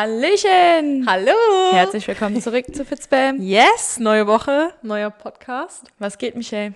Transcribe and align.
Hallöchen! 0.00 1.06
Hallo! 1.08 1.32
Herzlich 1.72 2.06
willkommen 2.06 2.40
zurück 2.40 2.66
zu 2.72 2.84
Fitzbam. 2.84 3.40
Yes, 3.40 3.98
neue 3.98 4.28
Woche, 4.28 4.72
neuer 4.82 5.10
Podcast. 5.10 5.86
Was 5.98 6.18
geht, 6.18 6.36
Michelle? 6.36 6.74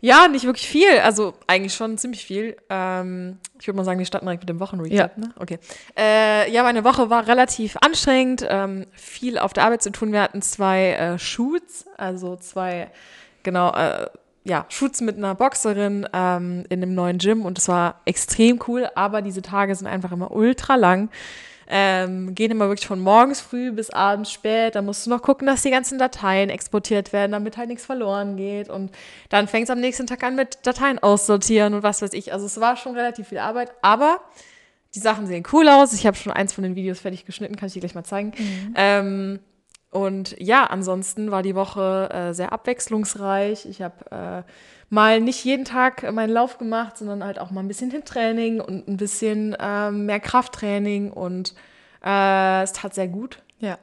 Ja, 0.00 0.26
nicht 0.26 0.44
wirklich 0.44 0.66
viel, 0.66 0.98
also 1.04 1.34
eigentlich 1.46 1.72
schon 1.72 1.96
ziemlich 1.98 2.26
viel. 2.26 2.56
Ähm, 2.68 3.38
ich 3.60 3.68
würde 3.68 3.76
mal 3.76 3.84
sagen, 3.84 4.00
wir 4.00 4.06
starten 4.06 4.26
direkt 4.26 4.42
mit 4.42 4.48
dem 4.48 4.58
Wochenrecap. 4.58 5.12
Ja. 5.16 5.24
Ne? 5.24 5.32
Okay. 5.38 5.60
Äh, 5.96 6.50
ja, 6.50 6.64
meine 6.64 6.82
Woche 6.82 7.10
war 7.10 7.28
relativ 7.28 7.76
anstrengend, 7.80 8.44
ähm, 8.50 8.86
viel 8.90 9.38
auf 9.38 9.52
der 9.52 9.66
Arbeit 9.66 9.84
zu 9.84 9.92
tun. 9.92 10.10
Wir 10.10 10.22
hatten 10.22 10.42
zwei 10.42 10.94
äh, 10.94 11.16
Shoots, 11.16 11.86
also 11.96 12.34
zwei, 12.34 12.90
genau, 13.44 13.72
äh, 13.72 14.08
ja, 14.42 14.66
Shoots 14.68 15.00
mit 15.00 15.16
einer 15.16 15.36
Boxerin 15.36 16.08
ähm, 16.12 16.64
in 16.70 16.82
einem 16.82 16.96
neuen 16.96 17.18
Gym 17.18 17.46
und 17.46 17.56
es 17.56 17.68
war 17.68 18.00
extrem 18.04 18.58
cool, 18.66 18.88
aber 18.96 19.22
diese 19.22 19.42
Tage 19.42 19.76
sind 19.76 19.86
einfach 19.86 20.10
immer 20.10 20.32
ultra 20.32 20.74
lang. 20.74 21.08
Ähm, 21.68 22.34
gehen 22.34 22.50
immer 22.50 22.68
wirklich 22.68 22.86
von 22.86 23.00
morgens 23.00 23.40
früh 23.40 23.72
bis 23.72 23.90
abends 23.90 24.30
spät. 24.30 24.74
Da 24.74 24.82
musst 24.82 25.06
du 25.06 25.10
noch 25.10 25.22
gucken, 25.22 25.46
dass 25.46 25.62
die 25.62 25.70
ganzen 25.70 25.98
Dateien 25.98 26.50
exportiert 26.50 27.12
werden, 27.12 27.32
damit 27.32 27.56
halt 27.56 27.68
nichts 27.68 27.86
verloren 27.86 28.36
geht. 28.36 28.68
Und 28.68 28.90
dann 29.30 29.48
fängt 29.48 29.64
es 29.64 29.70
am 29.70 29.80
nächsten 29.80 30.06
Tag 30.06 30.22
an 30.24 30.36
mit 30.36 30.58
Dateien 30.66 30.98
aussortieren 30.98 31.74
und 31.74 31.82
was 31.82 32.02
weiß 32.02 32.12
ich. 32.12 32.32
Also 32.32 32.46
es 32.46 32.60
war 32.60 32.76
schon 32.76 32.94
relativ 32.94 33.28
viel 33.28 33.38
Arbeit, 33.38 33.72
aber 33.82 34.20
die 34.94 35.00
Sachen 35.00 35.26
sehen 35.26 35.44
cool 35.52 35.68
aus. 35.68 35.92
Ich 35.92 36.06
habe 36.06 36.16
schon 36.16 36.32
eins 36.32 36.52
von 36.52 36.62
den 36.62 36.76
Videos 36.76 37.00
fertig 37.00 37.24
geschnitten, 37.24 37.56
kann 37.56 37.66
ich 37.66 37.72
dir 37.72 37.80
gleich 37.80 37.94
mal 37.94 38.04
zeigen. 38.04 38.32
Ähm, 38.76 39.40
und 39.90 40.34
ja, 40.40 40.64
ansonsten 40.64 41.30
war 41.30 41.42
die 41.42 41.54
Woche 41.54 42.10
äh, 42.12 42.34
sehr 42.34 42.52
abwechslungsreich. 42.52 43.66
Ich 43.66 43.80
habe 43.80 44.44
äh, 44.44 44.50
mal 44.94 45.20
nicht 45.20 45.44
jeden 45.44 45.64
Tag 45.64 46.10
meinen 46.12 46.32
Lauf 46.32 46.56
gemacht, 46.58 46.96
sondern 46.96 47.24
halt 47.24 47.38
auch 47.38 47.50
mal 47.50 47.60
ein 47.60 47.68
bisschen 47.68 47.90
Training 48.04 48.60
und 48.60 48.88
ein 48.88 48.96
bisschen 48.96 49.56
ähm, 49.60 50.06
mehr 50.06 50.20
Krafttraining 50.20 51.10
und 51.10 51.54
äh, 52.04 52.62
es 52.62 52.72
tat 52.72 52.94
sehr 52.94 53.08
gut. 53.08 53.42
Ja, 53.58 53.78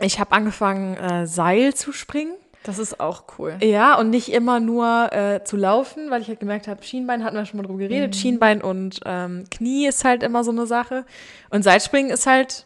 Ich 0.00 0.18
habe 0.18 0.32
angefangen, 0.32 0.96
äh, 0.96 1.26
Seil 1.26 1.74
zu 1.74 1.92
springen. 1.92 2.34
das 2.64 2.78
ist 2.80 2.98
auch 2.98 3.24
cool. 3.38 3.56
Ja, 3.62 3.96
und 3.98 4.10
nicht 4.10 4.32
immer 4.32 4.58
nur 4.58 5.12
äh, 5.12 5.44
zu 5.44 5.56
laufen, 5.56 6.10
weil 6.10 6.20
ich 6.22 6.28
halt 6.28 6.40
gemerkt 6.40 6.66
habe, 6.66 6.82
Schienbein 6.82 7.22
hatten 7.22 7.36
wir 7.36 7.46
schon 7.46 7.58
mal 7.58 7.66
drüber 7.66 7.78
geredet. 7.78 8.16
Schienbein 8.16 8.60
und 8.60 9.00
ähm, 9.04 9.44
Knie 9.50 9.86
ist 9.86 10.04
halt 10.04 10.24
immer 10.24 10.42
so 10.42 10.50
eine 10.50 10.66
Sache. 10.66 11.04
Und 11.50 11.62
Seilspringen 11.62 12.10
ist 12.10 12.26
halt 12.26 12.65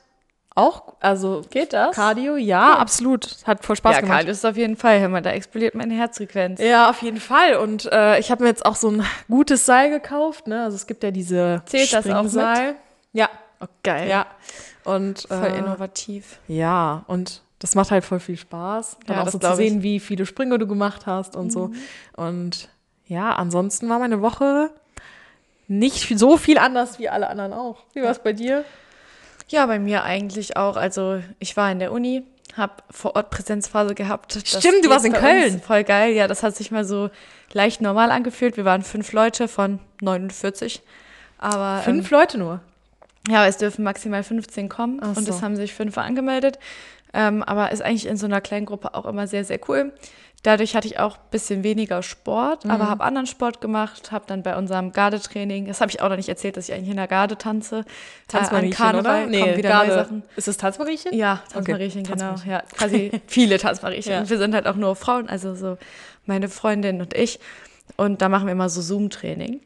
auch, 0.55 0.95
also 1.01 1.43
Geht 1.51 1.73
das? 1.73 1.95
Cardio, 1.95 2.37
ja, 2.37 2.77
absolut. 2.77 3.37
Hat 3.47 3.65
voll 3.65 3.77
Spaß 3.77 3.95
ja, 3.97 4.01
gemacht. 4.01 4.17
Cardio 4.19 4.33
ist 4.33 4.45
auf 4.45 4.57
jeden 4.57 4.77
Fall. 4.77 5.01
Hör 5.01 5.09
mal, 5.09 5.23
da 5.23 5.31
explodiert 5.31 5.75
meine 5.75 5.95
Herzfrequenz. 5.95 6.61
Ja, 6.61 6.91
auf 6.91 7.01
jeden 7.03 7.21
Fall. 7.21 7.57
Und 7.57 7.87
äh, 7.93 8.19
ich 8.19 8.31
habe 8.31 8.43
mir 8.43 8.49
jetzt 8.49 8.67
auch 8.67 8.75
so 8.75 8.91
ein 8.91 9.05
gutes 9.29 9.65
Seil 9.65 9.91
gekauft. 9.91 10.47
Ne? 10.49 10.65
Also 10.65 10.77
es 10.77 10.87
gibt 10.87 11.03
ja 11.03 11.11
diese 11.11 11.63
Zählt 11.67 11.93
das 11.93 12.09
auch 12.11 12.25
mit? 12.25 12.77
Ja, 13.13 13.29
Oh, 13.63 13.67
geil. 13.83 14.09
ja. 14.09 14.27
Und 14.85 15.27
Voll 15.29 15.37
äh, 15.47 15.59
innovativ. 15.59 16.39
Ja, 16.49 17.05
und 17.07 17.43
das 17.59 17.75
macht 17.75 17.91
halt 17.91 18.05
voll 18.05 18.19
viel 18.21 18.39
Spaß. 18.39 18.97
Dann 19.07 19.17
Ja, 19.19 19.23
auch 19.23 19.27
so 19.27 19.33
zu 19.33 19.39
glaub 19.41 19.59
ich. 19.59 19.67
Mhm. 19.67 19.75
sehen, 19.75 19.83
wie 19.83 20.01
viele 20.01 20.25
Sprünge 20.27 20.59
du 20.59 20.67
gemacht 20.67 21.07
hast 21.07 21.37
und 21.37 21.53
so. 21.53 21.71
Und 22.17 22.71
ja, 23.07 23.35
ansonsten 23.35 23.89
war 23.91 23.99
meine 23.99 24.23
Woche 24.23 24.71
nicht 25.69 26.19
so 26.19 26.37
viel 26.39 26.59
anders 26.59 26.99
wie 26.99 27.09
alle 27.09 27.29
anderen 27.29 27.53
auch. 27.53 27.85
Wie 27.93 28.03
war 28.03 28.11
es 28.11 28.19
bei 28.19 28.33
dir? 28.33 28.65
Ja, 29.51 29.67
bei 29.67 29.79
mir 29.79 30.05
eigentlich 30.05 30.57
auch. 30.57 30.77
Also 30.77 31.23
ich 31.41 31.57
war 31.57 31.71
in 31.73 31.81
der 31.81 31.91
Uni, 31.93 32.23
habe 32.57 32.75
vor 32.91 33.17
Ort 33.17 33.31
Präsenzphase 33.31 33.95
gehabt. 33.97 34.37
Das 34.37 34.63
Stimmt, 34.63 34.85
du 34.85 34.91
warst 34.91 35.05
in 35.05 35.13
Köln. 35.13 35.61
Voll 35.61 35.83
geil. 35.83 36.13
Ja, 36.13 36.29
das 36.29 36.43
hat 36.45 36.57
sich 36.57 36.71
mal 36.71 36.85
so 36.85 37.11
leicht 37.53 37.81
normal 37.81 38.13
angefühlt. 38.13 38.57
Wir 38.57 38.65
waren 38.65 38.83
fünf 38.83 39.13
Leute 39.13 39.49
von 39.49 39.81
49. 40.03 40.83
Aber 41.39 41.79
ähm, 41.79 41.85
Fünf 41.85 42.11
Leute 42.11 42.39
nur. 42.39 42.61
Ja, 43.29 43.47
es 43.47 43.57
dürfen 43.57 43.83
maximal 43.83 44.23
15 44.23 44.69
kommen 44.69 45.01
Ach 45.03 45.17
und 45.17 45.27
so. 45.27 45.33
es 45.33 45.43
haben 45.43 45.57
sich 45.57 45.75
fünf 45.75 45.99
angemeldet. 45.99 46.59
Ähm, 47.13 47.43
aber 47.43 47.73
ist 47.73 47.83
eigentlich 47.83 48.07
in 48.07 48.17
so 48.17 48.27
einer 48.27 48.41
kleinen 48.41 48.67
Gruppe 48.67 48.95
auch 48.95 49.05
immer 49.05 49.27
sehr, 49.27 49.45
sehr 49.45 49.59
cool. 49.69 49.93
Dadurch 50.43 50.75
hatte 50.75 50.87
ich 50.89 50.99
auch 50.99 51.17
ein 51.17 51.23
bisschen 51.31 51.63
weniger 51.65 52.03
Sport, 52.03 52.65
Mhm. 52.65 52.71
aber 52.71 52.89
habe 52.89 53.05
anderen 53.05 53.27
Sport 53.27 53.61
gemacht, 53.61 54.11
habe 54.11 54.25
dann 54.27 54.43
bei 54.43 54.57
unserem 54.57 54.91
Gardetraining, 54.93 55.67
das 55.67 55.83
habe 55.83 55.91
ich 55.91 56.01
auch 56.01 56.09
noch 56.09 56.17
nicht 56.17 56.31
erzählt, 56.31 56.57
dass 56.57 56.69
ich 56.69 56.75
eigentlich 56.75 56.89
in 56.89 56.97
der 56.97 57.09
Garde 57.09 57.37
tanze. 57.37 57.85
Tanzmariechen, 58.27 58.73
äh, 58.73 58.75
Karneval 58.77 59.29
oder? 59.29 59.39
kommen 59.39 59.57
wieder 59.59 59.69
Garde. 59.69 59.93
Sachen. 59.93 60.23
Ist 60.37 60.49
es 60.49 60.57
Tanzmariechen? 60.57 61.13
Ja, 61.15 61.43
Tanzmariechen, 61.53 62.05
genau. 62.05 62.17
Tanzmariechen. 62.17 62.51
Ja, 62.51 62.63
quasi 62.75 63.11
viele 63.27 63.59
Tanzmariechen. 63.59 64.13
Ja. 64.13 64.21
Und 64.21 64.31
wir 64.31 64.39
sind 64.39 64.55
halt 64.55 64.67
auch 64.67 64.77
nur 64.77 64.97
Frauen, 64.97 65.29
also 65.29 65.55
so 65.55 65.77
meine 66.25 66.49
Freundin 66.49 67.03
und 67.03 67.13
ich. 67.15 67.39
Und 67.97 68.23
da 68.23 68.31
machen 68.31 68.47
wir 68.47 68.53
immer 68.53 68.71
so 68.71 68.81
Zoom-Training. 68.81 69.61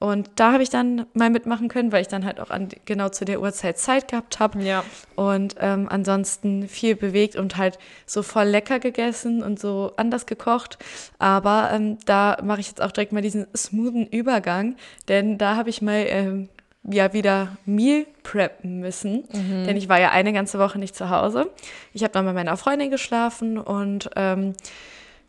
Und 0.00 0.30
da 0.36 0.54
habe 0.54 0.62
ich 0.62 0.70
dann 0.70 1.04
mal 1.12 1.28
mitmachen 1.28 1.68
können, 1.68 1.92
weil 1.92 2.00
ich 2.00 2.08
dann 2.08 2.24
halt 2.24 2.40
auch 2.40 2.48
an, 2.48 2.68
genau 2.86 3.10
zu 3.10 3.26
der 3.26 3.40
Uhrzeit 3.40 3.78
Zeit 3.78 4.08
gehabt 4.08 4.40
habe. 4.40 4.62
Ja. 4.62 4.82
Und 5.14 5.56
ähm, 5.60 5.88
ansonsten 5.90 6.68
viel 6.68 6.96
bewegt 6.96 7.36
und 7.36 7.58
halt 7.58 7.78
so 8.06 8.22
voll 8.22 8.46
lecker 8.46 8.78
gegessen 8.78 9.42
und 9.42 9.60
so 9.60 9.92
anders 9.98 10.24
gekocht. 10.24 10.78
Aber 11.18 11.70
ähm, 11.72 11.98
da 12.06 12.38
mache 12.42 12.60
ich 12.60 12.68
jetzt 12.68 12.80
auch 12.80 12.92
direkt 12.92 13.12
mal 13.12 13.20
diesen 13.20 13.46
smoothen 13.54 14.06
Übergang, 14.06 14.76
denn 15.08 15.36
da 15.36 15.56
habe 15.56 15.68
ich 15.68 15.82
mal 15.82 16.06
ähm, 16.08 16.48
ja 16.82 17.12
wieder 17.12 17.58
Meal 17.66 18.06
preppen 18.22 18.80
müssen, 18.80 19.24
denn 19.32 19.76
ich 19.76 19.90
war 19.90 20.00
ja 20.00 20.12
eine 20.12 20.32
ganze 20.32 20.58
Woche 20.58 20.78
nicht 20.78 20.96
zu 20.96 21.10
Hause. 21.10 21.50
Ich 21.92 22.02
habe 22.02 22.12
dann 22.14 22.24
bei 22.24 22.32
meiner 22.32 22.56
Freundin 22.56 22.90
geschlafen 22.90 23.58
und 23.58 24.08
ähm, 24.16 24.54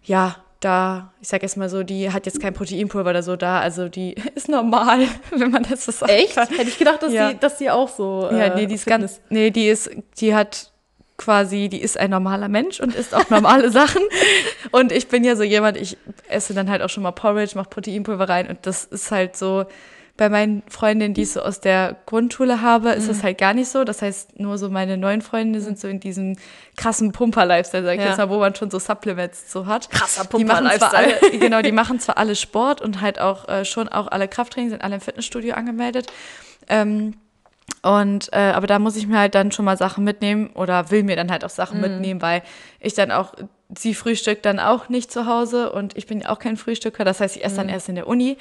ja, 0.04 0.38
da, 0.62 1.12
ich 1.22 1.28
sag 1.28 1.42
jetzt 1.42 1.58
mal 1.58 1.68
so, 1.70 1.84
die 1.84 2.12
hat 2.12 2.26
jetzt 2.26 2.40
kein 2.42 2.54
Proteinpulver 2.54 3.10
oder 3.10 3.24
so 3.24 3.36
da, 3.36 3.60
also 3.60 3.90
die 3.90 4.14
ist 4.36 4.48
normal, 4.48 5.02
wenn 5.36 5.52
man 5.52 5.64
das 5.70 5.84
so 5.86 5.92
sagt. 5.92 6.12
Echt? 6.12 6.38
Hätte 6.38 6.62
ich 6.64 6.78
gedacht, 6.78 7.04
dass, 7.04 7.12
Ja. 7.12 7.34
die, 7.34 7.40
dass 7.40 7.58
die 7.58 7.70
auch 7.70 7.90
so. 7.90 8.30
Ja, 8.32 8.46
äh, 8.46 8.56
nee, 8.56 8.66
die 8.68 8.76
ist 8.76 8.84
Fitness- 8.86 9.18
ganz, 9.18 9.22
nee, 9.30 9.52
die 9.52 9.68
ist, 9.68 9.90
die 10.20 10.34
hat 10.34 10.72
quasi, 11.18 11.70
die 11.70 11.82
ist 11.82 12.00
ein 12.00 12.10
normaler 12.10 12.48
Mensch 12.48 12.80
und 12.80 12.96
isst 12.96 13.14
auch 13.14 13.30
normale 13.30 13.70
Sachen. 13.72 14.02
Und 14.72 14.92
ich 14.92 15.08
bin 15.08 15.24
ja 15.24 15.36
so 15.36 15.44
jemand, 15.44 15.78
ich 15.78 15.98
esse 16.28 16.54
dann 16.56 16.70
halt 16.70 16.82
auch 16.82 16.90
schon 16.90 17.04
mal 17.04 17.12
Porridge, 17.12 17.52
mache 17.56 17.70
Proteinpulver 17.70 18.28
rein 18.28 18.48
und 18.48 18.60
das 18.66 18.86
ist 18.86 19.12
halt 19.12 19.36
so, 19.38 19.66
bei 20.18 20.30
meinen 20.30 20.62
Freundinnen, 20.70 21.14
die 21.14 21.24
ich 21.24 21.32
so 21.32 21.42
aus 21.42 21.62
der 21.62 21.96
Grundschule 22.06 22.62
habe, 22.62 22.90
ist 22.92 23.06
Mhm. 23.06 23.08
das 23.10 23.24
halt 23.24 23.38
gar 23.38 23.54
nicht 23.54 23.70
so. 23.70 23.84
Das 23.84 24.02
heißt, 24.02 24.40
nur 24.40 24.58
so 24.58 24.70
meine 24.70 24.98
neuen 24.98 25.22
Freunde 25.22 25.62
sind 25.62 25.80
so 25.80 25.88
in 25.88 26.00
diesem 26.00 26.36
krassen 26.78 27.12
Pumper-Lifestyle, 27.12 27.84
sag 27.84 27.94
ich 27.96 28.02
Ja. 28.02 28.08
jetzt 28.10 28.18
mal, 28.18 28.30
wo 28.30 28.38
man 28.40 28.54
schon 28.54 28.70
so 28.70 28.78
Supplements 28.80 29.52
so 29.52 29.66
hat. 29.66 29.90
Krasser 29.90 30.26
Pumper-Lifestyle. 30.26 31.40
genau, 31.40 31.62
die 31.62 31.72
machen 31.72 32.00
zwar 32.00 32.18
alle 32.18 32.36
Sport 32.36 32.82
und 32.82 33.02
halt 33.02 33.20
auch 33.20 33.48
äh, 33.50 33.66
schon 33.66 33.88
auch 33.90 34.08
alle 34.08 34.28
Krafttraining, 34.28 34.70
sind 34.70 34.84
alle 34.84 34.96
im 34.96 35.02
Fitnessstudio 35.02 35.56
angemeldet. 35.56 36.08
Ähm, 36.70 37.16
und 37.84 38.30
äh, 38.32 38.38
aber 38.38 38.68
da 38.68 38.78
muss 38.80 38.96
ich 38.96 39.08
mir 39.08 39.18
halt 39.18 39.34
dann 39.34 39.52
schon 39.52 39.66
mal 39.66 39.78
Sachen 39.78 40.04
mitnehmen 40.04 40.52
oder 40.54 40.92
will 40.92 41.04
mir 41.04 41.16
dann 41.16 41.32
halt 41.32 41.44
auch 41.44 41.50
Sachen 41.50 41.78
Mhm. 41.78 41.82
mitnehmen, 41.82 42.22
weil 42.22 42.44
ich 42.80 42.94
dann 42.94 43.12
auch 43.12 43.34
sie 43.76 43.94
frühstückt 43.96 44.46
dann 44.46 44.60
auch 44.60 44.90
nicht 44.90 45.12
zu 45.12 45.26
Hause 45.26 45.72
und 45.72 45.98
ich 45.98 46.06
bin 46.06 46.20
ja 46.22 46.30
auch 46.30 46.40
kein 46.40 46.58
Frühstücker, 46.58 47.06
das 47.06 47.22
heißt, 47.22 47.38
ich 47.38 47.44
esse 47.46 47.56
dann 47.56 47.68
Mhm. 47.68 47.74
erst 47.74 47.90
in 47.90 47.96
der 47.96 48.06
Uni. 48.08 48.38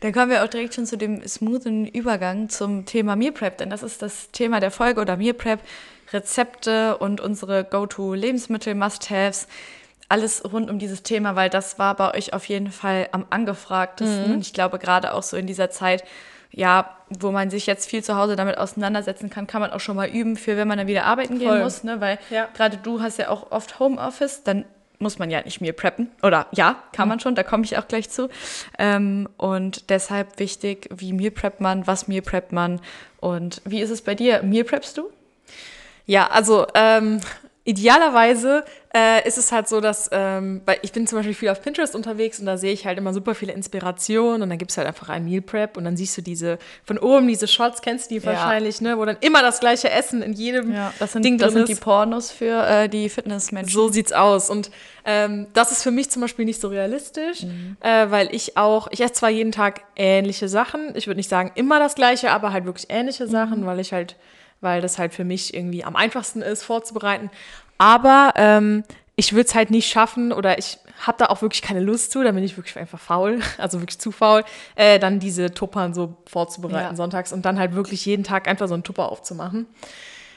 Dann 0.00 0.12
kommen 0.12 0.30
wir 0.30 0.42
auch 0.42 0.48
direkt 0.48 0.74
schon 0.74 0.86
zu 0.86 0.96
dem 0.98 1.26
smoothen 1.26 1.86
Übergang 1.86 2.48
zum 2.48 2.84
Thema 2.84 3.14
Meal 3.14 3.30
Prep, 3.32 3.58
denn 3.58 3.70
das 3.70 3.82
ist 3.84 4.02
das 4.02 4.30
Thema 4.32 4.58
der 4.58 4.72
Folge 4.72 5.00
oder 5.00 5.16
Meal 5.16 5.34
Prep, 5.34 5.60
Rezepte 6.12 6.98
und 6.98 7.20
unsere 7.20 7.64
Go-to 7.64 8.12
Lebensmittel 8.14 8.74
Must-Haves. 8.74 9.46
Alles 10.08 10.42
rund 10.52 10.68
um 10.70 10.78
dieses 10.78 11.02
Thema, 11.02 11.36
weil 11.36 11.48
das 11.48 11.78
war 11.78 11.94
bei 11.94 12.12
euch 12.14 12.34
auf 12.34 12.44
jeden 12.46 12.70
Fall 12.70 13.08
am 13.12 13.24
angefragtesten. 13.30 14.28
Mhm. 14.28 14.34
Und 14.34 14.40
ich 14.40 14.52
glaube, 14.52 14.78
gerade 14.78 15.14
auch 15.14 15.22
so 15.22 15.36
in 15.38 15.46
dieser 15.46 15.70
Zeit, 15.70 16.04
ja, 16.52 16.90
wo 17.08 17.30
man 17.30 17.50
sich 17.50 17.66
jetzt 17.66 17.88
viel 17.88 18.02
zu 18.04 18.16
Hause 18.16 18.36
damit 18.36 18.58
auseinandersetzen 18.58 19.30
kann, 19.30 19.46
kann 19.46 19.60
man 19.60 19.70
auch 19.72 19.80
schon 19.80 19.96
mal 19.96 20.08
üben, 20.08 20.36
für 20.36 20.56
wenn 20.56 20.68
man 20.68 20.78
dann 20.78 20.86
wieder 20.86 21.04
arbeiten 21.04 21.38
gehen 21.38 21.48
Voll. 21.48 21.62
muss, 21.62 21.84
ne? 21.84 22.00
Weil 22.00 22.18
Ja. 22.30 22.48
gerade 22.54 22.76
du 22.78 23.00
hast 23.02 23.18
ja 23.18 23.28
auch 23.28 23.50
oft 23.50 23.78
Homeoffice, 23.78 24.42
dann 24.44 24.64
muss 24.98 25.18
man 25.18 25.30
ja 25.30 25.42
nicht 25.42 25.60
Meal 25.60 25.72
preppen. 25.72 26.10
Oder 26.22 26.46
ja, 26.52 26.76
kann 26.92 27.08
man 27.08 27.18
schon, 27.18 27.34
da 27.34 27.42
komme 27.42 27.64
ich 27.64 27.76
auch 27.76 27.88
gleich 27.88 28.08
zu. 28.08 28.28
Ähm, 28.78 29.28
und 29.36 29.90
deshalb 29.90 30.38
wichtig, 30.38 30.88
wie 30.94 31.12
Meal 31.12 31.32
preppt 31.32 31.60
man, 31.60 31.86
was 31.86 32.06
Meal 32.06 32.22
preppt 32.22 32.52
man 32.52 32.80
und 33.18 33.60
wie 33.64 33.80
ist 33.80 33.90
es 33.90 34.02
bei 34.02 34.14
dir? 34.14 34.42
Meal 34.42 34.64
preppst 34.64 34.96
du? 34.96 35.10
Ja, 36.06 36.28
also 36.28 36.66
ähm, 36.74 37.20
idealerweise 37.64 38.64
äh, 38.94 39.26
ist 39.26 39.38
es 39.38 39.52
halt 39.52 39.68
so, 39.68 39.80
dass, 39.80 40.10
ähm, 40.12 40.62
weil 40.66 40.78
ich 40.82 40.92
bin 40.92 41.06
zum 41.06 41.18
Beispiel 41.18 41.34
viel 41.34 41.48
auf 41.48 41.62
Pinterest 41.62 41.94
unterwegs 41.94 42.40
und 42.40 42.46
da 42.46 42.56
sehe 42.56 42.72
ich 42.72 42.84
halt 42.86 42.98
immer 42.98 43.14
super 43.14 43.34
viele 43.34 43.52
Inspirationen 43.52 44.42
und 44.42 44.50
dann 44.50 44.58
gibt 44.58 44.70
es 44.72 44.76
halt 44.76 44.86
einfach 44.88 45.08
ein 45.08 45.24
Meal 45.24 45.40
Prep 45.40 45.76
und 45.76 45.84
dann 45.84 45.96
siehst 45.96 46.16
du 46.18 46.22
diese, 46.22 46.58
von 46.84 46.98
oben 46.98 47.28
diese 47.28 47.46
Shots, 47.46 47.80
kennst 47.80 48.10
du 48.10 48.14
die 48.16 48.20
Ja. 48.20 48.32
wahrscheinlich, 48.32 48.80
ne, 48.80 48.98
wo 48.98 49.04
dann 49.04 49.16
immer 49.20 49.42
das 49.42 49.60
gleiche 49.60 49.90
Essen 49.90 50.22
in 50.22 50.32
jedem 50.32 50.74
das 50.98 51.12
sind, 51.12 51.24
Ding 51.24 51.38
das 51.38 51.52
drin 51.52 51.66
sind 51.66 51.78
die. 51.78 51.80
Pornos 51.80 52.30
für 52.30 52.66
äh, 52.66 52.88
die 52.88 53.08
Fitnessmenschen. 53.08 53.72
So 53.72 53.88
sieht's 53.88 54.12
aus. 54.12 54.50
Und 54.50 54.70
ähm, 55.04 55.46
das 55.54 55.72
ist 55.72 55.82
für 55.82 55.90
mich 55.90 56.10
zum 56.10 56.22
Beispiel 56.22 56.44
nicht 56.44 56.60
so 56.60 56.68
realistisch, 56.68 57.44
äh, 57.80 58.10
weil 58.10 58.34
ich 58.34 58.56
auch, 58.56 58.88
ich 58.90 59.00
esse 59.00 59.14
zwar 59.14 59.30
jeden 59.30 59.52
Tag 59.52 59.82
ähnliche 59.96 60.48
Sachen, 60.48 60.94
ich 60.96 61.06
würde 61.06 61.18
nicht 61.18 61.30
sagen 61.30 61.52
immer 61.54 61.78
das 61.78 61.94
gleiche, 61.94 62.30
aber 62.30 62.52
halt 62.52 62.64
wirklich 62.66 62.86
ähnliche 62.90 63.26
Sachen, 63.28 63.64
weil 63.66 63.80
ich 63.80 63.92
halt, 63.92 64.16
weil 64.62 64.80
das 64.80 64.98
halt 64.98 65.12
für 65.12 65.24
mich 65.24 65.52
irgendwie 65.52 65.84
am 65.84 65.96
einfachsten 65.96 66.40
ist, 66.40 66.62
vorzubereiten. 66.62 67.30
Aber 67.78 68.32
ähm, 68.36 68.84
ich 69.16 69.32
würde 69.32 69.46
es 69.46 69.54
halt 69.54 69.70
nicht 69.70 69.90
schaffen 69.90 70.32
oder 70.32 70.58
ich 70.58 70.78
habe 71.06 71.18
da 71.18 71.26
auch 71.26 71.42
wirklich 71.42 71.62
keine 71.62 71.80
Lust 71.80 72.12
zu, 72.12 72.22
da 72.22 72.32
bin 72.32 72.44
ich 72.44 72.56
wirklich 72.56 72.78
einfach 72.78 72.98
faul, 72.98 73.40
also 73.58 73.80
wirklich 73.80 73.98
zu 73.98 74.12
faul, 74.12 74.44
äh, 74.74 74.98
dann 74.98 75.18
diese 75.18 75.52
Tuppern 75.52 75.92
so 75.92 76.16
vorzubereiten 76.26 76.90
Ja. 76.90 76.96
sonntags 76.96 77.32
und 77.32 77.44
dann 77.44 77.58
halt 77.58 77.74
wirklich 77.74 78.06
jeden 78.06 78.24
Tag 78.24 78.48
einfach 78.48 78.68
so 78.68 78.74
einen 78.74 78.84
Tupper 78.84 79.10
aufzumachen. 79.10 79.66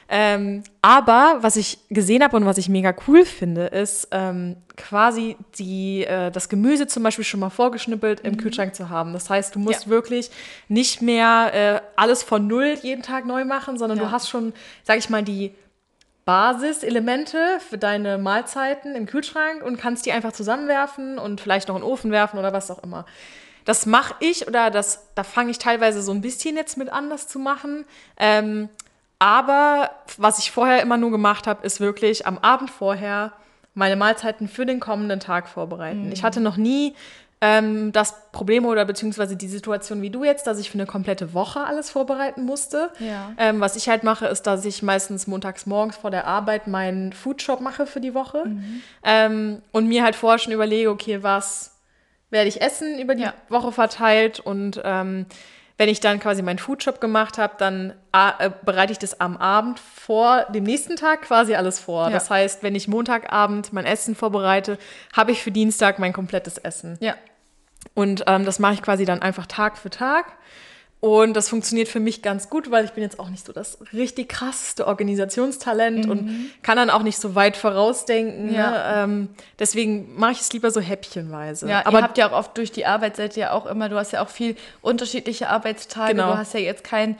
Ähm, 0.08 0.62
aber 0.82 1.38
was 1.40 1.56
ich 1.56 1.78
gesehen 1.88 2.22
habe 2.22 2.36
und 2.36 2.46
was 2.46 2.58
ich 2.58 2.68
mega 2.68 2.94
cool 3.08 3.24
finde, 3.24 3.66
ist 3.66 4.06
ähm, 4.12 4.56
quasi 4.76 5.36
die, 5.58 6.04
äh, 6.04 6.30
das 6.30 6.48
Gemüse 6.48 6.86
zum 6.86 7.02
Beispiel 7.02 7.24
schon 7.24 7.40
mal 7.40 7.50
vorgeschnippelt 7.50 8.20
im 8.20 8.36
Kühlschrank 8.36 8.74
zu 8.76 8.88
haben. 8.88 9.12
Das 9.12 9.28
heißt, 9.30 9.54
du 9.54 9.58
musst 9.58 9.84
Ja. 9.86 9.90
wirklich 9.90 10.30
nicht 10.68 11.02
mehr 11.02 11.50
äh, 11.52 11.80
alles 11.96 12.22
von 12.22 12.46
null 12.46 12.76
jeden 12.82 13.02
Tag 13.02 13.26
neu 13.26 13.44
machen, 13.44 13.78
sondern 13.78 13.98
Ja. 13.98 14.04
du 14.04 14.10
hast 14.12 14.28
schon, 14.28 14.52
sag 14.84 14.98
ich 14.98 15.10
mal, 15.10 15.24
die 15.24 15.52
Basiselemente 16.24 17.38
für 17.68 17.78
deine 17.78 18.18
Mahlzeiten 18.18 18.94
im 18.94 19.06
Kühlschrank 19.06 19.62
und 19.64 19.78
kannst 19.78 20.06
die 20.06 20.12
einfach 20.12 20.32
zusammenwerfen 20.32 21.18
und 21.18 21.40
vielleicht 21.40 21.68
noch 21.68 21.76
in 21.76 21.82
den 21.82 21.88
Ofen 21.88 22.10
werfen 22.10 22.38
oder 22.38 22.52
was 22.52 22.70
auch 22.70 22.82
immer. 22.82 23.06
Das 23.64 23.86
mache 23.86 24.14
ich 24.20 24.46
oder 24.46 24.70
das, 24.70 25.08
da 25.14 25.24
fange 25.24 25.50
ich 25.50 25.58
teilweise 25.58 26.02
so 26.02 26.12
ein 26.12 26.20
bisschen 26.20 26.56
jetzt 26.56 26.76
mit 26.76 26.90
an, 26.90 27.10
das 27.10 27.26
zu 27.26 27.38
machen. 27.38 27.84
Ähm, 28.16 28.68
aber 29.18 29.90
was 30.18 30.38
ich 30.38 30.50
vorher 30.50 30.82
immer 30.82 30.96
nur 30.96 31.10
gemacht 31.10 31.46
habe, 31.46 31.64
ist 31.66 31.80
wirklich 31.80 32.26
am 32.26 32.38
Abend 32.38 32.70
vorher 32.70 33.32
meine 33.74 33.96
Mahlzeiten 33.96 34.48
für 34.48 34.66
den 34.66 34.80
kommenden 34.80 35.20
Tag 35.20 35.48
vorbereiten. 35.48 36.10
Ich 36.12 36.22
hatte 36.22 36.40
noch 36.40 36.56
nie 36.56 36.94
ähm, 37.42 37.92
das 37.92 38.14
Problem 38.32 38.64
oder 38.64 38.86
beziehungsweise 38.86 39.36
die 39.36 39.48
Situation 39.48 40.00
wie 40.00 40.08
du 40.08 40.24
jetzt, 40.24 40.46
dass 40.46 40.58
ich 40.58 40.70
für 40.70 40.78
eine 40.78 40.86
komplette 40.86 41.34
Woche 41.34 41.60
alles 41.60 41.90
vorbereiten 41.90 42.44
musste. 42.44 42.90
Ja. 42.98 43.32
Ähm, 43.36 43.60
was 43.60 43.76
ich 43.76 43.88
halt 43.90 44.02
mache, 44.04 44.26
ist, 44.26 44.46
dass 44.46 44.64
ich 44.64 44.82
meistens 44.82 45.26
montags 45.26 45.66
morgens 45.66 45.96
vor 45.96 46.10
der 46.10 46.26
Arbeit 46.26 46.66
meinen 46.66 47.12
Foodshop 47.12 47.60
mache 47.60 47.86
für 47.86 48.00
die 48.00 48.14
Woche 48.14 48.44
ähm, 49.02 49.60
und 49.72 49.86
mir 49.86 50.02
halt 50.02 50.16
vorher 50.16 50.38
schon 50.38 50.54
überlege, 50.54 50.90
okay, 50.90 51.22
was 51.22 51.76
werde 52.30 52.48
ich 52.48 52.60
essen 52.62 52.98
über 52.98 53.14
die 53.14 53.22
Ja. 53.24 53.34
Woche 53.50 53.70
verteilt 53.72 54.40
und 54.40 54.80
ähm, 54.84 55.26
wenn 55.78 55.88
ich 55.88 56.00
dann 56.00 56.20
quasi 56.20 56.42
meinen 56.42 56.58
Foodshop 56.58 57.00
gemacht 57.00 57.36
habe, 57.38 57.54
dann 57.58 57.92
äh, 58.12 58.50
bereite 58.64 58.92
ich 58.92 58.98
das 58.98 59.20
am 59.20 59.36
Abend 59.36 59.78
vor 59.78 60.46
dem 60.48 60.64
nächsten 60.64 60.96
Tag 60.96 61.22
quasi 61.22 61.54
alles 61.54 61.78
vor. 61.78 62.04
Ja. 62.04 62.10
Das 62.10 62.30
heißt, 62.30 62.62
wenn 62.62 62.74
ich 62.74 62.88
Montagabend 62.88 63.72
mein 63.72 63.84
Essen 63.84 64.14
vorbereite, 64.14 64.78
habe 65.14 65.32
ich 65.32 65.42
für 65.42 65.50
Dienstag 65.50 65.98
mein 65.98 66.12
komplettes 66.12 66.56
Essen. 66.56 66.96
Ja. 67.00 67.14
Und 67.94 68.24
ähm, 68.26 68.44
das 68.44 68.58
mache 68.58 68.74
ich 68.74 68.82
quasi 68.82 69.04
dann 69.04 69.20
einfach 69.20 69.46
Tag 69.46 69.76
für 69.76 69.90
Tag. 69.90 70.32
Und 70.98 71.34
das 71.34 71.50
funktioniert 71.50 71.88
für 71.88 72.00
mich 72.00 72.22
ganz 72.22 72.48
gut, 72.48 72.70
weil 72.70 72.84
ich 72.86 72.92
bin 72.92 73.02
jetzt 73.02 73.20
auch 73.20 73.28
nicht 73.28 73.44
so 73.46 73.52
das 73.52 73.78
richtig 73.92 74.30
krasseste 74.30 74.86
Organisationstalent 74.86 76.08
und 76.08 76.50
kann 76.62 76.76
dann 76.78 76.88
auch 76.90 77.02
nicht 77.02 77.18
so 77.18 77.34
weit 77.34 77.56
vorausdenken. 77.56 78.48
Mhm. 78.48 78.54
Ja. 78.54 78.70
Ne? 78.70 79.04
Ähm, 79.04 79.28
deswegen 79.58 80.18
mache 80.18 80.32
ich 80.32 80.40
es 80.40 80.52
lieber 80.52 80.70
so 80.70 80.80
häppchenweise. 80.80 81.68
Ja, 81.68 81.84
aber 81.84 81.98
ihr 81.98 82.02
habt 82.02 82.18
ja 82.18 82.28
auch 82.30 82.32
oft 82.32 82.56
durch 82.56 82.72
die 82.72 82.86
Arbeit 82.86 83.16
seid 83.16 83.36
ihr 83.36 83.42
ja 83.42 83.52
auch 83.52 83.66
immer, 83.66 83.88
du 83.90 83.96
hast 83.96 84.12
ja 84.12 84.22
auch 84.22 84.30
viel 84.30 84.56
unterschiedliche 84.80 85.50
Arbeitstage, 85.50 86.14
Genau. 86.14 86.32
du 86.32 86.38
hast 86.38 86.54
ja 86.54 86.60
jetzt 86.60 86.82
keinen 86.82 87.16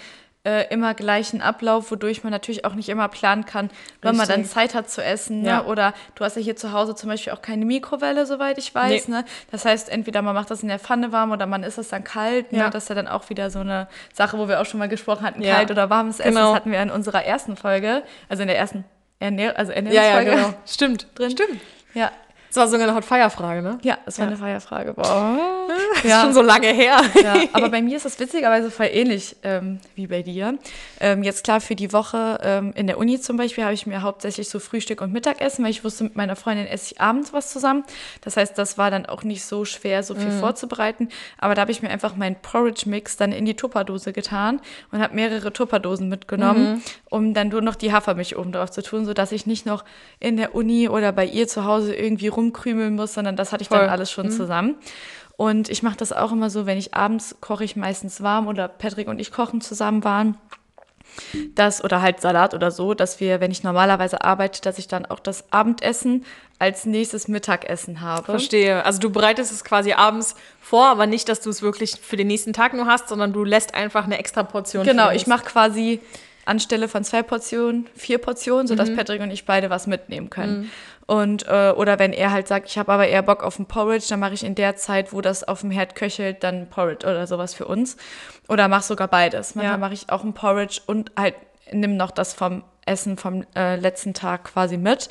äh, 0.47 0.73
immer 0.73 0.95
gleichen 0.95 1.43
Ablauf, 1.43 1.91
wodurch 1.91 2.23
man 2.23 2.31
natürlich 2.31 2.65
auch 2.65 2.75
nicht 2.75 2.89
immer 2.89 3.09
planen 3.09 3.45
kann, 3.45 3.69
wann 4.01 4.17
man 4.17 4.29
dann 4.29 4.41
Richtig. 4.43 4.55
Zeit 4.55 4.75
hat 4.75 4.89
zu 4.89 5.03
essen. 5.03 5.45
Ja. 5.45 5.63
Ne? 5.63 5.65
Oder 5.65 5.93
du 6.15 6.25
hast 6.25 6.37
ja 6.37 6.43
hier 6.43 6.55
zu 6.55 6.73
Hause 6.73 6.95
zum 6.95 7.11
Beispiel 7.11 7.33
auch 7.33 7.43
keine 7.43 7.65
Mikrowelle, 7.65 8.25
soweit 8.27 8.57
ich 8.57 8.73
weiß. 8.73 9.09
Nee. 9.09 9.15
Ne? 9.17 9.25
Das 9.51 9.65
heißt, 9.65 9.89
entweder 9.89 10.23
man 10.23 10.35
macht 10.35 10.51
das 10.51 10.63
in 10.63 10.69
der 10.69 10.79
Pfanne 10.79 11.11
warm 11.11 11.33
oder 11.33 11.47
man 11.47 11.65
isst 11.65 11.79
es 11.79 11.89
dann 11.89 12.05
kalt. 12.05 12.53
Ne? 12.53 12.61
Ja. 12.61 12.71
Das 12.71 12.85
ist 12.85 12.89
ja 12.89 12.95
dann 12.95 13.09
auch 13.09 13.29
wieder 13.29 13.51
so 13.51 13.59
eine 13.59 13.89
Sache, 14.15 14.39
wo 14.39 14.47
wir 14.49 14.61
auch 14.61 14.67
schon 14.67 14.79
mal 14.79 14.89
gesprochen 14.89 15.27
hatten, 15.27 15.43
Ja. 15.43 15.57
kalt 15.57 15.73
oder 15.73 15.91
warmes 15.91 16.21
Essen. 16.21 16.35
Genau. 16.35 16.47
Das 16.51 16.57
hatten 16.57 16.71
wir 16.71 16.81
in 16.81 16.91
unserer 16.91 17.25
ersten 17.25 17.57
Folge, 17.57 18.05
also 18.29 18.43
in 18.43 18.49
der 18.49 18.57
ersten 18.57 18.85
Ernähr 19.19 19.59
also 19.59 19.73
ja, 19.73 19.81
ja, 19.81 20.23
genau. 20.23 20.55
Stimmt. 20.67 21.07
Drin. 21.15 21.31
Stimmt. 21.31 21.61
Ja, 21.95 22.11
Das 22.56 22.62
war 22.62 22.69
sogar 22.69 22.88
eine 22.88 22.97
Hot-Fire-Frage, 22.97 23.61
ne? 23.61 23.79
ja, 23.82 23.99
das 24.06 24.19
war 24.19 24.25
Ja. 24.25 24.29
eine 24.31 24.38
Feierfrage. 24.38 24.94
Boah. 24.94 25.38
Das 25.97 26.05
ist 26.05 26.20
schon 26.23 26.32
so 26.35 26.43
lange 26.43 26.69
her. 26.69 27.00
Ja, 27.23 27.35
aber 27.53 27.69
bei 27.69 27.82
mir 27.82 27.97
ist 27.97 28.05
das 28.05 28.19
witzigerweise 28.19 28.70
voll 28.70 28.88
ähnlich 28.93 29.37
ähm, 29.43 29.79
wie 29.94 30.06
bei 30.06 30.23
dir. 30.23 30.58
Ähm, 31.00 31.23
jetzt 31.23 31.43
klar, 31.44 31.61
für 31.61 31.75
die 31.75 31.93
Woche 31.93 32.38
ähm, 32.43 32.73
in 32.76 32.87
der 32.87 32.99
Uni 32.99 33.20
zum 33.20 33.37
Beispiel 33.37 33.64
habe 33.64 33.75
ich 33.75 33.87
mir 33.87 34.03
hauptsächlich 34.03 34.49
so 34.49 34.58
Frühstück 34.58 35.00
und 35.00 35.12
Mittagessen, 35.12 35.64
weil 35.64 35.70
ich 35.70 35.85
wusste, 35.85 36.05
mit 36.05 36.17
meiner 36.17 36.37
Freundin 36.37 36.67
esse 36.67 36.93
ich 36.94 37.00
abends 37.00 37.32
was 37.32 37.50
zusammen. 37.50 37.85
Das 38.23 38.37
heißt, 38.37 38.56
das 38.56 38.79
war 38.79 38.91
dann 38.91 39.06
auch 39.06 39.23
nicht 39.23 39.44
so 39.44 39.64
schwer, 39.64 40.02
so 40.02 40.14
viel 40.14 40.31
vorzubereiten. 40.31 41.09
Aber 41.38 41.55
da 41.55 41.62
habe 41.62 41.73
ich 41.73 41.82
mir 41.82 41.91
einfach 41.91 42.14
meinen 42.17 42.37
Porridge-Mix 42.37 43.17
dann 43.17 43.32
in 43.32 43.44
die 43.44 43.55
Tupperdose 43.55 44.12
getan 44.12 44.61
und 44.93 45.00
habe 45.02 45.14
mehrere 45.14 45.52
Tupperdosen 45.52 46.09
mitgenommen, 46.09 46.82
um 47.11 47.35
dann 47.35 47.49
nur 47.49 47.62
noch 47.62 47.75
die 47.75 47.93
Hafermilch 47.93 48.37
oben 48.37 48.52
drauf 48.52 48.70
zu 48.70 48.82
tun, 48.82 49.05
sodass 49.06 49.32
ich 49.32 49.47
nicht 49.47 49.67
noch 49.67 49.85
in 50.20 50.37
der 50.37 50.55
Uni 50.55 50.88
oder 50.88 51.12
bei 51.12 51.25
ihr 51.26 51.49
zu 51.49 51.64
Hause 51.64 51.94
irgendwie 51.94 52.29
rumkrümeln 52.47 52.95
muss, 52.95 53.15
sondern 53.15 53.37
das 53.37 53.53
hatte 53.53 53.63
ich 53.63 53.69
Voll. 53.69 53.79
dann 53.79 53.91
alles 53.91 54.11
schon 54.11 54.31
zusammen. 54.31 54.77
Und 55.37 55.69
ich 55.69 55.83
mache 55.83 55.97
das 55.97 56.13
auch 56.13 56.33
immer 56.33 56.49
so, 56.49 56.65
wenn 56.67 56.79
ich 56.79 56.95
abends 56.95 57.37
koche 57.41 57.65
ich 57.65 57.77
meistens 57.77 58.23
warm 58.23 58.47
oder 58.47 58.69
Patrick 58.69 59.09
und 59.09 59.19
ich 59.19 59.31
kochen 59.31 59.61
zusammen 59.61 60.03
waren. 60.05 60.39
Das 61.55 61.83
oder 61.83 62.03
halt 62.03 62.21
Salat 62.21 62.53
oder 62.53 62.71
so, 62.71 62.93
dass 62.93 63.21
wir, 63.21 63.41
wenn 63.41 63.51
ich 63.51 63.63
normalerweise 63.63 64.23
arbeite, 64.23 64.61
dass 64.61 64.79
ich 64.79 64.89
dann 64.89 65.07
auch 65.07 65.21
das 65.21 65.51
Abendessen 65.51 66.25
als 66.59 66.85
nächstes 66.85 67.29
Mittagessen 67.29 68.01
habe. 68.01 68.25
Verstehe. 68.25 68.85
Also 68.85 68.99
du 68.99 69.11
bereitest 69.11 69.53
es 69.53 69.65
quasi 69.65 69.93
abends 69.93 70.37
vor, 70.61 70.87
aber 70.87 71.07
nicht, 71.07 71.29
dass 71.29 71.41
du 71.41 71.51
es 71.51 71.63
wirklich 71.63 71.93
für 72.01 72.17
den 72.17 72.27
nächsten 72.27 72.53
Tag 72.53 72.75
nur 72.75 72.87
hast, 72.87 73.09
sondern 73.09 73.33
du 73.33 73.45
lässt 73.45 73.75
einfach 73.75 74.05
eine 74.05 74.19
extra 74.19 74.43
Portion. 74.43 74.85
Genau, 74.85 75.11
ich 75.11 75.27
mache 75.27 75.45
quasi 75.45 76.01
anstelle 76.45 76.89
von 76.89 77.05
zwei 77.05 77.23
Portionen 77.23 77.87
vier 77.95 78.19
Portionen, 78.19 78.67
sodass 78.67 78.95
Patrick 78.95 79.21
und 79.21 79.31
ich 79.31 79.45
beide 79.45 79.69
was 79.69 79.87
mitnehmen 79.87 80.31
können. 80.31 80.71
Und 81.06 81.47
äh, 81.47 81.73
oder 81.76 81.99
wenn 82.00 82.12
er 82.12 82.32
halt 82.32 82.49
sagt, 82.49 82.69
ich 82.69 82.79
habe 82.79 82.93
aber 82.93 83.06
eher 83.06 83.23
Bock 83.23 83.44
auf 83.44 83.58
ein 83.61 83.67
Porridge, 83.67 84.06
dann 84.08 84.19
mache 84.20 84.35
ich 84.35 84.44
in 84.44 84.56
der 84.56 84.75
Zeit, 84.76 85.12
wo 85.12 85.20
das 85.20 85.44
auf 85.47 85.61
dem 85.61 85.70
Herd 85.70 85.94
köchelt, 85.94 86.43
dann 86.43 86.69
Porridge 86.69 87.06
oder 87.06 87.26
sowas 87.29 87.55
für 87.55 87.67
uns. 87.67 87.97
Oder 88.49 88.67
mach 88.67 88.82
sogar 88.82 89.06
beides. 89.08 89.55
Manchmal 89.55 89.75
Ja. 89.75 89.79
mache 89.79 89.94
ich 89.94 90.11
auch 90.11 90.25
ein 90.25 90.35
Porridge 90.35 90.81
und 90.87 91.12
halt 91.17 91.35
nimm 91.70 91.97
noch 91.97 92.11
das 92.11 92.35
vom 92.35 92.64
Essen 92.87 93.17
vom 93.19 93.44
äh, 93.55 93.77
letzten 93.77 94.15
Tag 94.15 94.44
quasi 94.44 94.77
mit. 94.77 95.09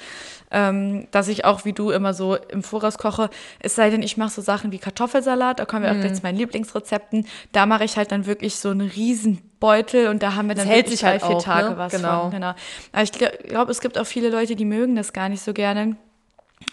Ähm, 0.52 1.08
dass 1.12 1.28
ich 1.28 1.44
auch 1.46 1.66
wie 1.66 1.74
du 1.74 1.92
immer 1.92 2.14
so 2.14 2.36
im 2.36 2.64
Voraus 2.64 2.98
koche. 2.98 3.30
Es 3.60 3.76
sei 3.76 3.90
denn, 3.90 4.02
ich 4.02 4.16
mache 4.18 4.30
so 4.32 4.42
Sachen 4.42 4.72
wie 4.72 4.78
Kartoffelsalat, 4.80 5.60
da 5.60 5.66
kommen 5.66 5.84
wir 5.84 5.92
auch 5.92 5.96
Mhm. 5.96 6.02
gleich 6.02 6.14
zu 6.16 6.22
meinen 6.24 6.38
Lieblingsrezepten. 6.38 7.28
Da 7.52 7.66
mache 7.66 7.84
ich 7.84 7.98
halt 7.98 8.12
dann 8.12 8.26
wirklich 8.26 8.56
so 8.56 8.70
einen 8.70 8.88
riesen 8.90 9.42
Beutel 9.60 10.08
und 10.08 10.24
da 10.24 10.36
haben 10.36 10.48
wir 10.48 10.56
dann 10.56 10.68
hält 10.68 10.86
wirklich 10.86 11.00
sich 11.00 11.08
halt 11.08 11.22
drei, 11.22 11.28
vier 11.28 11.36
auch, 11.38 11.44
Tage 11.44 11.70
ne? 11.72 11.78
was 11.78 11.92
Genau. 11.94 12.22
von. 12.24 12.32
Genau. 12.32 12.54
Aber 12.94 13.04
ich 13.04 13.12
glaube, 13.12 13.38
glaub, 13.48 13.70
es 13.70 13.82
gibt 13.82 13.98
auch 13.98 14.06
viele 14.06 14.30
Leute, 14.30 14.56
die 14.56 14.66
mögen 14.66 14.96
das 14.96 15.12
gar 15.14 15.28
nicht 15.30 15.42
so 15.44 15.54
gerne 15.54 15.98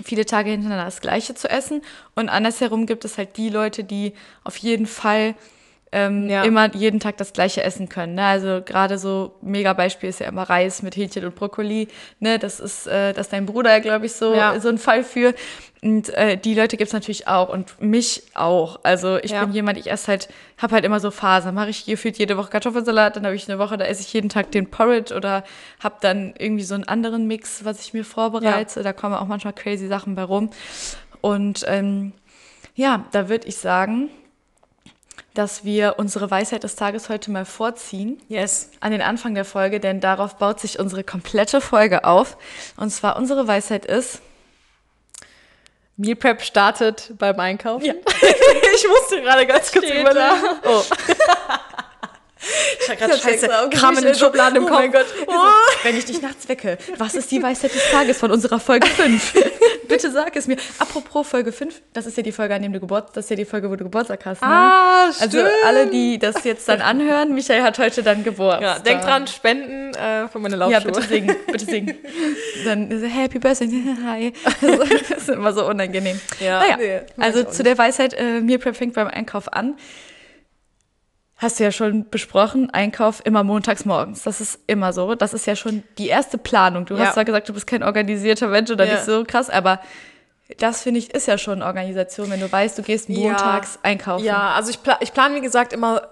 viele 0.04 0.24
Tage 0.24 0.50
hintereinander 0.50 0.84
das 0.84 1.00
Gleiche 1.00 1.34
zu 1.34 1.50
essen. 1.50 1.82
Und 2.14 2.28
andersherum 2.28 2.86
gibt 2.86 3.04
es 3.04 3.18
halt 3.18 3.36
die 3.36 3.48
Leute, 3.48 3.82
die 3.82 4.12
auf 4.44 4.56
jeden 4.58 4.86
Fall 4.86 5.34
ähm, 5.92 6.28
Ja. 6.28 6.42
immer 6.44 6.74
jeden 6.74 7.00
Tag 7.00 7.18
das 7.18 7.32
Gleiche 7.34 7.62
essen 7.62 7.88
können. 7.88 8.14
Ne? 8.14 8.24
Also 8.24 8.62
gerade 8.64 8.98
so 8.98 9.34
mega 9.42 9.72
Beispiel 9.74 10.08
ist 10.08 10.20
ja 10.20 10.26
immer 10.28 10.42
Reis 10.44 10.82
mit 10.82 10.96
Hähnchen 10.96 11.24
und 11.24 11.34
Brokkoli. 11.34 11.88
Ne? 12.18 12.38
Das 12.38 12.60
ist, 12.60 12.86
äh, 12.86 13.12
das 13.12 13.26
ist 13.26 13.32
dein 13.32 13.44
Bruder, 13.46 13.80
glaube 13.80 14.06
ich, 14.06 14.12
so, 14.14 14.34
Ja. 14.34 14.58
so 14.58 14.68
ein 14.68 14.78
Fall 14.78 15.04
für. 15.04 15.34
Und 15.84 16.10
äh, 16.10 16.36
die 16.38 16.54
Leute 16.54 16.76
gibt 16.76 16.88
es 16.88 16.92
natürlich 16.94 17.26
auch 17.26 17.48
und 17.48 17.80
mich 17.82 18.22
auch. 18.34 18.80
Also 18.84 19.18
ich 19.18 19.32
Ja. 19.32 19.44
bin 19.44 19.52
jemand, 19.52 19.78
ich 19.78 19.90
esse 19.90 20.06
halt, 20.08 20.28
habe 20.56 20.74
halt 20.76 20.84
immer 20.84 21.00
so 21.00 21.10
Phasen. 21.10 21.54
Mache 21.54 21.70
ich 21.70 21.84
gefühlt 21.86 22.16
jede 22.18 22.36
Woche 22.36 22.50
Kartoffelsalat, 22.50 23.16
dann 23.16 23.24
habe 23.26 23.34
ich 23.34 23.48
eine 23.50 23.58
Woche, 23.58 23.76
da 23.76 23.84
esse 23.84 24.00
ich 24.02 24.12
jeden 24.12 24.28
Tag 24.28 24.52
den 24.52 24.70
Porridge 24.70 25.12
oder 25.14 25.42
habe 25.82 25.96
dann 26.00 26.34
irgendwie 26.38 26.62
so 26.62 26.74
einen 26.74 26.84
anderen 26.84 27.26
Mix, 27.26 27.64
was 27.64 27.80
ich 27.80 27.92
mir 27.94 28.04
vorbereite. 28.04 28.82
Da 28.84 28.92
kommen 28.92 29.14
auch 29.16 29.26
manchmal 29.26 29.52
crazy 29.54 29.88
Sachen 29.88 30.14
bei 30.14 30.22
rum. 30.22 30.50
Und 31.20 31.64
ähm, 31.66 32.12
ja, 32.74 33.04
da 33.12 33.28
würde 33.28 33.46
ich 33.48 33.56
sagen, 33.56 34.08
dass 35.34 35.64
wir 35.64 35.94
unsere 35.98 36.30
Weisheit 36.30 36.62
des 36.64 36.76
Tages 36.76 37.08
heute 37.08 37.30
mal 37.30 37.44
vorziehen 37.44 38.20
Yes. 38.28 38.70
an 38.80 38.92
den 38.92 39.02
Anfang 39.02 39.34
der 39.34 39.44
Folge, 39.44 39.80
denn 39.80 40.00
darauf 40.00 40.36
baut 40.36 40.60
sich 40.60 40.78
unsere 40.78 41.04
komplette 41.04 41.60
Folge 41.60 42.04
auf. 42.04 42.36
Und 42.76 42.90
zwar 42.90 43.16
unsere 43.16 43.46
Weisheit 43.48 43.86
ist, 43.86 44.20
Meal 45.96 46.16
Prep 46.16 46.42
startet 46.42 47.12
beim 47.18 47.38
Einkaufen. 47.38 47.84
Ja. 47.84 47.94
ich 48.74 48.88
musste 48.88 49.20
gerade 49.22 49.46
ganz 49.46 49.70
kurz 49.70 49.84
überlegen. 49.84 50.14
da. 50.14 50.34
Oh. 50.64 50.82
ich 52.80 52.88
habe 52.88 52.98
gerade 52.98 53.16
scheiße 53.18 53.48
Kram 53.70 53.96
in 53.98 54.04
den. 54.04 54.14
Schubladen 54.14 54.56
im 54.56 54.64
Oh 54.64 54.68
Kopf. 54.68 54.78
mein 54.78 54.92
Gott. 54.92 55.06
wenn 55.82 55.96
ich 55.96 56.04
dich 56.04 56.20
nachts 56.22 56.48
wecke, 56.48 56.78
was 56.98 57.14
ist 57.14 57.30
die 57.30 57.42
Weisheit 57.42 57.74
des 57.74 57.90
Tages 57.90 58.18
von 58.18 58.30
unserer 58.30 58.60
Folge 58.60 58.86
5? 58.86 59.34
Bitte 59.88 60.10
sag 60.10 60.34
es 60.36 60.46
mir. 60.46 60.56
Apropos 60.78 61.26
Folge 61.28 61.52
5, 61.52 61.82
das 61.92 62.06
ist 62.06 62.16
ja 62.16 62.22
die 62.22 62.32
Folge, 62.32 62.54
an 62.54 62.62
dem 62.62 62.72
du 62.72 62.80
Geburtstag, 62.80 63.14
das 63.14 63.24
ist 63.26 63.30
ja 63.30 63.36
die 63.36 63.44
Folge, 63.44 63.70
wo 63.70 63.76
du 63.76 63.84
Geburtstag 63.84 64.24
hast. 64.24 64.40
Ne? 64.42 64.48
Ah, 64.48 65.12
stimmt. 65.12 65.34
also 65.34 65.46
alle, 65.66 65.86
die 65.88 66.18
das 66.18 66.44
jetzt 66.44 66.68
dann 66.68 66.80
anhören, 66.80 67.34
Michael 67.34 67.62
hat 67.62 67.78
heute 67.78 68.02
dann 68.02 68.24
Geburtstag. 68.24 68.62
ja, 68.62 68.78
denk 68.78 69.02
dran, 69.02 69.26
spenden 69.26 69.94
äh, 69.94 70.28
für 70.28 70.38
meine 70.38 70.56
Ja, 70.56 70.66
Laufschuhe. 70.68 70.92
bitte 70.92 71.02
singen, 71.08 71.36
bitte 71.50 71.64
singen. 71.64 71.94
Dann 72.64 73.00
so, 73.00 73.06
Happy 73.06 73.38
Birthday, 73.38 73.68
hi. 74.06 74.32
Also, 74.62 74.84
das 75.08 75.18
ist 75.18 75.28
immer 75.30 75.52
so 75.52 75.66
unangenehm. 75.66 76.20
Ja, 76.40 76.60
naja, 76.60 76.76
nee, 76.76 77.00
also 77.18 77.42
zu 77.44 77.62
der 77.62 77.76
Weisheit, 77.76 78.14
äh, 78.14 78.40
Meal 78.40 78.58
Prep 78.58 78.76
fängt 78.76 78.94
beim 78.94 79.08
Einkauf 79.08 79.52
an. 79.52 79.74
Hast 81.42 81.58
du 81.58 81.64
ja 81.64 81.72
schon 81.72 82.08
besprochen, 82.08 82.70
Einkauf 82.70 83.20
immer 83.26 83.42
montags 83.42 83.84
morgens. 83.84 84.22
Das 84.22 84.40
ist 84.40 84.60
immer 84.68 84.92
so. 84.92 85.16
Das 85.16 85.34
ist 85.34 85.44
ja 85.46 85.56
schon 85.56 85.82
die 85.98 86.06
erste 86.06 86.38
Planung. 86.38 86.84
Du 86.86 86.94
Ja. 86.94 87.06
hast 87.06 87.14
zwar 87.14 87.24
gesagt, 87.24 87.48
du 87.48 87.52
bist 87.52 87.66
kein 87.66 87.82
organisierter 87.82 88.46
Mensch 88.46 88.70
oder 88.70 88.84
Ja. 88.86 88.92
nicht 88.94 89.04
so 89.04 89.24
krass, 89.24 89.50
aber 89.50 89.80
das 90.58 90.82
finde 90.82 90.98
ich 91.00 91.12
ist 91.12 91.26
ja 91.26 91.38
schon 91.38 91.62
Organisation, 91.62 92.30
wenn 92.30 92.38
du 92.40 92.50
weißt, 92.50 92.78
du 92.78 92.82
gehst 92.82 93.08
montags 93.08 93.78
einkaufen. 93.82 94.24
Ja, 94.24 94.52
also 94.52 94.70
ich, 94.70 94.82
pla 94.82 94.98
ich 95.00 95.12
plane, 95.12 95.34
wie 95.34 95.40
gesagt, 95.40 95.72
immer 95.72 96.02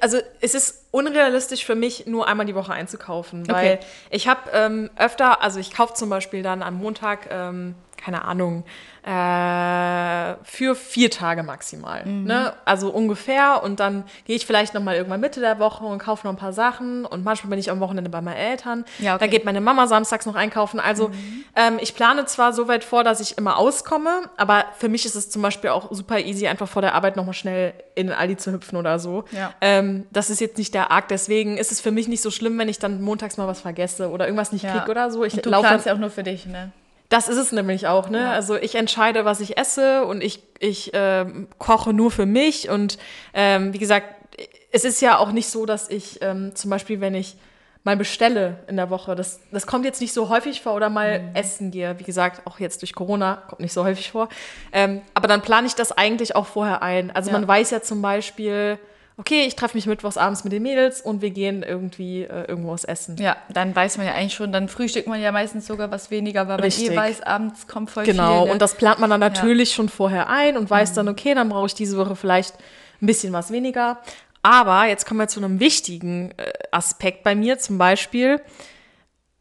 also 0.00 0.18
es 0.40 0.54
ist 0.54 0.86
unrealistisch 0.92 1.64
für 1.64 1.74
mich, 1.74 2.06
nur 2.06 2.28
einmal 2.28 2.46
die 2.46 2.54
Woche 2.54 2.72
einzukaufen, 2.72 3.48
weil 3.48 3.74
Okay. 3.74 3.78
ich 4.10 4.28
habe 4.28 4.40
ähm, 4.52 4.90
öfter, 4.96 5.42
also 5.42 5.58
ich 5.58 5.74
kaufe 5.74 5.94
zum 5.94 6.08
Beispiel 6.08 6.42
dann 6.42 6.62
am 6.62 6.74
Montag, 6.78 7.28
ähm, 7.30 7.74
keine 8.02 8.24
Ahnung, 8.24 8.64
äh, 9.04 10.34
für 10.44 10.74
vier 10.74 11.10
Tage 11.10 11.42
maximal. 11.42 12.04
Mhm. 12.04 12.24
Ne? 12.24 12.52
Also 12.64 12.90
ungefähr. 12.90 13.62
Und 13.62 13.80
dann 13.80 14.04
gehe 14.26 14.36
ich 14.36 14.46
vielleicht 14.46 14.74
nochmal 14.74 14.96
irgendwann 14.96 15.20
Mitte 15.20 15.40
der 15.40 15.58
Woche 15.58 15.84
und 15.84 15.98
kaufe 15.98 16.26
noch 16.26 16.32
ein 16.32 16.38
paar 16.38 16.52
Sachen. 16.52 17.04
Und 17.04 17.24
manchmal 17.24 17.50
bin 17.50 17.58
ich 17.58 17.70
am 17.70 17.80
Wochenende 17.80 18.10
bei 18.10 18.20
meinen 18.20 18.36
Eltern. 18.36 18.84
Ja, 18.98 19.14
okay. 19.14 19.24
Da 19.24 19.26
geht 19.30 19.44
meine 19.44 19.60
Mama 19.60 19.86
samstags 19.86 20.26
noch 20.26 20.34
einkaufen. 20.34 20.80
Also 20.80 21.10
ähm, 21.56 21.78
ich 21.80 21.94
plane 21.94 22.24
zwar 22.26 22.52
so 22.52 22.68
weit 22.68 22.84
vor, 22.84 23.04
dass 23.04 23.20
ich 23.20 23.38
immer 23.38 23.56
auskomme, 23.58 24.22
aber 24.36 24.64
für 24.78 24.88
mich 24.88 25.04
ist 25.06 25.14
es 25.14 25.30
zum 25.30 25.42
Beispiel 25.42 25.70
auch 25.70 25.90
super 25.90 26.18
easy, 26.18 26.46
einfach 26.46 26.68
vor 26.68 26.82
der 26.82 26.94
Arbeit 26.94 27.16
nochmal 27.16 27.34
schnell 27.34 27.74
in 27.94 28.06
den 28.08 28.16
Aldi 28.16 28.36
zu 28.36 28.52
hüpfen 28.52 28.76
oder 28.76 28.98
so. 28.98 29.24
Ja. 29.32 29.52
Ähm, 29.60 30.06
das 30.10 30.30
ist 30.30 30.40
jetzt 30.40 30.58
nicht 30.58 30.74
der 30.74 30.90
Arg. 30.90 31.08
Deswegen 31.08 31.58
ist 31.58 31.72
es 31.72 31.80
für 31.80 31.90
mich 31.90 32.08
nicht 32.08 32.22
so 32.22 32.30
schlimm, 32.30 32.58
wenn 32.58 32.68
ich 32.68 32.78
dann 32.78 33.02
montags 33.02 33.36
mal 33.36 33.46
was 33.46 33.60
vergesse 33.60 34.10
oder 34.10 34.26
irgendwas 34.26 34.52
nicht 34.52 34.64
Ja. 34.64 34.78
krieg 34.78 34.88
oder 34.88 35.10
so. 35.10 35.24
Ich 35.24 35.34
Und 35.34 35.44
du 35.46 35.50
planst 35.50 35.86
ja 35.86 35.94
auch 35.94 35.98
nur 35.98 36.10
für 36.10 36.22
dich, 36.22 36.46
ne? 36.46 36.72
Das 37.12 37.28
ist 37.28 37.36
es 37.36 37.52
nämlich 37.52 37.86
auch, 37.86 38.08
ne? 38.08 38.30
Also 38.30 38.56
ich 38.56 38.74
entscheide, 38.74 39.24
was 39.26 39.40
ich 39.40 39.58
esse 39.58 40.06
und 40.06 40.22
ich, 40.22 40.42
ich 40.58 40.90
ähm, 40.94 41.46
koche 41.58 41.92
nur 41.92 42.10
für 42.10 42.24
mich. 42.24 42.70
Und 42.70 42.98
ähm, 43.34 43.74
wie 43.74 43.78
gesagt, 43.78 44.06
es 44.70 44.84
ist 44.84 45.02
ja 45.02 45.18
auch 45.18 45.30
nicht 45.32 45.48
so, 45.50 45.66
dass 45.66 45.90
ich 45.90 46.22
ähm, 46.22 46.54
zum 46.54 46.70
Beispiel, 46.70 47.00
wenn 47.02 47.14
ich 47.14 47.36
mal 47.84 47.96
bestelle 47.96 48.60
in 48.68 48.76
der 48.76 48.88
Woche, 48.90 49.14
das, 49.14 49.40
das 49.50 49.66
kommt 49.66 49.84
jetzt 49.84 50.00
nicht 50.00 50.14
so 50.14 50.28
häufig 50.30 50.62
vor 50.62 50.74
oder 50.74 50.88
mal 50.88 51.30
essen 51.34 51.70
gehe. 51.70 51.98
Wie 51.98 52.04
gesagt, 52.04 52.46
auch 52.46 52.60
jetzt 52.60 52.80
durch 52.80 52.94
Corona 52.94 53.42
kommt 53.48 53.60
nicht 53.60 53.72
so 53.72 53.84
häufig 53.84 54.12
vor. 54.12 54.28
Ähm, 54.72 55.02
aber 55.12 55.28
dann 55.28 55.42
plane 55.42 55.66
ich 55.66 55.74
das 55.74 55.92
eigentlich 55.92 56.34
auch 56.34 56.46
vorher 56.46 56.82
ein. 56.82 57.10
Also 57.10 57.30
Ja. 57.30 57.38
man 57.38 57.46
weiß 57.46 57.72
ja 57.72 57.82
zum 57.82 58.00
Beispiel, 58.00 58.78
okay, 59.16 59.44
ich 59.46 59.56
treffe 59.56 59.76
mich 59.76 59.86
mittwochs 59.86 60.16
abends 60.16 60.44
mit 60.44 60.52
den 60.52 60.62
Mädels 60.62 61.00
und 61.00 61.22
wir 61.22 61.30
gehen 61.30 61.62
irgendwie 61.62 62.22
äh, 62.22 62.44
irgendwo 62.48 62.72
was 62.72 62.84
essen. 62.84 63.16
Ja, 63.18 63.36
dann 63.50 63.74
weiß 63.74 63.98
man 63.98 64.06
ja 64.06 64.14
eigentlich 64.14 64.34
schon, 64.34 64.52
dann 64.52 64.68
frühstückt 64.68 65.06
man 65.06 65.20
ja 65.20 65.32
meistens 65.32 65.66
sogar 65.66 65.90
was 65.90 66.10
weniger, 66.10 66.48
weil 66.48 66.56
man 66.56 66.64
Richtig. 66.64 66.90
eh 66.90 66.96
weiß, 66.96 67.22
abends 67.22 67.66
kommt 67.66 67.90
voll 67.90 68.04
Genau, 68.04 68.38
viel. 68.38 68.46
ne? 68.46 68.52
und 68.52 68.62
das 68.62 68.74
plant 68.76 68.98
man 68.98 69.10
dann 69.10 69.20
natürlich 69.20 69.72
schon 69.74 69.88
vorher 69.88 70.28
ein 70.28 70.56
und 70.56 70.70
weiß 70.70 70.94
dann, 70.94 71.08
okay, 71.08 71.34
dann 71.34 71.48
brauche 71.48 71.66
ich 71.66 71.74
diese 71.74 71.96
Woche 71.98 72.16
vielleicht 72.16 72.54
ein 73.00 73.06
bisschen 73.06 73.32
was 73.32 73.50
weniger. 73.52 73.98
Aber 74.42 74.86
jetzt 74.86 75.06
kommen 75.06 75.20
wir 75.20 75.28
zu 75.28 75.40
einem 75.40 75.60
wichtigen 75.60 76.32
äh, 76.36 76.52
Aspekt 76.72 77.22
bei 77.22 77.34
mir, 77.34 77.58
zum 77.58 77.78
Beispiel, 77.78 78.40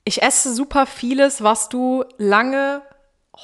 ich 0.04 0.22
esse 0.22 0.54
super 0.54 0.86
vieles, 0.86 1.44
was 1.44 1.70
du 1.70 2.04
lange 2.18 2.82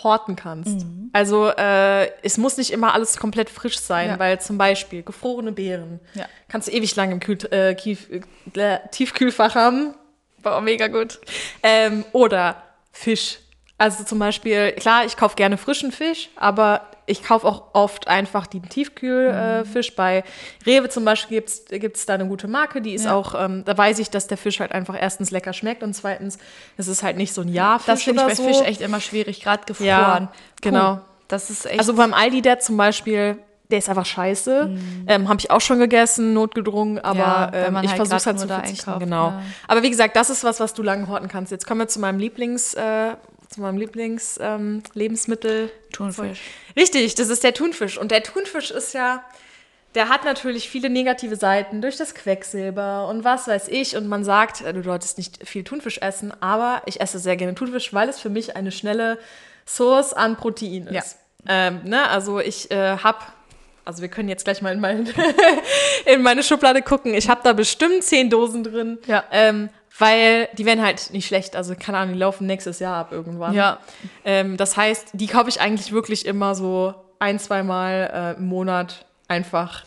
horten 0.04 0.36
kannst. 0.36 0.86
Also 1.14 1.50
äh, 1.50 2.12
es 2.22 2.38
muss 2.38 2.58
nicht 2.58 2.72
immer 2.72 2.94
alles 2.94 3.18
komplett 3.18 3.50
frisch 3.50 3.80
sein, 3.80 4.10
Ja. 4.10 4.20
weil 4.20 4.40
zum 4.42 4.58
Beispiel 4.58 5.04
gefrorene 5.04 5.52
Beeren 5.52 6.00
Ja. 6.14 6.26
kannst 6.48 6.68
du 6.68 6.72
ewig 6.72 6.96
lang 6.96 7.12
im 7.12 7.20
Kühl 7.20 7.38
äh, 7.52 7.74
Kief 7.76 8.08
äh, 8.56 8.80
Tiefkühlfach 8.92 9.56
haben. 9.56 9.96
War 10.44 10.62
mega 10.62 10.88
gut. 10.88 11.20
Ähm, 11.64 12.06
oder 12.14 12.62
Fisch. 12.92 13.40
Also 13.80 14.04
zum 14.04 14.20
Beispiel, 14.20 14.72
klar, 14.74 15.06
ich 15.06 15.18
kaufe 15.18 15.36
gerne 15.36 15.58
frischen 15.58 15.92
Fisch, 15.92 16.30
aber 16.36 16.82
ich 17.10 17.24
kaufe 17.24 17.48
auch 17.48 17.64
oft 17.74 18.08
einfach 18.08 18.46
den 18.48 18.68
Tiefkühlfisch. 18.70 19.90
Äh. 19.90 19.94
Bei 19.96 20.24
Rewe 20.66 20.90
zum 20.90 21.06
Beispiel 21.06 21.44
gibt 21.70 21.96
es 21.98 22.06
da 22.06 22.14
eine 22.14 22.28
gute 22.28 22.48
Marke, 22.48 22.82
die 22.82 22.94
ist 22.94 23.06
Ja. 23.06 23.16
auch, 23.16 23.34
ähm, 23.34 23.64
da 23.66 23.76
weiß 23.78 23.98
ich, 24.00 24.10
dass 24.10 24.28
der 24.28 24.38
Fisch 24.38 24.60
halt 24.60 24.74
einfach 24.74 24.96
erstens 25.00 25.32
lecker 25.32 25.54
schmeckt 25.54 25.84
und 25.84 25.94
zweitens, 25.94 26.38
es 26.76 26.88
ist 26.88 27.04
halt 27.04 27.18
nicht 27.18 27.34
so 27.34 27.42
ein 27.42 27.48
Jahrfisch 27.48 27.86
Das 27.88 28.04
finde 28.04 28.22
ich 28.22 28.28
bei 28.28 28.36
so. 28.36 28.44
Fisch 28.46 28.62
echt 28.62 28.82
immer 28.82 29.00
schwierig, 29.00 29.42
gerade 29.42 29.64
gefroren. 29.66 29.88
Ja, 29.88 30.20
Puh, 30.20 30.32
genau. 30.62 31.00
Das 31.30 31.50
ist 31.50 31.66
echt. 31.66 31.80
Also 31.80 31.94
beim 31.94 32.14
Aldi, 32.14 32.42
der 32.42 32.60
zum 32.60 32.78
Beispiel, 32.78 33.38
der 33.72 33.80
ist 33.80 33.90
einfach 33.90 34.06
scheiße. 34.06 34.70
Ähm, 35.08 35.28
Habe 35.28 35.40
ich 35.40 35.52
auch 35.52 35.60
schon 35.62 35.80
gegessen, 35.80 36.34
notgedrungen, 36.34 37.00
aber 37.00 37.14
Mhm. 37.16 37.20
Ja, 37.20 37.52
ähm, 37.54 37.78
ich 37.84 37.90
halt 37.92 37.98
versuche 37.98 38.10
grad 38.18 38.26
halt 38.26 38.40
zu 38.40 38.48
verzichten. 38.48 38.90
einkauft, 38.92 39.04
Genau. 39.06 39.28
ja. 39.30 39.42
Aber 39.68 39.84
wie 39.84 39.90
gesagt, 39.90 40.16
das 40.16 40.30
ist 40.30 40.44
was, 40.44 40.60
was 40.62 40.74
du 40.74 40.84
lange 40.84 41.08
horten 41.08 41.28
kannst. 41.28 41.52
Jetzt 41.52 41.66
kommen 41.68 41.82
wir 41.82 41.88
zu 41.90 42.00
meinem 42.00 42.20
Lieblings, 42.20 42.74
äh, 42.76 43.12
zu 43.50 43.62
meinem 43.62 43.78
Lieblings 43.78 44.40
ähm. 44.42 44.84
Thunfisch. 45.92 46.42
Richtig, 46.76 47.16
das 47.16 47.30
ist 47.30 47.44
der 47.44 47.54
Thunfisch. 47.54 47.98
Und 47.98 48.12
der 48.12 48.24
Thunfisch 48.24 48.72
ist 48.72 48.94
ja, 48.94 49.24
der 49.96 50.10
hat 50.10 50.26
natürlich 50.26 50.70
viele 50.70 50.90
negative 50.90 51.36
Seiten 51.36 51.82
durch 51.82 51.98
das 51.98 52.14
Quecksilber 52.14 53.08
und 53.08 53.24
was 53.24 53.48
weiß 53.48 53.70
ich. 53.70 53.96
Und 53.96 54.08
man 54.08 54.24
sagt, 54.24 54.62
äh, 54.62 54.74
du 54.74 54.84
solltest 54.84 55.18
nicht 55.18 55.48
viel 55.48 55.64
Thunfisch 55.64 56.00
essen, 56.00 56.34
aber 56.42 56.82
ich 56.86 57.02
esse 57.02 57.20
sehr 57.20 57.38
gerne 57.38 57.56
Thunfisch, 57.56 57.94
weil 57.94 58.10
es 58.10 58.20
für 58.20 58.30
mich 58.30 58.56
eine 58.56 58.72
schnelle 58.72 59.18
Source 59.66 60.14
an 60.14 60.36
Protein 60.38 60.88
ist. 60.88 61.18
Ähm, 61.48 61.82
ne? 61.84 62.10
Also 62.10 62.40
ich 62.40 62.70
äh, 62.72 62.98
habe, 62.98 63.20
also 63.86 64.02
wir 64.02 64.10
können 64.10 64.30
jetzt 64.30 64.44
gleich 64.44 64.62
mal 64.62 64.74
in, 64.74 64.80
mein, 64.80 65.08
in 66.06 66.22
meine 66.22 66.44
Schublade 66.44 66.82
gucken. 66.82 67.14
Ich 67.14 67.30
habe 67.30 67.42
da 67.44 67.54
bestimmt 67.54 68.04
zehn 68.04 68.30
Dosen 68.30 68.64
drin. 68.64 69.00
Ja. 69.08 69.24
Ähm, 69.32 69.70
weil 69.98 70.50
die 70.54 70.66
werden 70.66 70.84
halt 70.84 71.12
nicht 71.14 71.28
schlecht. 71.28 71.56
Also 71.56 71.76
keine 71.76 71.98
Ahnung, 71.98 72.14
die 72.14 72.20
laufen 72.20 72.46
nächstes 72.48 72.80
Jahr 72.80 72.98
ab 72.98 73.12
irgendwann. 73.12 73.54
Ja. 73.54 73.80
Ähm, 74.26 74.58
das 74.58 74.78
heißt, 74.78 75.10
die 75.14 75.28
kaufe 75.28 75.50
ich 75.50 75.60
eigentlich 75.62 75.92
wirklich 75.92 76.26
immer 76.26 76.56
so 76.56 76.94
ein, 77.20 77.40
zweimal 77.40 78.36
äh, 78.38 78.38
im 78.40 78.48
Monat 78.48 79.06
einfach 79.28 79.84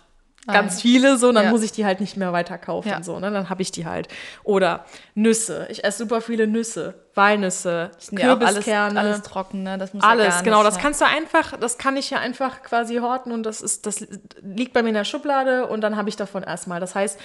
ganz 0.46 0.80
viele 0.82 1.16
so, 1.16 1.30
dann 1.30 1.44
Ja. 1.44 1.50
muss 1.50 1.62
ich 1.62 1.70
die 1.70 1.84
halt 1.84 2.00
nicht 2.00 2.16
mehr 2.16 2.32
weiter 2.32 2.58
kaufen. 2.58 2.88
Ja. 2.88 3.02
So, 3.04 3.20
ne? 3.20 3.30
Dann 3.30 3.48
habe 3.50 3.62
ich 3.62 3.70
die 3.70 3.86
halt. 3.86 4.08
Oder 4.42 4.84
Nüsse. 5.14 5.68
Ich 5.70 5.84
esse 5.84 5.98
super 5.98 6.20
viele 6.20 6.48
Nüsse, 6.48 6.94
Walnüsse, 7.14 7.92
Ja, 8.10 8.32
auch 8.34 8.40
alles, 8.40 8.54
Kürbiskerne. 8.54 8.98
alles 8.98 9.22
trocken, 9.22 9.62
ne? 9.62 9.78
Das 9.78 9.94
muss 9.94 10.02
ja 10.02 10.08
Alles, 10.08 10.34
nicht, 10.36 10.44
genau. 10.44 10.64
Das 10.64 10.74
ja. 10.76 10.82
kannst 10.82 11.00
du 11.00 11.04
einfach, 11.04 11.56
das 11.60 11.78
kann 11.78 11.96
ich 11.96 12.10
ja 12.10 12.18
einfach 12.18 12.62
quasi 12.62 12.96
horten 12.96 13.30
und 13.30 13.44
das 13.44 13.60
ist, 13.60 13.86
das 13.86 14.04
liegt 14.42 14.72
bei 14.72 14.82
mir 14.82 14.88
in 14.88 14.94
der 14.96 15.04
Schublade 15.04 15.66
und 15.68 15.82
dann 15.82 15.96
habe 15.96 16.08
ich 16.08 16.16
davon 16.16 16.42
erstmal. 16.42 16.80
Das 16.80 16.96
heißt, 16.96 17.20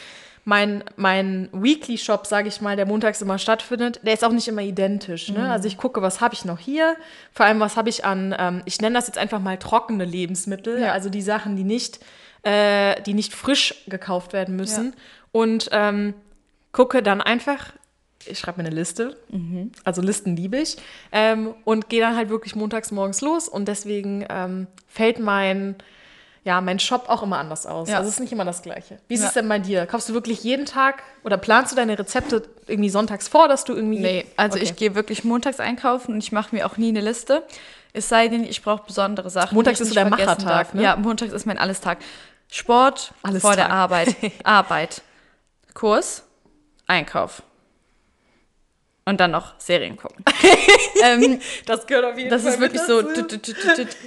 mein, 0.47 0.83
mein 0.95 1.49
Weekly 1.51 1.97
Shop, 1.97 2.27
sage 2.27 2.47
ich 2.47 2.61
mal, 2.61 2.75
der 2.75 2.85
montags 2.85 3.19
immer 3.21 3.39
stattfindet, 3.39 3.99
der 4.03 4.13
ist 4.13 4.23
auch 4.23 4.31
nicht 4.31 4.47
immer 4.47 4.61
identisch. 4.61 5.29
Mhm. 5.29 5.35
Ne? 5.37 5.51
Also 5.51 5.67
ich 5.67 5.75
gucke, 5.77 6.01
was 6.03 6.21
habe 6.21 6.35
ich 6.35 6.45
noch 6.45 6.59
hier, 6.59 6.95
vor 7.33 7.45
allem 7.47 7.59
was 7.59 7.75
habe 7.77 7.89
ich 7.89 8.05
an, 8.05 8.33
ähm, 8.37 8.61
ich 8.65 8.79
nenne 8.79 8.93
das 8.95 9.07
jetzt 9.07 9.17
einfach 9.17 9.39
mal 9.39 9.57
trockene 9.57 10.05
Lebensmittel, 10.05 10.79
Ja. 10.79 10.91
also 10.91 11.09
die 11.09 11.23
Sachen, 11.23 11.55
die 11.55 11.63
nicht, 11.63 11.99
äh, 12.43 13.01
die 13.01 13.15
nicht 13.15 13.33
frisch 13.33 13.73
gekauft 13.87 14.33
werden 14.33 14.55
müssen. 14.55 14.93
Und 15.31 15.67
ähm, 15.71 16.13
gucke 16.71 17.01
dann 17.01 17.21
einfach, 17.21 17.73
ich 18.27 18.37
schreibe 18.37 18.61
mir 18.61 18.67
eine 18.67 18.75
Liste, 18.75 19.17
Mhm. 19.29 19.71
also 19.83 20.01
Listen 20.03 20.35
liebe 20.35 20.57
ich, 20.57 20.77
ähm, 21.11 21.55
und 21.63 21.89
gehe 21.89 22.01
dann 22.01 22.15
halt 22.15 22.29
wirklich 22.29 22.55
montags 22.55 22.91
morgens 22.91 23.21
los 23.21 23.47
und 23.49 23.67
deswegen 23.67 24.25
ähm, 24.29 24.67
fällt 24.87 25.19
mein, 25.19 25.75
ja, 26.45 26.61
mein 26.61 26.79
Shop 26.79 27.09
auch 27.09 27.23
immer 27.23 27.39
anders 27.39 27.65
aus. 27.65 27.89
Ja. 27.89 27.97
Also 27.97 28.07
es 28.07 28.15
ist 28.15 28.19
nicht 28.21 28.31
immer 28.31 28.45
das 28.45 28.61
Gleiche. 28.61 28.99
Wie 29.07 29.15
ist 29.15 29.21
Ja. 29.21 29.27
es 29.27 29.33
denn 29.33 29.49
bei 29.49 29.59
dir? 29.59 29.85
Kaufst 29.87 30.07
du 30.07 30.13
wirklich 30.13 30.43
jeden 30.43 30.65
Tag 30.65 31.01
oder 31.23 31.37
planst 31.37 31.71
du 31.71 31.75
deine 31.75 31.97
Rezepte 31.99 32.43
irgendwie 32.67 32.89
sonntags 32.91 33.27
vor, 33.27 33.47
dass 33.47 33.63
du 33.65 33.73
irgendwie... 33.73 33.99
Nee, 33.99 34.25
also 34.37 34.55
Okay. 34.57 34.63
ich 34.63 34.75
gehe 34.77 34.95
wirklich 34.95 35.23
montags 35.23 35.59
einkaufen 35.59 36.13
und 36.13 36.19
ich 36.19 36.31
mache 36.31 36.55
mir 36.55 36.65
auch 36.67 36.77
nie 36.77 36.89
eine 36.89 37.01
Liste. 37.01 37.43
Es 37.93 38.07
sei 38.09 38.27
denn, 38.27 38.43
ich 38.43 38.61
brauche 38.61 38.85
besondere 38.85 39.29
Sachen. 39.29 39.55
Montags 39.55 39.79
ist 39.79 39.89
so 39.89 39.93
der 39.95 40.05
Machertag, 40.09 40.73
ne? 40.75 40.83
Ja, 40.83 40.95
montags 40.95 41.33
ist 41.33 41.45
mein 41.45 41.57
Allestag. 41.57 41.97
Sport 42.51 43.11
Alles 43.23 43.41
vor 43.41 43.55
der 43.55 43.65
Tag. 43.65 43.73
Arbeit. 43.73 44.15
Arbeit. 44.43 45.01
Kurs, 45.73 46.23
Einkauf. 46.87 47.41
Und 49.07 49.19
dann 49.19 49.29
noch 49.29 49.53
Serien 49.59 49.97
gucken. 49.97 50.25
ähm, 51.03 51.39
Das 51.67 51.85
gehört 51.85 52.05
auf 52.05 52.17
jeden 52.17 52.31
das 52.31 52.41
Fall 52.41 52.53
ist 52.53 52.59
wirklich 52.59 52.81
so, 52.81 53.03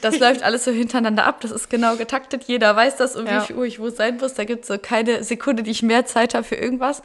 das 0.03 0.19
läuft 0.19 0.43
alles 0.43 0.65
so 0.65 0.73
hintereinander 0.73 1.25
ab. 1.25 1.41
Das 1.41 1.53
ist 1.53 1.71
genau 1.71 1.95
getaktet. 1.95 2.45
Jeder 2.49 2.75
weiß 2.75 2.97
das, 2.97 3.15
um 3.15 3.25
Ja. 3.25 3.43
wie 3.43 3.47
viel 3.47 3.57
Uhr 3.57 3.65
ich 3.65 3.79
wo 3.79 3.91
sein 3.91 4.17
muss. 4.17 4.35
Da 4.35 4.43
gibt 4.43 4.63
es 4.63 4.69
so 4.69 4.77
keine 4.77 5.23
Sekunde, 5.23 5.63
die 5.63 5.71
ich 5.71 5.83
mehr 5.85 6.05
Zeit 6.05 6.35
habe 6.35 6.43
für 6.43 6.57
irgendwas. 6.57 7.03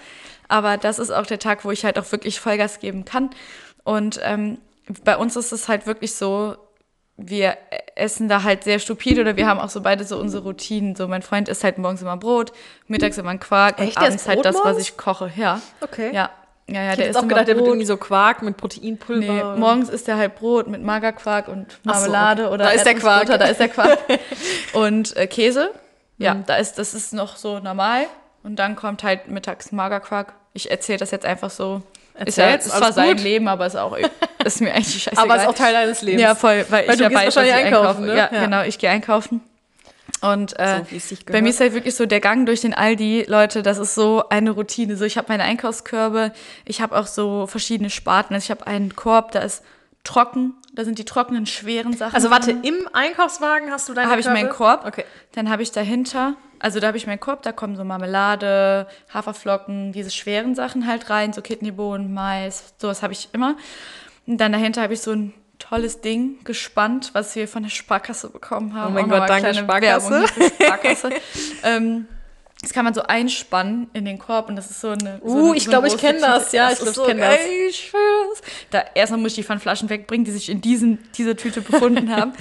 Aber 0.48 0.78
das 0.78 0.98
ist 0.98 1.12
auch 1.12 1.28
der 1.28 1.38
Tag, 1.38 1.66
wo 1.66 1.72
ich 1.72 1.86
halt 1.86 2.00
auch 2.00 2.12
wirklich 2.12 2.40
Vollgas 2.40 2.80
geben 2.80 3.06
kann. 3.06 3.30
Und 3.84 4.20
ähm, 4.24 4.58
bei 5.04 5.16
uns 5.16 5.36
ist 5.36 5.52
es 5.52 5.68
halt 5.70 5.86
wirklich 5.86 6.16
so, 6.16 6.58
wir 7.16 7.58
essen 7.96 8.28
da 8.28 8.42
halt 8.42 8.64
sehr 8.64 8.80
stupide 8.80 9.22
oder 9.22 9.38
wir 9.38 9.46
haben 9.46 9.60
auch 9.60 9.70
so 9.70 9.82
beide 9.82 10.04
so 10.04 10.18
unsere 10.18 10.42
Routinen. 10.44 10.96
So, 10.96 11.08
mein 11.08 11.22
Freund 11.22 11.48
isst 11.48 11.64
halt 11.64 11.78
morgens 11.78 12.02
immer 12.02 12.18
Brot, 12.18 12.54
mittags 12.88 13.20
immer 13.20 13.30
ein 13.30 13.40
Quark 13.40 13.80
Echt? 13.80 13.98
und 13.98 14.04
abends 14.04 14.28
halt 14.28 14.44
das, 14.44 14.56
was 14.64 14.80
ich 14.80 14.98
koche. 14.98 15.32
Ja. 15.36 15.62
Okay. 15.80 16.10
Ja. 16.12 16.32
Ja, 16.68 16.82
ja, 16.82 16.90
Ich 16.92 16.96
der 16.96 17.06
jetzt 17.08 17.16
isst 17.16 17.24
auch 17.24 17.28
gedacht, 17.28 17.48
der 17.48 17.56
wird 17.56 17.68
irgendwie 17.68 17.86
so 17.86 17.98
Quark 17.98 18.42
mit 18.42 18.56
Proteinpulver. 18.58 19.54
Nee, 19.56 19.60
morgens 19.60 19.90
ist 19.90 20.08
der 20.08 20.18
halt 20.18 20.36
Brot 20.36 20.68
mit 20.68 20.82
Magerquark 20.82 21.48
und 21.50 21.66
Ach 21.86 21.96
so, 21.96 22.10
Marmelade 22.10 22.46
okay. 22.46 22.54
oder 22.54 22.66
Da 22.66 22.72
ist 22.72 22.86
der 22.86 22.96
Quark. 22.96 23.28
Da 23.28 23.36
ist 23.46 23.60
der 23.60 23.70
Quark. 23.70 24.00
und 24.74 25.16
äh, 25.18 25.28
Käse. 25.28 25.72
Ja, 26.18 26.36
da 26.46 26.56
ist, 26.56 26.76
das 26.80 26.94
ist 26.94 27.14
noch 27.14 27.36
so 27.36 27.60
normal. 27.60 28.06
Und 28.44 28.58
dann 28.58 28.76
kommt 28.76 29.04
halt 29.04 29.28
mittags 29.28 29.72
Magerquark. 29.72 30.34
Ich 30.54 30.72
erzähle 30.72 31.00
das 31.00 31.12
jetzt 31.12 31.26
einfach 31.26 31.50
so. 31.50 31.82
Ist, 32.26 32.38
ja, 32.38 32.46
Erzähl's, 32.46 32.68
ist 32.68 32.78
zwar 32.78 32.94
sein. 32.94 33.18
Leben, 33.18 33.48
aber 33.48 33.66
ist 33.66 33.76
auch 33.76 33.98
ist 34.46 34.62
mir 34.62 34.72
eigentlich 34.74 35.04
scheißegal. 35.04 35.24
Aber 35.26 35.36
ist 35.36 35.48
auch 35.48 35.56
Teil 35.56 35.74
deines 35.74 36.02
Lebens. 36.02 36.22
Ja, 36.22 36.36
voll, 36.36 36.64
weil, 36.70 36.88
Weil 36.88 36.92
ich 36.92 36.98
du 36.98 37.04
ja 37.04 37.10
gehst 37.10 37.24
wahrscheinlich 37.24 37.56
ich 37.56 37.66
einkaufen, 37.66 37.88
einkaufe. 37.88 38.02
ne? 38.04 38.16
Ja, 38.18 38.30
Ja. 38.32 38.44
genau, 38.46 38.62
ich 38.64 38.78
gehe 38.78 38.90
einkaufen. 38.90 39.42
Und 40.24 40.58
äh, 40.58 40.84
So, 41.00 41.16
bei 41.26 41.42
mir 41.42 41.50
ist 41.50 41.60
halt 41.60 41.74
wirklich 41.74 41.96
so 41.96 42.06
der 42.06 42.22
Gang 42.22 42.46
durch 42.46 42.62
den 42.62 42.74
Aldi, 42.74 43.26
Leute, 43.28 43.62
das 43.62 43.78
ist 43.78 43.94
so 43.94 44.24
eine 44.30 44.52
Routine. 44.52 44.96
So, 44.96 45.04
ich 45.04 45.18
habe 45.18 45.28
meine 45.28 45.44
Einkaufskörbe, 45.44 46.32
ich 46.64 46.82
habe 46.82 46.98
auch 46.98 47.08
so 47.08 47.46
verschiedene 47.46 47.90
Sparten. 47.90 48.34
Also 48.34 48.46
ich 48.46 48.52
habe 48.52 48.66
einen 48.66 48.96
Korb, 48.96 49.32
da 49.34 49.40
ist 49.40 49.64
trocken, 50.06 50.54
da 50.74 50.86
sind 50.86 50.98
die 50.98 51.04
trockenen, 51.04 51.46
schweren 51.46 51.94
Sachen. 51.94 52.16
Also 52.16 52.32
warte, 52.32 52.54
drin. 52.54 52.64
im 52.64 52.90
Einkaufswagen 52.94 53.70
hast 53.70 53.90
du 53.90 53.94
deine 53.94 54.10
habe 54.10 54.22
ich 54.22 54.28
meinen? 54.28 54.50
Korb. 54.50 54.86
Okay. 54.86 55.04
Dann 55.34 55.50
habe 55.50 55.62
ich 55.62 55.72
dahinter 55.72 56.36
Also 56.60 56.80
da 56.80 56.88
habe 56.88 56.98
ich 56.98 57.06
meinen 57.06 57.20
Korb, 57.20 57.42
da 57.42 57.52
kommen 57.52 57.76
so 57.76 57.84
Marmelade, 57.84 58.88
Haferflocken, 59.14 59.92
diese 59.92 60.12
schweren 60.12 60.56
Sachen 60.56 60.88
halt 60.88 61.10
rein, 61.10 61.34
so 61.34 61.42
Kidneybohnen, 61.42 62.14
Mais, 62.14 62.74
sowas 62.78 63.04
habe 63.04 63.12
ich 63.12 63.28
immer. 63.34 63.58
Und 64.26 64.38
dann 64.38 64.54
dahinter 64.54 64.84
habe 64.84 64.94
ich 64.94 65.02
so 65.02 65.12
ein 65.12 65.34
tolles 65.70 66.02
Ding 66.02 66.44
gespannt, 66.44 67.12
was 67.14 67.36
wir 67.36 67.48
von 67.48 67.64
der 67.64 67.70
Sparkasse 67.70 68.30
bekommen 68.30 68.74
haben. 68.74 68.92
Oh 68.92 68.94
mein 68.94 69.10
Gott, 69.10 69.30
danke 69.30 69.54
Sparkasse. 69.54 70.26
Sparkasse. 70.62 71.10
ähm, 71.64 72.08
das 72.62 72.72
kann 72.72 72.86
man 72.86 72.94
so 72.94 73.04
einspannen 73.04 73.90
in 73.94 74.06
den 74.06 74.18
Korb 74.20 74.48
und 74.48 74.56
das 74.56 74.72
ist 74.72 74.80
so 74.80 74.90
eine. 74.90 75.20
Uh, 75.22 75.30
so 75.30 75.48
eine, 75.48 75.58
ich 75.58 75.64
so 75.66 75.70
glaube, 75.70 75.88
ich 75.88 75.98
kenne 75.98 76.20
das. 76.20 76.52
Ja, 76.54 76.70
Das 76.70 76.80
ich 76.80 76.80
glaube, 76.80 76.92
ich 76.92 76.96
so 76.96 77.06
kenne 77.06 77.22
das. 77.22 77.36
geil, 77.36 77.50
ich 77.70 77.78
schwör's. 77.78 78.42
Da 78.72 78.84
erstmal 78.96 79.20
muss 79.20 79.32
ich 79.34 79.36
die 79.36 79.44
Pfandflaschen 79.44 79.90
wegbringen, 79.90 80.24
die 80.26 80.32
sich 80.32 80.50
in 80.50 80.62
diesen, 80.62 81.00
diese 81.16 81.36
Tüte 81.36 81.62
befunden 81.62 82.16
haben. 82.16 82.34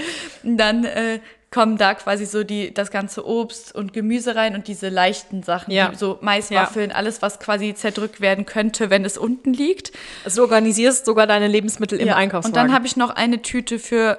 Und 0.44 0.58
dann 0.58 0.84
äh, 0.84 1.18
kommen 1.52 1.76
da 1.76 1.94
quasi 1.94 2.24
so 2.26 2.42
die, 2.42 2.74
das 2.74 2.90
ganze 2.90 3.24
Obst 3.26 3.74
und 3.74 3.92
Gemüse 3.92 4.34
rein 4.34 4.54
und 4.56 4.66
diese 4.66 4.88
leichten 4.88 5.42
Sachen, 5.42 5.70
Ja. 5.70 5.92
so 5.94 6.18
Maiswaffeln, 6.22 6.90
alles, 6.90 7.22
was 7.22 7.38
quasi 7.38 7.74
zerdrückt 7.74 8.20
werden 8.20 8.46
könnte, 8.46 8.90
wenn 8.90 9.04
es 9.04 9.16
unten 9.18 9.52
liegt. 9.52 9.92
Also 10.24 10.40
du 10.40 10.42
organisierst 10.44 11.04
sogar 11.06 11.26
deine 11.26 11.46
Lebensmittel 11.46 12.00
im 12.00 12.08
Ja. 12.08 12.16
Einkaufswagen. 12.16 12.58
Und 12.58 12.68
dann 12.68 12.74
habe 12.74 12.86
ich 12.86 12.96
noch 12.96 13.10
eine 13.10 13.42
Tüte 13.42 13.78
für 13.78 14.18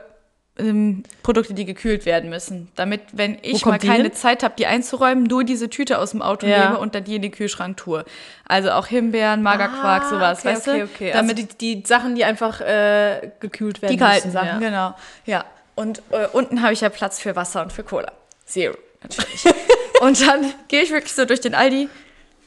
ähm, 0.59 1.01
Produkte, 1.23 1.55
die 1.55 1.65
gekühlt 1.65 2.05
werden 2.05 2.29
müssen. 2.29 2.69
Damit, 2.75 3.01
wenn 3.13 3.39
ich 3.41 3.65
mal 3.65 3.79
keine 3.79 4.03
hin? 4.03 4.13
Zeit 4.13 4.43
habe, 4.43 4.53
die 4.55 4.67
einzuräumen, 4.67 5.23
nur 5.23 5.43
diese 5.43 5.67
Tüte 5.67 5.97
aus 5.97 6.11
dem 6.11 6.21
Auto 6.21 6.45
Ja. 6.45 6.65
nehme 6.65 6.77
und 6.79 6.93
dann 6.93 7.03
die 7.03 7.15
in 7.15 7.23
den 7.23 7.31
Kühlschrank 7.31 7.75
tue. 7.77 8.05
Also 8.47 8.69
auch 8.69 8.85
Himbeeren, 8.85 9.41
Magerquark, 9.41 10.03
sowas, 10.03 10.45
Ah, 10.45 10.49
okay, 10.49 10.55
weißt 10.55 10.67
okay, 10.67 10.77
du? 10.77 10.83
okay. 10.85 11.11
Damit 11.11 11.37
also 11.37 11.47
die, 11.59 11.77
die 11.81 11.87
Sachen, 11.87 12.13
die 12.13 12.23
einfach 12.23 12.61
äh, 12.61 13.31
gekühlt 13.39 13.81
werden 13.81 13.93
die 13.93 13.97
kalten 13.97 14.27
müssen, 14.27 14.31
Sachen, 14.31 14.61
ja. 14.61 14.69
genau. 14.69 14.95
Ja. 15.25 15.45
Und 15.75 16.01
äh, 16.11 16.27
unten 16.31 16.61
habe 16.61 16.73
ich 16.73 16.81
ja 16.81 16.89
Platz 16.89 17.19
für 17.19 17.35
Wasser 17.35 17.61
und 17.61 17.73
für 17.73 17.83
Cola. 17.83 18.11
Zero, 18.45 18.75
natürlich. 19.01 19.45
und 20.01 20.21
dann 20.27 20.53
gehe 20.67 20.81
ich 20.81 20.91
wirklich 20.91 21.13
so 21.13 21.25
durch 21.25 21.41
den 21.41 21.55
Aldi. 21.55 21.89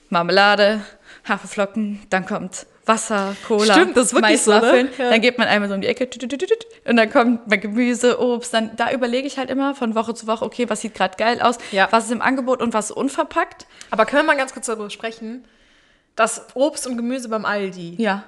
Marmelade, 0.08 0.82
Haferflocken, 1.28 2.00
dann 2.10 2.26
kommt 2.26 2.66
Wasser, 2.86 3.34
Cola, 3.48 3.74
Stimmt, 3.74 3.96
das 3.96 4.06
ist 4.06 4.14
wirklich 4.14 4.40
so, 4.40 4.52
ne? 4.52 4.88
Ja. 4.96 5.10
Dann 5.10 5.20
geht 5.20 5.38
man 5.38 5.48
einmal 5.48 5.68
so 5.68 5.74
um 5.74 5.80
die 5.80 5.88
Ecke 5.88 6.08
und 6.86 6.96
dann 6.96 7.10
kommt 7.10 7.48
mein 7.48 7.60
Gemüse, 7.60 8.20
Obst. 8.20 8.54
Dann, 8.54 8.76
da 8.76 8.92
überlege 8.92 9.26
ich 9.26 9.38
halt 9.38 9.50
immer 9.50 9.74
von 9.74 9.96
Woche 9.96 10.14
zu 10.14 10.28
Woche, 10.28 10.44
okay, 10.44 10.70
was 10.70 10.82
sieht 10.82 10.94
gerade 10.94 11.16
geil 11.16 11.40
aus, 11.42 11.58
Ja. 11.72 11.88
was 11.90 12.04
ist 12.04 12.12
im 12.12 12.22
Angebot 12.22 12.62
und 12.62 12.74
was 12.74 12.90
ist 12.90 12.96
unverpackt. 12.96 13.66
Aber 13.90 14.06
können 14.06 14.22
wir 14.22 14.34
mal 14.34 14.36
ganz 14.36 14.52
kurz 14.52 14.66
darüber 14.66 14.88
sprechen? 14.88 15.44
Das 16.14 16.46
Obst 16.54 16.86
und 16.86 16.96
Gemüse 16.96 17.28
beim 17.28 17.44
Aldi 17.44 17.96
Ja. 17.98 18.22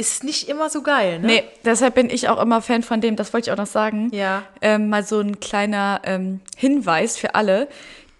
Ist 0.00 0.24
nicht 0.24 0.48
immer 0.48 0.70
so 0.70 0.82
geil, 0.82 1.20
ne? 1.20 1.26
Nee, 1.26 1.44
deshalb 1.64 1.94
bin 1.94 2.08
ich 2.08 2.28
auch 2.28 2.40
immer 2.40 2.62
Fan 2.62 2.82
von 2.82 3.00
dem, 3.00 3.16
das 3.16 3.32
wollte 3.34 3.48
ich 3.48 3.52
auch 3.52 3.58
noch 3.58 3.66
sagen. 3.66 4.10
Ja. 4.12 4.44
Ähm, 4.62 4.88
mal 4.88 5.04
so 5.04 5.20
ein 5.20 5.38
kleiner 5.40 6.00
ähm, 6.04 6.40
Hinweis 6.56 7.18
für 7.18 7.34
alle, 7.34 7.68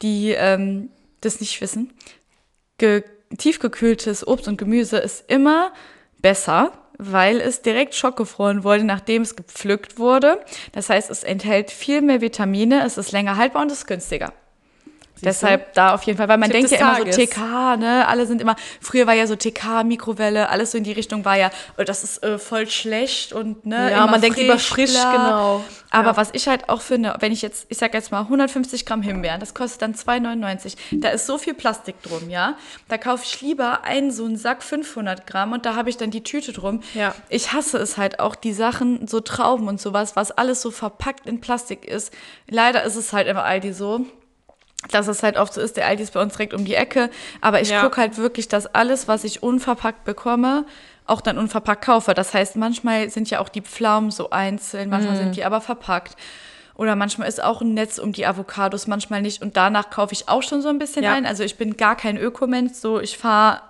die 0.03 0.31
ähm, 0.33 0.91
das 1.23 1.41
nicht 1.41 1.61
wissen. 1.61 1.93
Ge 2.79 3.03
tiefgekühltes 3.37 4.27
Obst 4.27 4.49
und 4.49 4.59
Gemüse 4.59 4.99
ist 4.99 5.31
immer 5.31 5.73
besser, 6.21 6.73
weil 6.99 7.41
es 7.41 7.63
direkt 7.63 7.95
schockgefroren 7.95 8.65
wurde, 8.65 8.85
nachdem 8.85 9.23
es 9.23 9.37
gepflückt 9.37 9.99
wurde. 9.99 10.41
Das 10.73 10.91
heißt, 10.91 11.11
es 11.11 11.23
enthält 11.23 11.71
viel 11.71 12.03
mehr 12.03 12.21
Vitamine, 12.21 12.85
es 12.85 12.99
ist 12.99 13.13
länger 13.13 13.37
haltbar 13.37 13.63
und 13.63 13.71
es 13.71 13.79
ist 13.79 13.87
günstiger. 13.87 14.33
Deshalb 15.23 15.75
da 15.75 15.95
auf 15.95 16.03
jeden 16.05 16.17
Fall, 16.19 16.29
weil 16.29 16.39
man 16.39 16.51
Tipp 16.51 16.69
denkt 16.69 16.71
ja 16.73 16.97
immer 16.97 17.13
so. 17.13 17.19
TK, 17.21 17.77
ne? 17.79 18.07
Alle 18.09 18.27
sind 18.27 18.41
immer, 18.41 18.57
früher 18.81 19.07
war 19.07 19.15
ja 19.15 19.27
so 19.27 19.37
TK, 19.37 19.85
Mikrowelle, 19.85 20.49
alles 20.49 20.71
so 20.73 20.79
in 20.79 20.85
die 20.85 20.93
Richtung 20.93 21.25
war 21.25 21.37
ja, 21.37 21.51
oh, 21.79 21.83
das 21.83 22.03
ist 22.05 22.23
äh, 22.23 22.39
voll 22.39 22.69
schlecht 22.69 23.33
und 23.33 23.67
ne, 23.67 23.91
Ja, 23.91 23.99
immer 23.99 24.13
man 24.13 24.21
denkt 24.21 24.39
lieber 24.39 24.59
frisch, 24.59 24.93
bla. 24.93 25.13
genau. 25.13 25.65
Aber 25.91 26.11
Ja. 26.11 26.17
was 26.17 26.31
ich 26.33 26.47
halt 26.49 26.69
auch 26.69 26.81
finde, 26.81 27.17
wenn 27.21 27.33
ich 27.33 27.43
jetzt, 27.43 27.67
ich 27.69 27.79
sag 27.79 27.95
jetzt 27.95 28.13
mal 28.13 28.21
150 28.21 28.87
Gramm 28.87 29.03
Himbeeren, 29.03 29.41
das 29.41 29.55
kostet 29.55 29.83
dann 29.83 29.95
2,99. 29.95 30.77
Da 30.93 31.09
ist 31.11 31.27
so 31.27 31.37
viel 31.37 31.55
Plastik 31.55 32.01
drum, 32.03 32.31
ja. 32.31 32.55
Da 32.89 32.97
kaufe 32.97 33.25
ich 33.25 33.41
lieber 33.41 33.83
einen 33.85 34.11
so 34.13 34.25
einen 34.25 34.37
Sack 34.37 34.63
500 34.63 35.27
Gramm 35.27 35.53
und 35.53 35.67
da 35.67 35.75
habe 35.75 35.91
ich 35.91 35.97
dann 35.97 36.11
die 36.11 36.23
Tüte 36.23 36.53
drum. 36.53 36.81
Ja. 36.95 37.15
Ich 37.29 37.53
hasse 37.53 37.79
es 37.79 37.97
halt 37.99 38.21
auch, 38.21 38.35
die 38.37 38.53
Sachen, 38.53 39.07
so 39.09 39.21
Trauben 39.21 39.69
und 39.69 39.81
sowas, 39.81 40.17
was 40.17 40.31
alles 40.31 40.63
so 40.63 40.71
verpackt 40.71 41.27
in 41.27 41.41
Plastik 41.41 41.85
ist. 41.85 42.13
Leider 42.49 42.85
ist 42.85 42.97
es 42.97 43.13
halt 43.13 43.27
immer 43.27 43.43
Aldi 43.45 43.73
so 43.73 44.07
dass 44.89 45.09
es 45.09 45.23
halt 45.23 45.37
oft 45.37 45.53
so 45.55 45.61
ist, 45.61 45.77
der 45.77 45.87
Aldi 45.87 46.03
ist 46.03 46.15
bei 46.15 46.23
uns 46.23 46.33
direkt 46.35 46.55
um 46.55 46.65
die 46.65 46.75
Ecke, 46.75 47.11
aber 47.41 47.61
ich 47.61 47.71
Ja. 47.71 47.83
gucke 47.83 48.01
halt 48.01 48.17
wirklich, 48.17 48.49
dass 48.49 48.67
alles, 48.75 49.09
was 49.09 49.25
ich 49.25 49.43
unverpackt 49.43 50.05
bekomme, 50.05 50.65
auch 51.07 51.21
dann 51.21 51.39
unverpackt 51.39 51.85
kaufe. 51.85 52.15
Das 52.15 52.33
heißt, 52.35 52.57
manchmal 52.57 53.11
sind 53.11 53.29
ja 53.31 53.41
auch 53.41 53.49
die 53.49 53.61
Pflaumen 53.63 54.11
so 54.11 54.31
einzeln, 54.31 54.89
manchmal 54.91 55.17
sind 55.17 55.37
die 55.37 55.45
aber 55.45 55.61
verpackt. 55.61 56.17
Oder 56.77 56.97
manchmal 56.97 57.29
ist 57.29 57.43
auch 57.43 57.61
ein 57.61 57.75
Netz 57.75 57.99
um 57.99 58.13
die 58.13 58.25
Avocados, 58.27 58.87
manchmal 58.87 59.21
nicht. 59.21 59.43
Und 59.43 59.57
danach 59.59 59.91
kaufe 59.91 60.15
ich 60.15 60.29
auch 60.31 60.43
schon 60.43 60.63
so 60.63 60.71
ein 60.71 60.79
bisschen 60.79 61.03
Ja. 61.05 61.13
ein. 61.13 61.27
Also 61.27 61.43
ich 61.43 61.57
bin 61.57 61.77
gar 61.77 61.95
kein 61.95 62.17
Ökomensch. 62.17 62.73
So, 62.73 63.01
ich 63.01 63.19
fahre 63.19 63.61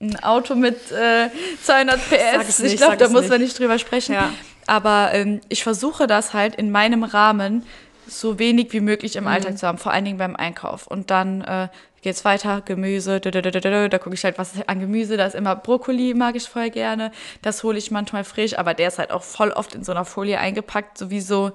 ein 0.00 0.18
Auto 0.24 0.56
mit 0.56 0.90
äh, 0.90 1.28
200 1.62 2.00
Sag 2.00 2.18
PS. 2.40 2.48
es 2.48 2.58
ich 2.60 2.72
nicht, 2.72 2.76
glaube, 2.78 2.96
da 2.96 3.08
muss 3.08 3.20
nicht. 3.22 3.30
man 3.30 3.40
nicht 3.40 3.56
drüber 3.56 3.78
sprechen. 3.78 4.14
Ja. 4.14 4.32
Aber 4.66 5.10
ähm, 5.12 5.40
ich 5.48 5.62
versuche 5.62 6.08
das 6.08 6.34
halt 6.34 6.56
in 6.56 6.72
meinem 6.72 7.04
Rahmen 7.04 7.64
so 8.10 8.38
wenig 8.38 8.72
wie 8.72 8.80
möglich 8.80 9.14
Mhm. 9.14 9.22
im 9.22 9.28
Alltag 9.28 9.58
zu 9.58 9.66
haben, 9.66 9.78
vor 9.78 9.92
allen 9.92 10.04
Dingen 10.04 10.18
beim 10.18 10.36
Einkauf. 10.36 10.86
Und 10.86 11.10
dann 11.10 11.40
äh, 11.42 11.68
geht's 12.02 12.24
weiter, 12.24 12.60
Gemüse, 12.62 13.20
da, 13.20 13.30
da, 13.30 13.40
da, 13.42 13.50
da, 13.50 13.60
da, 13.60 13.88
da 13.88 13.98
gucke 13.98 14.14
ich 14.14 14.24
halt, 14.24 14.38
was 14.38 14.54
ist 14.54 14.68
an 14.68 14.80
Gemüse, 14.80 15.16
da 15.16 15.26
ist 15.26 15.34
immer 15.34 15.56
Brokkoli, 15.56 16.14
mag 16.14 16.36
ich 16.36 16.48
voll 16.48 16.70
gerne. 16.70 17.12
Das 17.42 17.62
hole 17.62 17.78
ich 17.78 17.90
manchmal 17.90 18.24
frisch, 18.24 18.58
aber 18.58 18.74
der 18.74 18.88
ist 18.88 18.98
halt 18.98 19.10
auch 19.10 19.22
voll 19.22 19.50
oft 19.50 19.74
in 19.74 19.84
so 19.84 19.92
einer 19.92 20.04
Folie 20.04 20.38
eingepackt, 20.38 20.98
sowieso. 20.98 21.52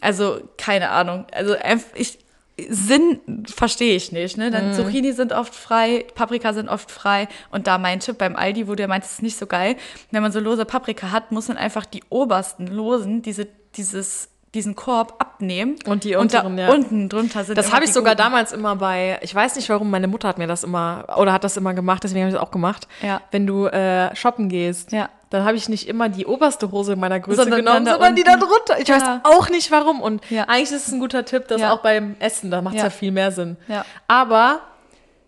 Also, 0.00 0.40
keine 0.56 0.90
Ahnung. 0.90 1.26
Also, 1.32 1.54
ich, 1.94 2.18
Sinn 2.68 3.20
verstehe 3.46 3.94
ich 3.96 4.12
nicht. 4.12 4.36
Ne? 4.36 4.48
Mhm. 4.48 4.52
Dann 4.52 4.74
Zucchini 4.74 5.12
sind 5.12 5.32
oft 5.32 5.54
frei, 5.54 6.04
Paprika 6.14 6.52
sind 6.52 6.68
oft 6.68 6.90
frei. 6.90 7.28
Und 7.50 7.66
da 7.66 7.78
mein 7.78 8.00
Tipp 8.00 8.18
beim 8.18 8.36
Aldi, 8.36 8.68
wo 8.68 8.74
der 8.74 8.88
meint, 8.88 9.04
es 9.04 9.12
ist 9.12 9.22
nicht 9.22 9.38
so 9.38 9.46
geil. 9.46 9.76
Wenn 10.10 10.22
man 10.22 10.32
so 10.32 10.40
lose 10.40 10.64
Paprika 10.64 11.10
hat, 11.10 11.32
muss 11.32 11.48
man 11.48 11.56
einfach 11.56 11.84
die 11.86 12.02
obersten 12.10 12.66
losen, 12.66 13.22
diese, 13.22 13.46
dieses, 13.76 14.28
diesen 14.54 14.74
Korb 14.74 15.14
abnehmen. 15.20 15.76
Und 15.86 16.02
die 16.04 16.16
und 16.16 16.34
da 16.34 16.40
unteren, 16.40 16.58
ja. 16.58 16.72
unten 16.74 17.08
drunter 17.08 17.44
sind 17.44 17.56
Das 17.56 17.72
habe 17.72 17.84
ich 17.84 17.92
sogar 17.92 18.14
guten. 18.14 18.24
damals 18.24 18.52
immer 18.52 18.74
bei, 18.76 19.18
ich 19.22 19.32
weiß 19.34 19.54
nicht 19.56 19.68
warum, 19.68 19.90
meine 19.90 20.08
Mutter 20.08 20.26
hat 20.28 20.38
mir 20.38 20.48
das 20.48 20.64
immer, 20.64 21.04
oder 21.16 21.32
hat 21.32 21.44
das 21.44 21.56
immer 21.56 21.72
gemacht, 21.74 22.02
deswegen 22.02 22.22
habe 22.22 22.30
ich 22.30 22.34
das 22.34 22.42
auch 22.42 22.50
gemacht. 22.50 22.88
Ja. 23.02 23.20
Wenn 23.30 23.46
du 23.46 23.66
äh, 23.66 24.14
shoppen 24.16 24.48
gehst, 24.48 24.90
Ja. 24.90 25.08
dann 25.30 25.44
habe 25.44 25.56
ich 25.56 25.68
nicht 25.68 25.86
immer 25.88 26.08
die 26.08 26.26
oberste 26.26 26.72
Hose 26.72 26.96
meiner 26.96 27.20
Größe 27.20 27.36
Sondern 27.42 27.60
genommen, 27.64 27.84
da 27.84 27.92
sondern 27.92 28.16
die 28.16 28.24
da 28.24 28.34
unten. 28.34 28.46
drunter. 28.46 28.80
Ich 28.80 28.88
Ja. 28.88 28.96
weiß 28.96 29.20
auch 29.22 29.48
nicht 29.50 29.70
warum. 29.70 30.00
Und 30.00 30.28
Ja. 30.30 30.44
eigentlich 30.48 30.72
ist 30.72 30.88
es 30.88 30.92
ein 30.92 30.98
guter 30.98 31.24
Tipp, 31.24 31.46
das 31.46 31.62
auch 31.62 31.80
beim 31.82 32.16
Essen, 32.18 32.50
da 32.50 32.60
macht 32.60 32.74
es 32.74 32.80
ja. 32.80 32.86
Ja. 32.86 32.90
viel 32.90 33.12
mehr 33.12 33.30
Sinn. 33.30 33.56
Ja. 33.68 33.84
Aber 34.08 34.60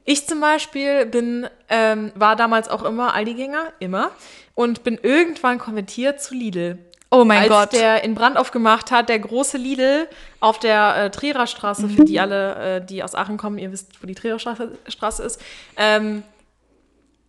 ich 0.04 0.26
zum 0.26 0.40
Beispiel 0.40 1.06
bin, 1.06 1.46
ähm, 1.68 2.10
war 2.16 2.34
damals 2.34 2.68
auch 2.68 2.82
immer 2.82 3.14
Aldi-Gänger, 3.14 3.66
immer, 3.78 4.10
und 4.56 4.82
bin 4.82 4.98
irgendwann 5.00 5.58
konvertiert 5.58 6.20
zu 6.20 6.34
Lidl. 6.34 6.78
Oh 7.14 7.26
mein 7.26 7.42
als 7.42 7.48
Gott. 7.50 7.72
der 7.74 8.04
in 8.04 8.14
Brand 8.14 8.38
aufgemacht 8.38 8.90
hat, 8.90 9.10
der 9.10 9.18
große 9.18 9.58
Lidl 9.58 10.08
auf 10.40 10.58
der 10.58 10.96
äh, 10.96 11.10
Trierer 11.10 11.46
Straße, 11.46 11.86
für 11.90 12.04
die 12.06 12.18
alle, 12.18 12.76
äh, 12.76 12.84
die 12.84 13.02
aus 13.02 13.14
Aachen 13.14 13.36
kommen, 13.36 13.58
ihr 13.58 13.70
wisst, 13.70 14.02
wo 14.02 14.06
die 14.06 14.14
Trierer 14.14 14.38
Straße, 14.38 14.78
Straße 14.88 15.22
ist. 15.22 15.38
Ähm, 15.76 16.22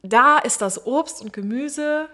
da 0.02 0.38
ist 0.38 0.62
das 0.62 0.86
Obst 0.88 1.22
und 1.22 1.34
Gemüse, 1.34 2.08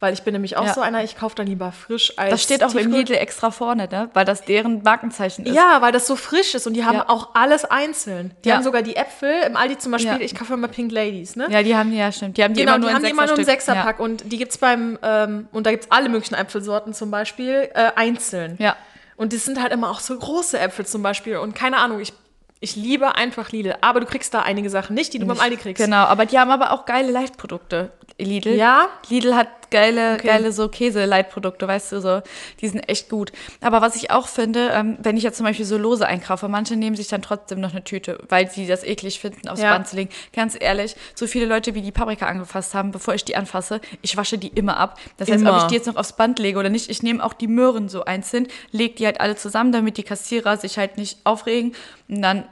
weil 0.00 0.14
ich 0.14 0.22
bin 0.22 0.32
nämlich 0.32 0.56
auch 0.56 0.64
Ja. 0.66 0.72
so 0.74 0.80
einer, 0.80 1.04
ich 1.04 1.16
kaufe 1.16 1.34
dann 1.36 1.46
lieber 1.46 1.70
frisch 1.72 2.18
als 2.18 2.30
Das 2.30 2.42
steht 2.42 2.64
auch 2.64 2.74
im 2.74 2.90
Lidl 2.90 3.12
extra 3.14 3.50
vorne, 3.50 3.86
ne? 3.90 4.08
Weil 4.14 4.24
das 4.24 4.42
deren 4.44 4.82
Markenzeichen 4.82 5.44
ist. 5.46 5.54
Ja, 5.54 5.82
weil 5.82 5.92
das 5.92 6.06
so 6.06 6.16
frisch 6.16 6.54
ist 6.54 6.66
und 6.66 6.72
die 6.74 6.84
haben 6.84 6.96
Ja. 6.96 7.08
auch 7.08 7.34
alles 7.34 7.64
einzeln. 7.66 8.32
Die 8.44 8.48
Ja. 8.48 8.56
haben 8.56 8.62
sogar 8.64 8.80
die 8.82 8.96
Äpfel, 8.96 9.32
im 9.46 9.56
Aldi 9.56 9.76
zum 9.78 9.92
Beispiel, 9.92 10.20
ich 10.22 10.34
kaufe 10.34 10.54
immer 10.54 10.68
Pink 10.68 10.90
Ladies, 10.90 11.36
ne? 11.36 11.46
Ja, 11.50 11.62
die 11.62 11.76
haben, 11.76 11.92
ja, 11.92 12.10
stimmt. 12.10 12.36
Die 12.38 12.42
haben 12.44 12.54
die 12.54 12.60
Genau, 12.60 12.72
immer 12.76 12.78
nur 12.80 12.88
die 12.90 12.94
haben 12.94 13.02
in 13.02 13.06
die 13.06 13.10
immer 13.12 13.26
nur 13.26 13.34
einen 13.36 13.44
Sechserstück. 13.44 13.74
Sechserpack 13.74 14.00
und 14.00 14.32
die 14.32 14.38
gibt's 14.38 14.58
beim, 14.58 14.98
ähm, 15.02 15.48
und 15.52 15.66
da 15.66 15.70
gibt's 15.70 15.86
alle 15.90 16.08
möglichen 16.08 16.34
Äpfelsorten 16.34 16.94
zum 16.94 17.10
Beispiel, 17.10 17.68
äh, 17.74 17.90
einzeln. 17.96 18.56
Ja. 18.58 18.76
Und 19.16 19.34
das 19.34 19.44
sind 19.44 19.60
halt 19.62 19.70
immer 19.72 19.90
auch 19.90 20.00
so 20.00 20.18
große 20.18 20.58
Äpfel 20.58 20.86
zum 20.86 21.02
Beispiel 21.02 21.36
und 21.36 21.54
keine 21.54 21.76
Ahnung, 21.76 22.00
ich, 22.00 22.14
ich 22.60 22.74
liebe 22.74 23.16
einfach 23.16 23.52
Lidl, 23.52 23.74
aber 23.82 24.00
du 24.00 24.06
kriegst 24.06 24.32
da 24.32 24.40
einige 24.40 24.70
Sachen 24.70 24.94
nicht, 24.94 25.12
die 25.12 25.18
du 25.18 25.26
beim 25.26 25.40
Aldi 25.40 25.56
kriegst. 25.58 25.82
Genau, 25.84 26.04
aber 26.04 26.24
die 26.24 26.38
haben 26.38 26.50
aber 26.50 26.72
auch 26.72 26.86
geile 26.86 27.10
Leitprodukte, 27.10 27.90
Lidl. 28.18 28.54
Ja? 28.54 28.88
Lidl 29.10 29.34
hat 29.36 29.48
geile, 29.70 30.16
geile 30.18 30.52
so 30.52 30.68
Käse-Leitprodukte, 30.68 31.66
weißt 31.66 31.92
du, 31.92 32.00
so, 32.00 32.22
die 32.60 32.68
sind 32.68 32.88
echt 32.88 33.08
gut. 33.08 33.32
Aber 33.60 33.80
was 33.80 33.96
ich 33.96 34.10
auch 34.10 34.28
finde, 34.28 34.70
ähm, 34.72 34.96
wenn 35.00 35.16
ich 35.16 35.22
jetzt 35.22 35.36
zum 35.36 35.46
Beispiel 35.46 35.64
so 35.64 35.76
lose 35.78 36.06
einkaufe, 36.06 36.48
manche 36.48 36.76
nehmen 36.76 36.96
sich 36.96 37.08
dann 37.08 37.22
trotzdem 37.22 37.60
noch 37.60 37.72
eine 37.72 37.84
Tüte, 37.84 38.18
weil 38.28 38.50
sie 38.50 38.66
das 38.66 38.84
eklig 38.84 39.20
finden, 39.20 39.48
aufs 39.48 39.60
Ja. 39.60 39.72
Band 39.72 39.88
zu 39.88 39.96
legen. 39.96 40.10
Ganz 40.34 40.56
ehrlich, 40.58 40.96
so 41.14 41.26
viele 41.26 41.46
Leute, 41.46 41.74
wie 41.74 41.82
die 41.82 41.92
Paprika 41.92 42.26
angefasst 42.26 42.74
haben, 42.74 42.90
bevor 42.90 43.14
ich 43.14 43.24
die 43.24 43.36
anfasse, 43.36 43.80
ich 44.02 44.16
wasche 44.16 44.38
die 44.38 44.48
immer 44.48 44.76
ab. 44.76 44.98
Das 45.16 45.30
heißt, 45.30 45.44
ob 45.46 45.56
ich 45.58 45.62
die 45.64 45.74
jetzt 45.74 45.86
noch 45.86 45.96
aufs 45.96 46.14
Band 46.14 46.38
lege 46.38 46.58
oder 46.58 46.68
nicht, 46.68 46.90
ich 46.90 47.02
nehme 47.02 47.24
auch 47.24 47.32
die 47.32 47.48
Möhren 47.48 47.88
so 47.88 48.04
einzeln, 48.04 48.48
lege 48.72 48.94
die 48.94 49.06
halt 49.06 49.20
alle 49.20 49.36
zusammen, 49.36 49.72
damit 49.72 49.96
die 49.96 50.02
Kassierer 50.02 50.56
sich 50.56 50.78
halt 50.78 50.96
nicht 50.96 51.18
aufregen 51.24 51.74
und 52.08 52.22
dann 52.22 52.44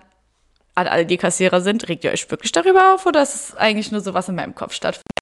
an 0.75 0.87
alle, 0.87 1.05
die 1.05 1.17
Kassierer 1.17 1.61
sind, 1.61 1.89
regt 1.89 2.05
ihr 2.05 2.13
euch 2.13 2.31
wirklich 2.31 2.53
darüber 2.53 2.95
auf 2.95 3.05
oder 3.05 3.21
ist 3.21 3.35
es 3.35 3.57
eigentlich 3.57 3.91
nur 3.91 4.01
so, 4.01 4.15
was 4.15 4.29
in 4.29 4.37
meinem 4.37 4.55
Kopf 4.55 4.73
stattfindet? 4.75 5.18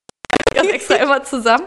Das 0.57 0.67
extra 0.67 0.95
immer 1.03 1.23
zusammen. 1.25 1.65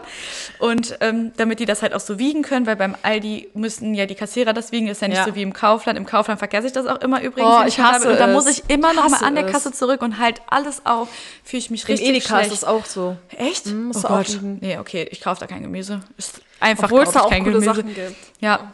Und 0.58 0.96
ähm, 1.00 1.32
damit 1.38 1.58
die 1.60 1.64
das 1.64 1.80
halt 1.82 1.94
auch 1.94 2.00
so 2.00 2.18
wiegen 2.18 2.42
können, 2.42 2.66
weil 2.66 2.76
beim 2.76 2.94
Aldi 3.02 3.48
müssen 3.54 3.94
ja 3.94 4.04
die 4.06 4.14
Kassierer 4.14 4.52
das 4.52 4.72
wiegen, 4.72 4.88
ist 4.88 5.00
ja 5.00 5.08
nicht 5.08 5.16
Ja. 5.18 5.24
so 5.24 5.34
wie 5.34 5.42
im 5.42 5.52
Kaufland. 5.54 5.98
Im 5.98 6.04
Kaufland 6.06 6.38
vergesse 6.38 6.66
ich 6.66 6.72
das 6.74 6.86
auch 6.86 7.00
immer 7.00 7.22
übrigens. 7.22 7.50
Oh, 7.50 7.62
ich 7.66 7.76
das 7.76 7.84
hasse. 7.84 8.10
Und 8.10 8.20
da 8.20 8.26
muss 8.26 8.46
ich 8.46 8.62
immer 8.68 8.92
noch 8.92 9.08
mal 9.08 9.22
an 9.24 9.34
der. 9.34 9.46
Kasse 9.46 9.72
zurück 9.72 10.02
und 10.02 10.18
halt 10.18 10.42
alles 10.48 10.84
auf. 10.84 11.08
Fühle 11.44 11.58
ich 11.60 11.70
mich 11.70 11.82
Im 11.84 11.86
richtig 11.88 12.08
Edeka 12.08 12.40
ist 12.40 12.46
schlecht. 12.48 12.62
es 12.62 12.64
auch 12.64 12.84
so. 12.84 13.16
Echt? 13.36 13.66
Mhm, 13.66 13.92
oh 13.94 14.00
Gott. 14.02 14.28
wiegen. 14.28 14.58
Nee, 14.60 14.78
okay, 14.78 15.08
ich 15.10 15.20
kaufe 15.22 15.40
da 15.40 15.46
kein 15.46 15.62
Gemüse. 15.62 16.00
Ist 16.18 16.40
einfach 16.60 16.84
Obwohl 16.84 17.02
es 17.04 17.12
da 17.12 17.20
auch 17.22 17.30
kein 17.30 17.42
coole 17.42 17.54
Gemüse. 17.60 17.74
Sachen 17.74 17.94
gibt. 17.94 18.14
Ja. 18.40 18.72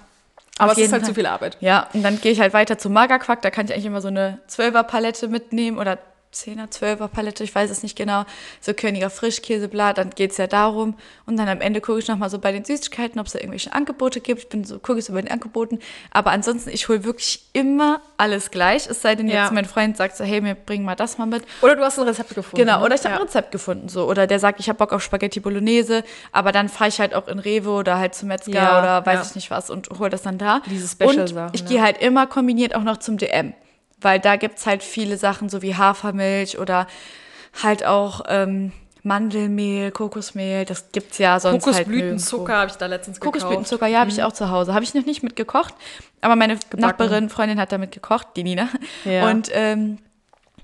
Aber 0.59 0.73
Auf 0.73 0.79
es 0.79 0.85
ist 0.85 0.93
halt 0.93 1.03
Fall. 1.03 1.11
zu 1.11 1.15
viel 1.15 1.27
Arbeit. 1.27 1.57
Ja, 1.61 1.87
und 1.93 2.03
dann 2.03 2.21
gehe 2.21 2.33
ich 2.33 2.41
halt 2.41 2.53
weiter 2.55 2.79
zum 2.79 2.93
Magerquark. 2.95 3.43
Da 3.43 3.51
kann 3.51 3.67
ich 3.67 3.73
eigentlich 3.73 3.85
immer 3.87 4.01
so 4.01 4.09
eine 4.09 4.39
12er 4.51 4.83
Palette 4.85 5.29
mitnehmen 5.29 5.79
oder 5.79 5.99
10er, 6.45 6.71
12er 6.71 7.09
Palette, 7.09 7.45
ich 7.45 7.55
weiß 7.55 7.71
es 7.71 7.83
nicht 7.83 7.97
genau. 7.97 8.25
So 8.61 8.75
Königer 8.75 9.11
Frischkäseblatt, 9.11 9.99
dann 9.99 10.11
geht's 10.11 10.37
ja 10.37 10.47
darum. 10.47 10.95
Und 11.27 11.37
dann 11.37 11.49
am 11.49 11.61
Ende 11.61 11.81
gucke 11.81 11.99
ich 11.99 12.09
nochmal 12.09 12.31
so 12.31 12.39
bei 12.39 12.53
den 12.53 12.65
Süßigkeiten, 12.65 13.21
ob 13.21 13.27
es 13.27 13.33
da 13.33 13.39
irgendwelche 13.39 13.73
Angebote 13.73 14.21
gibt. 14.21 14.43
Ich 14.43 14.49
bin 14.49 14.65
so, 14.65 14.79
gucke 14.79 14.99
ich 14.99 15.05
so 15.05 15.13
bei 15.13 15.23
den 15.23 15.31
Angeboten. 15.31 15.79
Aber 16.11 16.31
ansonsten, 16.31 16.71
ich 16.71 16.89
hole 16.89 17.05
wirklich 17.05 17.45
immer 17.53 18.01
alles 18.17 18.51
gleich. 18.51 18.87
Es 18.87 19.03
sei 19.03 19.15
denn, 19.15 19.27
jetzt 19.27 19.35
Ja. 19.35 19.51
mein 19.51 19.65
Freund 19.65 19.97
sagt 19.97 20.17
so, 20.17 20.25
hey, 20.25 20.41
mir 20.41 20.55
bring 20.55 20.83
mal 20.85 20.95
das 20.95 21.19
mal 21.19 21.27
mit. 21.27 21.45
Oder 21.63 21.77
du 21.77 21.83
hast 21.83 21.99
ein 21.99 22.07
Rezept 22.07 22.35
gefunden. 22.35 22.57
Genau, 22.57 22.79
ne? 22.79 22.85
oder 22.85 22.95
ich 22.95 23.05
habe 23.05 23.15
ja. 23.15 23.21
ein 23.21 23.27
Rezept 23.27 23.53
gefunden 23.53 23.89
so 23.89 24.09
oder 24.09 24.27
der 24.27 24.39
sagt, 24.39 24.61
ich 24.61 24.69
habe 24.69 24.79
Bock 24.79 24.93
auf 24.93 25.03
Spaghetti 25.03 25.41
Bolognese, 25.41 26.05
aber 26.33 26.53
dann 26.53 26.69
fahre 26.69 26.89
ich 26.89 27.01
halt 27.01 27.15
auch 27.15 27.29
in 27.29 27.39
Rewe 27.39 27.71
oder 27.71 27.99
halt 27.99 28.15
zum 28.15 28.29
Metzger 28.29 28.53
Ja, 28.53 28.79
oder 28.79 29.07
weiß 29.07 29.31
ich 29.31 29.35
nicht 29.35 29.51
was 29.51 29.71
und 29.71 29.89
hole 29.99 30.11
das 30.11 30.23
dann 30.23 30.39
da. 30.39 30.61
Diese 30.67 30.89
Special 30.89 31.21
und 31.21 31.29
Sachen, 31.29 31.51
ich 31.55 31.63
ja. 31.63 31.67
gehe 31.69 31.83
halt 31.83 31.99
immer 32.03 32.27
kombiniert 32.27 32.75
auch 32.75 32.83
noch 32.83 32.99
zum 32.99 33.19
DM, 33.19 33.55
weil 34.01 34.21
da 34.21 34.37
gibt's 34.37 34.67
halt 34.67 34.83
viele 34.83 35.17
Sachen 35.17 35.49
so 35.49 35.63
wie 35.63 35.75
Hafermilch 35.75 36.59
oder 36.59 36.87
halt 37.63 37.85
auch 37.85 38.23
ähm, 38.29 38.73
Mandelmehl, 39.03 39.93
Kokosmehl, 39.93 40.65
das 40.65 40.91
gibt's 40.91 41.19
ja 41.19 41.39
sonst 41.39 41.65
halt 41.65 41.87
Kokosblütenzucker 41.87 42.57
habe 42.57 42.71
ich 42.71 42.77
da 42.77 42.87
letztens 42.87 43.21
gekauft. 43.21 43.35
Kokosblütenzucker, 43.35 43.87
ja, 43.87 44.01
habe 44.01 44.11
ich 44.11 44.23
auch 44.23 44.33
zu 44.33 44.51
Hause. 44.51 44.75
Habe 44.75 44.85
ich 44.85 44.95
noch 44.95 45.07
nicht 45.07 45.23
mit 45.23 45.37
gekocht, 45.37 45.75
aber 46.21 46.35
meine 46.35 46.59
Nachbarin, 46.77 47.29
Freundin 47.31 47.61
hat 47.61 47.73
damit 47.73 47.93
gekocht, 47.93 48.29
die 48.37 48.43
Nina. 48.43 48.69
Ja. 49.05 49.31
Und 49.31 49.49
ähm, 49.53 49.99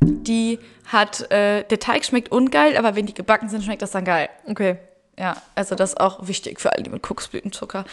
die 0.01 0.59
hat, 0.87 1.31
äh, 1.31 1.62
der 1.62 1.79
Teig 1.79 2.05
schmeckt 2.05 2.33
ungeil, 2.33 2.77
aber 2.77 2.97
wenn 2.97 3.07
die 3.07 3.14
gebacken 3.14 3.49
sind, 3.49 3.62
schmeckt 3.62 3.83
das 3.83 3.92
dann 3.92 4.05
geil. 4.05 4.29
Okay. 4.47 4.77
Ja, 5.18 5.37
also 5.55 5.75
das 5.75 5.90
ist 5.90 6.01
auch 6.01 6.27
wichtig 6.27 6.61
für 6.61 6.73
alle, 6.73 6.83
die 6.83 6.90
mit 6.90 7.03
Kokosblütenzucker 7.03 7.85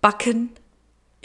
backen. 0.00 0.50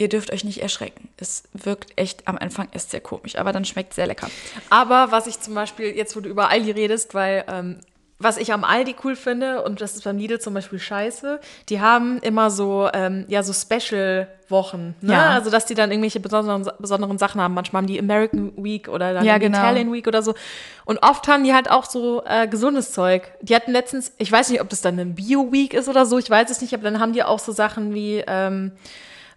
Ihr 0.00 0.08
dürft 0.08 0.32
euch 0.32 0.44
nicht 0.44 0.62
erschrecken. 0.62 1.10
Es 1.18 1.42
wirkt 1.52 1.92
echt 1.96 2.26
am 2.26 2.38
Anfang 2.38 2.68
erst 2.72 2.90
sehr 2.90 3.02
komisch, 3.02 3.36
aber 3.36 3.52
dann 3.52 3.66
schmeckt 3.66 3.92
sehr 3.92 4.06
lecker. 4.06 4.30
Aber 4.70 5.12
was 5.12 5.26
ich 5.26 5.38
zum 5.40 5.52
Beispiel, 5.52 5.94
jetzt 5.94 6.16
wo 6.16 6.20
du 6.20 6.30
über 6.30 6.48
Aldi 6.48 6.70
redest, 6.70 7.12
weil 7.12 7.44
ähm, 7.48 7.80
was 8.18 8.38
ich 8.38 8.50
am 8.54 8.64
Aldi 8.64 8.96
cool 9.04 9.14
finde, 9.14 9.62
und 9.62 9.82
das 9.82 9.96
ist 9.96 10.04
beim 10.04 10.16
Lidl 10.16 10.40
zum 10.40 10.54
Beispiel 10.54 10.78
scheiße, 10.78 11.38
die 11.68 11.80
haben 11.82 12.18
immer 12.20 12.50
so, 12.50 12.88
ähm, 12.94 13.26
ja, 13.28 13.42
so 13.42 13.52
Special-Wochen. 13.52 14.94
Ne? 15.02 15.12
Ja. 15.12 15.30
Also, 15.32 15.50
dass 15.50 15.66
die 15.66 15.74
dann 15.74 15.90
irgendwelche 15.90 16.20
besonderen, 16.20 16.66
besonderen 16.78 17.18
Sachen 17.18 17.38
haben. 17.38 17.52
Manchmal 17.52 17.82
haben 17.82 17.86
die 17.86 17.98
American 17.98 18.52
Week 18.56 18.88
oder 18.88 19.12
dann 19.12 19.26
Ja, 19.26 19.38
die 19.38 19.46
genau. 19.46 19.58
Italian 19.58 19.92
Week 19.92 20.06
oder 20.06 20.22
so. 20.22 20.32
Und 20.86 21.02
oft 21.02 21.28
haben 21.28 21.44
die 21.44 21.52
halt 21.52 21.70
auch 21.70 21.84
so 21.84 22.22
äh, 22.24 22.48
gesundes 22.48 22.92
Zeug. 22.92 23.30
Die 23.42 23.54
hatten 23.54 23.72
letztens, 23.72 24.12
ich 24.16 24.32
weiß 24.32 24.48
nicht, 24.48 24.62
ob 24.62 24.70
das 24.70 24.80
dann 24.80 24.98
eine 24.98 25.10
Bio-Week 25.10 25.74
ist 25.74 25.90
oder 25.90 26.06
so, 26.06 26.16
ich 26.16 26.30
weiß 26.30 26.48
es 26.48 26.62
nicht, 26.62 26.72
aber 26.72 26.84
dann 26.84 27.00
haben 27.00 27.12
die 27.12 27.22
auch 27.22 27.38
so 27.38 27.52
Sachen 27.52 27.92
wie, 27.92 28.24
ähm, 28.26 28.72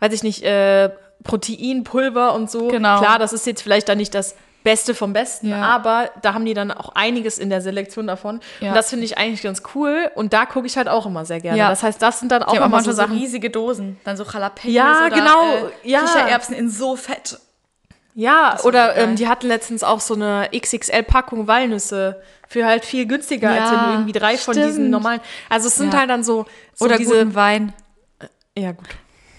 weiß 0.03 0.11
ich 0.13 0.23
nicht, 0.23 0.43
äh, 0.43 0.89
Proteinpulver 1.23 2.33
und 2.33 2.51
so. 2.51 2.67
Genau. 2.67 2.99
Klar, 2.99 3.17
das 3.19 3.31
ist 3.31 3.47
jetzt 3.47 3.61
vielleicht 3.61 3.87
dann 3.87 3.97
nicht 3.97 4.13
das 4.13 4.35
Beste 4.65 4.93
vom 4.95 5.13
Besten, 5.13 5.49
Ja. 5.49 5.61
aber 5.61 6.09
da 6.21 6.33
haben 6.33 6.45
die 6.45 6.53
dann 6.53 6.71
auch 6.71 6.89
einiges 6.95 7.37
in 7.37 7.49
der 7.49 7.61
Selektion 7.61 8.07
davon. 8.07 8.39
Ja. 8.61 8.69
Und 8.69 8.75
das 8.75 8.89
finde 8.89 9.05
ich 9.05 9.17
eigentlich 9.17 9.41
ganz 9.41 9.61
cool. 9.75 10.09
Und 10.15 10.33
da 10.33 10.45
gucke 10.45 10.67
ich 10.67 10.77
halt 10.77 10.87
auch 10.87 11.05
immer 11.05 11.25
sehr 11.25 11.39
gerne. 11.41 11.57
Ja. 11.57 11.69
Das 11.69 11.83
heißt, 11.83 12.01
das 12.01 12.19
sind 12.19 12.31
dann 12.31 12.43
auch 12.43 12.57
auch 12.59 12.65
immer 12.65 12.81
so 12.81 12.91
Sachen. 12.91 13.17
riesige 13.17 13.49
Dosen, 13.49 13.97
dann 14.03 14.15
so 14.17 14.23
Jalapenos 14.23 14.73
Ja, 14.73 15.05
oder 15.07 15.15
genau, 15.15 15.55
äh, 15.83 15.89
ja. 15.89 15.99
Kichererbsen 16.01 16.55
in 16.55 16.69
so 16.69 16.95
fett. 16.95 17.39
Ja, 18.15 18.57
oder 18.63 18.95
ähm, 18.95 19.15
die 19.15 19.27
hatten 19.27 19.47
letztens 19.47 19.83
auch 19.83 19.99
so 19.99 20.13
eine 20.13 20.49
XXL-Packung 20.55 21.47
Walnüsse 21.47 22.21
für 22.47 22.65
halt 22.65 22.85
viel 22.85 23.05
günstiger, 23.07 23.49
als 23.49 23.71
wenn 23.71 23.79
du 23.79 23.91
irgendwie 23.93 24.11
drei 24.11 24.37
von 24.37 24.53
stimmt. 24.53 24.67
diesen 24.69 24.89
normalen. 24.91 25.19
Also 25.49 25.67
es 25.67 25.75
sind 25.75 25.97
halt 25.97 26.09
dann 26.09 26.23
so, 26.23 26.45
so 26.75 26.85
Oder 26.85 26.97
diese. 26.97 27.11
guten 27.15 27.33
Wein. 27.35 27.73
Ja, 28.57 28.71
gut. 28.73 28.87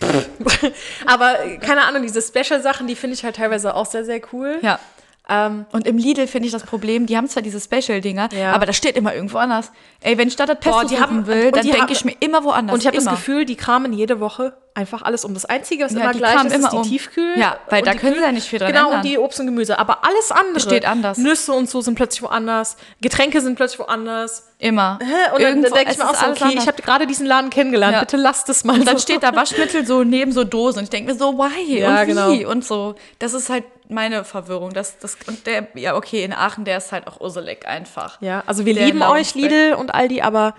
Aber 1.06 1.44
äh, 1.44 1.58
keine 1.58 1.84
Ahnung, 1.84 2.02
diese 2.02 2.22
Special-Sachen, 2.22 2.86
die 2.86 2.96
finde 2.96 3.14
ich 3.14 3.24
halt 3.24 3.36
teilweise 3.36 3.74
auch 3.74 3.86
sehr, 3.86 4.04
sehr 4.04 4.20
cool. 4.32 4.58
Ja. 4.62 4.78
Ähm, 5.26 5.64
Und 5.72 5.86
im 5.86 5.96
Lidl 5.96 6.26
finde 6.26 6.46
ich 6.46 6.52
das 6.52 6.64
Problem, 6.64 7.06
die 7.06 7.16
haben 7.16 7.28
zwar 7.28 7.42
diese 7.42 7.58
Special-Dinger, 7.58 8.28
Ja. 8.38 8.52
aber 8.52 8.66
das 8.66 8.76
steht 8.76 8.94
immer 8.94 9.14
irgendwo 9.14 9.38
anders. 9.38 9.72
Ey, 10.02 10.18
wenn 10.18 10.28
ich 10.28 10.36
da 10.36 10.44
das 10.44 10.58
Pesto 10.60 10.86
Boah, 10.86 11.00
haben- 11.00 11.26
will, 11.26 11.50
dann 11.50 11.66
denke 11.66 11.92
ich 11.94 12.04
mir 12.04 12.14
immer 12.20 12.44
woanders. 12.44 12.74
und 12.74 12.80
ich 12.80 12.86
habe 12.86 12.96
das. 12.98 13.06
Gefühl, 13.08 13.46
die 13.46 13.56
kramen 13.56 13.94
jede 13.94 14.20
Woche 14.20 14.52
einfach 14.74 15.00
alles 15.00 15.24
um. 15.24 15.32
Das 15.32 15.46
Einzige, 15.46 15.84
was 15.84 15.92
Ja, 15.92 16.00
immer 16.02 16.12
die 16.12 16.18
gleich 16.18 16.34
ist, 16.44 16.52
immer 16.54 16.64
ist 16.66 16.72
die 16.72 16.76
um. 16.76 16.82
Tiefkühl. 16.82 17.38
Ja, 17.38 17.56
weil 17.70 17.80
da 17.82 17.94
können 17.94 18.12
sie 18.14 18.18
Kühl- 18.20 18.26
ja 18.26 18.32
nicht 18.32 18.46
viel 18.48 18.58
dran 18.58 18.68
Genau, 18.72 18.84
ändern. 18.86 19.00
und 19.00 19.04
die 19.08 19.16
Obst 19.18 19.40
und 19.40 19.46
Gemüse. 19.46 19.78
Aber 19.78 20.04
alles 20.04 20.30
andere. 20.30 20.60
Steht 20.60 20.84
anders. 20.86 21.16
Nüsse 21.16 21.52
und 21.54 21.70
so 21.70 21.80
sind 21.80 21.94
plötzlich 21.94 22.20
woanders. 22.22 22.76
Getränke 23.00 23.40
sind 23.40 23.54
plötzlich 23.54 23.78
woanders. 23.78 24.48
Immer. 24.58 24.98
Hä? 25.00 25.04
Und 25.06 25.40
dann, 25.40 25.40
Irgendwo- 25.40 25.68
dann 25.68 25.72
denke 25.78 25.92
ich 25.92 25.98
mir 25.98 26.04
auch 26.10 26.14
so, 26.14 26.26
okay, 26.26 26.44
anders. 26.44 26.62
ich 26.64 26.68
habe 26.68 26.82
gerade 26.82 27.06
diesen 27.06 27.24
Laden 27.26 27.48
kennengelernt. 27.50 27.94
Ja. 27.94 28.00
Bitte 28.00 28.16
lasst 28.18 28.48
es 28.50 28.64
mal 28.64 28.78
Und 28.78 28.86
dann 28.86 28.96
so. 28.98 29.02
steht 29.02 29.22
da 29.22 29.34
Waschmittel 29.34 29.86
so 29.86 30.04
neben 30.04 30.32
so 30.32 30.44
Dosen 30.44 30.80
und 30.80 30.84
ich 30.84 30.90
denke 30.90 31.12
mir 31.12 31.18
so, 31.18 31.38
why 31.38 31.78
Ja, 31.78 32.00
und 32.02 32.06
wie 32.08 32.38
genau. 32.38 32.50
und 32.50 32.64
so. 32.64 32.94
Das 33.20 33.32
ist 33.32 33.48
halt 33.48 33.64
meine 33.88 34.24
Verwirrung. 34.24 34.72
Das, 34.72 34.98
das, 34.98 35.16
und 35.26 35.46
der, 35.46 35.68
ja 35.74 35.94
okay, 35.96 36.24
in 36.24 36.32
Aachen, 36.32 36.64
der 36.64 36.78
ist 36.78 36.92
halt 36.92 37.06
auch 37.06 37.20
urselig 37.20 37.66
einfach. 37.66 38.20
Ja, 38.20 38.42
also 38.46 38.64
wir 38.66 38.74
Der 38.74 38.86
lieben 38.86 39.02
euch. 39.02 39.34
Lidl 39.34 39.74
und 39.74 39.94
Aldi, 39.94 40.22
aber 40.22 40.54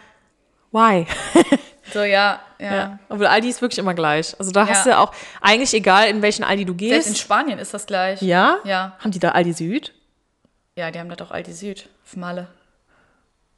why? 0.72 1.06
So, 1.94 2.00
ja, 2.02 2.40
ja. 2.58 2.76
Ja. 2.76 3.00
Obwohl 3.10 3.28
Aldi 3.28 3.48
ist 3.48 3.62
wirklich 3.62 3.78
immer 3.78 3.94
gleich. 3.94 4.36
Also 4.40 4.52
da 4.52 4.68
hast 4.68 4.88
Ja. 4.88 4.92
du 4.94 5.00
auch, 5.02 5.14
eigentlich 5.40 5.72
egal, 5.76 6.08
in 6.08 6.24
welchen 6.24 6.44
Aldi 6.44 6.66
du 6.66 6.72
Selbst 6.80 7.06
in 7.06 7.14
gehst. 7.14 7.22
Spanien 7.22 7.60
ist 7.60 7.76
das 7.76 7.86
gleich. 7.86 8.24
Ja? 8.24 8.58
Ja. 8.64 8.96
Haben 8.98 9.12
die 9.12 9.20
da 9.20 9.30
Aldi 9.34 9.54
Süd? 9.54 9.94
Ja, 10.76 10.90
die 10.90 10.98
haben 11.00 11.10
da 11.10 11.16
doch 11.16 11.30
Aldi 11.30 11.54
Süd 11.54 11.88
auf 12.04 12.16
Malle. 12.18 12.48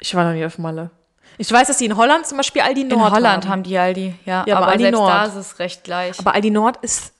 Ich 0.01 0.13
war 0.13 0.25
noch 0.25 0.33
nie 0.33 0.45
auf 0.45 0.57
Malle. 0.57 0.89
Ich 1.37 1.49
weiß, 1.49 1.67
dass 1.67 1.77
die 1.77 1.85
in 1.85 1.95
Holland 1.95 2.27
zum 2.27 2.35
Beispiel 2.37 2.63
Aldi 2.63 2.81
In 2.81 2.87
Nord 2.89 3.13
Holland 3.13 3.45
haben. 3.45 3.51
haben 3.51 3.63
die 3.63 3.77
Aldi, 3.77 4.15
ja. 4.25 4.43
Ja, 4.45 4.57
aber 4.57 4.65
aber 4.65 4.71
Aldi 4.73 4.83
selbst 4.83 4.99
Nord. 4.99 5.13
da 5.13 5.25
ist 5.25 5.35
es 5.35 5.59
recht 5.59 5.83
gleich. 5.85 6.19
Aber 6.19 6.33
Aldi 6.33 6.49
Nord 6.51 6.77
ist 6.83 7.13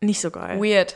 nicht 0.00 0.20
so 0.20 0.30
geil. 0.30 0.60
Weird. 0.60 0.94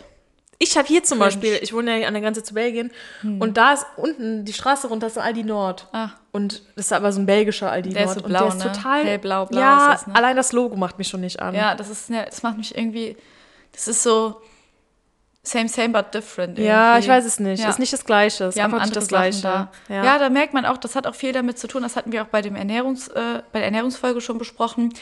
Ich 0.62 0.77
habe 0.77 0.87
hier 0.87 1.03
zum 1.03 1.18
Cringe. 1.18 1.31
Beispiel, 1.31 1.59
ich 1.61 1.72
wohne 1.72 2.01
ja 2.01 2.07
an 2.07 2.14
der 2.14 2.22
Grenze 2.22 2.44
zu 2.44 2.55
Belgien 2.55 2.92
und 3.22 3.57
da 3.57 3.72
ist 3.72 3.85
unten 3.96 4.44
die 4.44 4.53
Straße 4.53 4.87
runter 4.87 5.09
ist 5.09 5.18
ein 5.18 5.25
Aldi 5.25 5.42
Nord. 5.42 5.88
Ah. 5.92 6.11
Und 6.31 6.62
das 6.77 6.87
ist 6.87 6.92
aber 6.92 7.11
so 7.11 7.20
ein 7.20 7.27
belgischer 7.27 7.70
Aldi 7.70 7.90
Der 7.90 8.05
ist 8.05 8.07
Nord. 8.07 8.18
so 8.18 8.25
und 8.25 8.29
blau, 8.31 8.38
der 8.40 8.48
ist 8.48 8.64
ne? 8.64 8.72
total 8.72 9.05
Hellblau, 9.05 9.46
blau 9.46 9.61
Ja, 9.61 9.92
ist 9.92 10.03
das, 10.03 10.07
ne? 10.07 10.14
allein 10.14 10.37
das 10.37 10.53
Logo 10.53 10.77
macht 10.77 10.98
mich 10.98 11.09
schon 11.09 11.20
nicht 11.20 11.42
an. 11.42 11.55
Ja, 11.55 11.75
das 11.75 11.90
ist, 11.90 12.11
ne, 12.11 12.25
das 12.25 12.44
macht 12.44 12.59
mich 12.59 12.77
irgendwie, 12.77 13.16
das 13.72 13.88
ist 13.88 14.05
so 14.05 14.40
same, 15.42 15.68
same, 15.68 15.88
but 15.88 16.14
different. 16.14 16.57
Ja, 16.59 16.92
irgendwie. 16.92 17.05
ich 17.05 17.09
weiß 17.09 17.25
es 17.25 17.40
nicht. 17.40 17.61
Ja. 17.61 17.68
Ist 17.68 17.81
nicht 17.81 17.92
das 17.92 18.05
Gleiche. 18.05 18.44
Ist 18.44 18.55
Wir 18.55 18.64
einfach 18.64 18.83
nicht 18.83 18.94
das 18.94 19.09
Gleiche. 19.09 19.42
Da. 19.42 19.72
Ja. 19.88 20.05
Ja. 20.05 20.18
da 20.18 20.31
merkt 20.31 20.55
man 20.55 20.64
auch, 20.64 20.79
das 20.79 20.94
hat 20.94 21.09
auch 21.09 21.16
viel 21.16 21.33
damit 21.33 21.59
zu 21.59 21.66
tun, 21.66 21.83
das 21.83 21.96
hatten 21.96 22.12
wir 22.12 22.22
auch 22.22 22.29
bei, 22.29 22.40
dem 22.40 22.55
Ernährungs, 22.55 23.09
äh, 23.09 23.42
bei 23.53 23.59
der 23.59 23.64
Ernährungsfolge 23.64 24.20
schon 24.20 24.38
besprochen. 24.38 24.94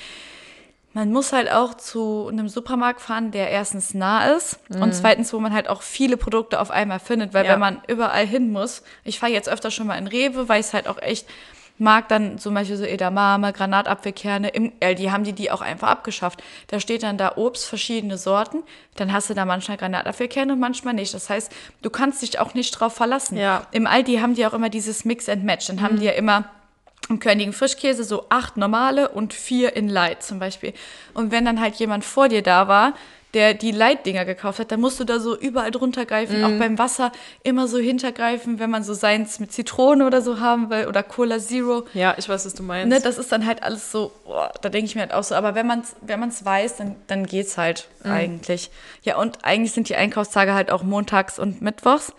Man 0.93 1.13
muss 1.13 1.33
halt 1.33 1.51
auch 1.53 1.75
zu 1.75 2.29
einem 2.33 2.49
Supermarkt 2.49 3.01
fahren, 3.01 3.31
der 3.31 3.49
erstens 3.51 3.95
nah 3.95 4.27
ist 4.33 4.59
und 4.71 4.93
zweitens, 4.93 5.33
wo 5.33 5.39
man 5.39 5.53
halt 5.53 5.69
auch 5.69 5.83
viele 5.83 6.17
Produkte 6.17 6.61
auf 6.61 6.71
einmal 6.73 6.99
findet, 6.99 7.33
weil 7.33 7.45
Mhm. 7.45 7.47
Ja. 7.47 7.53
wenn 7.55 7.61
man 7.61 7.81
überall 7.87 8.27
hin 8.27 8.51
muss, 8.51 8.83
ich 9.05 9.19
fahre 9.21 9.31
jetzt 9.33 9.49
öfter 9.49 9.71
schon 9.71 9.87
mal 9.87 9.97
in 9.99 10.09
Rewe, 10.09 10.49
weil 10.49 10.61
ich 10.61 10.67
es 10.67 10.75
halt 10.75 10.89
auch 10.89 11.01
echt 11.01 11.27
mag, 11.79 12.09
dann 12.09 12.39
zum 12.39 12.53
Beispiel 12.55 12.77
so 12.77 12.85
Edamame, 12.85 13.53
Granatapfelkerne, 13.55 14.49
im 14.49 14.73
Aldi 14.83 15.05
haben 15.05 15.25
die 15.25 15.33
die 15.33 15.51
auch 15.51 15.63
einfach 15.63 15.89
abgeschafft. 15.89 16.43
Da 16.67 16.79
steht 16.79 17.03
dann 17.05 17.17
da 17.17 17.37
Obst, 17.37 17.67
verschiedene 17.67 18.19
Sorten, 18.19 18.65
dann 18.97 19.13
hast 19.13 19.31
du 19.31 19.35
da 19.35 19.45
manchmal 19.47 19.79
Granatapfelkerne 19.79 20.53
und 20.53 20.59
manchmal 20.61 20.93
nicht. 20.95 21.15
Das 21.15 21.31
heißt, 21.31 21.51
du 21.83 21.89
kannst 21.89 22.21
dich 22.21 22.39
auch 22.39 22.53
nicht 22.53 22.73
drauf 22.73 22.93
verlassen. 22.95 23.39
Ja. 23.39 23.67
Im 23.71 23.87
Aldi 23.87 24.17
haben 24.17 24.35
die 24.35 24.45
auch 24.45 24.53
immer 24.53 24.69
dieses 24.69 25.05
Mix 25.07 25.29
and 25.29 25.45
Match. 25.45 25.69
Dann 25.69 25.81
haben 25.81 25.99
die 26.01 26.05
ja 26.07 26.13
immer 26.13 26.45
im 27.11 27.21
Körnigen 27.21 27.53
Frischkäse 27.53 28.05
so 28.05 28.27
acht 28.29 28.57
normale 28.57 29.09
und 29.09 29.35
vier 29.35 29.77
in 29.77 29.89
Light 29.89 30.23
zum 30.23 30.39
Beispiel. 30.39 30.73
Und 31.13 31.31
wenn 31.33 31.45
dann 31.45 31.61
halt 31.61 31.75
jemand 31.75 32.05
vor 32.05 32.29
dir 32.29 32.43
da 32.43 32.69
war, 32.69 32.95
der 33.35 33.55
die 33.55 33.71
Light-Dinger 33.71 34.25
gekauft 34.25 34.59
hat, 34.59 34.73
dann 34.73 34.81
musst 34.81 34.99
du 34.99 35.05
da 35.05 35.21
so 35.21 35.39
überall 35.39 35.71
drunter 35.71 36.05
greifen, 36.05 36.43
auch 36.43 36.59
beim 36.59 36.79
Wasser 36.79 37.13
immer 37.45 37.69
so 37.69 37.79
hintergreifen, 37.79 38.59
wenn 38.59 38.71
man 38.71 38.83
so 38.83 38.93
seins 38.93 39.39
mit 39.39 39.53
Zitrone 39.53 40.05
oder 40.05 40.21
so 40.21 40.41
haben 40.41 40.69
will 40.71 40.87
oder 40.89 41.05
Cola 41.05 41.39
Zero. 41.39 41.87
ja, 41.95 42.15
ich 42.19 42.29
weiß, 42.29 42.45
was 42.47 42.55
du 42.55 42.65
meinst. 42.65 42.89
Ne, 42.89 43.01
das 43.01 43.19
ist 43.19 43.31
dann 43.31 43.47
halt 43.47 43.63
alles 43.63 43.93
so, 43.93 44.11
boah, 44.25 44.53
da 44.61 44.69
denke 44.69 44.87
ich 44.87 44.95
mir 44.97 45.03
halt 45.03 45.13
auch 45.13 45.23
so, 45.23 45.37
aber 45.37 45.55
wenn 45.55 45.67
man 45.67 45.81
es 45.81 45.95
wenn 46.01 46.19
man's 46.19 46.45
weiß, 46.45 46.79
dann, 46.79 46.97
dann 47.07 47.25
geht's 47.25 47.57
halt 47.57 47.89
eigentlich. 48.03 48.71
Ja, 49.03 49.17
und 49.17 49.45
eigentlich 49.45 49.73
sind 49.73 49.89
die 49.89 49.97
Einkaufstage 49.97 50.55
halt 50.55 50.73
auch 50.73 50.83
montags 50.83 51.39
und 51.39 51.63
mittwochs. 51.63 52.13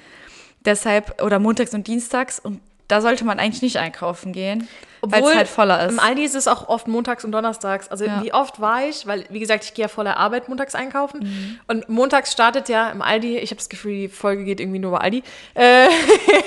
Deshalb, 0.64 1.22
oder 1.22 1.40
montags 1.40 1.74
und 1.74 1.88
dienstags 1.88 2.40
und 2.40 2.62
da 2.92 3.02
sollte 3.02 3.24
man 3.24 3.40
eigentlich 3.40 3.62
nicht 3.62 3.78
einkaufen 3.78 4.34
gehen, 4.34 4.68
weil 5.02 5.24
es 5.24 5.36
halt 5.36 5.48
voller 5.48 5.86
ist. 5.86 5.94
Im 5.94 6.00
Aldi 6.00 6.24
ist 6.24 6.36
es 6.36 6.48
auch 6.48 6.68
oft 6.68 6.88
montags 6.88 7.24
und 7.24 7.32
donnerstags. 7.32 7.88
Also 7.88 8.06
Ja. 8.06 8.22
wie 8.22 8.34
oft 8.34 8.60
war 8.60 8.84
ich, 8.84 9.08
weil 9.08 9.26
wie 9.30 9.40
gesagt, 9.40 9.64
ich 9.64 9.74
gehe 9.74 9.84
ja 9.84 9.88
vor 9.88 10.04
der 10.04 10.18
Arbeit 10.18 10.50
montags 10.50 10.76
einkaufen. 10.76 11.22
Mhm. 11.22 11.60
Und 11.68 11.90
montags 11.90 12.32
startet 12.32 12.70
ja 12.70 12.90
im 12.90 13.02
Aldi, 13.02 13.38
ich 13.38 13.50
habe 13.52 13.58
das 13.58 13.70
Gefühl, 13.70 13.94
die 13.94 14.08
Folge 14.10 14.44
geht 14.44 14.60
irgendwie 14.60 14.80
nur 14.80 14.90
über 14.92 15.02
Aldi. 15.02 15.24
Äh, 15.54 15.88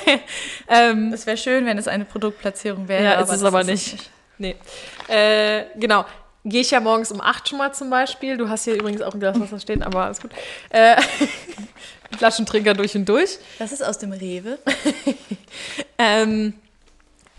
ähm, 0.68 1.12
Es 1.12 1.26
wäre 1.26 1.37
schön, 1.37 1.66
wenn 1.66 1.78
es 1.78 1.88
eine 1.88 2.04
Produktplatzierung 2.04 2.88
wäre. 2.88 3.04
Ja, 3.04 3.20
ist 3.20 3.30
es 3.33 3.42
aber 3.42 3.61
es 3.62 3.66
nicht. 3.66 4.11
Nee. 4.38 4.57
Äh, 5.09 5.64
genau. 5.76 6.04
Gehe 6.46 6.61
ich 6.61 6.70
ja 6.72 6.80
morgens 6.80 7.11
um 7.11 7.20
8 7.22 7.48
schon 7.48 7.59
mal 7.59 7.72
zum 7.72 7.88
Beispiel. 7.88 8.37
Du 8.37 8.48
hast 8.50 8.64
hier 8.64 8.74
übrigens 8.74 9.00
auch 9.00 9.14
ein 9.14 9.20
Glas 9.20 9.40
Wasser 9.40 9.59
stehen, 9.59 9.83
aber 9.83 10.04
alles 10.04 10.20
gut. 10.20 10.30
Äh, 10.70 10.96
Flaschentrinker 12.18 12.74
durch 12.74 12.94
und 12.94 13.09
durch. 13.09 13.38
Das 13.59 13.72
ist 13.72 13.83
aus 13.85 13.98
dem 13.98 14.12
Rewe. 14.12 14.59
Ähm, 15.96 16.54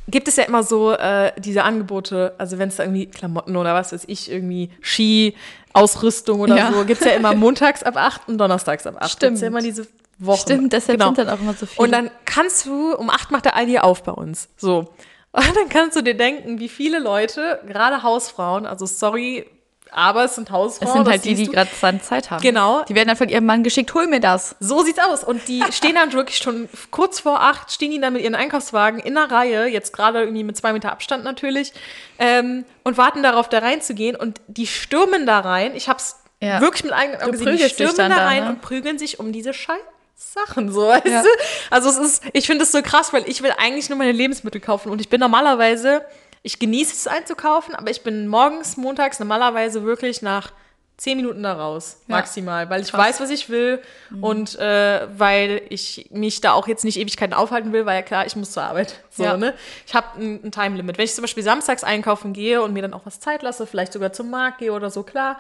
gibt 0.08 0.30
es 0.30 0.38
ja 0.38 0.46
immer 0.46 0.64
so 0.64 0.94
äh, 0.94 1.34
diese 1.38 1.64
Angebote, 1.64 2.34
also 2.38 2.58
wenn 2.58 2.70
es 2.70 2.78
da 2.78 2.84
irgendwie 2.84 3.06
Klamotten 3.08 3.58
oder 3.58 3.74
was 3.74 3.92
weiß 3.92 4.06
ich, 4.08 4.32
irgendwie 4.32 4.70
Ski, 4.82 5.36
Ausrüstung 5.74 6.40
oder 6.40 6.56
Ja. 6.56 6.72
so, 6.72 6.86
gibt 6.86 7.02
es 7.02 7.06
ja 7.08 7.14
immer 7.14 7.36
montags 7.36 7.84
ab 7.84 7.98
8 7.98 8.30
und 8.30 8.38
donnerstags 8.38 8.88
ab 8.88 8.96
8. 8.98 9.12
Stimmt. 9.12 9.20
Gibt's 9.32 9.42
ja 9.42 9.48
immer 9.48 9.60
diese 9.62 9.88
Wochen. 10.20 10.40
Stimmt, 10.40 10.72
deshalb 10.74 10.98
Genau. 11.00 11.14
sind 11.14 11.18
dann 11.28 11.30
auch 11.38 11.42
immer 11.42 11.54
so 11.54 11.66
viele. 11.66 11.84
Und 11.86 11.92
dann 11.92 12.10
kannst 12.24 12.66
du, 12.66 12.96
um 12.96 13.10
8 13.10 13.32
macht 13.32 13.44
der 13.44 13.58
Aldi 13.58 13.80
auf 13.80 14.04
bei 14.04 14.14
uns. 14.14 14.48
So. 14.56 14.88
Und 15.48 15.56
dann 15.56 15.70
kannst 15.70 15.98
du 15.98 16.02
dir 16.02 16.16
denken, 16.16 16.60
wie 16.60 16.70
viele 16.70 17.00
Leute, 17.00 17.60
gerade 17.68 18.04
Hausfrauen, 18.04 18.66
also 18.66 18.86
sorry, 18.86 19.46
aber 19.92 20.26
es 20.26 20.36
sind 20.36 20.50
Hausfrauen. 20.50 20.88
es 20.88 20.94
sind 20.94 21.08
halt 21.08 21.26
die, 21.26 21.36
die 21.36 21.48
gerade 21.48 21.70
Zeit 22.02 22.32
haben. 22.32 22.42
Genau. 22.42 22.84
Die 22.84 22.96
werden 22.96 23.08
dann 23.08 23.18
von 23.18 23.30
ihrem 23.30 23.46
Mann 23.46 23.64
geschickt, 23.64 23.94
hol 23.94 24.08
mir 24.08 24.20
das. 24.20 24.56
So 24.60 24.82
sieht's 24.84 25.00
aus. 25.00 25.24
Und 25.24 25.48
die 25.48 25.64
stehen 25.72 25.96
dann 25.96 26.12
wirklich 26.14 26.38
schon 26.38 26.68
kurz 26.92 27.20
vor 27.20 27.42
acht, 27.42 27.72
stehen 27.72 27.92
die 27.92 28.00
dann 28.00 28.14
mit 28.14 28.22
ihren 28.24 28.36
Einkaufswagen 28.36 29.00
in 29.00 29.18
einer 29.18 29.32
Reihe, 29.32 29.68
jetzt 29.68 29.94
gerade 29.94 30.20
irgendwie 30.20 30.44
mit 30.44 30.58
zwei 30.58 30.74
Meter 30.74 30.92
Abstand 30.92 31.24
natürlich, 31.24 31.74
ähm, 32.20 32.66
und 32.84 32.98
warten 32.98 33.24
darauf, 33.24 33.48
da 33.50 33.60
reinzugehen. 33.60 34.16
Und 34.16 34.42
die 34.48 34.68
stürmen 34.68 35.26
da 35.26 35.40
rein. 35.40 35.76
Ich 35.76 35.88
hab's 35.90 36.18
Ja. 36.42 36.62
wirklich 36.62 36.84
mit 36.84 36.94
eigenen 36.94 37.22
Augen 37.22 37.32
Du 37.32 37.38
gesehen. 37.40 37.58
Die 37.58 37.70
stürmen 37.70 37.96
da 38.10 38.26
rein 38.26 38.44
ne? 38.44 38.50
und 38.50 38.62
prügeln 38.62 38.98
sich 38.98 39.20
um 39.20 39.32
diese 39.32 39.54
Scheiß. 39.54 39.80
Sachen, 40.16 40.72
so, 40.72 40.88
weißt 40.88 41.06
Ja. 41.06 41.22
du? 41.22 41.28
Also 41.72 41.90
es 41.90 41.98
ist, 41.98 42.24
ich 42.34 42.46
finde 42.46 42.64
es 42.64 42.72
so 42.72 42.82
krass, 42.82 43.12
weil 43.14 43.28
ich 43.30 43.44
will 43.44 43.52
eigentlich 43.58 43.90
nur 43.90 43.98
meine 43.98 44.12
Lebensmittel 44.14 44.62
kaufen 44.62 44.90
und 44.92 45.02
ich 45.02 45.10
bin 45.10 45.20
normalerweise, 45.20 46.04
ich 46.42 46.60
genieße 46.60 46.94
es 46.94 47.08
einzukaufen, 47.08 47.76
aber 47.76 47.90
ich 47.92 48.02
bin 48.04 48.28
morgens, 48.28 48.78
montags 48.78 49.20
normalerweise 49.20 49.84
wirklich 49.84 50.22
nach 50.22 50.52
zehn 50.98 51.18
Minuten 51.18 51.44
da 51.44 51.52
raus, 51.54 51.98
Ja. 52.08 52.16
maximal, 52.16 52.70
weil 52.70 52.82
ich 52.82 52.92
Krass. 52.92 53.08
weiß, 53.08 53.20
was 53.20 53.30
ich 53.30 53.50
will 53.50 53.82
und 54.22 54.58
äh, 54.58 55.08
weil 55.18 55.62
ich 55.68 56.08
mich 56.12 56.40
da 56.40 56.54
auch 56.54 56.70
jetzt 56.70 56.86
nicht 56.86 56.98
Ewigkeiten 56.98 57.34
aufhalten 57.34 57.74
will, 57.74 57.86
weil 57.86 57.96
ja 57.98 58.02
klar, 58.02 58.26
ich 58.26 58.38
muss 58.38 58.52
zur 58.52 58.64
Arbeit. 58.64 59.02
So, 59.10 59.24
Ja. 59.26 59.36
ne? 59.36 59.54
Ich 59.86 59.94
habe 59.94 60.08
ein, 60.18 60.40
ein 60.46 60.52
Time-Limit. 60.54 60.98
Wenn 60.98 61.04
ich 61.04 61.14
zum 61.14 61.24
Beispiel 61.24 61.44
samstags 61.44 61.84
einkaufen 61.84 62.32
gehe 62.32 62.62
und 62.62 62.72
mir 62.72 62.82
dann 62.82 62.94
auch 62.94 63.06
was 63.06 63.20
Zeit 63.20 63.42
lasse, 63.44 63.68
vielleicht 63.68 63.92
sogar 63.92 64.14
zum 64.14 64.30
Markt 64.30 64.60
gehe 64.60 64.72
oder 64.72 64.90
so, 64.90 65.04
klar, 65.04 65.38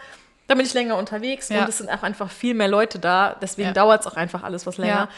dann 0.47 0.57
bin 0.57 0.65
ich 0.65 0.73
länger 0.73 0.97
unterwegs 0.97 1.49
Ja. 1.49 1.61
und 1.61 1.69
es 1.69 1.77
sind 1.79 1.89
auch 1.89 2.03
einfach 2.03 2.29
viel 2.29 2.53
mehr 2.53 2.67
Leute 2.67 2.99
da, 2.99 3.35
deswegen 3.41 3.69
Ja. 3.69 3.73
dauert 3.73 4.01
es 4.01 4.07
auch 4.07 4.15
einfach 4.15 4.43
alles 4.43 4.65
was 4.67 4.77
länger. 4.77 4.93
Ja. 4.93 5.09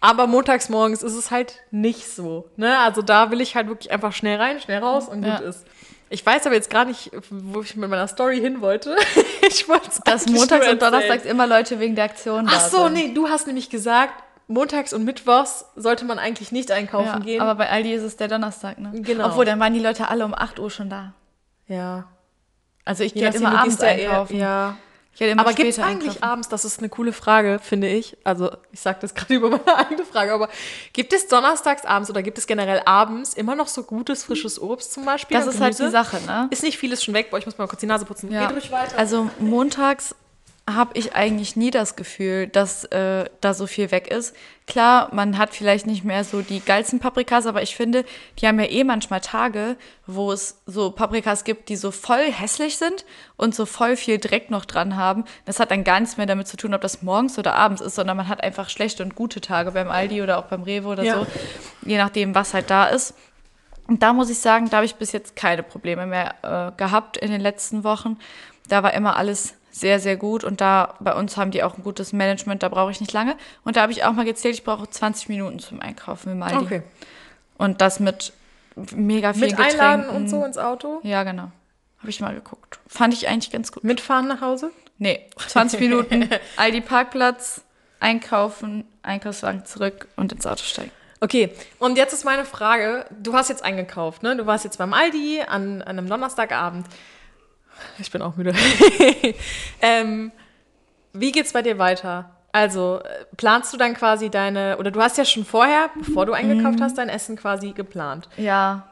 Aber 0.00 0.26
montags 0.26 0.68
morgens 0.68 1.02
ist 1.02 1.14
es 1.14 1.30
halt 1.30 1.60
nicht 1.70 2.08
so. 2.08 2.48
Ne? 2.56 2.76
Also 2.78 3.02
da 3.02 3.30
will 3.30 3.40
ich 3.40 3.54
halt 3.54 3.68
wirklich 3.68 3.92
einfach 3.92 4.12
schnell 4.12 4.36
rein, 4.38 4.60
schnell 4.60 4.80
raus 4.82 5.08
und 5.08 5.22
gut 5.22 5.40
ist. 5.40 5.64
Ich 6.10 6.26
weiß 6.26 6.44
aber 6.46 6.54
jetzt 6.56 6.70
gar 6.70 6.84
nicht, 6.84 7.10
wo 7.30 7.62
ich 7.62 7.74
mit 7.76 7.88
meiner 7.88 8.06
Story 8.08 8.38
hin 8.40 8.60
wollte. 8.60 8.96
ich 9.48 9.68
wollte 9.68 9.88
es 9.88 10.00
Dass 10.04 10.26
montags 10.28 10.68
und 10.68 10.82
donnerstags 10.82 11.24
immer 11.24 11.46
Leute 11.46 11.78
wegen 11.80 11.94
der 11.94 12.04
Aktion 12.04 12.46
da 12.46 12.52
Ach 12.56 12.68
so, 12.68 12.84
sind. 12.84 12.92
nee, 12.94 13.14
du 13.14 13.28
hast 13.28 13.46
nämlich 13.46 13.70
gesagt, 13.70 14.12
montags 14.48 14.92
und 14.92 15.04
mittwochs 15.04 15.64
sollte 15.76 16.04
man 16.04 16.18
eigentlich 16.18 16.52
nicht 16.52 16.70
einkaufen 16.72 17.06
Ja, 17.06 17.18
gehen. 17.20 17.40
aber 17.40 17.54
bei 17.54 17.70
Aldi 17.70 17.94
ist 17.94 18.02
es 18.02 18.16
der 18.16 18.28
Donnerstag, 18.28 18.78
ne? 18.78 18.90
Genau. 18.92 19.28
Obwohl, 19.28 19.44
dann 19.46 19.58
waren 19.60 19.72
die 19.72 19.80
Leute 19.80 20.08
alle 20.08 20.24
um 20.26 20.34
8 20.34 20.58
Uhr 20.58 20.70
schon 20.70 20.90
da. 20.90 21.14
ja. 21.66 22.04
Also 22.84 23.04
ich 23.04 23.14
gehe 23.14 23.24
halt 23.24 23.34
nachdem, 23.34 23.48
immer 23.48 23.60
abends 23.60 23.80
einkaufen. 23.80 24.36
Ja. 24.36 24.76
Aber 25.36 25.52
gibt 25.52 25.68
es 25.68 25.78
eigentlich 25.78 26.14
einkaufen. 26.14 26.22
abends, 26.22 26.48
das 26.48 26.64
ist 26.64 26.78
eine 26.78 26.88
coole 26.88 27.12
Frage, 27.12 27.60
finde 27.62 27.86
ich. 27.86 28.16
Also, 28.24 28.50
ich 28.72 28.80
sage 28.80 28.98
das 29.02 29.14
gerade 29.14 29.34
über 29.36 29.50
meine 29.50 29.76
eigene 29.76 30.04
Frage, 30.04 30.32
aber 30.32 30.48
gibt 30.92 31.12
es 31.12 31.28
donnerstags 31.28 31.84
abends 31.84 32.08
oder 32.08 32.22
gibt 32.22 32.38
es 32.38 32.46
generell 32.46 32.80
abends 32.86 33.34
immer 33.34 33.54
noch 33.54 33.68
so 33.68 33.82
gutes, 33.82 34.24
frisches 34.24 34.60
Obst 34.60 34.92
zum 34.92 35.04
Beispiel? 35.04 35.36
Das 35.36 35.46
ist 35.46 35.60
halt 35.60 35.74
die 35.74 35.78
Gemüse? 35.78 35.92
Sache, 35.92 36.20
ne? 36.26 36.48
Ist 36.50 36.62
nicht 36.62 36.78
vieles 36.78 37.04
schon 37.04 37.12
weg? 37.12 37.30
Boah, 37.30 37.38
ich 37.38 37.44
muss 37.44 37.58
mal 37.58 37.68
kurz 37.68 37.80
die 37.80 37.86
Nase 37.86 38.06
putzen. 38.06 38.32
Ja. 38.32 38.46
Geht 38.46 38.56
ruhig 38.56 38.72
weiter. 38.72 38.98
Also 38.98 39.28
montags 39.38 40.14
habe 40.70 40.96
ich 40.96 41.14
eigentlich 41.16 41.56
nie 41.56 41.72
das 41.72 41.96
Gefühl, 41.96 42.46
dass 42.46 42.84
äh, 42.84 43.24
da 43.40 43.52
so 43.52 43.66
viel 43.66 43.90
weg 43.90 44.08
ist. 44.08 44.34
Klar, 44.68 45.08
man 45.12 45.36
hat 45.36 45.54
vielleicht 45.54 45.86
nicht 45.86 46.04
mehr 46.04 46.22
so 46.22 46.40
die 46.40 46.60
geilsten 46.60 47.00
Paprikas, 47.00 47.46
aber 47.46 47.62
ich 47.62 47.74
finde, 47.74 48.04
die 48.38 48.46
haben 48.46 48.60
ja 48.60 48.66
eh 48.66 48.84
manchmal 48.84 49.20
Tage, 49.20 49.76
wo 50.06 50.30
es 50.30 50.62
so 50.66 50.92
Paprikas 50.92 51.42
gibt, 51.42 51.68
die 51.68 51.74
so 51.74 51.90
voll 51.90 52.30
hässlich 52.30 52.76
sind 52.76 53.04
und 53.36 53.56
so 53.56 53.66
voll 53.66 53.96
viel 53.96 54.18
Dreck 54.18 54.50
noch 54.50 54.64
dran 54.64 54.96
haben. 54.96 55.24
Das 55.46 55.58
hat 55.58 55.72
dann 55.72 55.82
gar 55.82 55.98
nichts 55.98 56.16
mehr 56.16 56.26
damit 56.26 56.46
zu 56.46 56.56
tun, 56.56 56.74
ob 56.74 56.80
das 56.80 57.02
morgens 57.02 57.38
oder 57.40 57.54
abends 57.54 57.82
ist, 57.82 57.96
sondern 57.96 58.16
man 58.16 58.28
hat 58.28 58.40
einfach 58.42 58.70
schlechte 58.70 59.02
und 59.02 59.16
gute 59.16 59.40
Tage 59.40 59.72
beim 59.72 59.90
Aldi 59.90 60.22
oder 60.22 60.38
auch 60.38 60.44
beim 60.44 60.62
Rewe 60.62 60.86
oder 60.86 61.02
Ja. 61.02 61.14
so, 61.18 61.26
je 61.84 61.98
nachdem, 61.98 62.36
was 62.36 62.54
halt 62.54 62.70
da 62.70 62.86
ist. 62.86 63.14
Und 63.88 64.04
da 64.04 64.12
muss 64.12 64.30
ich 64.30 64.38
sagen, 64.38 64.70
da 64.70 64.76
habe 64.76 64.86
ich 64.86 64.94
bis 64.94 65.10
jetzt 65.10 65.34
keine 65.34 65.64
Probleme 65.64 66.06
mehr 66.06 66.34
äh, 66.42 66.78
gehabt 66.78 67.16
in 67.16 67.32
den 67.32 67.40
letzten 67.40 67.82
Wochen. 67.82 68.16
Da 68.68 68.84
war 68.84 68.94
immer 68.94 69.16
alles 69.16 69.54
sehr, 69.72 69.98
sehr 69.98 70.16
gut 70.16 70.44
und 70.44 70.60
da 70.60 70.94
bei 71.00 71.14
uns 71.14 71.36
haben 71.36 71.50
die 71.50 71.62
auch 71.64 71.76
ein 71.76 71.82
gutes 71.82 72.12
Management, 72.12 72.62
da 72.62 72.68
brauche 72.68 72.90
ich 72.92 73.00
nicht 73.00 73.12
lange. 73.12 73.36
Und 73.64 73.76
da 73.76 73.82
habe 73.82 73.92
ich 73.92 74.04
auch 74.04 74.12
mal 74.12 74.24
gezählt, 74.24 74.54
ich 74.54 74.64
brauche 74.64 74.88
20 74.88 75.28
Minuten 75.28 75.58
zum 75.58 75.80
Einkaufen 75.80 76.30
im 76.32 76.42
Aldi. 76.42 76.56
okay. 76.58 76.82
Und 77.58 77.80
das 77.80 77.98
mit 77.98 78.32
mega 78.94 79.32
viel 79.32 79.48
Mit 79.48 79.58
Einladen 79.58 80.02
Getränken. 80.02 80.24
und 80.24 80.28
so 80.28 80.44
ins 80.44 80.58
Auto? 80.58 81.00
Ja, 81.02 81.22
genau. 81.24 81.50
Habe 81.98 82.10
ich 82.10 82.20
mal 82.20 82.34
geguckt. 82.34 82.80
Fand 82.86 83.14
ich 83.14 83.28
eigentlich 83.28 83.50
ganz 83.50 83.72
gut. 83.72 83.84
Mitfahren 83.84 84.26
nach 84.28 84.40
Hause? 84.40 84.70
Nee, 84.98 85.26
20 85.36 85.80
Minuten, 85.80 86.28
Aldi 86.56 86.80
Parkplatz, 86.80 87.62
einkaufen, 88.00 88.84
Einkaufswagen 89.02 89.64
zurück 89.64 90.08
und 90.16 90.32
ins 90.32 90.46
Auto 90.46 90.62
steigen. 90.64 90.90
Okay, 91.20 91.50
und 91.78 91.96
jetzt 91.96 92.12
ist 92.12 92.24
meine 92.24 92.44
Frage, 92.44 93.06
du 93.10 93.34
hast 93.34 93.48
jetzt 93.48 93.62
eingekauft, 93.64 94.24
ne? 94.24 94.36
Du 94.36 94.44
warst 94.46 94.64
jetzt 94.64 94.78
beim 94.78 94.92
Aldi 94.92 95.42
an, 95.46 95.80
an 95.80 95.98
einem 95.98 96.08
Donnerstagabend. 96.08 96.86
Ich 97.98 98.10
bin 98.10 98.22
auch 98.22 98.36
müde. 98.36 98.52
ähm, 99.80 100.32
wie 101.12 101.32
geht's 101.32 101.52
bei 101.52 101.62
dir 101.62 101.78
weiter? 101.78 102.30
Also, 102.52 103.00
äh, 103.02 103.24
planst 103.36 103.72
du 103.72 103.76
dann 103.78 103.94
quasi 103.94 104.28
deine, 104.30 104.76
oder 104.78 104.90
du 104.90 105.00
hast 105.00 105.16
ja 105.18 105.24
schon 105.24 105.44
vorher, 105.44 105.90
bevor 105.98 106.26
du 106.26 106.32
eingekauft 106.32 106.78
Mhm. 106.78 106.82
hast, 106.84 106.98
dein 106.98 107.08
Essen 107.08 107.36
quasi 107.36 107.72
geplant. 107.72 108.28
Ja, 108.36 108.88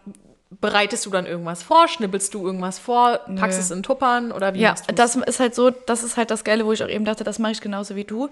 Bereitest 0.61 1.07
du 1.07 1.11
dann 1.11 1.27
irgendwas 1.27 1.63
vor? 1.63 1.87
Schnippelst 1.87 2.35
du 2.35 2.45
irgendwas 2.45 2.81
vor? 2.81 3.21
Packst 3.37 3.59
Nö. 3.61 3.65
es 3.65 3.71
in 3.71 3.85
Tuppern? 3.85 4.33
Oder 4.33 4.53
wie 4.53 4.59
Ja, 4.59 4.71
machst 4.71 4.91
du's? 4.91 4.97
das 4.97 5.15
ist 5.15 5.39
halt 5.39 5.55
so, 5.55 5.71
das 5.71 6.03
ist 6.03 6.17
halt 6.17 6.33
das 6.33 6.43
Geile, 6.43 6.67
wo 6.67 6.73
ich 6.73 6.83
auch 6.83 6.89
eben 6.89 7.05
dachte, 7.05 7.23
das 7.23 7.39
mache 7.39 7.53
ich 7.53 7.61
genauso 7.61 7.95
wie 7.95 8.03
du. 8.03 8.29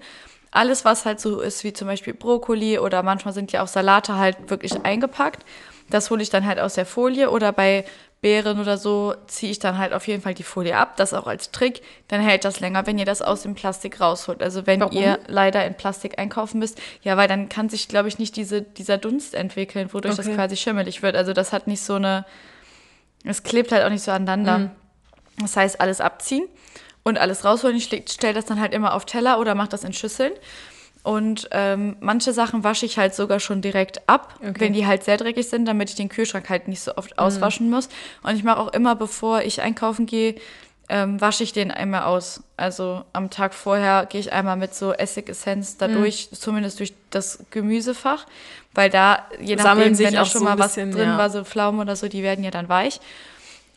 Alles, 0.51 0.83
was 0.83 1.05
halt 1.05 1.21
so 1.21 1.39
ist, 1.39 1.63
wie 1.63 1.71
zum 1.71 1.87
Beispiel 1.87 2.13
Brokkoli 2.13 2.77
oder 2.77 3.03
manchmal 3.03 3.33
sind 3.33 3.53
ja 3.53 3.63
auch 3.63 3.69
Salate 3.69 4.17
halt 4.17 4.49
wirklich 4.49 4.83
eingepackt. 4.83 5.45
Das 5.89 6.09
hole 6.09 6.21
ich 6.21 6.29
dann 6.29 6.45
halt 6.45 6.59
aus 6.59 6.73
der 6.73 6.85
Folie 6.85 7.29
oder 7.31 7.53
bei 7.53 7.85
Beeren 8.21 8.59
oder 8.59 8.77
so 8.77 9.15
ziehe 9.27 9.49
ich 9.51 9.59
dann 9.59 9.77
halt 9.77 9.93
auf 9.93 10.05
jeden 10.07 10.21
Fall 10.21 10.33
die 10.33 10.43
Folie 10.43 10.75
ab. 10.75 10.97
Das 10.97 11.13
auch 11.13 11.25
als 11.27 11.51
Trick. 11.51 11.81
Dann 12.09 12.19
hält 12.19 12.43
das 12.43 12.59
länger, 12.59 12.85
wenn 12.85 12.97
ihr 12.97 13.05
das 13.05 13.21
aus 13.21 13.43
dem 13.43 13.55
Plastik 13.55 14.01
rausholt. 14.01 14.43
Also 14.43 14.67
wenn 14.67 14.81
Warum? 14.81 14.97
ihr 14.97 15.19
leider 15.27 15.65
in 15.65 15.75
Plastik 15.75 16.19
einkaufen 16.19 16.59
müsst, 16.59 16.81
ja, 17.01 17.15
weil 17.15 17.29
dann 17.29 17.47
kann 17.47 17.69
sich, 17.69 17.87
glaube 17.87 18.09
ich, 18.09 18.19
nicht 18.19 18.35
diese, 18.35 18.61
dieser 18.61 18.97
Dunst 18.97 19.33
entwickeln, 19.35 19.93
wodurch 19.93 20.15
das 20.15 20.25
Okay. 20.27 20.35
quasi 20.35 20.57
schimmelig 20.57 21.01
wird. 21.01 21.15
Also 21.15 21.31
das 21.31 21.53
hat 21.53 21.67
nicht 21.67 21.81
so 21.81 21.95
eine, 21.95 22.25
es 23.23 23.43
klebt 23.43 23.71
halt 23.71 23.85
auch 23.85 23.89
nicht 23.89 24.03
so 24.03 24.11
aneinander. 24.11 24.57
Mhm. 24.57 24.71
Das 25.41 25.55
heißt, 25.55 25.79
alles 25.79 26.01
abziehen 26.01 26.45
und 27.03 27.17
alles 27.17 27.45
rausholen. 27.45 27.77
Ich 27.77 27.85
stelle 27.85 28.33
das 28.33 28.45
dann 28.45 28.59
halt 28.59 28.73
immer 28.73 28.93
auf 28.93 29.05
Teller 29.05 29.39
oder 29.39 29.55
mache 29.55 29.69
das 29.69 29.85
in 29.85 29.93
Schüsseln. 29.93 30.33
Und 31.03 31.47
ähm, 31.51 31.95
manche 32.01 32.33
Sachen 32.33 32.63
wasche 32.63 32.85
ich 32.85 32.97
halt 32.97 33.15
sogar 33.15 33.39
schon 33.39 33.61
direkt 33.61 34.07
ab, 34.07 34.35
Okay. 34.41 34.53
wenn 34.59 34.73
die 34.73 34.85
halt 34.85 35.03
sehr 35.03 35.17
dreckig 35.17 35.47
sind, 35.47 35.65
damit 35.65 35.89
ich 35.89 35.95
den 35.95 36.09
Kühlschrank 36.09 36.49
halt 36.49 36.67
nicht 36.67 36.81
so 36.81 36.95
oft 36.97 37.17
auswaschen 37.17 37.69
muss. 37.69 37.89
Und 38.21 38.35
ich 38.35 38.43
mache 38.43 38.59
auch 38.59 38.73
immer, 38.73 38.95
bevor 38.95 39.41
ich 39.41 39.61
einkaufen 39.61 40.05
gehe, 40.05 40.35
ähm, 40.89 41.21
wasche 41.21 41.43
ich 41.43 41.53
den 41.53 41.71
einmal 41.71 42.03
aus. 42.03 42.43
Also 42.57 43.03
am 43.13 43.29
Tag 43.29 43.53
vorher 43.53 44.07
gehe 44.07 44.19
ich 44.19 44.33
einmal 44.33 44.57
mit 44.57 44.73
so 44.73 44.91
Essigessenz 44.91 45.77
da 45.77 45.87
durch, 45.87 46.29
zumindest 46.33 46.79
durch 46.79 46.93
das 47.11 47.45
Gemüsefach, 47.51 48.25
weil 48.73 48.89
da, 48.89 49.25
je 49.39 49.55
Sammeln 49.57 49.77
nachdem, 49.77 49.95
sich 49.95 50.07
wenn 50.07 50.13
da 50.15 50.23
auch 50.23 50.25
schon 50.25 50.39
so 50.39 50.45
mal 50.45 50.57
was 50.59 50.73
bisschen, 50.73 50.91
drin 50.91 51.09
ja. 51.09 51.17
war, 51.17 51.29
so 51.29 51.43
Pflaumen 51.43 51.79
oder 51.79 51.95
so, 51.95 52.07
die 52.07 52.23
werden 52.23 52.43
ja 52.43 52.51
dann 52.51 52.69
weich. 52.69 52.99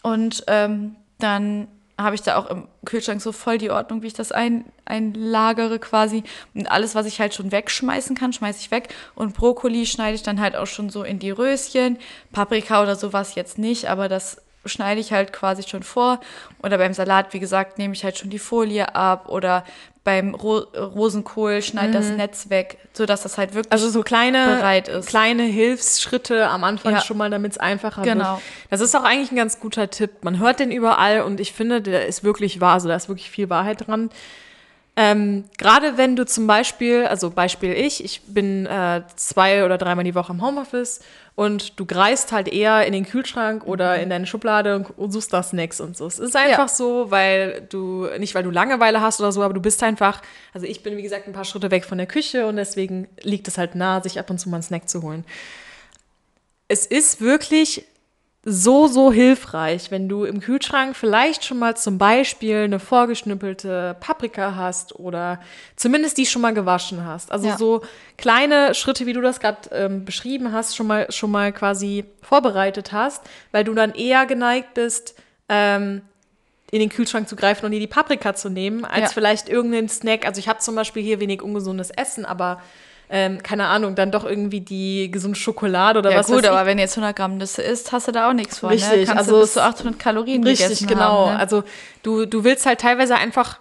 Und 0.03 0.43
ähm, 0.49 0.97
dann 1.19 1.69
habe 1.99 2.15
ich 2.15 2.23
da 2.23 2.37
auch 2.37 2.49
im 2.51 2.69
Kühlschrank 2.85 3.21
so 3.21 3.33
voll 3.33 3.59
die 3.59 3.71
Ordnung, 3.71 4.03
wie 4.03 4.07
ich 4.07 4.15
das 4.15 4.33
ein, 4.33 4.65
einlagere 4.85 5.79
quasi. 5.79 6.25
Und 6.55 6.71
alles, 6.71 6.95
was 6.95 7.07
ich 7.07 7.21
halt 7.21 7.35
schon 7.35 7.53
wegschmeißen 7.53 8.17
kann, 8.17 8.33
schmeiße 8.33 8.61
ich 8.61 8.71
weg. 8.71 8.95
Und 9.15 9.35
Brokkoli 9.35 9.87
schneide 9.87 10.15
ich 10.15 10.23
dann 10.23 10.41
halt 10.41 10.57
auch 10.57 10.67
schon 10.67 10.91
so 10.91 11.03
in 11.03 11.19
die 11.19 11.31
Röschen. 11.31 11.99
Paprika 12.33 12.83
oder 12.83 12.97
sowas 12.97 13.35
jetzt 13.35 13.59
nicht, 13.59 13.89
aber 13.89 14.09
das 14.09 14.41
schneide 14.65 15.01
ich 15.01 15.13
halt 15.13 15.33
quasi 15.33 15.63
schon 15.65 15.83
vor. 15.83 16.21
Oder 16.63 16.79
beim 16.79 16.95
Salat, 16.95 17.33
wie 17.33 17.41
gesagt, 17.41 17.79
nehme 17.79 17.95
ich 17.95 18.05
halt 18.05 18.17
schon 18.17 18.31
die 18.31 18.39
Folie 18.39 18.95
ab. 18.95 19.29
Oder 19.29 19.65
beim 20.05 20.35
Ro 20.35 20.59
Rosenkohl 20.77 21.63
schneide 21.63 21.93
das 21.93 22.09
Netz 22.11 22.51
weg, 22.51 22.79
sodass 22.93 23.23
das 23.23 23.39
halt 23.39 23.55
wirklich 23.55 23.71
Mhm. 23.71 23.73
Also 23.73 23.89
so 23.89 24.03
kleine, 24.03 24.47
bereit 24.57 24.89
ist. 24.89 25.07
kleine 25.09 25.45
Hilfsschritte 25.45 26.49
am 26.49 26.65
Anfang 26.65 26.95
Ja. 26.95 27.01
schon 27.01 27.17
mal, 27.17 27.31
damit 27.31 27.53
es 27.53 27.59
einfacher 27.59 28.03
Genau. 28.03 28.33
wird. 28.35 28.43
Das 28.71 28.81
ist 28.81 28.97
auch 28.97 29.05
eigentlich 29.05 29.31
ein 29.31 29.37
ganz 29.37 29.61
guter 29.61 29.91
Tipp. 29.91 30.11
Man 30.23 30.41
hört 30.41 30.59
den 30.61 30.73
überall 30.73 31.23
und 31.23 31.39
ich 31.41 31.53
finde, 31.53 31.81
der 31.81 32.07
ist 32.07 32.25
wirklich 32.25 32.61
wahr. 32.61 32.75
Also 32.75 32.89
da 32.89 32.97
ist 32.97 33.09
wirklich 33.09 33.31
viel 33.31 33.49
Wahrheit 33.49 33.87
dran. 33.87 34.11
Ähm, 34.95 35.45
Gerade 35.57 35.97
wenn 35.97 36.17
du 36.17 36.27
zum 36.27 36.47
Beispiel, 36.47 37.07
also 37.07 37.31
Beispiel 37.31 37.73
ich, 37.73 38.05
ich 38.05 38.21
bin 38.27 38.67
äh, 38.67 39.03
zwei 39.17 39.65
oder 39.65 39.79
dreimal 39.79 40.05
die 40.05 40.15
Woche 40.15 40.33
im 40.33 40.43
Homeoffice 40.45 41.01
und 41.35 41.81
du 41.81 41.87
greist 41.87 42.31
halt 42.31 42.47
eher 42.47 42.85
in 42.87 42.93
den 42.93 43.07
Kühlschrank 43.07 43.67
oder 43.67 43.99
in 43.99 44.11
deine 44.11 44.27
Schublade 44.27 44.77
und, 44.77 44.99
und 44.99 45.11
suchst 45.11 45.33
da 45.33 45.43
Snacks 45.43 45.81
und 45.81 45.97
so. 45.97 46.07
Es 46.07 46.19
ist 46.19 46.37
einfach 46.37 46.69
Ja. 46.69 46.69
so, 46.69 47.11
weil 47.11 47.63
du, 47.71 48.07
nicht 48.19 48.35
weil 48.35 48.43
du 48.43 48.51
Langeweile 48.51 49.01
hast 49.01 49.19
oder 49.19 49.33
so, 49.33 49.43
aber 49.43 49.55
du 49.55 49.63
bist 49.63 49.83
einfach, 49.83 50.21
also 50.53 50.67
ich 50.67 50.83
bin 50.83 50.95
wie 50.99 51.03
gesagt 51.03 51.27
ein 51.27 51.33
paar 51.33 51.47
Schritte 51.47 51.71
weg 51.71 51.87
von 51.87 51.97
der 51.97 52.07
Küche 52.07 52.47
und 52.47 52.57
deswegen 52.57 53.09
liegt 53.23 53.49
es 53.49 53.57
halt 53.57 53.75
nahe, 53.75 54.03
sich 54.03 54.19
ab 54.19 54.29
und 54.29 54.37
zu 54.39 54.51
mal 54.51 54.57
einen 54.57 54.63
Snack 54.63 54.91
zu 54.91 55.01
holen. 55.01 55.25
Es 56.69 56.85
ist 56.85 57.23
wirklich 57.23 57.87
so, 58.45 58.89
so 58.89 59.13
hilfreich, 59.13 59.93
wenn 59.93 60.09
du 60.09 60.25
im 60.25 60.41
Kühlschrank 60.41 60.97
vielleicht 60.97 61.45
schon 61.45 61.61
mal 61.61 61.77
zum 61.77 61.97
Beispiel 61.99 62.57
eine 62.65 62.81
vorgeschnippelte 62.81 63.97
Paprika 64.01 64.57
hast 64.57 64.97
oder 64.99 65.41
zumindest 65.77 66.19
die 66.19 66.27
schon 66.27 66.43
mal 66.43 66.53
gewaschen 66.53 67.07
hast. 67.07 67.31
Also 67.31 67.47
Ja. 67.49 67.57
so 67.57 67.83
kleine 68.19 68.75
Schritte, 68.75 69.07
wie 69.07 69.13
du 69.13 69.21
das 69.21 69.39
gerade 69.39 69.69
ähm, 69.71 70.05
beschrieben 70.05 70.51
hast, 70.53 70.75
schon 70.75 70.89
mal, 70.89 71.07
schon 71.13 71.31
mal 71.31 71.53
quasi 71.53 72.05
vorbereitet 72.21 72.91
hast, 72.93 73.23
weil 73.53 73.63
du 73.63 73.75
dann 73.75 73.95
eher 73.95 74.27
geneigt 74.27 74.75
bist, 74.75 75.15
ähm, 75.49 76.03
in 76.73 76.81
den 76.81 76.89
Kühlschrank 76.89 77.29
zu 77.29 77.37
greifen 77.37 77.67
und 77.67 77.71
dir 77.73 77.81
die 77.81 77.87
Paprika 77.87 78.35
zu 78.35 78.49
nehmen, 78.49 78.85
als 78.85 79.03
Ja. 79.03 79.09
vielleicht 79.11 79.49
irgendeinen 79.49 79.89
Snack. 79.89 80.27
Also 80.27 80.41
ich 80.41 80.49
habe 80.49 80.59
zum 80.59 80.75
Beispiel 80.75 81.03
hier 81.03 81.21
wenig 81.21 81.43
ungesundes 81.43 81.91
Essen, 81.91 82.25
aber 82.25 82.61
ähm, 83.15 83.43
keine 83.43 83.67
Ahnung, 83.67 83.95
dann 83.95 84.11
doch 84.11 84.25
irgendwie 84.25 84.63
die 84.63 85.11
gesunde 85.11 85.39
Schokolade 85.39 85.99
oder 85.99 86.11
Ja 86.11 86.19
was 86.19 86.29
gut, 86.29 86.47
aber 86.47 86.65
wenn 86.65 86.79
du 86.79 86.83
jetzt 86.83 86.97
100 86.97 87.15
Gramm 87.15 87.37
Nüsse 87.37 87.61
isst, 87.61 87.93
hast 87.93 88.09
du 88.09 88.13
da 88.13 88.31
auch 88.31 88.33
nichts 88.33 88.61
von. 88.61 88.71
Richtig, 88.71 88.91
ne? 88.91 89.05
Kannst 89.05 89.19
also 89.19 89.33
du 89.35 89.41
bis 89.43 89.53
zu 89.53 89.61
es- 89.61 89.67
800 89.67 89.99
Kalorien 89.99 90.43
Richtig, 90.43 90.67
gegessen 90.67 90.87
genau. 90.89 91.27
Haben, 91.27 91.33
ne? 91.35 91.39
Also 91.39 91.63
du, 92.03 92.25
du 92.25 92.43
willst 92.43 92.65
halt 92.65 92.81
teilweise 92.81 93.15
einfach, 93.17 93.59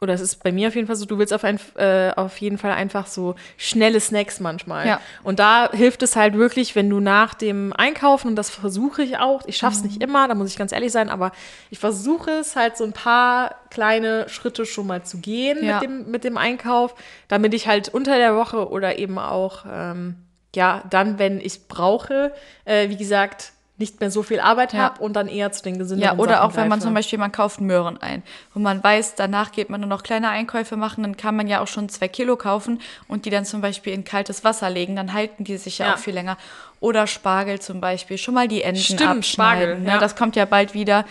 oder 0.00 0.14
es 0.14 0.20
ist 0.20 0.42
bei 0.42 0.52
mir 0.52 0.68
auf 0.68 0.74
jeden 0.74 0.86
Fall 0.86 0.96
so, 0.96 1.06
du 1.06 1.18
willst 1.18 1.32
auf, 1.32 1.42
ein, 1.44 1.58
äh, 1.76 2.10
auf 2.16 2.36
jeden 2.38 2.58
Fall 2.58 2.72
einfach 2.72 3.06
so 3.06 3.34
schnelle 3.56 3.98
Snacks 4.00 4.40
manchmal. 4.40 4.86
Ja. 4.86 5.00
Und 5.22 5.38
da 5.38 5.70
hilft 5.72 6.02
es 6.02 6.16
halt 6.16 6.34
wirklich, 6.34 6.74
wenn 6.74 6.90
du 6.90 7.00
nach 7.00 7.34
dem 7.34 7.72
Einkaufen, 7.72 8.28
und 8.28 8.36
das 8.36 8.50
versuche 8.50 9.02
ich 9.02 9.18
auch, 9.18 9.42
ich 9.46 9.56
schaffe 9.56 9.76
es 9.76 9.82
Mhm. 9.82 9.88
nicht 9.88 10.02
immer, 10.02 10.28
da 10.28 10.34
muss 10.34 10.50
ich 10.50 10.58
ganz 10.58 10.72
ehrlich 10.72 10.92
sein, 10.92 11.08
aber 11.08 11.32
ich 11.70 11.78
versuche 11.78 12.30
es 12.30 12.56
halt 12.56 12.76
so 12.76 12.84
ein 12.84 12.92
paar 12.92 13.54
kleine 13.70 14.28
Schritte 14.28 14.66
schon 14.66 14.86
mal 14.86 15.02
zu 15.02 15.18
gehen 15.18 15.64
Ja. 15.64 15.74
mit, 15.80 15.82
dem, 15.82 16.10
mit 16.10 16.24
dem 16.24 16.36
Einkauf, 16.36 16.94
damit 17.28 17.54
ich 17.54 17.66
halt 17.66 17.88
unter 17.88 18.16
der 18.16 18.36
Woche 18.36 18.68
oder 18.70 18.98
eben 18.98 19.18
auch, 19.18 19.64
ähm, 19.70 20.16
ja, 20.54 20.82
dann, 20.90 21.18
wenn 21.18 21.40
ich 21.40 21.68
brauche, 21.68 22.32
äh, 22.64 22.88
wie 22.88 22.96
gesagt, 22.96 23.52
nicht 23.78 24.00
mehr 24.00 24.10
so 24.10 24.22
viel 24.22 24.40
Arbeit 24.40 24.72
Ja. 24.72 24.78
habe 24.84 25.02
und 25.02 25.12
dann 25.14 25.28
eher 25.28 25.52
zu 25.52 25.62
den 25.62 25.78
gesünderen 25.78 26.16
Ja, 26.16 26.22
oder 26.22 26.36
Sachen 26.36 26.44
auch 26.50 26.56
wenn 26.56 26.68
man 26.68 26.78
greife. 26.78 26.82
zum 26.88 26.94
Beispiel, 26.94 27.18
man 27.18 27.30
kauft 27.32 27.60
Möhren 27.60 27.98
ein 28.00 28.22
und 28.54 28.62
man 28.62 28.82
weiß, 28.82 29.16
danach 29.16 29.52
geht 29.52 29.68
man 29.68 29.80
nur 29.82 29.88
noch 29.90 30.02
kleine 30.02 30.30
Einkäufe 30.30 30.76
machen, 30.76 31.02
dann 31.02 31.16
kann 31.18 31.36
man 31.36 31.46
ja 31.46 31.60
auch 31.60 31.66
schon 31.66 31.88
zwei 31.90 32.08
Kilo 32.08 32.36
kaufen 32.36 32.80
und 33.06 33.26
die 33.26 33.30
dann 33.30 33.44
zum 33.44 33.60
Beispiel 33.60 33.92
in 33.92 34.04
kaltes 34.04 34.44
Wasser 34.44 34.70
legen, 34.70 34.96
dann 34.96 35.12
halten 35.12 35.44
die 35.44 35.58
sich 35.58 35.78
ja, 35.78 35.88
Ja. 35.88 35.94
auch 35.94 35.98
viel 35.98 36.14
länger. 36.14 36.38
Oder 36.80 37.06
Spargel 37.06 37.60
zum 37.60 37.80
Beispiel, 37.82 38.16
schon 38.18 38.34
mal 38.34 38.48
die 38.48 38.62
Enden 38.62 38.80
Stimmt, 38.80 39.02
abschneiden. 39.02 39.22
Spargel, 39.24 39.78
ne? 39.80 39.88
ja. 39.90 39.98
Das 39.98 40.16
kommt 40.16 40.36
ja 40.36 40.46
bald 40.46 40.72
wieder. 40.72 41.04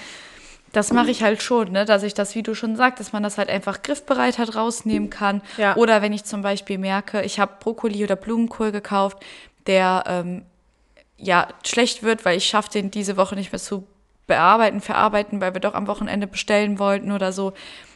Das 0.71 0.91
mache 0.91 1.10
ich 1.12 1.23
halt 1.23 1.41
schon, 1.41 1.71
ne? 1.71 1.86
dass 1.86 2.04
ich 2.04 2.13
das, 2.15 2.36
wie 2.36 2.43
du 2.43 2.54
schon 2.54 2.75
sagst, 2.75 2.99
dass 2.99 3.13
man 3.13 3.23
das 3.23 3.38
halt 3.38 3.47
einfach 3.49 3.82
griffbereit 3.82 4.38
halt 4.39 4.56
rausnehmen 4.56 5.10
kann. 5.10 5.41
Ja. 5.58 5.75
Oder 5.78 6.01
wenn 6.01 6.12
ich 6.12 6.25
zum 6.25 6.41
Beispiel 6.41 6.78
merke, 6.78 7.21
ich 7.21 7.39
habe 7.39 7.54
Brokkoli 7.62 8.04
oder 8.04 8.17
Blumenkohl 8.17 8.71
gekauft, 8.73 9.17
der 9.67 10.04
ähm, 10.08 10.41
ja 11.17 11.47
schlecht 11.65 12.04
wird, 12.04 12.25
weil 12.25 12.38
ich 12.38 12.45
schaffe 12.45 12.69
den 12.69 12.91
diese 12.91 13.17
Woche 13.17 13.36
nicht 13.36 13.51
mehr 13.51 13.60
zu 13.60 13.88
bearbeiten, 14.28 14.82
verarbeiten, 14.82 15.41
weil 15.41 15.54
wir 15.54 15.62
doch 15.62 15.73
am 15.73 15.88
Wochenende 15.88 16.28
bestellen 16.28 16.80
wollten 16.80 17.12
oder 17.12 17.32
so, 17.32 17.54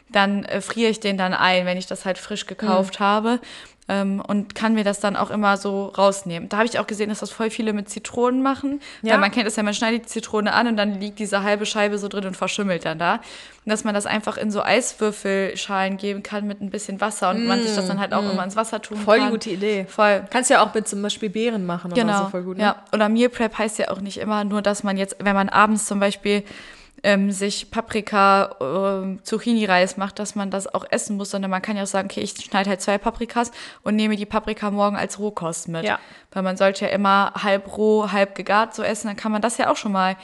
dann 0.09 0.43
äh, 0.45 0.61
friere 0.61 0.91
ich 0.91 0.99
den 0.99 1.17
dann 1.17 1.33
ein, 1.33 1.65
wenn 1.65 1.77
ich 1.77 1.87
das 1.87 2.05
halt 2.05 2.17
frisch 2.17 2.45
gekauft 2.45 2.99
habe 2.99 3.39
ähm, 3.89 4.21
und 4.25 4.55
kann 4.55 4.75
mir 4.75 4.83
das 4.85 4.99
dann 5.01 5.15
auch 5.17 5.31
immer 5.31 5.57
so 5.57 5.87
rausnehmen. 5.87 6.47
Da 6.47 6.57
habe 6.57 6.67
ich 6.67 6.79
auch 6.79 6.87
gesehen, 6.87 7.09
dass 7.09 7.19
das 7.19 7.31
voll 7.31 7.49
viele 7.49 7.73
mit 7.73 7.89
Zitronen 7.89 8.41
machen, 8.41 8.79
Ja. 9.01 9.13
weil 9.13 9.19
man 9.19 9.31
kennt 9.31 9.47
es 9.47 9.55
ja, 9.55 9.63
man 9.63 9.73
schneidet 9.73 10.03
die 10.03 10.07
Zitrone 10.07 10.53
an 10.53 10.67
und 10.67 10.77
dann 10.77 10.99
liegt 11.01 11.17
diese 11.19 11.43
halbe 11.43 11.65
Scheibe 11.65 11.97
so 11.97 12.07
drin 12.07 12.25
und 12.27 12.37
verschimmelt 12.37 12.85
dann 12.85 12.99
da. 12.99 13.15
Und 13.15 13.21
dass 13.65 13.83
man 13.83 13.93
das 13.93 14.05
einfach 14.05 14.37
in 14.37 14.51
so 14.51 14.61
Eiswürfelschalen 14.63 15.97
geben 15.97 16.23
kann 16.23 16.47
mit 16.47 16.61
ein 16.61 16.69
bisschen 16.69 17.01
Wasser 17.01 17.31
und 17.31 17.45
man 17.47 17.61
sich 17.61 17.75
das 17.75 17.87
dann 17.87 17.99
halt 17.99 18.13
auch 18.13 18.23
immer 18.31 18.43
ins 18.43 18.55
Wasser 18.55 18.81
tun 18.81 18.99
Mm, 18.99 19.03
Voll 19.03 19.17
kann. 19.19 19.31
gute 19.31 19.49
Idee. 19.49 19.85
Voll. 19.89 20.23
Kannst 20.29 20.49
ja 20.49 20.63
auch 20.63 20.73
mit 20.73 20.87
zum 20.87 21.01
Beispiel 21.01 21.29
Beeren 21.29 21.65
machen 21.65 21.91
oder 21.91 22.01
Genau. 22.01 22.23
so 22.25 22.29
voll 22.29 22.43
gut. 22.43 22.57
Ne? 22.57 22.63
Ja, 22.63 22.75
oder 22.93 23.09
Meal 23.09 23.29
Prep 23.29 23.57
heißt 23.57 23.79
ja 23.79 23.89
auch 23.91 24.01
nicht 24.01 24.17
immer 24.19 24.43
nur, 24.43 24.61
dass 24.61 24.83
man 24.83 24.97
jetzt, 24.97 25.15
wenn 25.19 25.35
man 25.35 25.49
abends 25.49 25.85
zum 25.85 25.99
Beispiel 25.99 26.43
ähm, 27.03 27.31
sich 27.31 27.71
Paprika, 27.71 28.55
ähm, 28.61 29.19
Zucchini-Reis 29.23 29.97
macht, 29.97 30.19
dass 30.19 30.35
man 30.35 30.51
das 30.51 30.73
auch 30.73 30.85
essen 30.89 31.17
muss, 31.17 31.31
sondern 31.31 31.51
man 31.51 31.61
kann 31.61 31.77
ja 31.77 31.83
auch 31.83 31.87
sagen, 31.87 32.07
okay, 32.11 32.21
ich 32.21 32.31
schneide 32.31 32.69
halt 32.69 32.81
zwei 32.81 32.97
Paprikas 32.97 33.51
und 33.83 33.95
nehme 33.95 34.15
die 34.15 34.25
Paprika 34.25 34.71
morgen 34.71 34.95
als 34.97 35.19
Rohkost 35.19 35.67
mit. 35.67 35.83
Ja. 35.85 35.99
Weil 36.31 36.43
man 36.43 36.57
sollte 36.57 36.85
ja 36.85 36.91
immer 36.91 37.33
halb 37.41 37.77
roh, 37.77 38.11
halb 38.11 38.35
gegart 38.35 38.75
so 38.75 38.83
essen, 38.83 39.07
dann 39.07 39.17
kann 39.17 39.31
man 39.31 39.41
das 39.41 39.57
ja 39.57 39.71
auch 39.71 39.77
schon 39.77 39.91
mal 39.91 40.15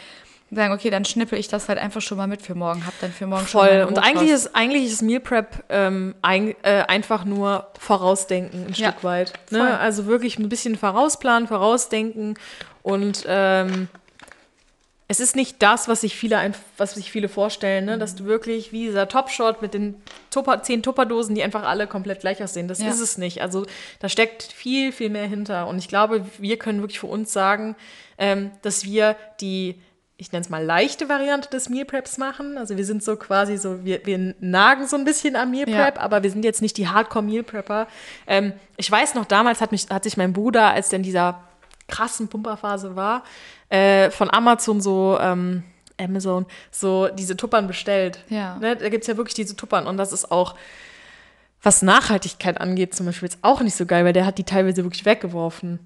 sagen, 0.51 0.73
okay, 0.73 0.89
dann 0.91 1.03
schnippel 1.05 1.39
ich 1.39 1.47
das 1.47 1.67
halt 1.69 1.79
einfach 1.79 2.01
schon 2.01 2.17
mal 2.17 2.27
mit 2.27 2.41
für 2.41 2.53
morgen, 2.55 2.85
hab 2.85 2.93
dann 3.01 3.11
für 3.11 3.25
morgen 3.25 3.47
schon 3.47 3.61
Voll. 3.61 3.69
meine 3.69 3.88
Und 3.88 3.97
Rohkost. 3.97 4.07
eigentlich 4.07 4.29
ist, 4.31 4.55
eigentlich 4.55 4.85
ist 4.85 5.01
Meal 5.01 5.19
Prep 5.19 5.63
ähm, 5.69 6.15
ein, 6.21 6.53
äh, 6.61 6.83
einfach 6.88 7.25
nur 7.25 7.67
vorausdenken 7.79 8.67
ein 8.67 8.73
Ja, 8.73 8.91
Stück 8.91 9.03
weit. 9.03 9.33
voll. 9.49 9.59
Ne? 9.59 9.79
Also 9.79 10.05
wirklich 10.05 10.38
ein 10.38 10.47
bisschen 10.47 10.77
vorausplanen, 10.77 11.47
vorausdenken 11.47 12.35
und 12.83 13.25
ähm, 13.27 13.89
es 15.07 15.19
ist 15.19 15.35
nicht 15.35 15.61
das, 15.61 15.87
was 15.87 16.01
sich 16.01 16.15
viele, 16.15 16.51
was 16.77 16.95
sich 16.95 17.11
viele 17.11 17.29
vorstellen, 17.29 17.85
ne? 17.85 17.97
dass 17.99 18.15
du 18.15 18.25
wirklich 18.25 18.71
wie 18.71 18.85
dieser 18.87 19.07
Top-Shot 19.07 19.61
mit 19.61 19.73
den 19.75 20.01
Tupper, 20.31 20.63
zehn 20.63 20.81
Tupperdosen, 20.81 21.35
die 21.35 21.43
einfach 21.43 21.63
alle 21.63 21.85
komplett 21.85 22.21
gleich 22.21 22.41
aussehen. 22.43 22.67
Das 22.67 22.81
Ja. 22.81 22.89
ist 22.89 22.99
es 22.99 23.17
nicht. 23.19 23.41
Also 23.41 23.65
da 23.99 24.09
steckt 24.09 24.41
viel, 24.43 24.91
viel 24.91 25.11
mehr 25.11 25.27
hinter. 25.27 25.67
Und 25.67 25.77
ich 25.77 25.87
glaube, 25.87 26.25
wir 26.39 26.57
können 26.57 26.81
wirklich 26.81 26.99
für 26.99 27.07
uns 27.07 27.31
sagen, 27.31 27.75
ähm, 28.17 28.49
dass 28.63 28.83
wir 28.83 29.15
die, 29.41 29.79
ich 30.17 30.31
nenne 30.31 30.41
es 30.43 30.49
mal 30.49 30.63
leichte 30.65 31.07
Variante 31.07 31.49
des 31.51 31.69
Meal 31.69 31.85
Preps 31.85 32.17
machen. 32.17 32.57
Also 32.57 32.75
wir 32.75 32.85
sind 32.85 33.03
so 33.03 33.15
quasi 33.15 33.57
so, 33.57 33.85
wir, 33.85 34.03
wir 34.07 34.33
nagen 34.39 34.87
so 34.87 34.95
ein 34.95 35.03
bisschen 35.05 35.35
am 35.35 35.51
Meal 35.51 35.69
Ja. 35.69 35.83
Prep, 35.83 36.01
aber 36.01 36.23
wir 36.23 36.31
sind 36.31 36.43
jetzt 36.43 36.63
nicht 36.63 36.77
die 36.77 36.87
Hardcore 36.87 37.23
Meal 37.23 37.43
Prepper. 37.43 37.87
Ähm, 38.25 38.53
ich 38.75 38.89
weiß 38.89 39.13
noch, 39.13 39.25
damals 39.25 39.61
hat, 39.61 39.71
mich, 39.71 39.85
hat 39.91 40.03
sich 40.03 40.17
mein 40.17 40.33
Bruder, 40.33 40.71
als 40.71 40.89
der 40.89 40.97
in 40.97 41.03
dieser 41.03 41.43
krassen 41.88 42.28
Pumperphase 42.28 42.95
war, 42.95 43.24
äh, 43.69 44.10
von 44.12 44.30
Amazon 44.32 44.82
so, 44.82 45.17
ähm, 45.21 45.63
Amazon, 46.00 46.45
so 46.71 47.08
diese 47.08 47.38
Tuppern 47.38 47.67
bestellt. 47.67 48.19
Ja. 48.30 48.58
Ne? 48.58 48.76
Da 48.76 48.89
gibt 48.89 49.04
es 49.04 49.08
ja 49.08 49.17
wirklich 49.17 49.36
diese 49.36 49.56
Tuppern 49.56 49.88
und 49.88 49.98
das 49.98 50.12
ist 50.12 50.32
auch, 50.32 50.56
was 51.62 51.82
Nachhaltigkeit 51.82 52.60
angeht, 52.62 52.93
zum 52.93 53.06
Beispiel 53.06 53.28
jetzt 53.30 53.39
auch 53.41 53.62
nicht 53.62 53.76
so 53.76 53.86
geil, 53.86 54.06
weil 54.06 54.13
der 54.13 54.26
hat 54.26 54.38
die 54.38 54.43
teilweise 54.43 54.84
wirklich 54.84 55.06
weggeworfen. 55.06 55.80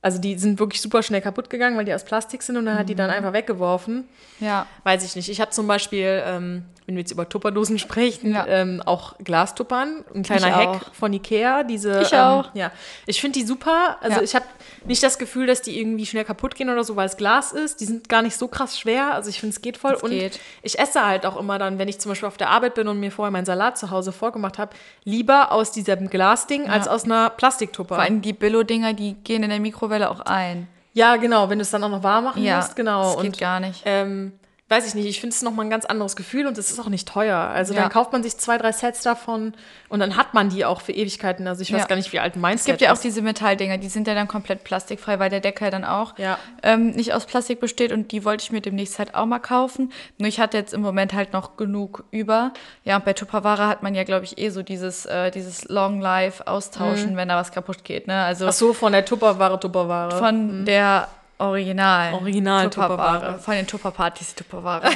Also 0.00 0.18
die 0.18 0.36
sind 0.38 0.58
wirklich 0.58 0.80
super 0.80 1.02
schnell 1.02 1.20
kaputt 1.20 1.48
gegangen, 1.50 1.76
weil 1.76 1.84
die 1.84 1.94
aus 1.94 2.04
Plastik 2.04 2.42
sind 2.42 2.56
und 2.56 2.66
er 2.66 2.76
hat 2.76 2.88
die 2.88 2.94
dann 2.94 3.08
Mhm. 3.10 3.16
einfach 3.16 3.32
weggeworfen. 3.32 4.04
Ja, 4.40 4.66
Weiß 4.84 5.04
ich 5.04 5.14
nicht. 5.14 5.28
Ich 5.28 5.40
habe 5.40 5.50
zum 5.52 5.66
Beispiel, 5.66 6.22
ähm, 6.26 6.64
wenn 6.86 6.96
wir 6.96 7.00
jetzt 7.02 7.12
über 7.12 7.28
Tupperdosen 7.28 7.78
sprechen, 7.78 8.32
Ja. 8.34 8.46
ähm, 8.46 8.82
auch 8.84 9.14
Glastuppern. 9.22 10.04
Ein 10.14 10.22
kleiner 10.24 10.48
Ich 10.48 10.54
Hack 10.54 10.68
auch. 10.68 10.94
von 10.94 11.12
Ikea. 11.12 11.62
Diese, 11.62 12.00
Ich 12.02 12.12
ähm, 12.12 12.18
auch. 12.18 12.50
Ja, 12.54 12.72
ich 13.06 13.20
finde 13.20 13.38
die 13.38 13.46
super. 13.46 13.98
Also 14.00 14.16
Ja. 14.18 14.22
ich 14.22 14.34
habe 14.34 14.44
nicht 14.84 15.02
das 15.02 15.18
Gefühl, 15.18 15.46
dass 15.46 15.62
die 15.62 15.78
irgendwie 15.78 16.06
schnell 16.06 16.24
kaputt 16.24 16.54
gehen 16.56 16.70
oder 16.70 16.82
so, 16.82 16.96
weil 16.96 17.06
es 17.06 17.16
Glas 17.16 17.52
ist. 17.52 17.80
Die 17.80 17.84
sind 17.84 18.08
gar 18.08 18.22
nicht 18.22 18.36
so 18.36 18.48
krass 18.48 18.78
schwer. 18.78 19.14
Also 19.14 19.30
ich 19.30 19.38
finde, 19.40 19.54
es 19.54 19.62
geht 19.62 19.76
voll. 19.76 19.92
Es 19.94 20.02
und 20.02 20.10
geht. 20.10 20.40
ich 20.62 20.78
esse 20.78 21.06
halt 21.06 21.24
auch 21.24 21.36
immer 21.38 21.58
dann, 21.58 21.78
wenn 21.78 21.86
ich 21.88 22.00
zum 22.00 22.10
Beispiel 22.10 22.26
auf 22.28 22.36
der 22.36 22.50
Arbeit 22.50 22.74
bin 22.74 22.88
und 22.88 22.98
mir 22.98 23.12
vorher 23.12 23.30
meinen 23.30 23.46
Salat 23.46 23.78
zu 23.78 23.90
Hause 23.90 24.10
vorgemacht 24.12 24.58
habe, 24.58 24.72
lieber 25.04 25.52
aus 25.52 25.70
diesem 25.72 26.10
Glasding 26.10 26.68
als 26.68 26.88
aus 26.88 27.04
einer 27.04 27.30
Plastiktupper. 27.30 27.94
vor 27.94 28.02
allem 28.04 28.22
die 28.22 28.32
Billo-Dinger, 28.32 28.92
die 28.92 29.14
gehen 29.22 29.42
in 29.44 29.50
der 29.50 29.60
Mikrowelle 29.60 30.10
auch 30.10 30.20
ein. 30.20 30.66
Ja, 30.94 31.16
genau, 31.16 31.48
wenn 31.48 31.58
du 31.58 31.62
es 31.62 31.70
dann 31.70 31.82
auch 31.84 31.88
noch 31.88 32.02
warm 32.02 32.24
machen 32.24 32.42
Ja, 32.42 32.56
musst, 32.56 32.76
genau. 32.76 33.14
das 33.14 33.22
geht 33.22 33.24
und 33.32 33.38
gar 33.38 33.60
nicht. 33.60 33.82
Ähm, 33.86 34.32
weiß 34.72 34.86
ich 34.88 34.94
nicht, 34.96 35.06
ich 35.06 35.20
finde 35.20 35.34
es 35.34 35.42
nochmal 35.42 35.66
ein 35.66 35.70
ganz 35.70 35.84
anderes 35.84 36.16
Gefühl 36.16 36.46
und 36.48 36.58
es 36.58 36.70
ist 36.70 36.80
auch 36.80 36.88
nicht 36.88 37.06
teuer. 37.06 37.36
Also 37.38 37.74
Ja. 37.74 37.82
dann 37.82 37.90
kauft 37.90 38.10
man 38.12 38.22
sich 38.24 38.36
zwei, 38.38 38.58
drei 38.58 38.72
Sets 38.72 39.02
davon 39.02 39.52
und 39.88 40.00
dann 40.00 40.16
hat 40.16 40.34
man 40.34 40.48
die 40.48 40.64
auch 40.64 40.80
für 40.80 40.92
Ewigkeiten. 40.92 41.46
Also 41.46 41.62
ich 41.62 41.72
weiß 41.72 41.82
Ja. 41.82 41.86
gar 41.86 41.96
nicht, 41.96 42.12
wie 42.12 42.18
alt 42.18 42.34
mein 42.36 42.54
Es 42.56 42.64
gibt 42.64 42.80
Set 42.80 42.88
ja 42.88 42.92
auch 42.94 42.98
diese 42.98 43.22
Metalldinger, 43.22 43.78
die 43.78 43.88
sind 43.88 44.08
ja 44.08 44.14
dann 44.14 44.26
komplett 44.26 44.64
plastikfrei, 44.64 45.18
weil 45.20 45.30
der 45.30 45.40
Deckel 45.40 45.70
dann 45.70 45.84
auch 45.84 46.18
Ja. 46.18 46.38
ähm, 46.62 46.90
nicht 46.90 47.12
aus 47.14 47.26
Plastik 47.26 47.60
besteht 47.60 47.92
und 47.92 48.10
die 48.10 48.24
wollte 48.24 48.42
ich 48.42 48.50
mir 48.50 48.60
demnächst 48.60 48.98
halt 48.98 49.14
auch 49.14 49.26
mal 49.26 49.38
kaufen. 49.38 49.92
Nur 50.18 50.28
ich 50.28 50.40
hatte 50.40 50.56
jetzt 50.56 50.72
im 50.74 50.80
Moment 50.80 51.12
halt 51.12 51.32
noch 51.32 51.56
genug 51.56 52.04
über. 52.10 52.52
Ja, 52.84 52.96
und 52.96 53.04
bei 53.04 53.12
Tupperware 53.12 53.68
hat 53.68 53.82
man 53.82 53.94
ja, 53.94 54.04
glaube 54.04 54.24
ich, 54.24 54.38
eh 54.38 54.48
so 54.48 54.62
dieses, 54.62 55.06
äh, 55.06 55.30
dieses 55.30 55.68
Long 55.68 56.00
Life 56.00 56.46
austauschen, 56.46 57.16
wenn 57.16 57.28
da 57.28 57.36
was 57.36 57.52
kaputt 57.52 57.84
geht. 57.84 58.06
Ne? 58.06 58.22
Also 58.24 58.46
Ach 58.48 58.52
so, 58.52 58.72
von 58.72 58.92
der 58.92 59.04
Tupperware, 59.04 59.60
Tupperware. 59.60 60.16
von 60.18 60.64
der 60.64 61.08
Original. 61.42 62.14
Original 62.14 62.70
Tupperware. 62.70 63.38
Von 63.38 63.54
den 63.54 63.66
Tupperpartys 63.66 64.34
Tupperware. 64.34 64.90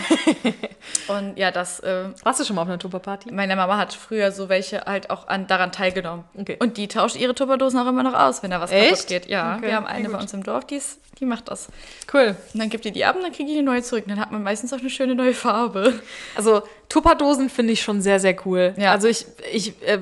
und 1.09 1.36
ja, 1.36 1.51
das. 1.51 1.80
Äh, 1.80 2.05
Warst 2.22 2.40
du 2.40 2.44
schon 2.44 2.57
mal 2.57 2.62
auf 2.62 2.68
einer 2.68 2.78
Tupperparty? 2.78 3.32
Meine 3.32 3.57
Mama 3.57 3.76
hat 3.76 3.92
früher 3.92 4.30
so 4.32 4.49
welche 4.49 4.82
halt 4.82 5.11
auch 5.11 5.26
an, 5.28 5.47
daran 5.47 5.72
teilgenommen. 5.72 6.24
Okay. 6.38 6.57
Und 6.61 6.76
die 6.76 6.88
tauscht 6.88 7.16
ihre 7.16 7.34
Tupperdosen 7.34 7.80
auch 7.80 7.86
immer 7.86 8.03
noch 8.03 8.14
aus, 8.14 8.42
wenn 8.42 8.51
da 8.51 8.61
was 8.61 8.70
Echt? 8.70 8.90
kaputt 8.90 9.07
geht. 9.09 9.26
Ja, 9.26 9.57
Okay, 9.57 9.66
wir 9.66 9.76
haben 9.76 9.86
eine 9.86 10.09
bei 10.09 10.12
gut. 10.14 10.22
uns 10.22 10.32
im 10.34 10.42
Dorf, 10.44 10.64
die, 10.66 10.76
ist, 10.76 11.01
die 11.18 11.24
macht 11.24 11.49
das. 11.49 11.68
Cool. 12.12 12.36
Und 12.55 12.61
dann 12.61 12.70
gibt 12.70 12.84
die 12.84 12.92
die 12.92 13.05
ab 13.05 13.16
und 13.16 13.22
dann 13.22 13.32
kriege 13.32 13.51
ich 13.51 13.57
eine 13.57 13.66
neue 13.66 13.82
zurück. 13.82 14.05
Und 14.07 14.11
dann 14.11 14.20
hat 14.20 14.30
man 14.30 14.42
meistens 14.42 14.72
auch 14.72 14.78
eine 14.78 14.90
schöne 14.90 15.14
neue 15.14 15.34
Farbe. 15.34 15.94
Also 16.36 16.62
Tupperdosen 16.88 17.51
finde 17.51 17.72
ich 17.72 17.82
schon 17.82 18.01
sehr, 18.01 18.20
sehr 18.20 18.36
cool. 18.47 18.74
Ja. 18.76 18.92
Also 18.92 19.09
ich, 19.09 19.26
ich 19.53 19.82
äh, 19.82 19.99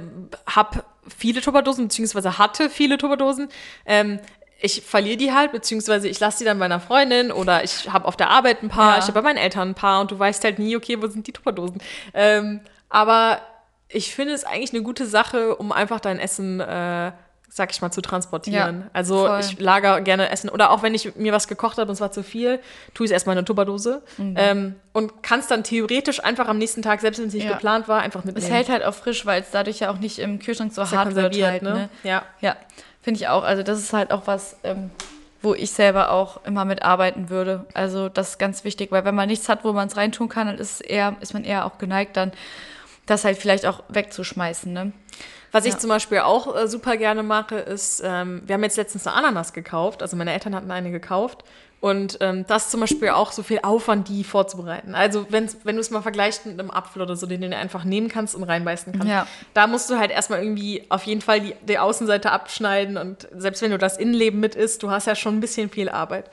habe 0.47 0.85
viele 1.17 1.41
Tupperdosen, 1.41 1.85
beziehungsweise 1.89 2.39
hatte 2.39 2.69
viele 2.69 2.99
Tupperdosen. 2.99 3.49
Ähm, 3.87 4.19
ich 4.65 4.81
verliere 4.83 5.17
die 5.19 5.33
halt, 5.33 5.53
beziehungsweise 5.53 6.09
ich 6.09 6.19
lasse 6.21 6.39
die 6.39 6.45
dann 6.45 6.59
bei 6.59 6.65
einer 6.65 6.81
Freundin 6.81 7.31
oder 7.31 7.63
ich 7.65 7.93
habe 7.93 8.07
auf 8.07 8.17
der 8.17 8.31
Arbeit 8.31 8.63
ein 8.63 8.71
paar, 8.71 8.93
Ja. 8.93 8.99
ich 8.99 9.05
habe 9.05 9.13
bei 9.13 9.23
meinen 9.23 9.37
Eltern 9.37 9.71
ein 9.71 9.75
paar 9.75 10.01
und 10.01 10.11
du 10.11 10.19
weißt 10.19 10.43
halt 10.45 10.59
nie, 10.59 10.75
okay, 10.77 11.01
wo 11.03 11.07
sind 11.07 11.27
die 11.27 11.33
Tupperdosen. 11.33 11.83
Ähm, 12.15 12.61
aber 12.89 13.41
ich 13.89 14.15
finde 14.15 14.33
es 14.33 14.45
eigentlich 14.45 14.73
eine 14.73 14.83
gute 14.83 15.05
Sache, 15.07 15.57
um 15.57 15.71
einfach 15.71 16.01
dein 16.01 16.19
Essen, 16.19 16.61
äh, 16.61 17.13
sag 17.49 17.71
ich 17.73 17.81
mal, 17.83 17.91
zu 17.93 18.01
transportieren. 18.01 18.81
Ja, 18.81 18.91
also 18.95 19.27
voll. 19.27 19.39
ich 19.41 19.61
lager 19.61 20.01
gerne 20.01 20.31
Essen 20.31 20.49
oder 20.49 20.71
auch 20.71 20.83
wenn 20.83 20.95
ich 20.95 21.15
mir 21.15 21.33
was 21.33 21.47
gekocht 21.47 21.77
habe 21.79 21.89
und 21.89 21.95
es 21.95 22.01
war 22.01 22.11
zu 22.11 22.23
viel, 22.25 22.59
tue 22.95 23.05
ich 23.05 23.11
es 23.11 23.13
erstmal 23.13 23.35
in 23.35 23.39
eine 23.39 23.45
Tupperdose 23.45 24.03
Mhm. 24.17 24.35
ähm, 24.39 24.75
und 24.93 25.23
kann 25.23 25.41
es 25.41 25.47
dann 25.47 25.63
theoretisch 25.63 26.25
einfach 26.25 26.49
am 26.49 26.59
nächsten 26.59 26.81
Tag, 26.83 27.01
selbst 27.03 27.21
wenn 27.21 27.29
es 27.29 27.35
nicht 27.35 27.45
Ja. 27.45 27.53
geplant 27.53 27.87
war, 27.87 28.01
einfach 28.01 28.25
mitnehmen. 28.25 28.45
Es 28.45 28.51
hält 28.51 28.69
halt 28.71 28.83
auch 28.83 28.95
frisch, 28.95 29.25
weil 29.27 29.43
es 29.43 29.51
dadurch 29.53 29.81
ja 29.81 29.91
auch 29.91 29.99
nicht 29.99 30.19
im 30.19 30.39
Kühlschrank 30.41 30.73
so 30.73 30.91
hart 30.91 31.15
wird 31.15 31.41
halt, 31.43 31.63
ne? 31.63 31.71
ne? 31.75 31.89
Ja. 32.03 32.23
Ja, 32.41 32.57
finde 33.05 33.21
ich 33.21 33.29
auch. 33.29 33.45
Also 33.45 33.63
das 33.63 33.79
ist 33.79 33.93
halt 33.93 34.11
auch 34.11 34.27
was, 34.27 34.57
ähm, 34.65 34.91
wo 35.43 35.55
ich 35.55 35.71
selber 35.71 36.11
auch 36.11 36.45
immer 36.47 36.65
mitarbeiten 36.65 37.29
würde. 37.29 37.67
Also 37.75 38.09
das 38.09 38.31
ist 38.31 38.39
ganz 38.39 38.65
wichtig, 38.65 38.91
weil 38.91 39.05
wenn 39.05 39.15
man 39.15 39.29
nichts 39.29 39.49
hat, 39.49 39.63
wo 39.63 39.73
man 39.73 39.89
es 39.89 39.97
reintun 39.97 40.31
kann, 40.31 40.47
dann 40.47 40.57
ist, 40.59 40.77
es 40.77 40.81
eher, 40.81 41.15
ist 41.21 41.35
man 41.35 41.45
eher 41.45 41.67
auch 41.67 41.77
geneigt, 41.77 42.17
dann 42.17 42.33
das 43.05 43.25
halt 43.25 43.37
vielleicht 43.37 43.67
auch 43.67 43.83
wegzuschmeißen. 43.91 44.73
Ne? 44.73 44.93
Was 45.53 45.67
ich 45.67 45.75
Ja. 45.75 45.79
zum 45.79 45.91
Beispiel 45.91 46.21
auch 46.21 46.57
äh, 46.57 46.67
super 46.67 46.97
gerne 46.97 47.23
mache, 47.23 47.57
ist, 47.57 48.03
ähm, 48.03 48.43
wir 48.47 48.55
haben 48.55 48.63
jetzt 48.63 48.79
letztens 48.79 49.07
eine 49.07 49.17
Ananas 49.17 49.53
gekauft, 49.53 50.01
also 50.01 50.17
meine 50.17 50.33
Eltern 50.33 50.55
hatten 50.55 50.71
eine 50.71 50.91
gekauft. 50.91 51.45
Und 51.85 52.17
ähm, 52.23 52.47
das 52.47 52.71
zum 52.71 52.81
Beispiel 52.81 53.11
auch 53.11 53.31
so 53.31 53.43
viel 53.43 53.59
Aufwand, 53.63 54.09
die 54.09 54.25
vorzubereiten. 54.25 54.95
Also 54.95 55.27
wenn 55.31 55.49
du 55.49 55.81
es 55.81 55.91
mal 55.91 56.01
vergleichst 56.01 56.47
mit 56.47 56.59
einem 56.59 56.71
Apfel 56.71 57.03
oder 57.03 57.15
so, 57.15 57.27
den 57.27 57.43
du 57.43 57.55
einfach 57.55 57.85
nehmen 57.85 58.09
kannst 58.09 58.35
und 58.35 58.43
reinbeißen 58.43 58.95
kannst. 58.95 59.07
Ja. 59.09 59.27
Da 59.53 59.67
musst 59.67 59.91
du 59.91 59.99
halt 59.99 60.11
erstmal 60.11 60.39
irgendwie 60.43 60.85
auf 60.89 61.03
jeden 61.03 61.21
Fall 61.21 61.41
die, 61.43 61.55
die 61.69 61.79
Außenseite 61.79 62.33
abschneiden. 62.33 62.97
Und 62.97 63.29
selbst 63.37 63.61
wenn 63.61 63.71
du 63.71 63.77
das 63.77 63.99
Innenleben 63.99 64.41
mit 64.41 64.55
isst, 64.55 64.83
du 64.83 64.91
hast 64.91 65.07
ja 65.07 65.15
schon 65.15 65.37
ein 65.37 65.41
bisschen 65.41 65.69
viel 65.69 65.91
Arbeit. 65.91 66.31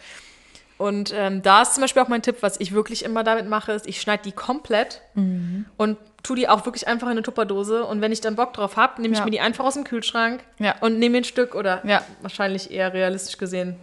Und 0.77 1.13
ähm, 1.13 1.41
da 1.41 1.63
ist 1.63 1.73
zum 1.75 1.81
Beispiel 1.81 2.01
auch 2.01 2.07
mein 2.07 2.21
Tipp, 2.21 2.37
was 2.39 2.57
ich 2.61 2.71
wirklich 2.71 3.03
immer 3.03 3.25
damit 3.25 3.45
mache, 3.49 3.73
ist, 3.73 3.85
ich 3.87 3.99
schneide 3.99 4.23
die 4.23 4.31
komplett 4.31 5.01
Mhm. 5.15 5.65
und 5.75 5.97
tue 6.23 6.37
die 6.37 6.47
auch 6.47 6.63
wirklich 6.65 6.87
einfach 6.87 7.07
in 7.07 7.11
eine 7.11 7.23
Tupperdose. 7.23 7.83
Und 7.83 7.99
wenn 7.99 8.13
ich 8.13 8.21
dann 8.21 8.37
Bock 8.37 8.53
drauf 8.53 8.77
habe, 8.77 9.01
nehme 9.01 9.13
ich 9.15 9.19
Ja. 9.19 9.25
mir 9.25 9.31
die 9.31 9.41
einfach 9.41 9.65
aus 9.65 9.73
dem 9.73 9.83
Kühlschrank 9.83 10.45
Ja. 10.59 10.75
und 10.79 10.97
nehme 10.97 11.17
ein 11.17 11.23
Stück 11.25 11.55
oder 11.55 11.81
Ja. 11.85 12.03
wahrscheinlich 12.21 12.71
eher 12.71 12.93
realistisch 12.93 13.37
gesehen 13.37 13.75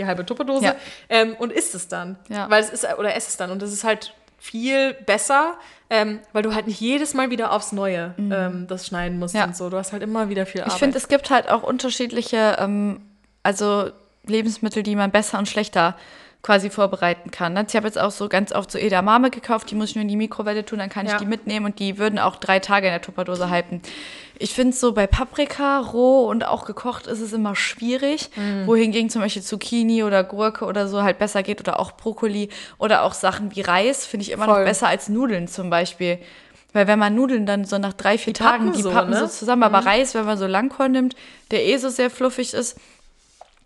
die 0.00 0.06
halbe 0.06 0.24
Tupperdose 0.26 0.64
Ja. 0.64 0.74
ähm, 1.08 1.34
und 1.38 1.52
isst 1.52 1.74
es 1.74 1.88
dann. 1.88 2.18
Ja. 2.28 2.48
Weil 2.50 2.62
es 2.62 2.70
ist, 2.70 2.84
oder 2.98 3.14
esse 3.14 3.28
es 3.28 3.36
dann. 3.36 3.50
Und 3.50 3.62
das 3.62 3.72
ist 3.72 3.84
halt 3.84 4.14
viel 4.38 4.94
besser, 4.94 5.54
ähm, 5.90 6.20
weil 6.32 6.42
du 6.42 6.54
halt 6.54 6.66
nicht 6.66 6.80
jedes 6.80 7.12
Mal 7.14 7.30
wieder 7.30 7.52
aufs 7.52 7.72
Neue 7.72 8.14
ähm, 8.18 8.66
das 8.68 8.86
schneiden 8.86 9.18
musst 9.18 9.34
Mhm. 9.34 9.38
Ja. 9.40 9.46
und 9.46 9.56
so. 9.56 9.68
Du 9.70 9.76
hast 9.76 9.92
halt 9.92 10.02
immer 10.02 10.28
wieder 10.30 10.46
viel 10.46 10.62
Arbeit. 10.62 10.72
Ich 10.74 10.78
finde, 10.78 10.96
es 10.98 11.08
gibt 11.08 11.28
halt 11.30 11.48
auch 11.50 11.62
unterschiedliche, 11.62 12.56
ähm, 12.58 13.02
also 13.42 13.90
Lebensmittel, 14.26 14.82
die 14.82 14.96
man 14.96 15.10
besser 15.10 15.38
und 15.38 15.46
schlechter 15.48 15.94
quasi 16.42 16.70
vorbereiten 16.70 17.30
kann. 17.30 17.52
ne? 17.52 17.66
Ich 17.68 17.76
habe 17.76 17.86
jetzt 17.86 17.98
auch 18.00 18.10
so 18.10 18.28
ganz 18.28 18.52
oft 18.52 18.70
so 18.70 18.78
Edamame 18.78 19.30
gekauft, 19.30 19.70
die 19.70 19.74
muss 19.74 19.90
ich 19.90 19.94
nur 19.96 20.02
in 20.02 20.08
die 20.08 20.16
Mikrowelle 20.16 20.64
tun, 20.64 20.78
dann 20.78 20.88
kann 20.88 21.04
ich 21.04 21.12
Ja. 21.12 21.18
die 21.18 21.26
mitnehmen 21.26 21.66
und 21.66 21.78
die 21.78 21.98
würden 21.98 22.18
auch 22.18 22.36
drei 22.36 22.60
Tage 22.60 22.86
in 22.86 22.92
der 22.92 23.02
Tupperdose 23.02 23.50
halten. 23.50 23.82
Ich 24.38 24.54
finde 24.54 24.74
so 24.74 24.92
bei 24.92 25.06
Paprika, 25.06 25.80
roh 25.80 26.24
und 26.26 26.46
auch 26.46 26.64
gekocht 26.64 27.06
ist 27.06 27.20
es 27.20 27.34
immer 27.34 27.54
schwierig, 27.54 28.30
Mhm. 28.36 28.66
wohingegen 28.66 29.10
zum 29.10 29.20
Beispiel 29.20 29.42
Zucchini 29.42 30.02
oder 30.02 30.24
Gurke 30.24 30.64
oder 30.64 30.88
so 30.88 31.02
halt 31.02 31.18
besser 31.18 31.42
geht 31.42 31.60
oder 31.60 31.78
auch 31.78 31.92
Brokkoli 31.92 32.48
oder 32.78 33.02
auch 33.02 33.12
Sachen 33.12 33.54
wie 33.54 33.60
Reis 33.60 34.06
finde 34.06 34.22
ich 34.22 34.30
immer 34.30 34.46
Voll. 34.46 34.60
noch 34.60 34.64
besser 34.64 34.88
als 34.88 35.10
Nudeln 35.10 35.46
zum 35.46 35.68
Beispiel. 35.68 36.18
Weil 36.72 36.86
wenn 36.86 36.98
man 37.00 37.14
Nudeln 37.16 37.44
dann 37.46 37.64
so 37.66 37.76
nach 37.78 37.92
drei, 37.92 38.16
vier 38.16 38.32
Die 38.32 38.40
Tagen, 38.42 38.72
die 38.72 38.80
so, 38.82 38.92
pappen 38.92 39.10
ne? 39.10 39.18
so 39.18 39.26
zusammen, 39.26 39.64
aber 39.64 39.80
Reis, 39.84 40.14
wenn 40.14 40.24
man 40.24 40.38
so 40.38 40.46
Langkorn 40.46 40.92
nimmt, 40.92 41.16
der 41.50 41.66
eh 41.66 41.76
so 41.76 41.88
sehr 41.90 42.08
fluffig 42.10 42.54
ist, 42.54 42.78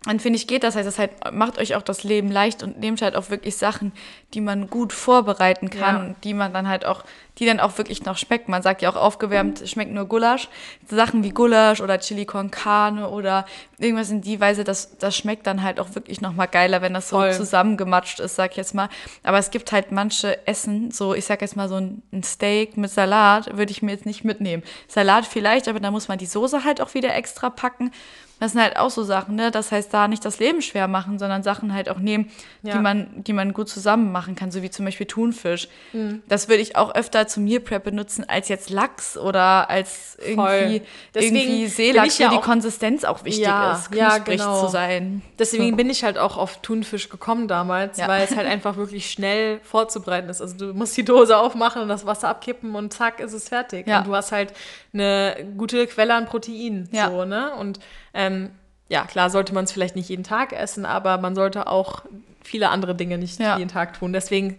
dann 0.05 0.19
finde 0.19 0.37
ich, 0.37 0.47
geht 0.47 0.63
das. 0.63 0.75
Heißt, 0.75 0.87
das 0.87 0.99
halt, 0.99 1.11
macht 1.33 1.57
euch 1.57 1.75
auch 1.75 1.81
das 1.81 2.03
Leben 2.03 2.31
leicht 2.31 2.61
und 2.63 2.79
nehmt 2.79 3.01
halt 3.01 3.15
auch 3.15 3.29
wirklich 3.29 3.57
Sachen, 3.57 3.91
die 4.33 4.41
man 4.41 4.69
gut 4.69 4.93
vorbereiten 4.93 5.69
kann 5.69 5.95
Ja. 5.95 6.01
und 6.01 6.15
die 6.23 6.33
man 6.33 6.53
dann 6.53 6.67
halt 6.67 6.85
auch, 6.85 7.03
die 7.39 7.45
dann 7.45 7.59
auch 7.59 7.77
wirklich 7.77 8.05
noch 8.05 8.17
schmecken. 8.17 8.51
Man 8.51 8.61
sagt 8.61 8.81
ja 8.81 8.89
auch 8.89 8.95
aufgewärmt, 8.95 9.67
schmeckt 9.67 9.91
nur 9.91 10.05
Gulasch. 10.05 10.47
Sachen 10.87 11.23
wie 11.23 11.31
Gulasch 11.31 11.81
oder 11.81 11.99
Chili 11.99 12.25
con 12.25 12.51
Carne 12.51 13.09
oder 13.09 13.45
irgendwas 13.77 14.09
in 14.09 14.21
die 14.21 14.39
Weise, 14.39 14.63
das, 14.63 14.97
das 14.99 15.17
schmeckt 15.17 15.47
dann 15.47 15.63
halt 15.63 15.79
auch 15.79 15.95
wirklich 15.95 16.21
noch 16.21 16.33
mal 16.33 16.45
geiler, 16.45 16.81
wenn 16.81 16.93
das 16.93 17.09
so 17.09 17.17
Voll. 17.17 17.33
zusammengematscht 17.33 18.19
ist, 18.19 18.35
sag 18.35 18.51
ich 18.51 18.57
jetzt 18.57 18.73
mal. 18.73 18.89
Aber 19.23 19.37
es 19.37 19.49
gibt 19.51 19.71
halt 19.71 19.91
manche 19.91 20.45
Essen, 20.47 20.91
so 20.91 21.13
ich 21.13 21.25
sag 21.25 21.41
jetzt 21.41 21.55
mal 21.55 21.67
so 21.67 21.75
ein, 21.75 22.01
ein 22.13 22.23
Steak 22.23 22.77
mit 22.77 22.91
Salat, 22.91 23.57
würde 23.57 23.71
ich 23.71 23.81
mir 23.81 23.91
jetzt 23.91 24.05
nicht 24.05 24.23
mitnehmen. 24.23 24.63
Salat 24.87 25.25
vielleicht, 25.25 25.67
aber 25.67 25.79
da 25.79 25.91
muss 25.91 26.07
man 26.07 26.17
die 26.17 26.25
Soße 26.25 26.63
halt 26.63 26.79
auch 26.79 26.93
wieder 26.93 27.13
extra 27.15 27.49
packen. 27.49 27.91
Das 28.39 28.51
sind 28.51 28.61
halt 28.61 28.75
auch 28.77 28.89
so 28.89 29.03
Sachen, 29.03 29.35
ne? 29.35 29.49
Das 29.49 29.71
heißt, 29.71 29.93
da 29.93 30.09
nicht 30.09 30.25
das 30.25 30.39
Leben 30.39 30.61
schwer 30.61 30.89
machen, 30.89 31.19
sondern 31.19 31.41
Sachen 31.41 31.73
halt 31.73 31.87
auch 31.89 31.99
nehmen, 31.99 32.29
Ja. 32.63 32.73
die, 32.73 32.79
man, 32.79 33.07
die 33.23 33.31
man 33.31 33.53
gut 33.53 33.69
zusammen 33.69 34.11
machen 34.11 34.35
kann, 34.35 34.51
so 34.51 34.61
wie 34.61 34.69
zum 34.69 34.83
Beispiel 34.83 35.05
Thunfisch. 35.07 35.69
Mhm. 35.93 36.21
Das 36.27 36.49
würde 36.49 36.61
ich 36.61 36.75
auch 36.75 36.93
öfter 36.95 37.27
zum 37.27 37.45
Meal 37.45 37.61
Prep 37.61 37.85
benutzen 37.85 38.25
als 38.27 38.49
jetzt 38.49 38.69
Lachs 38.69 39.17
oder 39.17 39.69
als 39.69 40.17
irgendwie, 40.25 40.81
irgendwie 41.13 41.67
Seelachs, 41.67 42.13
ich 42.15 42.19
ja 42.19 42.31
wo 42.31 42.35
die 42.35 42.41
Konsistenz 42.41 43.05
auch 43.05 43.23
wichtig 43.23 43.45
Ja, 43.45 43.73
ist, 43.73 43.95
ja, 43.95 44.09
knusprig 44.15 44.39
genau. 44.39 44.65
zu 44.65 44.67
sein. 44.69 45.21
Deswegen 45.39 45.77
bin 45.77 45.89
ich 45.89 46.03
halt 46.03 46.17
auch 46.17 46.35
auf 46.37 46.61
Thunfisch 46.61 47.07
gekommen 47.09 47.47
damals, 47.47 47.97
Ja. 47.97 48.07
weil 48.09 48.23
es 48.25 48.35
halt 48.35 48.47
einfach 48.47 48.75
wirklich 48.75 49.09
schnell 49.09 49.59
vorzubereiten 49.63 50.27
ist. 50.29 50.41
Also 50.41 50.57
du 50.57 50.73
musst 50.73 50.97
die 50.97 51.05
Dose 51.05 51.37
aufmachen 51.37 51.81
und 51.81 51.87
das 51.87 52.05
Wasser 52.05 52.27
abkippen 52.27 52.75
und 52.75 52.91
zack 52.91 53.21
ist 53.21 53.31
es 53.33 53.47
fertig. 53.47 53.87
Ja. 53.87 53.99
Und 53.99 54.07
du 54.07 54.15
hast 54.15 54.33
halt 54.33 54.51
eine 54.95 55.35
gute 55.57 55.85
Quelle 55.87 56.15
an 56.15 56.25
Protein. 56.25 56.89
Ja. 56.91 57.09
So, 57.11 57.25
ne? 57.25 57.53
Und 57.55 57.79
ähm, 58.13 58.49
ja, 58.89 59.05
klar 59.05 59.29
sollte 59.29 59.53
man 59.53 59.65
es 59.65 59.71
vielleicht 59.71 59.95
nicht 59.95 60.09
jeden 60.09 60.23
Tag 60.23 60.53
essen, 60.53 60.85
aber 60.85 61.17
man 61.19 61.35
sollte 61.35 61.67
auch 61.67 62.03
viele 62.43 62.69
andere 62.69 62.95
Dinge 62.95 63.17
nicht 63.17 63.39
Ja. 63.39 63.57
jeden 63.57 63.69
Tag 63.69 63.97
tun. 63.97 64.13
Deswegen, 64.13 64.57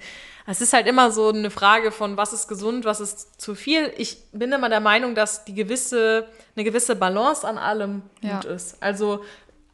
es 0.49 0.61
ist 0.61 0.73
halt 0.73 0.87
immer 0.87 1.11
so 1.11 1.29
eine 1.31 1.51
Frage 1.51 1.91
von, 1.93 2.17
was 2.17 2.33
ist 2.33 2.49
gesund, 2.49 2.85
was 2.85 3.01
ist 3.01 3.41
zu 3.41 3.55
viel. 3.55 3.93
Ich 3.97 4.19
bin 4.33 4.53
immer 4.53 4.69
der 4.69 4.81
Meinung, 4.81 5.15
dass 5.15 5.45
die 5.45 5.55
gewisse, 5.55 6.27
eine 6.55 6.65
gewisse 6.65 6.97
Balance 6.97 7.47
an 7.47 7.59
allem 7.59 8.03
Ja. 8.21 8.35
gut 8.37 8.45
ist. 8.47 8.83
Also 8.83 9.25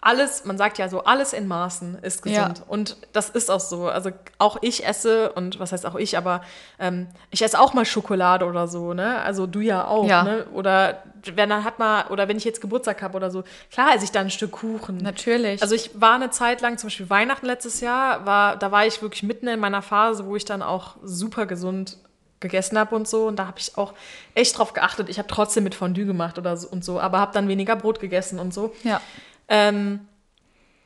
alles, 0.05 0.45
man 0.45 0.59
sagt 0.59 0.79
ja 0.79 0.89
so, 0.89 1.05
alles 1.05 1.33
in 1.33 1.47
Maßen 1.47 1.97
ist 2.03 2.27
Ja. 2.27 2.49
gesund. 2.49 2.65
Und 2.67 2.97
das 3.13 3.31
ist 3.31 3.51
auch 3.51 3.61
so. 3.61 3.87
Also 3.89 4.11
auch 4.39 4.59
ich 4.61 4.85
esse, 4.85 5.33
und 5.33 5.61
was 5.61 5.71
heißt 5.71 5.87
auch 5.87 5.95
ich, 5.95 6.19
aber 6.19 6.43
ähm, 6.81 7.07
ich 7.31 7.41
esse 7.43 7.59
auch 7.59 7.73
mal 7.73 7.85
Schokolade 7.85 8.45
oder 8.45 8.67
so, 8.67 8.95
ne? 8.95 9.21
Also 9.23 9.47
du 9.47 9.61
ja 9.61 9.87
auch, 9.87 10.05
Ja. 10.09 10.25
ne? 10.25 10.47
Oder 10.53 11.05
wenn 11.37 11.49
dann 11.49 11.63
hat 11.65 11.79
man, 11.79 12.09
oder 12.09 12.27
wenn 12.27 12.37
ich 12.37 12.45
jetzt 12.45 12.61
Geburtstag 12.61 13.01
habe 13.01 13.17
oder 13.17 13.31
so, 13.31 13.45
klar 13.71 13.95
esse 13.95 14.05
ich 14.05 14.11
dann 14.11 14.27
ein 14.27 14.31
Stück 14.31 14.51
Kuchen. 14.51 14.97
Natürlich. 14.97 15.63
Also 15.63 15.77
ich 15.77 15.91
war 15.95 16.17
eine 16.17 16.31
Zeit 16.31 16.61
lang, 16.63 16.79
zum 16.79 16.89
Beispiel 16.89 17.09
Weihnachten 17.09 17.47
letztes 17.47 17.81
Jahr, 17.81 18.27
war, 18.27 18.57
da 18.57 18.73
war 18.73 18.85
ich 18.85 19.03
wirklich 19.03 19.23
mitten 19.23 19.47
in 19.47 19.61
meiner 19.61 19.83
Phase, 19.83 20.27
wo 20.27 20.35
ich 20.35 20.45
dann 20.45 20.63
auch 20.63 20.97
super 21.05 21.47
gesund 21.47 21.97
gegessen 22.41 22.77
habe 22.77 22.97
und 22.97 23.07
so. 23.07 23.27
Und 23.29 23.37
da 23.39 23.47
habe 23.47 23.61
ich 23.61 23.79
auch 23.79 23.93
echt 24.35 24.59
drauf 24.59 24.73
geachtet. 24.73 25.09
Ich 25.09 25.19
habe 25.19 25.29
trotzdem 25.29 25.63
mit 25.63 25.77
Fondue 25.77 26.07
gemacht 26.07 26.39
oder 26.39 26.57
so 26.57 26.67
und 26.69 26.85
so, 26.85 26.99
aber 26.99 27.21
habe 27.21 27.33
dann 27.33 27.47
weniger 27.47 27.77
Brot 27.77 28.01
gegessen 28.01 28.41
und 28.41 28.53
so. 28.53 28.75
ja. 28.83 29.01
Ähm, 29.49 30.07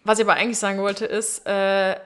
was 0.04 0.18
ich 0.18 0.24
aber 0.24 0.34
eigentlich 0.34 0.58
sagen 0.58 0.78
wollte, 0.78 1.04
ist, 1.06 1.46
äh, 1.46 1.96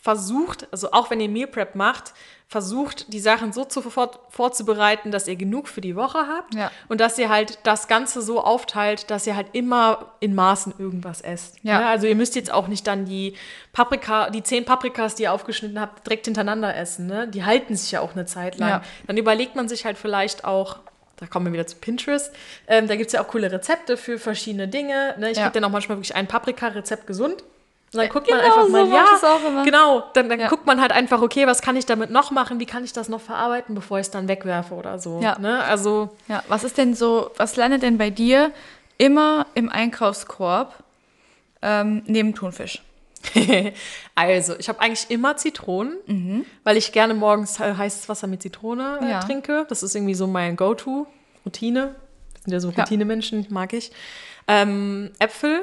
versucht, 0.00 0.68
also 0.70 0.92
auch 0.92 1.10
wenn 1.10 1.20
ihr 1.20 1.28
Meal 1.28 1.48
Prep 1.48 1.74
macht, 1.74 2.14
versucht, 2.48 3.12
die 3.12 3.18
Sachen 3.18 3.52
so 3.52 3.64
zu, 3.64 3.82
vor, 3.82 4.12
vorzubereiten, 4.28 5.10
dass 5.10 5.26
ihr 5.26 5.34
genug 5.34 5.66
für 5.66 5.80
die 5.80 5.96
Woche 5.96 6.18
habt 6.28 6.54
Ja. 6.54 6.70
und 6.88 7.00
dass 7.00 7.18
ihr 7.18 7.28
halt 7.28 7.58
das 7.64 7.88
Ganze 7.88 8.22
so 8.22 8.40
aufteilt, 8.40 9.10
dass 9.10 9.26
ihr 9.26 9.34
halt 9.34 9.48
immer 9.52 10.12
in 10.20 10.32
Maßen 10.36 10.72
irgendwas 10.78 11.22
esst. 11.22 11.56
Ja. 11.64 11.80
Ne? 11.80 11.86
Also 11.86 12.06
ihr 12.06 12.14
müsst 12.14 12.36
jetzt 12.36 12.52
auch 12.52 12.68
nicht 12.68 12.86
dann 12.86 13.04
die 13.04 13.34
Paprika, 13.72 14.30
die 14.30 14.44
zehn 14.44 14.64
Paprikas, 14.64 15.16
die 15.16 15.24
ihr 15.24 15.32
aufgeschnitten 15.32 15.80
habt, 15.80 16.06
direkt 16.06 16.26
hintereinander 16.26 16.76
essen. 16.76 17.08
Ne? 17.08 17.26
Die 17.26 17.44
halten 17.44 17.74
sich 17.74 17.90
ja 17.90 18.00
auch 18.00 18.12
eine 18.12 18.26
Zeit 18.26 18.58
lang. 18.58 18.68
Ja. 18.68 18.82
Dann 19.08 19.16
überlegt 19.16 19.56
man 19.56 19.68
sich 19.68 19.84
halt 19.84 19.98
vielleicht 19.98 20.44
auch, 20.44 20.78
da 21.18 21.26
kommen 21.26 21.46
wir 21.46 21.52
wieder 21.52 21.66
zu 21.66 21.76
Pinterest, 21.76 22.32
ähm, 22.68 22.88
da 22.88 22.96
gibt 22.96 23.06
es 23.08 23.12
ja 23.14 23.22
auch 23.22 23.28
coole 23.28 23.50
Rezepte 23.50 23.96
für 23.96 24.18
verschiedene 24.18 24.68
Dinge. 24.68 25.14
Ne? 25.18 25.30
Ich 25.30 25.38
Ja. 25.38 25.44
gebe 25.44 25.54
dann 25.54 25.64
auch 25.64 25.70
manchmal 25.70 25.96
wirklich 25.98 26.14
ein 26.14 26.26
Paprika-Rezept 26.26 27.06
gesund. 27.06 27.42
Und 27.92 28.00
dann 28.02 28.08
guckt 28.10 28.28
man 28.28 28.38
genau 28.40 28.50
einfach 28.50 28.66
so 28.66 28.72
mal, 28.72 28.84
mach 28.84 28.94
ja, 28.96 29.04
ich's 29.14 29.24
auch 29.24 29.44
immer. 29.46 29.64
genau, 29.64 30.04
dann, 30.12 30.28
dann 30.28 30.40
Ja. 30.40 30.48
guckt 30.48 30.66
man 30.66 30.80
halt 30.80 30.92
einfach, 30.92 31.22
okay, 31.22 31.46
was 31.46 31.62
kann 31.62 31.76
ich 31.76 31.86
damit 31.86 32.10
noch 32.10 32.30
machen, 32.32 32.60
wie 32.60 32.66
kann 32.66 32.84
ich 32.84 32.92
das 32.92 33.08
noch 33.08 33.20
verarbeiten, 33.20 33.74
bevor 33.74 33.98
ich 33.98 34.06
es 34.06 34.10
dann 34.10 34.28
wegwerfe 34.28 34.74
oder 34.74 34.98
so. 34.98 35.20
Ja. 35.22 35.38
Ne? 35.38 35.62
Also, 35.62 36.10
Ja, 36.28 36.42
was 36.48 36.64
ist 36.64 36.76
denn 36.78 36.94
so, 36.94 37.30
was 37.36 37.56
landet 37.56 37.82
denn 37.82 37.96
bei 37.96 38.10
dir 38.10 38.50
immer 38.98 39.46
im 39.54 39.70
Einkaufskorb 39.70 40.74
ähm, 41.62 42.02
neben 42.06 42.34
Thunfisch? 42.34 42.82
also, 44.14 44.54
ich 44.58 44.68
habe 44.68 44.80
eigentlich 44.80 45.10
immer 45.10 45.36
Zitronen, 45.36 46.44
weil 46.64 46.76
ich 46.76 46.92
gerne 46.92 47.14
morgens 47.14 47.58
heißes 47.58 48.08
Wasser 48.08 48.26
mit 48.26 48.42
Zitrone 48.42 49.00
äh, 49.02 49.10
Ja. 49.10 49.20
trinke. 49.20 49.66
Das 49.68 49.82
ist 49.82 49.94
irgendwie 49.94 50.14
so 50.14 50.26
mein 50.26 50.56
Go-To, 50.56 51.06
Routine. 51.44 51.94
Das 52.34 52.42
sind 52.44 52.52
ja 52.52 52.60
so. 52.60 52.70
Routine-Menschen, 52.70 53.46
mag 53.50 53.72
ich. 53.72 53.90
Ähm, 54.48 55.10
Äpfel, 55.18 55.62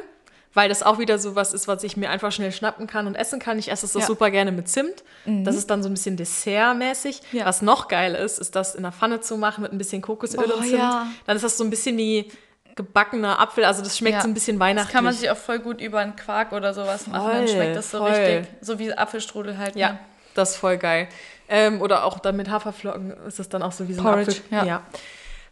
weil 0.54 0.70
das 0.70 0.84
auch 0.84 1.00
wieder 1.00 1.18
so 1.18 1.36
was 1.36 1.54
ist, 1.54 1.68
was 1.68 1.84
ich 1.84 1.96
mir 1.98 2.10
einfach 2.10 2.32
schnell 2.32 2.52
schnappen 2.52 2.86
kann 2.86 3.08
und 3.08 3.16
essen 3.16 3.40
kann. 3.40 3.58
Ich 3.58 3.72
esse 3.72 3.86
es 3.86 3.94
das 3.94 4.02
Ja. 4.04 4.08
super 4.08 4.30
gerne 4.30 4.52
mit 4.52 4.68
Zimt. 4.68 5.04
Das 5.26 5.56
ist 5.56 5.70
dann 5.70 5.82
so 5.82 5.90
ein 5.90 5.94
bisschen 5.94 6.18
dessertmäßig. 6.18 7.22
Ja. 7.32 7.46
Was 7.46 7.62
noch 7.62 7.88
geil 7.88 8.14
ist, 8.14 8.38
ist 8.40 8.56
das 8.56 8.76
in 8.76 8.84
der 8.84 8.92
Pfanne 8.92 9.22
zu 9.22 9.38
machen 9.38 9.62
mit 9.62 9.72
ein 9.72 9.78
bisschen 9.78 10.02
Kokosöl 10.02 10.46
Oh, 10.52 10.58
und 10.58 10.64
Zimt. 10.66 10.78
ja. 10.78 11.08
Dann 11.26 11.36
ist 11.38 11.44
das 11.44 11.58
so 11.58 11.64
ein 11.64 11.70
bisschen 11.70 11.98
wie 11.98 12.30
gebackener 12.76 13.40
Apfel. 13.40 13.66
Also 13.66 13.84
das 13.84 13.98
schmeckt 13.98 14.16
Ja. 14.18 14.22
so 14.22 14.28
ein 14.28 14.34
bisschen 14.34 14.58
Das 14.58 14.68
weihnachtlich. 14.68 14.94
kann 14.94 15.04
man 15.04 15.14
sich 15.14 15.30
auch 15.30 15.38
voll 15.38 15.60
gut 15.60 15.82
über 15.82 16.00
einen 16.00 16.16
Quark 16.16 16.52
oder 16.54 16.74
sowas 16.74 17.08
machen. 17.08 17.22
Voll, 17.24 17.34
dann 17.34 17.48
schmeckt 17.48 17.76
das 17.76 17.92
so 17.92 18.00
voll. 18.00 18.12
richtig. 18.12 18.48
So 18.62 18.80
wie 18.80 18.94
Apfelstrudel 18.94 19.58
halt. 19.58 19.76
Ja, 19.76 19.94
ne? 19.94 20.00
das 20.34 20.52
ist 20.52 20.56
voll 20.58 20.78
geil. 20.78 21.08
Ähm, 21.50 21.82
oder 21.82 22.06
auch 22.06 22.20
dann 22.20 22.36
mit 22.38 22.50
Haferflocken 22.50 23.14
ist 23.28 23.38
das 23.40 23.50
dann 23.50 23.62
auch 23.64 23.72
so 23.74 23.88
wie 23.88 23.94
so 23.94 24.02
ein 24.02 24.06
Porridge, 24.06 24.42
Apfel. 24.52 24.68
ja. 24.68 24.82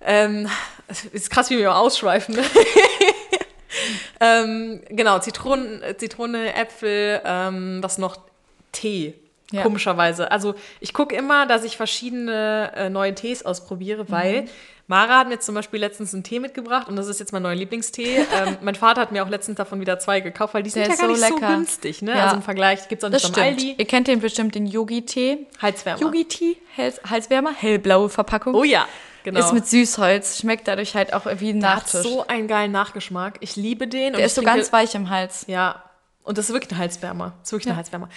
Ähm, 0.04 0.50
es 0.88 1.06
ist 1.12 1.30
krass, 1.30 1.50
wie 1.52 1.58
wir 1.60 1.76
ausschweifen. 1.76 2.36
Ne? 2.36 2.44
ähm, 4.20 4.82
genau, 4.90 5.20
Zitronen, 5.20 5.82
äh, 5.84 5.98
Zitrone, 5.98 6.54
Äpfel, 6.56 7.22
ähm, 7.26 7.80
was 7.82 7.98
noch? 7.98 8.18
Tee. 8.72 9.14
Ja. 9.52 9.64
Komischerweise. 9.64 10.32
Also 10.32 10.56
ich 10.80 10.94
gucke 10.94 11.16
immer, 11.16 11.46
dass 11.46 11.64
ich 11.64 11.78
verschiedene 11.78 12.72
äh, 12.76 12.90
neue 12.90 13.14
Tees 13.16 13.44
ausprobiere, 13.46 14.04
Mhm. 14.04 14.12
weil 14.12 14.46
Mara 14.88 15.20
hat 15.20 15.30
mir 15.30 15.40
zum 15.40 15.56
Beispiel 15.56 15.80
letztens 15.80 16.14
einen 16.14 16.24
Tee 16.24 16.40
mitgebracht 16.40 16.90
und 16.90 16.96
das 16.98 17.08
ist 17.08 17.20
jetzt 17.20 17.32
mein 17.32 17.44
neuer 17.44 17.56
Lieblingstee. 17.56 18.18
ähm, 18.46 18.58
mein 18.62 18.76
Vater 18.76 19.00
hat 19.02 19.12
mir 19.12 19.24
auch 19.24 19.30
letztens 19.30 19.58
davon 19.58 19.80
wieder 19.80 20.00
zwei 20.00 20.20
gekauft, 20.20 20.54
weil 20.54 20.64
die 20.64 20.70
sind 20.70 20.82
Der 20.86 20.90
ja 20.92 20.96
gar 20.98 21.06
so 21.08 21.12
nicht 21.14 21.26
so 21.26 21.36
lecker. 21.36 21.48
günstig. 21.56 22.02
Ne? 22.02 22.12
Ja. 22.12 22.24
Also 22.26 22.36
im 22.38 22.42
Vergleich 22.42 22.88
gibt 22.90 23.04
es 23.04 23.08
auch 23.08 23.12
Das 23.12 23.24
nicht 23.24 23.36
beim 23.36 23.54
stimmt. 23.54 23.60
Aldi. 23.70 23.76
Ihr 23.78 23.86
kennt 23.88 24.08
den 24.08 24.20
bestimmt, 24.20 24.56
den 24.56 24.66
Yogi-Tee. 24.68 25.48
Halswärmer. 25.62 26.02
Yogi-Tee, 26.02 26.58
Hals 26.78 27.00
Halswärmer, 27.10 27.54
hellblaue 27.54 28.10
Verpackung. 28.10 28.54
Oh 28.56 28.64
ja, 28.66 28.86
genau. 29.24 29.40
Ist 29.40 29.54
mit 29.54 29.66
Süßholz, 29.68 30.40
schmeckt 30.40 30.68
dadurch 30.68 30.96
halt 30.96 31.14
auch 31.14 31.26
wie 31.26 31.50
ein 31.52 31.62
Der 31.62 31.76
hat 31.76 31.84
Nachtisch. 31.94 32.02
so 32.04 32.26
einen 32.28 32.48
geilen 32.50 32.72
Nachgeschmack. 32.74 33.38
Ich 33.42 33.56
liebe 33.56 33.88
den. 33.88 34.08
und 34.14 34.18
Der 34.18 34.26
ist 34.26 34.36
so 34.36 34.42
trinke- 34.42 34.56
ganz 34.56 34.74
weich 34.74 34.94
im 34.96 35.10
Hals. 35.10 35.46
Ja, 35.48 35.84
und 36.24 36.38
das 36.38 36.50
ist 36.50 36.54
wirklich 36.54 36.72
ein 36.74 36.78
Halswärmer. 36.80 37.34
Das 37.40 37.48
ist 37.50 37.54
wirklich 37.54 37.66
Ja. 37.68 37.72
ein 37.74 37.78
Halswärmer. 37.78 38.10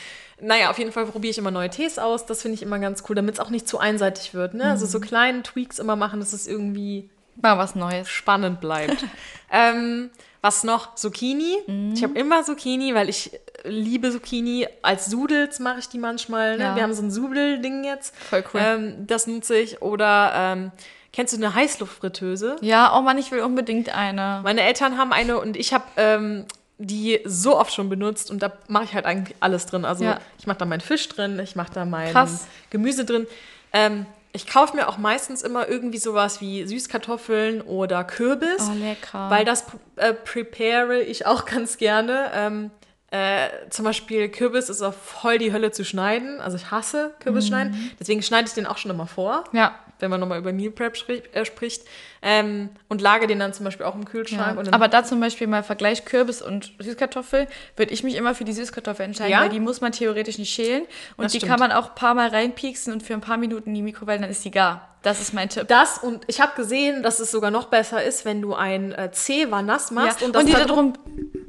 Naja, 0.45 0.71
auf 0.71 0.79
jeden 0.79 0.93
Fall 0.93 1.07
probiere 1.07 1.31
ich 1.31 1.39
immer 1.39 1.51
neue 1.51 1.71
Tees 1.71 1.99
aus. 1.99 2.27
Das 2.27 2.43
finde 2.43 2.55
ich 2.57 2.63
immer 2.63 2.79
ganz 2.79 3.03
cool, 3.09 3.15
damit 3.17 3.35
es 3.35 3.41
auch 3.41 3.51
nicht 3.51 3.67
zu 3.67 3.79
einseitig 3.79 4.35
wird. 4.35 4.55
Ne? 4.55 4.65
Also 4.65 4.87
so 4.87 4.99
Mhm. 4.99 5.03
kleine 5.03 5.43
Tweaks 5.43 5.79
immer 5.79 5.97
machen, 5.97 6.21
dass 6.21 6.33
es 6.33 6.47
irgendwie 6.47 7.09
Mal 7.41 7.59
was 7.59 7.75
Neues. 7.75 8.09
spannend 8.09 8.61
bleibt. 8.61 9.05
ähm, 9.51 10.11
was 10.43 10.63
noch? 10.63 10.95
Zucchini. 10.95 11.57
Mhm. 11.67 11.95
Ich 11.95 12.03
habe 12.03 12.19
immer 12.19 12.43
Zucchini, 12.45 12.95
weil 12.95 13.09
ich 13.09 13.31
liebe 13.65 14.11
Zucchini. 14.11 14.69
Als 14.83 15.07
Sudels 15.07 15.59
mache 15.59 15.79
ich 15.79 15.89
die 15.89 15.99
manchmal. 15.99 16.59
Ne? 16.59 16.65
Ja. 16.65 16.77
Wir 16.77 16.83
haben 16.83 16.93
so 16.95 17.03
ein 17.03 17.11
Sudel-Ding 17.11 17.83
jetzt. 17.85 18.15
Voll 18.17 18.45
cool. 18.53 18.61
Ähm, 18.63 19.07
das 19.07 19.27
nutze 19.27 19.57
ich. 19.57 19.81
Oder 19.81 20.33
ähm, 20.37 20.71
kennst 21.15 21.33
du 21.33 21.39
eine 21.39 21.55
Heißluftfritteuse? 21.55 22.57
Ja, 22.61 22.97
oh 22.99 23.01
Mann, 23.03 23.17
ich 23.19 23.31
will 23.31 23.41
unbedingt 23.41 23.89
eine. 23.95 24.41
Meine 24.45 24.61
Eltern 24.63 24.99
haben 24.99 25.13
eine 25.15 25.41
und 25.41 25.57
ich 25.57 25.73
habe 25.73 25.85
ähm, 25.97 26.45
die 26.87 27.21
so 27.25 27.59
oft 27.59 27.73
schon 27.73 27.89
benutzt 27.89 28.31
und 28.31 28.43
da 28.43 28.53
mache 28.69 28.85
ich 28.85 28.95
halt 28.95 29.05
eigentlich 29.07 29.37
alles 29.41 29.67
drin. 29.67 29.85
Also 29.85 30.05
Ja. 30.05 30.19
ich 30.39 30.47
mache 30.47 30.59
da 30.59 30.65
meinen 30.65 30.81
Fisch 30.81 31.09
drin, 31.09 31.39
ich 31.39 31.57
mache 31.57 31.73
da 31.73 31.85
mein 31.85 32.13
Krass. 32.13 32.47
Gemüse 32.71 33.05
drin. 33.05 33.27
Ähm, 33.73 34.07
ich 34.33 34.47
kaufe 34.49 34.75
mir 34.77 34.89
auch 34.89 34.99
meistens 34.99 35.43
immer 35.43 35.69
irgendwie 35.69 35.99
sowas 35.99 36.41
wie 36.41 36.67
Süßkartoffeln 36.67 37.61
oder 37.63 38.03
Kürbis, 38.05 38.69
Oh, 38.69 38.73
lecker. 38.75 39.31
weil 39.31 39.45
das 39.45 39.65
äh, 39.97 40.13
prepare 40.13 41.01
ich 41.03 41.27
auch 41.27 41.45
ganz 41.47 41.79
gerne. 41.79 42.31
Ähm, 42.35 42.71
äh, 43.13 43.49
zum 43.71 43.85
Beispiel 43.85 44.29
Kürbis 44.29 44.69
ist 44.69 44.83
auch 44.83 44.93
voll 44.95 45.39
die 45.39 45.53
Hölle 45.53 45.71
zu 45.71 45.85
schneiden. 45.85 46.41
Also 46.41 46.57
ich 46.57 46.73
hasse 46.73 47.13
Kürbis 47.21 47.47
schneiden. 47.47 47.93
Deswegen 48.01 48.23
schneide 48.23 48.49
ich 48.49 48.55
den 48.55 48.67
auch 48.67 48.77
schon 48.79 48.91
immer 48.91 49.07
vor 49.07 49.45
ja. 49.53 49.73
Wenn 50.05 50.11
man 50.11 50.21
nochmal 50.21 50.39
über 50.39 50.53
Meal 50.53 50.71
Prep 50.71 50.97
äh, 51.33 51.45
spricht. 51.45 51.83
Ähm, 52.23 52.71
und 52.89 53.01
lage 53.01 53.27
den 53.27 53.39
dann 53.39 53.53
zum 53.53 53.65
Beispiel 53.65 53.85
auch 53.85 53.95
im 53.95 54.05
Kühlschrank. 54.05 54.55
Ja. 54.55 54.59
Und 54.59 54.73
Aber 54.73 54.89
da 54.89 55.05
zum 55.05 55.21
Beispiel 55.21 55.47
mal 55.47 55.63
Vergleich 55.63 56.05
Kürbis 56.05 56.41
und 56.41 56.73
Süßkartoffel, 56.79 57.49
würde 57.77 57.93
ich 57.93 58.03
mich 58.03 58.15
immer 58.15 58.35
für 58.35 58.45
die 58.45 58.53
Süßkartoffel 58.53 59.05
entscheiden, 59.05 59.33
Ja? 59.33 59.41
weil 59.43 59.51
die 59.51 59.61
muss 59.61 59.81
man 59.81 59.93
theoretisch 59.93 60.39
nicht 60.39 60.55
schälen. 60.55 60.85
Und 61.17 61.25
Das 61.25 61.33
die 61.33 61.39
stimmt. 61.39 61.51
kann 61.51 61.61
man 61.61 61.73
auch 61.73 61.89
ein 61.91 61.95
paar 61.95 62.15
Mal 62.15 62.29
reinpieksen 62.29 62.93
und 62.93 63.03
für 63.03 63.15
ein 63.15 63.21
paar 63.21 63.37
Minuten 63.37 63.71
in 63.71 63.75
die 63.75 63.83
Mikrowelle, 63.83 64.21
dann 64.21 64.31
ist 64.31 64.45
die 64.45 64.51
gar. 64.51 64.95
Das 65.03 65.21
ist 65.21 65.35
mein 65.35 65.51
Tipp. 65.51 65.69
das 65.69 65.99
und 65.99 66.25
ich 66.29 66.41
habe 66.41 66.53
gesehen, 66.57 67.03
dass 67.03 67.21
es 67.21 67.31
sogar 67.31 67.51
noch 67.51 67.67
besser 67.67 68.03
ist, 68.03 68.25
wenn 68.25 68.41
du 68.41 68.55
ein 68.55 68.93
äh, 68.93 69.11
Zewa 69.13 69.61
nass 69.61 69.91
machst 69.91 70.23
ja. 70.23 70.27
und 70.27 70.35
das 70.35 70.47
die 70.47 70.53
da 70.53 70.61
da 70.61 70.65
drum, 70.65 70.95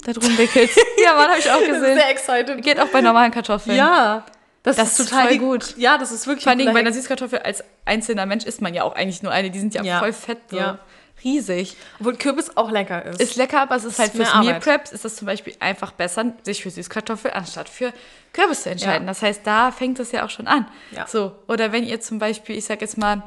da 0.06 0.12
drum 0.12 0.38
wickelst. 0.38 0.78
ja, 1.04 1.14
Mann, 1.14 1.30
habe 1.30 1.40
ich 1.40 1.50
auch 1.50 1.60
gesehen. 1.60 1.98
Sehr 1.98 2.10
excited. 2.12 2.62
Geht 2.62 2.82
auch 2.82 2.90
bei 2.90 3.00
normalen 3.00 3.32
Kartoffeln. 3.32 3.78
Ja, 3.78 4.26
das, 4.66 4.76
Das 4.76 4.92
ist 4.94 5.00
ist 5.00 5.10
total 5.10 5.30
die- 5.30 5.38
gut. 5.38 5.76
Ja, 5.78 5.98
das 5.98 6.12
ist 6.12 6.28
wirklich 6.28 6.44
Vor 6.44 6.50
allen 6.52 6.60
Dingen 6.60 6.70
ein 6.70 6.74
bei 6.74 6.82
einer 6.82 6.92
Süßkartoffel 6.94 7.40
als 7.40 7.64
einzelner 7.86 8.26
Mensch 8.26 8.44
isst 8.46 8.62
man 8.62 8.74
ja 8.74 8.84
auch 8.84 8.94
eigentlich 8.96 9.24
nur 9.24 9.32
eine. 9.32 9.50
Die 9.52 9.60
sind 9.60 9.74
ja, 9.74 9.84
Ja. 9.84 10.00
voll 10.00 10.12
fett, 10.12 10.40
so 10.50 10.58
Ja. 10.58 10.80
riesig. 11.24 11.78
Obwohl 12.00 12.16
Kürbis 12.18 12.58
auch 12.58 12.70
lecker 12.72 13.06
ist. 13.06 13.22
Ist 13.22 13.36
lecker, 13.38 13.62
aber 13.62 13.76
es 13.76 13.86
ist 13.86 14.00
halt 14.00 14.14
mehr 14.16 14.26
fürs 14.26 14.36
Meal 14.40 14.56
Arbeit. 14.56 14.64
Preps 14.64 14.92
ist 14.92 15.06
das 15.06 15.16
zum 15.16 15.26
Beispiel 15.28 15.54
einfach 15.60 15.92
besser, 15.94 16.34
sich 16.44 16.62
für 16.62 16.70
Süßkartoffel 16.70 17.32
anstatt 17.32 17.70
für 17.70 17.94
Kürbis 18.34 18.64
zu 18.64 18.70
entscheiden. 18.72 19.04
Ja. 19.08 19.12
Das 19.12 19.22
heißt, 19.22 19.42
da 19.46 19.72
fängt 19.72 20.00
es 20.00 20.12
ja 20.12 20.26
auch 20.26 20.30
schon 20.30 20.48
an. 20.48 20.68
Ja. 20.92 21.08
So. 21.08 21.32
Oder 21.48 21.72
wenn 21.72 21.84
ihr 21.86 22.02
zum 22.02 22.20
Beispiel, 22.20 22.58
ich 22.58 22.66
sag 22.66 22.82
jetzt 22.82 22.98
mal, 22.98 23.24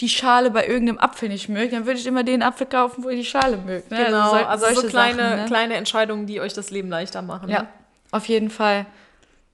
die 0.00 0.08
Schale 0.08 0.50
bei 0.50 0.66
irgendeinem 0.66 0.98
Apfel 0.98 1.28
nicht 1.28 1.48
mögt, 1.50 1.72
dann 1.74 1.84
würde 1.86 2.00
ich 2.00 2.06
immer 2.06 2.24
den 2.24 2.42
Apfel 2.42 2.66
kaufen, 2.66 3.04
wo 3.04 3.10
ihr 3.10 3.16
die 3.16 3.24
Schale 3.26 3.58
mögt. 3.58 3.90
Ne? 3.90 4.04
genau, 4.06 4.30
sol- 4.30 4.44
also, 4.44 4.66
so 4.66 4.74
solche 4.74 4.88
kleine, 4.88 5.22
Sachen, 5.22 5.36
ne? 5.40 5.44
kleine 5.46 5.74
Entscheidungen, 5.74 6.26
die 6.26 6.40
euch 6.40 6.54
das 6.54 6.70
Leben 6.70 6.88
leichter 6.88 7.20
machen. 7.20 7.50
Ja, 7.50 7.62
Ne? 7.62 7.68
auf 8.10 8.26
jeden 8.26 8.48
Fall. 8.50 8.86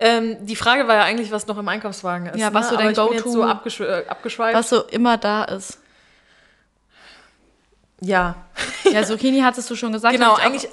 Ähm, 0.00 0.36
die 0.46 0.54
Frage 0.56 0.86
war 0.86 0.94
ja 0.94 1.02
eigentlich, 1.02 1.32
was 1.32 1.46
noch 1.46 1.58
im 1.58 1.68
Einkaufswagen 1.68 2.28
ist. 2.28 2.38
Ja, 2.38 2.54
was 2.54 2.66
ne? 2.66 2.70
so 2.70 2.76
dein 2.76 2.94
Go-To- 2.94 3.30
so 3.30 3.42
abgeschw 3.42 3.84
äh, 3.84 4.06
abgeschweift. 4.06 4.56
Was 4.56 4.68
so 4.68 4.84
immer 4.84 5.16
da 5.18 5.44
ist. 5.44 5.78
Ja, 8.00 8.36
Ja, 8.84 9.02
Zucchini 9.02 9.40
hattest 9.40 9.68
du 9.70 9.74
schon 9.74 9.92
gesagt. 9.92 10.14
Genau, 10.14 10.34
eigentlich 10.34 10.68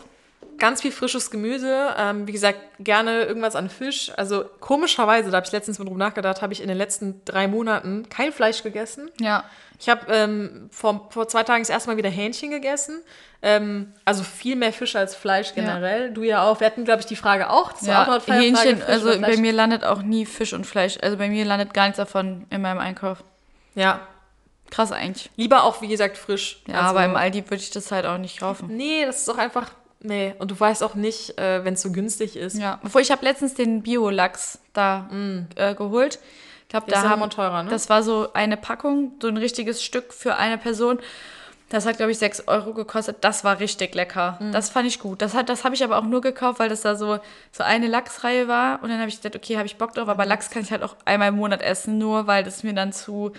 ganz 0.57 0.81
viel 0.81 0.91
frisches 0.91 1.31
Gemüse. 1.31 1.95
Ähm, 1.97 2.27
wie 2.27 2.31
gesagt, 2.31 2.59
gerne 2.79 3.23
irgendwas 3.23 3.55
an 3.55 3.69
Fisch. 3.69 4.11
Also 4.15 4.45
komischerweise, 4.59 5.31
da 5.31 5.37
habe 5.37 5.45
ich 5.45 5.51
letztens 5.51 5.79
mal 5.79 5.85
drüber 5.85 5.99
nachgedacht, 5.99 6.41
habe 6.41 6.53
ich 6.53 6.61
in 6.61 6.67
den 6.67 6.77
letzten 6.77 7.21
drei 7.25 7.47
Monaten 7.47 8.07
kein 8.09 8.31
Fleisch 8.31 8.63
gegessen. 8.63 9.09
Ja. 9.19 9.43
Ich 9.79 9.89
habe 9.89 10.11
ähm, 10.11 10.69
vor, 10.71 11.07
vor 11.09 11.27
zwei 11.27 11.43
Tagen 11.43 11.61
das 11.61 11.69
erste 11.69 11.89
Mal 11.89 11.97
wieder 11.97 12.09
Hähnchen 12.09 12.49
gegessen. 12.49 13.01
Ähm, 13.41 13.93
also 14.05 14.23
viel 14.23 14.55
mehr 14.55 14.73
Fisch 14.73 14.95
als 14.95 15.15
Fleisch 15.15 15.53
generell. 15.53 16.11
Du 16.11 16.23
ja 16.23 16.43
auch. 16.43 16.59
Wir 16.59 16.67
hatten, 16.67 16.85
glaube 16.85 17.01
ich, 17.01 17.05
die 17.05 17.15
Frage 17.15 17.49
auch. 17.49 17.73
Auch 17.73 17.81
Ja, 17.81 18.05
Feierfrage, 18.05 18.39
Hähnchen, 18.39 18.77
Fisch 18.77 18.87
also 18.87 19.19
bei 19.19 19.37
mir 19.37 19.53
landet 19.53 19.83
auch 19.83 20.01
nie 20.01 20.25
Fisch 20.25 20.53
und 20.53 20.65
Fleisch. 20.65 20.97
Also 21.01 21.17
bei 21.17 21.29
mir 21.29 21.45
landet 21.45 21.73
gar 21.73 21.83
nichts 21.83 21.97
davon 21.97 22.45
in 22.49 22.61
meinem 22.61 22.79
Einkauf. 22.79 23.23
Ja, 23.75 24.07
Krass 24.71 24.91
eigentlich. 24.91 25.29
lieber 25.35 25.63
auch, 25.63 25.81
wie 25.81 25.87
gesagt, 25.87 26.17
frisch. 26.17 26.61
Ja, 26.67 26.75
also, 26.75 26.89
aber 26.89 27.05
im 27.05 27.15
Aldi 27.15 27.43
würde 27.45 27.57
ich 27.57 27.69
das 27.69 27.91
halt 27.91 28.05
auch 28.05 28.17
nicht 28.17 28.39
kaufen. 28.39 28.75
Nee, 28.75 29.05
das 29.05 29.19
ist 29.19 29.27
doch 29.27 29.37
einfach. 29.37 29.69
Nee, 30.05 30.35
und 30.39 30.51
du 30.51 30.59
weißt 30.59 30.83
auch 30.83 30.95
nicht, 30.95 31.37
äh, 31.39 31.63
wenn 31.65 31.73
es 31.73 31.81
so 31.81 31.91
günstig 31.91 32.35
ist. 32.35 32.57
Ja, 32.57 32.79
obwohl 32.83 33.01
ich 33.01 33.11
habe 33.11 33.23
letztens 33.25 33.53
den 33.55 33.81
Bio-Lachs 33.81 34.59
da 34.73 35.09
äh, 35.55 35.73
geholt. 35.75 36.19
Ich 36.63 36.69
glaube, 36.69 36.91
da 36.91 37.09
haben, 37.09 37.29
teurer, 37.29 37.63
ne? 37.63 37.69
das 37.69 37.89
war 37.89 38.03
so 38.03 38.29
eine 38.33 38.57
Packung, 38.57 39.13
so 39.21 39.27
ein 39.27 39.37
richtiges 39.37 39.83
Stück 39.83 40.13
für 40.13 40.35
eine 40.35 40.57
Person. 40.57 40.99
Das 41.69 41.85
hat, 41.87 41.97
glaube 41.97 42.11
ich, 42.11 42.19
6 42.19 42.47
Euro 42.47 42.73
gekostet. 42.73 43.17
Das 43.21 43.43
war 43.43 43.59
richtig 43.59 43.95
lecker. 43.95 44.37
Das 44.51 44.69
fand 44.69 44.87
ich 44.87 44.99
gut. 44.99 45.21
Das, 45.21 45.33
hat- 45.33 45.49
das 45.49 45.63
habe 45.63 45.73
ich 45.73 45.83
aber 45.83 45.97
auch 45.97 46.03
nur 46.03 46.21
gekauft, 46.21 46.59
weil 46.59 46.69
das 46.69 46.81
da 46.81 46.95
so, 46.95 47.17
so 47.51 47.63
eine 47.63 47.87
Lachsreihe 47.87 48.47
war. 48.47 48.83
Und 48.83 48.89
dann 48.89 48.99
habe 48.99 49.09
ich 49.09 49.19
gedacht, 49.19 49.35
okay, 49.35 49.57
habe 49.57 49.65
ich 49.65 49.75
Bock 49.77 49.93
drauf. 49.93 50.07
Aber 50.07 50.25
Lachs 50.25 50.51
kann 50.51 50.61
ich 50.61 50.71
halt 50.71 50.83
auch 50.83 50.95
einmal 51.05 51.29
im 51.29 51.35
Monat 51.35 51.61
essen, 51.63 51.97
nur 51.97 52.27
weil 52.27 52.43
das 52.43 52.61
mir 52.63 52.73
dann 52.73 52.93
zu... 52.93 53.31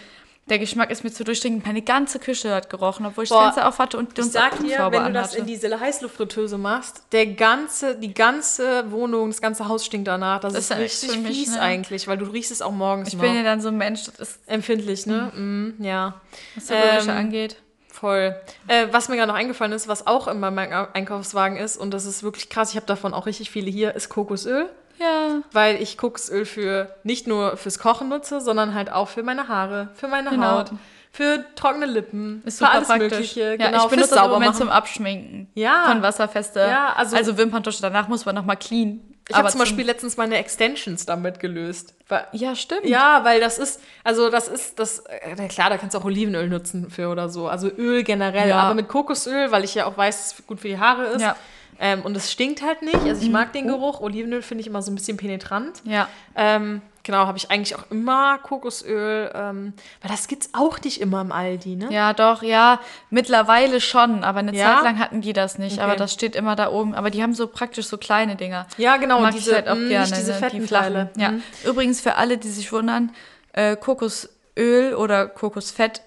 Der 0.49 0.61
Geschmack 0.61 0.91
ist 0.93 1.03
mir 1.03 1.11
zu 1.13 1.25
durchdringend. 1.25 1.67
Meine 1.67 1.83
ganze 1.83 2.21
Küche 2.21 2.55
hat 2.55 2.71
gerochen, 2.71 3.05
obwohl 3.05 3.25
ich 3.25 3.31
Boah, 3.31 3.47
das 3.47 3.55
Fenster 3.55 3.69
auf 3.69 3.79
hatte 3.81 3.99
und 3.99 4.17
Ich 4.17 4.25
uns 4.25 4.33
sag 4.33 4.59
dir, 4.61 4.89
wenn 4.93 5.05
du 5.07 5.13
das 5.13 5.35
in 5.35 5.45
diese 5.45 5.81
Heißluftfritteuse 5.81 6.57
machst, 6.57 7.03
der 7.11 7.27
ganze, 7.27 7.97
die 7.97 8.15
ganze 8.15 8.89
Wohnung, 8.93 9.31
das 9.31 9.41
ganze 9.41 9.67
Haus 9.67 9.85
stinkt 9.85 10.07
danach. 10.07 10.39
Das, 10.39 10.53
Das 10.53 10.71
ist 10.71 10.71
ist 10.71 10.79
richtig 10.79 11.23
mich, 11.25 11.37
fies 11.37 11.55
ne? 11.55 11.61
eigentlich, 11.61 12.07
weil 12.07 12.17
du 12.17 12.27
riechst 12.27 12.53
es 12.53 12.63
auch 12.63 12.71
morgens 12.71 13.09
Ich 13.09 13.15
noch. 13.15 13.23
bin 13.23 13.35
ja 13.35 13.43
dann 13.43 13.61
so 13.61 13.69
ein 13.69 13.77
Mensch, 13.77 14.05
das 14.05 14.21
ist, 14.21 14.39
Empfindlich, 14.47 15.05
ne? 15.07 15.33
Mhm, 15.35 15.75
ja, 15.81 16.21
was 16.55 16.67
die 16.67 16.75
Ähm, 16.75 17.11
angeht. 17.11 17.57
voll. 17.91 18.37
Äh, 18.69 18.87
was 18.93 19.09
mir 19.09 19.17
gerade 19.17 19.29
noch 19.33 19.37
eingefallen 19.39 19.73
ist, 19.73 19.89
was 19.89 20.07
auch 20.07 20.29
in 20.29 20.39
meinem 20.39 20.59
Einkaufswagen 20.93 21.57
ist, 21.57 21.77
und 21.77 21.91
das 21.91 22.05
ist 22.05 22.23
wirklich 22.23 22.49
krass, 22.51 22.71
ich 22.71 22.77
habe 22.77 22.87
davon 22.87 23.15
auch 23.15 23.27
richtig 23.27 23.51
viele 23.51 23.69
hier, 23.69 23.97
ist 23.97 24.11
Kokosöl. 24.11 24.71
Ja. 24.99 25.41
Weil 25.53 25.81
ich 25.83 25.99
Kokosöl 25.99 26.45
für 26.47 26.95
nicht 27.05 27.27
nur 27.27 27.57
fürs 27.57 27.79
Kochen 27.79 28.09
nutze, 28.09 28.41
sondern 28.41 28.75
halt 28.75 28.91
auch 28.91 29.09
für 29.09 29.23
meine 29.23 29.49
Haare, 29.49 29.91
für 29.95 30.09
meine 30.09 30.31
Genau. 30.31 30.59
Haut, 30.59 30.71
für 31.13 31.45
trockene 31.55 31.87
Lippen, 31.87 32.43
Ist 32.45 32.59
für 32.59 32.65
super 32.65 32.73
alles 32.77 32.89
praktisch. 32.89 33.11
Mögliche. 33.13 33.41
ja, 33.41 33.57
genau, 33.71 33.85
ich 33.85 33.91
benutze 33.91 34.15
das 34.15 34.25
im 34.25 34.31
Moment 34.31 34.55
Saubermachen. 34.55 34.59
zum 34.59 34.69
Abschminken. 34.71 35.51
Ja. 35.55 35.85
Von 35.89 36.03
wasserfeste. 36.03 36.61
Ja, 36.61 36.93
also- 36.95 37.17
also, 37.17 37.37
Wimperntusche. 37.39 37.81
Danach 37.83 38.09
muss 38.09 38.25
man 38.27 38.35
nochmal 38.35 38.57
clean. 38.57 39.01
Ich 39.29 39.35
habe 39.35 39.49
zum 39.49 39.59
Beispiel 39.59 39.85
letztens 39.85 40.17
meine 40.17 40.37
Extensions 40.37 41.05
damit 41.05 41.41
gelöst. 41.41 41.95
Weil, 42.09 42.27
Ja, 42.31 42.55
stimmt. 42.55 42.85
ja, 42.87 43.25
weil 43.25 43.41
das 43.41 43.59
ist, 43.59 43.81
also 44.05 44.31
das 44.31 44.47
ist, 44.47 44.79
das, 44.79 45.01
äh, 45.01 45.35
na 45.37 45.49
klar, 45.49 45.69
da 45.69 45.79
kannst 45.79 45.95
du 45.95 45.99
auch 45.99 46.05
Olivenöl 46.05 46.49
nutzen 46.49 46.91
für 46.91 47.09
oder 47.09 47.29
so. 47.29 47.49
Also 47.49 47.69
Öl 47.69 48.05
generell, 48.05 48.49
Ja. 48.51 48.61
aber 48.61 48.75
mit 48.75 48.87
Kokosöl, 48.87 49.51
weil 49.51 49.65
ich 49.65 49.75
ja 49.75 49.87
auch 49.87 49.97
weiß, 49.97 50.17
dass 50.17 50.39
es 50.39 50.47
gut 50.47 50.61
für 50.61 50.69
die 50.69 50.79
Haare 50.79 51.07
ist. 51.07 51.23
Ja. 51.23 51.35
Ähm, 51.79 52.03
und 52.03 52.17
es 52.17 52.33
stinkt 52.33 52.63
halt 52.63 52.83
nicht. 52.83 52.95
Also 53.05 53.23
ich 53.23 53.31
mag 53.31 53.53
den 53.53 53.67
Geruch. 53.69 54.01
Olivenöl 54.01 54.43
finde 54.43 54.63
ich 54.63 54.67
immer 54.67 54.83
so 54.83 54.91
ein 54.91 54.95
bisschen 54.95 55.17
penetrant. 55.17 55.83
Ja. 55.85 56.09
Ähm, 56.35 56.81
genau, 57.03 57.27
habe 57.27 57.37
ich 57.39 57.51
eigentlich 57.51 57.77
auch 57.77 57.85
immer 57.91 58.39
Kokosöl, 58.39 59.31
ähm, 59.35 59.73
weil 60.01 60.11
das 60.11 60.27
gibt's 60.29 60.51
auch 60.53 60.81
nicht 60.81 61.01
immer 61.01 61.21
im 61.21 61.33
Aldi, 61.33 61.77
ne? 61.77 61.89
Ja, 61.93 62.13
doch, 62.15 62.43
ja, 62.43 62.81
mittlerweile 63.11 63.81
schon, 63.81 64.25
aber 64.25 64.39
eine 64.41 64.55
Ja? 64.55 64.77
Zeit 64.77 64.85
lang 64.85 64.99
hatten 64.99 65.21
die 65.21 65.33
das 65.33 65.59
nicht. 65.59 65.79
Aber 65.79 65.93
Okay. 65.93 65.99
das 65.99 66.13
steht 66.13 66.35
immer 66.35 66.57
da 66.57 66.71
oben. 66.71 66.95
Aber 66.95 67.11
die 67.11 67.23
haben 67.23 67.35
so 67.35 67.47
praktisch 67.47 67.87
so 67.87 67.99
kleine 67.99 68.37
Dinger. 68.37 68.67
Ja, 68.79 68.97
genau, 68.97 69.21
Mag 69.21 69.33
diese- 69.35 69.51
ich 69.51 69.57
halt 69.57 69.69
auch 69.69 69.75
mh, 69.77 69.89
gerne. 69.89 70.05
nicht 70.07 70.17
diese 70.17 70.33
ne, 70.33 70.39
fetten 70.39 70.61
die 70.61 70.67
flachen. 70.67 71.11
Ja. 71.17 71.33
Mhm. 71.33 71.43
Übrigens 71.65 72.01
für 72.01 72.17
alle, 72.17 72.39
die 72.39 72.49
sich 72.49 72.73
wundern, 72.73 73.13
äh, 73.53 73.77
Kokosöl 73.77 74.95
oder 74.97 75.27
Kokosfett 75.29 76.03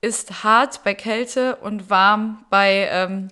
ist 0.00 0.44
hart 0.44 0.84
bei 0.84 0.94
Kälte 0.94 1.56
und 1.56 1.90
warm 1.90 2.44
bei, 2.50 2.88
ähm, 2.92 3.28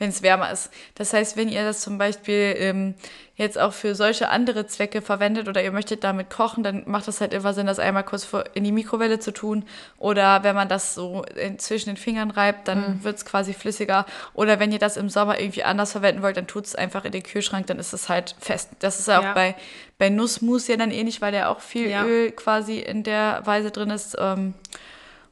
wenn 0.00 0.08
es 0.08 0.22
wärmer 0.22 0.50
ist. 0.50 0.70
Das 0.96 1.12
heißt, 1.12 1.36
wenn 1.36 1.48
ihr 1.48 1.62
das 1.62 1.80
zum 1.82 1.96
Beispiel 1.98 2.54
ähm, 2.58 2.94
jetzt 3.36 3.58
auch 3.58 3.72
für 3.72 3.94
solche 3.94 4.28
andere 4.30 4.66
Zwecke 4.66 5.02
verwendet 5.02 5.46
oder 5.48 5.62
ihr 5.62 5.70
möchtet 5.72 6.02
damit 6.04 6.30
kochen, 6.30 6.62
dann 6.64 6.82
macht 6.86 7.06
das 7.06 7.20
halt 7.20 7.32
immer 7.32 7.54
Sinn, 7.54 7.66
das 7.66 7.78
einmal 7.78 8.02
kurz 8.04 8.24
vor, 8.24 8.44
in 8.54 8.64
die 8.64 8.72
Mikrowelle 8.72 9.18
zu 9.20 9.30
tun. 9.30 9.64
Oder 9.98 10.42
wenn 10.42 10.54
man 10.56 10.68
das 10.68 10.94
so 10.94 11.22
in, 11.36 11.58
zwischen 11.58 11.90
den 11.90 11.96
Fingern 11.96 12.30
reibt, 12.30 12.66
dann 12.66 12.80
Mhm. 12.98 13.04
wird 13.04 13.16
es 13.18 13.24
quasi 13.24 13.52
flüssiger. 13.54 14.06
Oder 14.34 14.58
wenn 14.58 14.72
ihr 14.72 14.78
das 14.78 14.96
im 14.96 15.08
Sommer 15.10 15.38
irgendwie 15.38 15.62
anders 15.64 15.92
verwenden 15.92 16.22
wollt, 16.22 16.36
dann 16.36 16.46
tut 16.46 16.64
es 16.66 16.74
einfach 16.74 17.04
in 17.04 17.12
den 17.12 17.22
Kühlschrank, 17.22 17.66
dann 17.68 17.78
ist 17.78 17.92
es 17.92 18.08
halt 18.08 18.34
fest. 18.40 18.70
Das 18.80 18.98
ist 19.00 19.08
ja 19.08 19.18
auch 19.20 19.22
Ja. 19.22 19.34
bei, 19.34 19.54
bei 19.98 20.08
Nussmus 20.08 20.66
ja 20.66 20.76
dann 20.76 20.90
ähnlich, 20.90 21.20
weil 21.20 21.32
da 21.32 21.48
auch 21.48 21.60
viel 21.60 21.88
Ja. 21.90 22.04
Öl 22.04 22.30
quasi 22.32 22.78
in 22.78 23.02
der 23.04 23.42
Weise 23.44 23.70
drin 23.70 23.90
ist. 23.90 24.16
Ähm, 24.18 24.54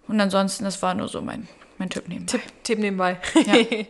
und 0.09 0.21
ansonsten, 0.21 0.64
das 0.64 0.83
war 0.83 0.93
nur 0.95 1.09
so 1.09 1.21
mein, 1.23 1.49
mein 1.79 1.89
Tipp 1.91 2.07
nebenbei. 2.09 2.33
Tipp, 2.33 2.43
Tipp 2.64 2.79
nebenbei. 2.79 3.16
Ja. 3.47 3.55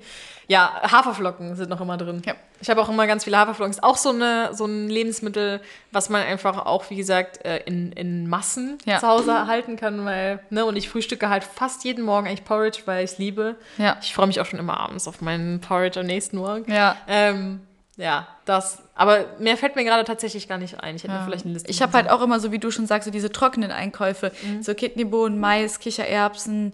Ja. 0.49 0.80
Haferflocken 0.90 1.55
sind 1.57 1.68
noch 1.70 1.80
immer 1.80 1.96
drin. 1.96 2.22
Ja. 2.26 2.34
Ich 2.61 2.68
habe 2.70 2.80
auch 2.82 2.88
immer 2.88 3.07
ganz 3.07 3.22
viele 3.24 3.36
Haferflocken. 3.38 3.70
Ist 3.70 3.82
auch 3.84 3.96
so, 3.96 4.11
eine, 4.11 4.51
so 4.55 4.64
ein 4.64 4.88
Lebensmittel, 4.88 5.61
was 5.92 6.09
man 6.09 6.22
einfach 6.22 6.66
auch, 6.66 6.90
wie 6.90 6.96
gesagt, 6.96 7.44
äh, 7.44 7.59
in, 7.66 7.92
in 7.92 8.28
Massen 8.28 8.78
Ja. 8.84 8.99
zu 8.99 9.07
Hause 9.07 9.46
halten 9.46 9.76
kann, 9.76 10.05
weil, 10.05 10.40
ne, 10.51 10.64
und 10.64 10.74
ich 10.76 10.88
frühstücke 10.88 11.28
halt 11.28 11.44
fast 11.44 11.84
jeden 11.84 12.03
Morgen 12.05 12.26
eigentlich 12.26 12.44
Porridge, 12.44 12.80
weil 12.86 13.05
ich 13.05 13.12
es 13.12 13.18
liebe. 13.18 13.57
Ja. 13.76 13.96
Ich 14.03 14.14
freue 14.14 14.26
mich 14.26 14.40
auch 14.40 14.46
schon 14.46 14.59
immer 14.59 14.80
abends 14.80 15.07
auf 15.07 15.20
meinen 15.20 15.61
Porridge 15.61 16.01
am 16.01 16.07
nächsten 16.07 16.38
Morgen. 16.38 16.72
Ja. 16.72 16.96
Ähm, 17.07 17.61
ja, 17.96 18.26
das. 18.44 18.82
Aber 18.94 19.24
mehr 19.38 19.57
fällt 19.57 19.76
mir 19.76 19.84
gerade 19.84 20.05
tatsächlich 20.05 20.49
gar 20.49 20.57
nicht 20.59 20.80
ein. 20.82 20.96
Ich 20.96 21.03
hätte 21.03 21.12
mir 21.12 21.18
Ja. 21.20 21.24
vielleicht 21.26 21.44
eine 21.44 21.55
Liste 21.55 21.70
Ich 21.70 21.82
habe 21.82 21.92
halt 21.92 22.09
auch 22.09 22.22
immer 22.22 22.40
so, 22.40 22.53
wie 22.53 22.59
du 22.59 22.70
schon 22.70 22.86
sagst, 22.86 23.05
so 23.07 23.11
diese 23.11 23.30
trockenen 23.30 23.70
Einkäufe. 23.70 24.32
So 24.61 24.72
Kidneybohnen, 24.74 25.38
Mais, 25.38 25.78
Kichererbsen. 25.78 26.72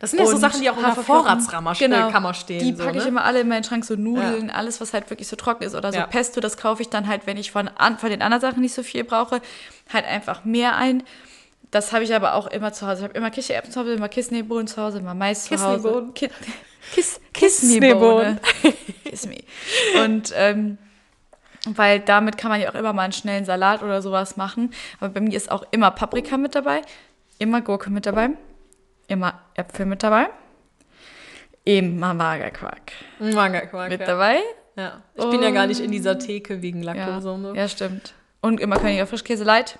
Das 0.00 0.10
sind 0.12 0.18
ja 0.18 0.26
so 0.26 0.36
Sachen, 0.38 0.62
die 0.62 0.70
auch 0.70 0.76
in 0.78 0.82
der. 0.82 0.94
Vorratskammer 0.94 1.74
Genau. 1.74 2.32
Stehen. 2.32 2.58
Die 2.60 2.74
so, 2.74 2.84
packe 2.84 2.96
ich 2.96 3.04
ne? 3.04 3.10
immer 3.10 3.24
alle 3.24 3.42
in 3.42 3.48
meinen 3.48 3.64
Schrank, 3.64 3.84
so 3.84 3.96
Nudeln, 3.96 4.50
alles, 4.50 4.80
was 4.80 4.94
halt 4.94 5.10
wirklich 5.10 5.28
so 5.28 5.36
trocken 5.36 5.62
ist. 5.62 5.74
Oder 5.74 5.92
so 5.92 5.98
Ja. 5.98 6.06
Pesto, 6.06 6.40
das 6.40 6.56
kaufe 6.56 6.80
ich 6.80 6.88
dann 6.88 7.06
halt, 7.06 7.26
wenn 7.26 7.36
ich 7.36 7.52
von, 7.52 7.68
an, 7.68 7.98
von 7.98 8.08
den 8.08 8.22
anderen 8.22 8.40
Sachen 8.40 8.62
nicht 8.62 8.74
so 8.74 8.82
viel 8.82 9.04
brauche, 9.04 9.42
halt 9.92 10.06
einfach 10.06 10.44
mehr 10.44 10.76
ein. 10.76 11.02
Das 11.70 11.92
habe 11.92 12.02
ich 12.02 12.14
aber 12.14 12.34
auch 12.34 12.46
immer 12.46 12.72
zu 12.72 12.86
Hause. 12.86 13.00
Ich 13.00 13.04
habe 13.04 13.14
immer 13.14 13.30
Kichererbsen 13.30 13.72
zu 13.72 13.80
Hause, 13.80 13.92
immer 13.92 14.08
Kidneybohnen 14.08 14.66
zu 14.66 14.80
Hause, 14.82 14.98
immer 14.98 15.14
Mais 15.14 15.44
zu 15.44 15.60
Hause. 15.60 16.06
Ki 16.14 16.30
Kiss. 16.92 17.20
Kidneybohne. 17.34 18.40
Kiss 19.04 19.26
me. 19.26 19.38
Und 20.02 20.32
ähm, 20.34 20.78
weil 21.66 22.00
damit 22.00 22.38
kann 22.38 22.50
man 22.50 22.60
ja 22.60 22.70
auch 22.70 22.74
immer 22.74 22.92
mal 22.94 23.02
einen 23.02 23.12
schnellen 23.12 23.44
Salat 23.44 23.82
oder 23.82 24.00
sowas 24.00 24.36
machen. 24.38 24.72
Aber 24.98 25.10
bei 25.10 25.20
mir 25.20 25.36
ist 25.36 25.50
auch 25.50 25.64
immer 25.70 25.90
Paprika 25.90 26.38
mit 26.38 26.54
dabei, 26.54 26.80
immer 27.38 27.60
Gurke 27.60 27.90
mit 27.90 28.06
dabei, 28.06 28.30
immer 29.10 29.40
Äpfel 29.54 29.86
mit 29.86 30.02
dabei, 30.02 30.28
immer 31.64 32.14
Magerquark 32.14 32.92
Mangelquark, 33.18 33.90
mit 33.90 34.00
ja. 34.00 34.06
dabei. 34.06 34.38
Ja. 34.76 35.02
Ich 35.14 35.28
bin 35.28 35.42
ja 35.42 35.50
gar 35.50 35.66
nicht 35.66 35.80
in 35.80 35.90
dieser 35.90 36.18
Theke 36.18 36.62
wegen 36.62 36.82
Ja, 36.82 36.94
Laktose 36.94 37.32
und 37.32 37.42
so. 37.42 37.54
ja, 37.54 37.68
stimmt. 37.68 38.14
Und 38.40 38.60
immer 38.60 38.76
Königer 38.76 39.06
Frischkäse 39.06 39.44
Light. 39.44 39.78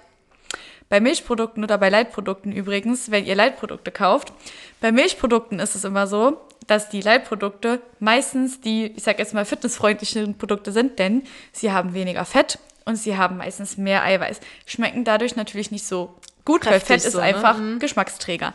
Bei 0.90 1.00
Milchprodukten 1.00 1.62
oder 1.62 1.78
bei 1.78 1.88
Leitprodukten 1.88 2.50
übrigens, 2.50 3.10
wenn 3.12 3.24
ihr 3.24 3.36
Leitprodukte 3.36 3.92
kauft, 3.92 4.32
bei 4.80 4.90
Milchprodukten 4.90 5.60
ist 5.60 5.76
es 5.76 5.84
immer 5.84 6.08
so, 6.08 6.40
dass 6.66 6.88
die 6.88 7.00
Leitprodukte 7.00 7.80
meistens 8.00 8.60
die, 8.60 8.86
ich 8.96 9.04
sag 9.04 9.20
jetzt 9.20 9.32
mal, 9.32 9.44
fitnessfreundlicheren 9.44 10.36
Produkte 10.36 10.72
sind, 10.72 10.98
denn 10.98 11.22
sie 11.52 11.72
haben 11.72 11.94
weniger 11.94 12.24
Fett 12.24 12.58
und 12.84 12.96
sie 12.96 13.16
haben 13.16 13.36
meistens 13.36 13.76
mehr 13.76 14.02
Eiweiß. 14.02 14.40
Schmecken 14.66 15.04
dadurch 15.04 15.36
natürlich 15.36 15.70
nicht 15.70 15.86
so 15.86 16.14
gut, 16.44 16.66
weil 16.66 16.72
Kräftig 16.72 16.88
Fett 16.88 17.04
ist 17.04 17.12
so, 17.12 17.18
ne? 17.18 17.24
einfach 17.24 17.58
Geschmacksträger. 17.78 18.52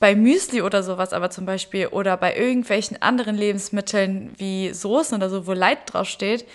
Bei 0.00 0.16
Müsli 0.16 0.62
oder 0.62 0.82
sowas 0.82 1.12
aber 1.12 1.30
zum 1.30 1.44
Beispiel 1.44 1.86
oder 1.86 2.16
bei 2.16 2.34
irgendwelchen 2.34 3.00
anderen 3.02 3.36
Lebensmitteln 3.36 4.32
wie 4.38 4.72
Soßen 4.72 5.16
oder 5.16 5.28
so, 5.30 5.46
wo 5.46 5.52
Light 5.52 5.92
draufsteht, 5.92 6.46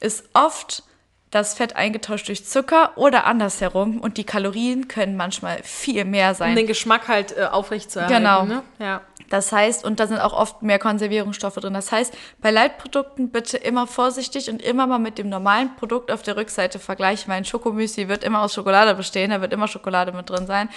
ist 0.00 0.24
oft 0.32 0.82
das 1.30 1.54
Fett 1.54 1.76
eingetauscht 1.76 2.28
durch 2.28 2.46
Zucker 2.46 2.92
oder 2.96 3.24
andersherum 3.26 4.00
und 4.00 4.16
die 4.16 4.24
Kalorien 4.24 4.88
können 4.88 5.16
manchmal 5.16 5.62
viel 5.62 6.04
mehr 6.04 6.30
Um 6.30 6.34
sein. 6.36 6.56
den 6.56 6.66
Geschmack 6.66 7.08
halt 7.08 7.36
äh, 7.36 7.44
aufrecht 7.44 7.90
zu 7.90 7.98
erhalten. 7.98 8.22
Genau. 8.22 8.44
Ne? 8.44 8.62
Ja. 8.78 9.00
Das 9.30 9.52
heißt, 9.52 9.84
und 9.84 10.00
da 10.00 10.06
sind 10.06 10.18
auch 10.18 10.32
oft 10.32 10.62
mehr 10.62 10.78
Konservierungsstoffe 10.78 11.56
drin. 11.56 11.74
Das 11.74 11.92
heißt, 11.92 12.14
bei 12.40 12.50
Leitprodukten 12.50 13.30
bitte 13.30 13.56
immer 13.56 13.86
vorsichtig 13.86 14.50
und 14.50 14.62
immer 14.62 14.86
mal 14.86 14.98
mit 14.98 15.18
dem 15.18 15.28
normalen 15.28 15.74
Produkt 15.76 16.10
auf 16.10 16.22
der 16.22 16.36
Rückseite 16.36 16.78
vergleichen, 16.78 17.28
weil 17.28 17.38
ein 17.38 17.44
Schokomüsli 17.44 18.08
wird 18.08 18.24
immer 18.24 18.42
aus 18.42 18.54
Schokolade 18.54 18.94
bestehen, 18.94 19.30
da 19.30 19.40
wird 19.40 19.52
immer 19.52 19.68
Schokolade 19.68 20.12
mit 20.12 20.28
drin 20.28 20.46
sein. 20.46 20.68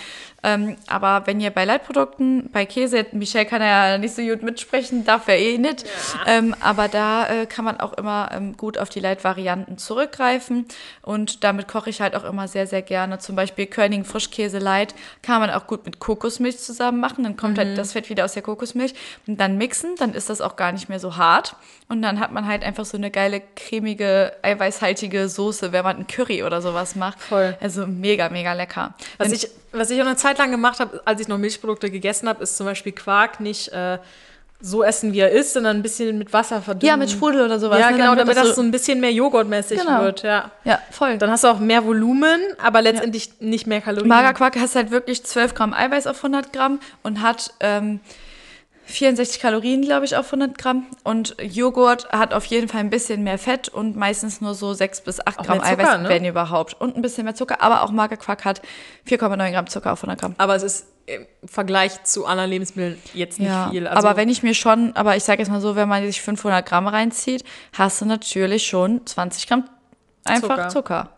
Ähm, 0.43 0.77
aber 0.87 1.27
wenn 1.27 1.39
ihr 1.39 1.49
bei 1.51 1.65
Leitprodukten, 1.65 2.49
bei 2.51 2.65
Käse, 2.65 3.05
Michelle 3.11 3.45
kann 3.45 3.61
ja 3.61 3.97
nicht 3.97 4.15
so 4.15 4.21
gut 4.21 4.43
mitsprechen, 4.43 5.03
darf 5.03 5.27
er 5.27 5.37
eh 5.37 5.57
nicht, 5.57 5.85
ähm, 6.25 6.55
aber 6.59 6.87
da 6.87 7.27
äh, 7.27 7.45
kann 7.45 7.65
man 7.65 7.79
auch 7.79 7.93
immer 7.93 8.29
ähm, 8.31 8.55
gut 8.55 8.77
auf 8.77 8.89
die 8.89 8.99
Leitvarianten 8.99 9.77
zurückgreifen 9.77 10.65
und 11.01 11.43
damit 11.43 11.67
koche 11.67 11.89
ich 11.89 12.01
halt 12.01 12.15
auch 12.15 12.23
immer 12.23 12.47
sehr, 12.47 12.67
sehr 12.67 12.81
gerne. 12.81 13.19
Zum 13.19 13.35
Beispiel 13.35 13.65
Körning 13.65 14.05
Frischkäse 14.05 14.59
Light 14.59 14.95
kann 15.21 15.41
man 15.41 15.49
auch 15.49 15.67
gut 15.67 15.85
mit 15.85 15.99
Kokosmilch 15.99 16.59
zusammen 16.59 16.99
machen, 16.99 17.23
dann 17.23 17.35
kommt 17.35 17.57
halt 17.57 17.77
das 17.77 17.93
Fett 17.93 18.09
wieder 18.09 18.25
aus 18.25 18.35
der 18.37 18.43
Kokosmilch 18.43 18.93
und 19.27 19.39
dann 19.41 19.57
mixen, 19.57 19.95
dann 19.97 20.13
ist 20.13 20.29
das 20.29 20.39
auch 20.39 20.55
gar 20.55 20.71
nicht 20.71 20.87
mehr 20.87 20.99
so 21.01 21.17
hart 21.17 21.55
und 21.89 22.01
dann 22.01 22.19
hat 22.21 22.31
man 22.31 22.47
halt 22.47 22.63
einfach 22.63 22.85
so 22.85 22.95
eine 22.95 23.11
geile, 23.11 23.41
cremige, 23.57 24.31
eiweißhaltige 24.43 25.27
Soße, 25.27 25.71
wenn 25.71 25.83
man 25.83 25.97
ein 25.97 26.07
Curry 26.07 26.43
oder 26.43 26.61
sowas 26.61 26.95
macht. 26.95 27.19
Voll. 27.21 27.57
Also 27.59 27.85
mega, 27.87 28.29
mega 28.29 28.53
lecker. 28.53 28.93
Was 29.17 29.27
Wenn- 29.27 29.35
ich, 29.35 29.49
was 29.73 29.89
ich 29.89 30.01
auch 30.01 30.05
eine 30.05 30.15
Zeit 30.15 30.37
lang 30.37 30.51
gemacht 30.51 30.79
habe, 30.79 31.01
als 31.05 31.19
ich 31.19 31.27
noch 31.27 31.37
Milchprodukte 31.37 31.89
gegessen 31.91 32.29
habe, 32.29 32.41
ist 32.43 32.55
zum 32.55 32.65
Beispiel 32.65 32.91
Quark 32.93 33.39
nicht 33.39 33.69
äh, 33.73 33.97
so 34.59 34.83
essen, 34.83 35.13
wie 35.13 35.19
er 35.19 35.29
ist, 35.29 35.53
sondern 35.53 35.77
ein 35.77 35.83
bisschen 35.83 36.17
mit 36.17 36.33
Wasser 36.33 36.63
verdünnen. 36.63 36.87
ja, 36.87 36.97
mit 36.97 37.11
Sprudel 37.11 37.45
oder 37.45 37.59
sowas. 37.59 37.79
Ja, 37.79 37.91
ne? 37.91 37.97
genau, 37.97 38.15
damit 38.15 38.35
das 38.35 38.55
so 38.55 38.61
ein 38.63 38.71
bisschen 38.71 38.99
mehr 38.99 39.11
Joghurtmäßig 39.13 39.79
Genau. 39.81 40.01
wird. 40.01 40.23
Ja. 40.23 40.49
Ja, 40.63 40.79
voll. 40.89 41.19
Dann 41.19 41.29
hast 41.29 41.43
du 41.43 41.47
auch 41.49 41.59
mehr 41.59 41.85
Volumen, 41.85 42.39
aber 42.61 42.81
letztendlich 42.81 43.39
nicht 43.39 43.67
mehr 43.67 43.81
Kalorien. 43.81 44.07
Magerquark 44.07 44.55
hast 44.57 44.75
halt 44.75 44.89
wirklich 44.89 45.23
12 45.23 45.53
Gramm 45.53 45.73
Eiweiß 45.75 46.07
auf 46.07 46.17
100 46.17 46.53
Gramm 46.53 46.79
und 47.03 47.21
hat 47.21 47.53
ähm, 47.59 47.99
64 48.87 49.41
Kalorien, 49.41 49.81
glaube 49.81 50.05
ich, 50.05 50.15
auf 50.15 50.27
100 50.27 50.57
Gramm. 50.57 50.85
Und 51.03 51.35
Joghurt 51.41 52.09
hat 52.09 52.33
auf 52.33 52.45
jeden 52.45 52.67
Fall 52.67 52.79
ein 52.79 52.89
bisschen 52.89 53.23
mehr 53.23 53.37
Fett 53.37 53.69
und 53.69 53.95
meistens 53.95 54.39
nur 54.41 54.53
so 54.53 54.73
6 54.73 55.01
bis 55.01 55.19
8 55.25 55.39
Auch 55.39 55.43
Gramm 55.43 55.59
Zucker, 55.59 55.67
Eiweiß, 55.71 56.01
ne? 56.01 56.09
wenn 56.09 56.25
überhaupt. 56.25 56.79
Und 56.79 56.95
ein 56.95 57.01
bisschen 57.01 57.25
mehr 57.25 57.35
Zucker, 57.35 57.61
aber 57.61 57.83
auch 57.83 57.91
Magerquark 57.91 58.45
hat 58.45 58.61
4,9 59.07 59.51
Gramm 59.51 59.67
Zucker 59.67 59.93
auf 59.93 59.99
100 59.99 60.19
Gramm. 60.19 60.35
Aber 60.37 60.55
es 60.55 60.63
ist 60.63 60.87
im 61.05 61.25
Vergleich 61.45 62.03
zu 62.03 62.25
anderen 62.25 62.49
Lebensmitteln 62.49 63.01
jetzt 63.13 63.39
nicht 63.39 63.49
Ja, 63.49 63.69
viel. 63.69 63.87
Also, 63.87 64.07
aber 64.07 64.17
wenn 64.17 64.29
ich 64.29 64.43
mir 64.43 64.53
schon, 64.53 64.95
aber 64.95 65.15
ich 65.15 65.23
sage 65.23 65.41
jetzt 65.41 65.49
mal 65.49 65.61
so, 65.61 65.75
wenn 65.75 65.87
man 65.87 66.05
sich 66.05 66.21
500 66.21 66.65
Gramm 66.65 66.87
reinzieht, 66.87 67.43
hast 67.77 68.01
du 68.01 68.05
natürlich 68.05 68.65
schon 68.67 69.05
20 69.05 69.47
Gramm 69.47 69.69
einfach 70.25 70.49
Zucker. 70.49 70.69
Zucker. 70.69 71.09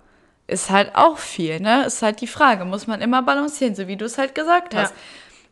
Ist 0.47 0.71
halt 0.71 0.91
auch 0.95 1.17
viel, 1.17 1.59
ne? 1.59 1.85
Ist 1.85 2.01
halt 2.01 2.21
die 2.21 2.27
Frage, 2.27 2.65
muss 2.65 2.87
man 2.87 3.01
immer 3.01 3.21
balancieren, 3.21 3.75
so 3.75 3.87
wie 3.87 3.95
du 3.97 4.05
es 4.05 4.17
halt 4.17 4.33
gesagt 4.33 4.73
Ja. 4.73 4.81
hast. 4.81 4.93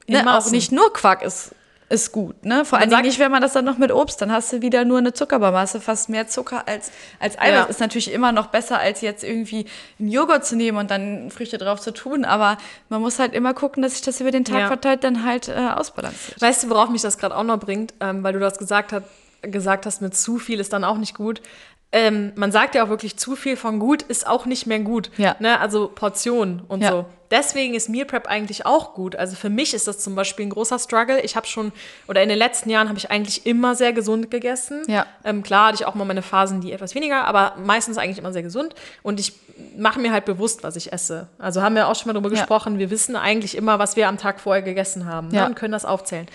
In 0.07 0.13
Ne? 0.15 0.37
Auch 0.37 0.49
nicht 0.51 0.71
nur 0.71 0.91
Quark 0.93 1.21
ist, 1.21 1.53
ist 1.89 2.11
gut, 2.11 2.43
ne? 2.43 2.65
Vor 2.65 2.79
allem 2.79 3.01
nicht, 3.01 3.17
wenn 3.17 3.31
man 3.31 3.41
das 3.41 3.53
dann 3.53 3.63
noch 3.63 3.77
mit 3.77 3.91
Obst, 3.93 4.21
dann 4.21 4.31
hast 4.31 4.51
du 4.51 4.61
wieder 4.61 4.83
nur 4.83 4.97
eine 4.97 5.13
Zuckerbarmasse, 5.13 5.79
fast 5.79 6.09
mehr 6.09 6.27
Zucker 6.27 6.67
als, 6.67 6.91
als 7.19 7.37
Eiweiß. 7.39 7.51
Ja. 7.51 7.63
Ist 7.63 7.79
natürlich 7.79 8.11
immer 8.11 8.33
noch 8.33 8.47
besser, 8.47 8.79
als 8.79 8.99
jetzt 9.01 9.23
irgendwie 9.23 9.65
einen 9.99 10.09
Joghurt 10.09 10.45
zu 10.45 10.57
nehmen 10.57 10.77
und 10.77 10.91
dann 10.91 11.31
Früchte 11.31 11.57
drauf 11.57 11.79
zu 11.79 11.91
tun, 11.93 12.25
aber 12.25 12.57
man 12.89 12.99
muss 13.01 13.19
halt 13.19 13.33
immer 13.33 13.53
gucken, 13.53 13.81
dass 13.83 13.93
sich 13.93 14.01
das 14.01 14.19
über 14.19 14.31
den 14.31 14.43
Tag 14.43 14.59
Ja. 14.59 14.67
verteilt 14.67 15.03
dann 15.05 15.23
halt 15.23 15.47
äh, 15.47 15.53
ausbalanciert. 15.53 16.41
Weißt 16.41 16.63
du, 16.63 16.69
worauf 16.69 16.89
mich 16.89 17.01
das 17.01 17.17
gerade 17.17 17.35
auch 17.35 17.43
noch 17.43 17.59
bringt, 17.59 17.93
ähm, 18.01 18.21
weil 18.21 18.33
du 18.33 18.39
das 18.39 18.57
gesagt, 18.57 18.91
hat, 18.91 19.03
gesagt 19.41 19.85
hast, 19.85 20.01
mit 20.01 20.15
zu 20.15 20.39
viel 20.39 20.59
ist 20.59 20.73
dann 20.73 20.83
auch 20.83 20.97
nicht 20.97 21.15
gut. 21.15 21.41
Ähm, 21.91 22.33
man 22.35 22.51
sagt 22.51 22.75
ja 22.75 22.83
auch 22.83 22.89
wirklich, 22.89 23.17
zu 23.17 23.35
viel 23.35 23.55
von 23.55 23.79
gut 23.79 24.01
ist 24.01 24.27
auch 24.27 24.45
nicht 24.45 24.67
mehr 24.67 24.79
gut. 24.79 25.09
Ja. 25.17 25.35
Ne? 25.39 25.59
Also 25.59 25.89
Portionen 25.93 26.61
und 26.67 26.81
Ja. 26.81 26.91
so. 26.91 27.05
Deswegen 27.29 27.73
ist 27.75 27.89
Meal 27.89 28.05
Prep 28.05 28.27
eigentlich 28.27 28.65
auch 28.65 28.93
gut. 28.93 29.15
Also 29.15 29.35
für 29.35 29.49
mich 29.49 29.73
ist 29.73 29.87
das 29.87 29.99
zum 29.99 30.15
Beispiel 30.15 30.45
ein 30.45 30.49
großer 30.49 30.79
Struggle. 30.79 31.19
Ich 31.21 31.35
habe 31.35 31.45
schon, 31.45 31.73
oder 32.07 32.23
in 32.23 32.29
den 32.29 32.37
letzten 32.37 32.69
Jahren 32.69 32.87
habe 32.87 32.97
ich 32.97 33.11
eigentlich 33.11 33.45
immer 33.45 33.75
sehr 33.75 33.91
gesund 33.91 34.31
gegessen. 34.31 34.83
Ja. 34.87 35.05
Ähm, 35.25 35.43
klar 35.43 35.67
hatte 35.67 35.75
ich 35.75 35.85
auch 35.85 35.95
mal 35.95 36.05
meine 36.05 36.21
Phasen, 36.21 36.61
die 36.61 36.71
etwas 36.71 36.95
weniger, 36.95 37.25
aber 37.25 37.55
meistens 37.63 37.97
eigentlich 37.97 38.17
immer 38.17 38.31
sehr 38.31 38.43
gesund. 38.43 38.75
Und 39.03 39.19
ich 39.19 39.33
mache 39.77 39.99
mir 39.99 40.13
halt 40.13 40.23
bewusst, 40.25 40.63
was 40.63 40.77
ich 40.77 40.93
esse. 40.93 41.27
Also 41.37 41.61
haben 41.61 41.75
wir 41.75 41.87
auch 41.89 41.95
schon 41.95 42.07
mal 42.07 42.13
darüber 42.13 42.29
gesprochen. 42.29 42.79
Wir 42.79 42.89
wissen 42.91 43.15
eigentlich 43.17 43.57
immer, 43.57 43.77
was 43.79 43.97
wir 43.97 44.07
am 44.07 44.17
Tag 44.17 44.39
vorher 44.39 44.61
gegessen 44.61 45.05
haben 45.05 45.27
ne? 45.29 45.45
Und 45.45 45.55
können 45.55 45.73
das 45.73 45.83
aufzählen. 45.83 46.27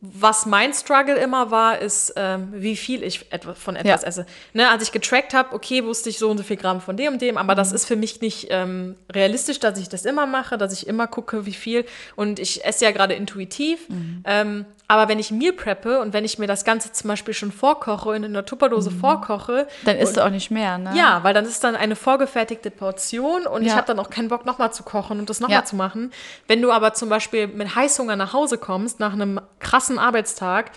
Was 0.00 0.44
mein 0.46 0.72
Struggle 0.74 1.16
immer 1.16 1.50
war, 1.50 1.78
ist, 1.78 2.12
ähm, 2.16 2.48
wie 2.52 2.76
viel 2.76 3.02
ich 3.02 3.32
etwa, 3.32 3.54
von 3.54 3.76
etwas 3.76 4.02
Ja. 4.02 4.08
esse. 4.08 4.26
Ne, 4.52 4.68
als 4.68 4.82
ich 4.82 4.92
getrackt 4.92 5.32
habe, 5.34 5.54
okay, 5.54 5.84
wusste 5.84 6.10
ich 6.10 6.18
so 6.18 6.28
und 6.30 6.36
so 6.38 6.44
viel 6.44 6.56
Gramm 6.58 6.80
von 6.80 6.96
dem 6.96 7.14
und 7.14 7.22
dem, 7.22 7.38
aber 7.38 7.54
Mhm. 7.54 7.56
das 7.56 7.72
ist 7.72 7.86
für 7.86 7.96
mich 7.96 8.20
nicht 8.20 8.48
ähm, 8.50 8.94
realistisch, 9.12 9.58
dass 9.58 9.78
ich 9.78 9.88
das 9.88 10.04
immer 10.04 10.26
mache, 10.26 10.58
dass 10.58 10.72
ich 10.72 10.86
immer 10.86 11.06
gucke, 11.06 11.46
wie 11.46 11.54
viel. 11.54 11.84
Und 12.14 12.38
ich 12.38 12.64
esse 12.64 12.84
ja 12.84 12.90
gerade 12.90 13.14
intuitiv. 13.14 13.88
Mhm. 13.88 14.22
Ähm, 14.24 14.64
aber 14.88 15.08
wenn 15.08 15.18
ich 15.18 15.32
Meal 15.32 15.52
preppe 15.52 15.98
und 16.00 16.12
wenn 16.12 16.24
ich 16.24 16.38
mir 16.38 16.46
das 16.46 16.64
Ganze 16.64 16.92
zum 16.92 17.08
Beispiel 17.08 17.34
schon 17.34 17.50
vorkoche, 17.50 18.14
in 18.14 18.24
einer 18.24 18.44
Tupperdose 18.44 18.90
vorkoche, 18.92 19.66
Mhm. 19.66 19.86
Dann 19.86 19.96
isst 19.96 20.16
du 20.16 20.24
auch 20.24 20.30
nicht 20.30 20.50
mehr, 20.50 20.78
ne? 20.78 20.92
ja, 20.96 21.24
weil 21.24 21.34
dann 21.34 21.44
ist 21.44 21.64
dann 21.64 21.74
eine 21.74 21.96
vorgefertigte 21.96 22.70
Portion 22.70 23.46
und 23.46 23.62
ich 23.62 23.68
Ja. 23.70 23.76
habe 23.76 23.86
dann 23.88 23.98
auch 23.98 24.10
keinen 24.10 24.28
Bock, 24.28 24.46
nochmal 24.46 24.72
zu 24.72 24.82
kochen 24.84 25.18
und 25.18 25.28
das 25.30 25.40
nochmal 25.40 25.58
Ja. 25.60 25.64
zu 25.64 25.74
machen. 25.74 26.12
Wenn 26.46 26.62
du 26.62 26.70
aber 26.70 26.94
zum 26.94 27.08
Beispiel 27.08 27.48
mit 27.48 27.74
Heißhunger 27.74 28.14
nach 28.14 28.32
Hause 28.32 28.58
kommst, 28.58 29.00
nach 29.00 29.12
einem 29.12 29.40
krassen 29.58 29.85
Arbeitstag 29.98 30.70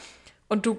und 0.48 0.66
du 0.66 0.78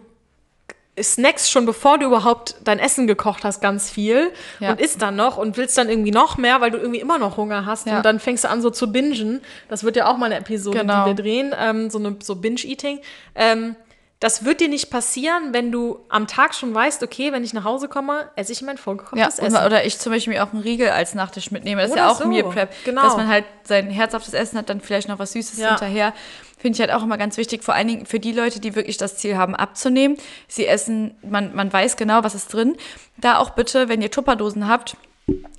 snackst 1.00 1.50
schon, 1.50 1.64
bevor 1.64 1.98
du 1.98 2.06
überhaupt 2.06 2.56
dein 2.64 2.78
Essen 2.78 3.06
gekocht 3.06 3.44
hast, 3.44 3.60
ganz 3.62 3.88
viel 3.90 4.32
Ja. 4.58 4.70
und 4.72 4.80
isst 4.80 5.00
dann 5.00 5.16
noch 5.16 5.38
und 5.38 5.56
willst 5.56 5.78
dann 5.78 5.88
irgendwie 5.88 6.10
noch 6.10 6.36
mehr, 6.36 6.60
weil 6.60 6.70
du 6.70 6.78
irgendwie 6.78 7.00
immer 7.00 7.18
noch 7.18 7.36
Hunger 7.38 7.64
hast 7.64 7.86
Ja. 7.86 7.98
und 7.98 8.02
dann 8.04 8.20
fängst 8.20 8.44
du 8.44 8.50
an 8.50 8.60
so 8.60 8.68
zu 8.70 8.92
bingen. 8.92 9.40
Das 9.68 9.82
wird 9.82 9.96
ja 9.96 10.06
auch 10.08 10.18
mal 10.18 10.26
eine 10.26 10.36
Episode, 10.36 10.80
Genau. 10.80 11.04
die 11.04 11.10
wir 11.16 11.22
drehen, 11.22 11.54
ähm, 11.58 11.88
so, 11.90 11.98
eine, 11.98 12.16
so 12.22 12.36
Binge-Eating. 12.36 13.00
Ähm, 13.34 13.76
das 14.18 14.44
wird 14.44 14.60
dir 14.60 14.68
nicht 14.68 14.90
passieren, 14.90 15.54
wenn 15.54 15.72
du 15.72 16.00
am 16.10 16.26
Tag 16.26 16.54
schon 16.54 16.74
weißt, 16.74 17.02
okay, 17.02 17.32
wenn 17.32 17.42
ich 17.42 17.54
nach 17.54 17.64
Hause 17.64 17.88
komme, 17.88 18.28
esse 18.36 18.52
ich 18.52 18.60
mein 18.60 18.76
Ja, 18.76 18.82
vorgekochtes 18.82 19.38
und, 19.38 19.46
Essen. 19.46 19.64
oder 19.64 19.86
ich 19.86 19.98
zum 19.98 20.12
Beispiel 20.12 20.36
auch 20.40 20.52
einen 20.52 20.60
Riegel 20.60 20.90
als 20.90 21.14
Nachtisch 21.14 21.50
mitnehme. 21.50 21.80
Das 21.80 21.88
ist 21.92 21.94
Oder 21.96 22.02
ja 22.04 22.10
auch 22.10 22.20
so, 22.20 22.28
Meal 22.28 22.44
Prep. 22.44 22.70
genau. 22.84 23.00
Dass 23.04 23.16
man 23.16 23.28
halt 23.28 23.46
sein 23.64 23.88
herzhaftes 23.88 24.34
Essen 24.34 24.58
hat, 24.58 24.68
dann 24.68 24.82
vielleicht 24.82 25.08
noch 25.08 25.18
was 25.18 25.32
Süßes 25.32 25.58
Ja. 25.58 25.70
hinterher. 25.70 26.12
Finde 26.60 26.76
ich 26.76 26.80
halt 26.80 26.92
auch 26.92 27.02
immer 27.02 27.16
ganz 27.16 27.38
wichtig, 27.38 27.64
vor 27.64 27.74
allen 27.74 27.88
Dingen 27.88 28.06
für 28.06 28.20
die 28.20 28.32
Leute, 28.32 28.60
die 28.60 28.74
wirklich 28.74 28.98
das 28.98 29.16
Ziel 29.16 29.36
haben, 29.36 29.54
abzunehmen. 29.54 30.18
Sie 30.46 30.66
essen, 30.66 31.14
man, 31.22 31.54
man 31.54 31.72
weiß 31.72 31.96
genau, 31.96 32.22
was 32.22 32.34
ist 32.34 32.52
drin. 32.52 32.76
Da 33.16 33.38
auch 33.38 33.50
bitte, 33.50 33.88
wenn 33.88 34.02
ihr 34.02 34.10
Tupperdosen 34.10 34.68
habt, 34.68 34.96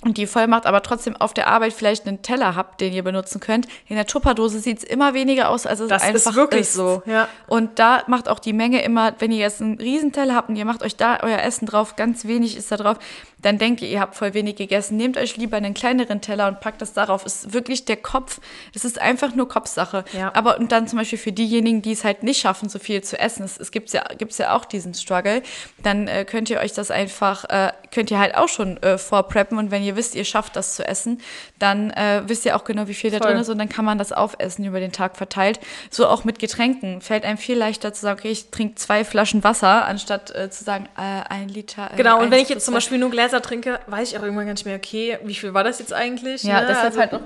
und 0.02 0.18
die 0.18 0.26
voll 0.26 0.46
macht, 0.46 0.66
aber 0.66 0.82
trotzdem 0.82 1.16
auf 1.16 1.32
der 1.32 1.46
Arbeit 1.46 1.72
vielleicht 1.72 2.06
einen 2.06 2.22
Teller 2.22 2.56
habt, 2.56 2.80
den 2.80 2.92
ihr 2.92 3.02
benutzen 3.02 3.40
könnt. 3.40 3.66
In 3.88 3.96
der 3.96 4.06
Tupperdose 4.06 4.58
sieht 4.58 4.78
es 4.78 4.84
immer 4.84 5.14
weniger 5.14 5.48
aus, 5.48 5.66
als 5.66 5.80
es 5.80 5.88
Das 5.88 6.02
ist 6.02 6.26
einfach 6.26 6.34
wirklich 6.34 6.62
ist. 6.62 6.74
so, 6.74 7.02
ja. 7.06 7.28
Und 7.46 7.78
da 7.78 8.02
macht 8.06 8.28
auch 8.28 8.38
die 8.38 8.52
Menge 8.52 8.82
immer, 8.82 9.14
wenn 9.20 9.32
ihr 9.32 9.38
jetzt 9.38 9.62
einen 9.62 9.78
Riesenteller 9.78 10.34
habt 10.34 10.48
und 10.48 10.56
ihr 10.56 10.64
macht 10.64 10.82
euch 10.82 10.96
da 10.96 11.20
euer 11.22 11.38
Essen 11.38 11.66
drauf, 11.66 11.96
ganz 11.96 12.26
wenig 12.26 12.56
ist 12.56 12.70
da 12.72 12.76
drauf, 12.76 12.98
dann 13.42 13.58
denkt 13.58 13.82
ihr, 13.82 13.88
ihr 13.88 14.00
habt 14.00 14.14
voll 14.14 14.34
wenig 14.34 14.56
gegessen. 14.56 14.96
Nehmt 14.96 15.16
euch 15.16 15.36
lieber 15.36 15.56
einen 15.56 15.74
kleineren 15.74 16.20
Teller 16.20 16.48
und 16.48 16.60
packt 16.60 16.80
das 16.80 16.92
darauf. 16.92 17.26
Ist 17.26 17.52
wirklich 17.52 17.84
der 17.84 17.96
Kopf, 17.96 18.40
das 18.72 18.84
ist 18.84 19.00
einfach 19.00 19.34
nur 19.34 19.48
Kopfsache. 19.48 20.04
Ja. 20.12 20.32
Aber 20.34 20.58
und 20.58 20.72
dann 20.72 20.86
zum 20.86 20.98
Beispiel 20.98 21.18
für 21.18 21.32
diejenigen, 21.32 21.82
die 21.82 21.92
es 21.92 22.04
halt 22.04 22.22
nicht 22.22 22.40
schaffen, 22.40 22.68
so 22.68 22.78
viel 22.78 23.02
zu 23.02 23.18
essen, 23.18 23.44
es, 23.44 23.58
es 23.58 23.70
gibt 23.70 23.92
ja, 23.92 24.04
gibt's 24.16 24.38
ja 24.38 24.54
auch 24.54 24.64
diesen 24.64 24.94
Struggle, 24.94 25.42
dann 25.82 26.08
äh, 26.08 26.24
könnt 26.24 26.50
ihr 26.50 26.60
euch 26.60 26.72
das 26.72 26.90
einfach, 26.90 27.44
äh, 27.44 27.72
könnt 27.92 28.10
ihr 28.10 28.18
halt 28.18 28.36
auch 28.36 28.48
schon 28.48 28.82
äh, 28.82 28.98
vorpreppen 28.98 29.58
und 29.58 29.70
wenn 29.70 29.82
ihr 29.82 29.96
wisst, 29.96 30.14
ihr 30.14 30.24
schafft 30.24 30.56
das 30.56 30.76
zu 30.76 30.86
essen, 30.86 31.20
dann 31.58 31.90
äh, 31.90 32.22
wisst 32.26 32.46
ihr 32.46 32.56
auch 32.56 32.64
genau, 32.64 32.88
wie 32.88 32.94
viel 32.94 33.10
da 33.10 33.18
Voll. 33.18 33.28
drin 33.28 33.40
ist 33.40 33.48
und 33.48 33.58
dann 33.58 33.68
kann 33.68 33.84
man 33.84 33.98
das 33.98 34.12
aufessen 34.12 34.64
über 34.64 34.80
den 34.80 34.92
Tag 34.92 35.16
verteilt. 35.16 35.60
So 35.90 36.06
auch 36.06 36.24
mit 36.24 36.38
Getränken 36.38 37.00
fällt 37.00 37.24
einem 37.24 37.38
viel 37.38 37.56
leichter 37.56 37.92
zu 37.92 38.02
sagen, 38.02 38.18
okay, 38.20 38.30
ich 38.30 38.50
trinke 38.50 38.76
zwei 38.76 39.04
Flaschen 39.04 39.42
Wasser, 39.44 39.84
anstatt 39.84 40.34
äh, 40.34 40.50
zu 40.50 40.64
sagen, 40.64 40.88
äh, 40.96 41.22
ein 41.28 41.48
Liter. 41.48 41.90
Äh, 41.92 41.96
Genau, 41.96 42.20
und 42.20 42.30
wenn 42.30 42.40
ich 42.40 42.48
jetzt 42.48 42.64
zum. 42.64 42.74
Beispiel 42.74 42.98
nur 42.98 43.10
Gläser 43.10 43.31
trinke, 43.40 43.80
weiß 43.86 44.10
ich 44.12 44.18
auch 44.18 44.22
irgendwann 44.22 44.46
gar 44.46 44.52
nicht 44.52 44.66
mehr, 44.66 44.76
okay, 44.76 45.18
wie 45.24 45.34
viel 45.34 45.54
war 45.54 45.64
das 45.64 45.78
jetzt 45.78 45.92
eigentlich? 45.92 46.42
Ja, 46.42 46.60
ne? 46.60 46.66
deshalb 46.68 46.86
Also- 46.86 47.00
halt 47.00 47.14
auch. 47.14 47.20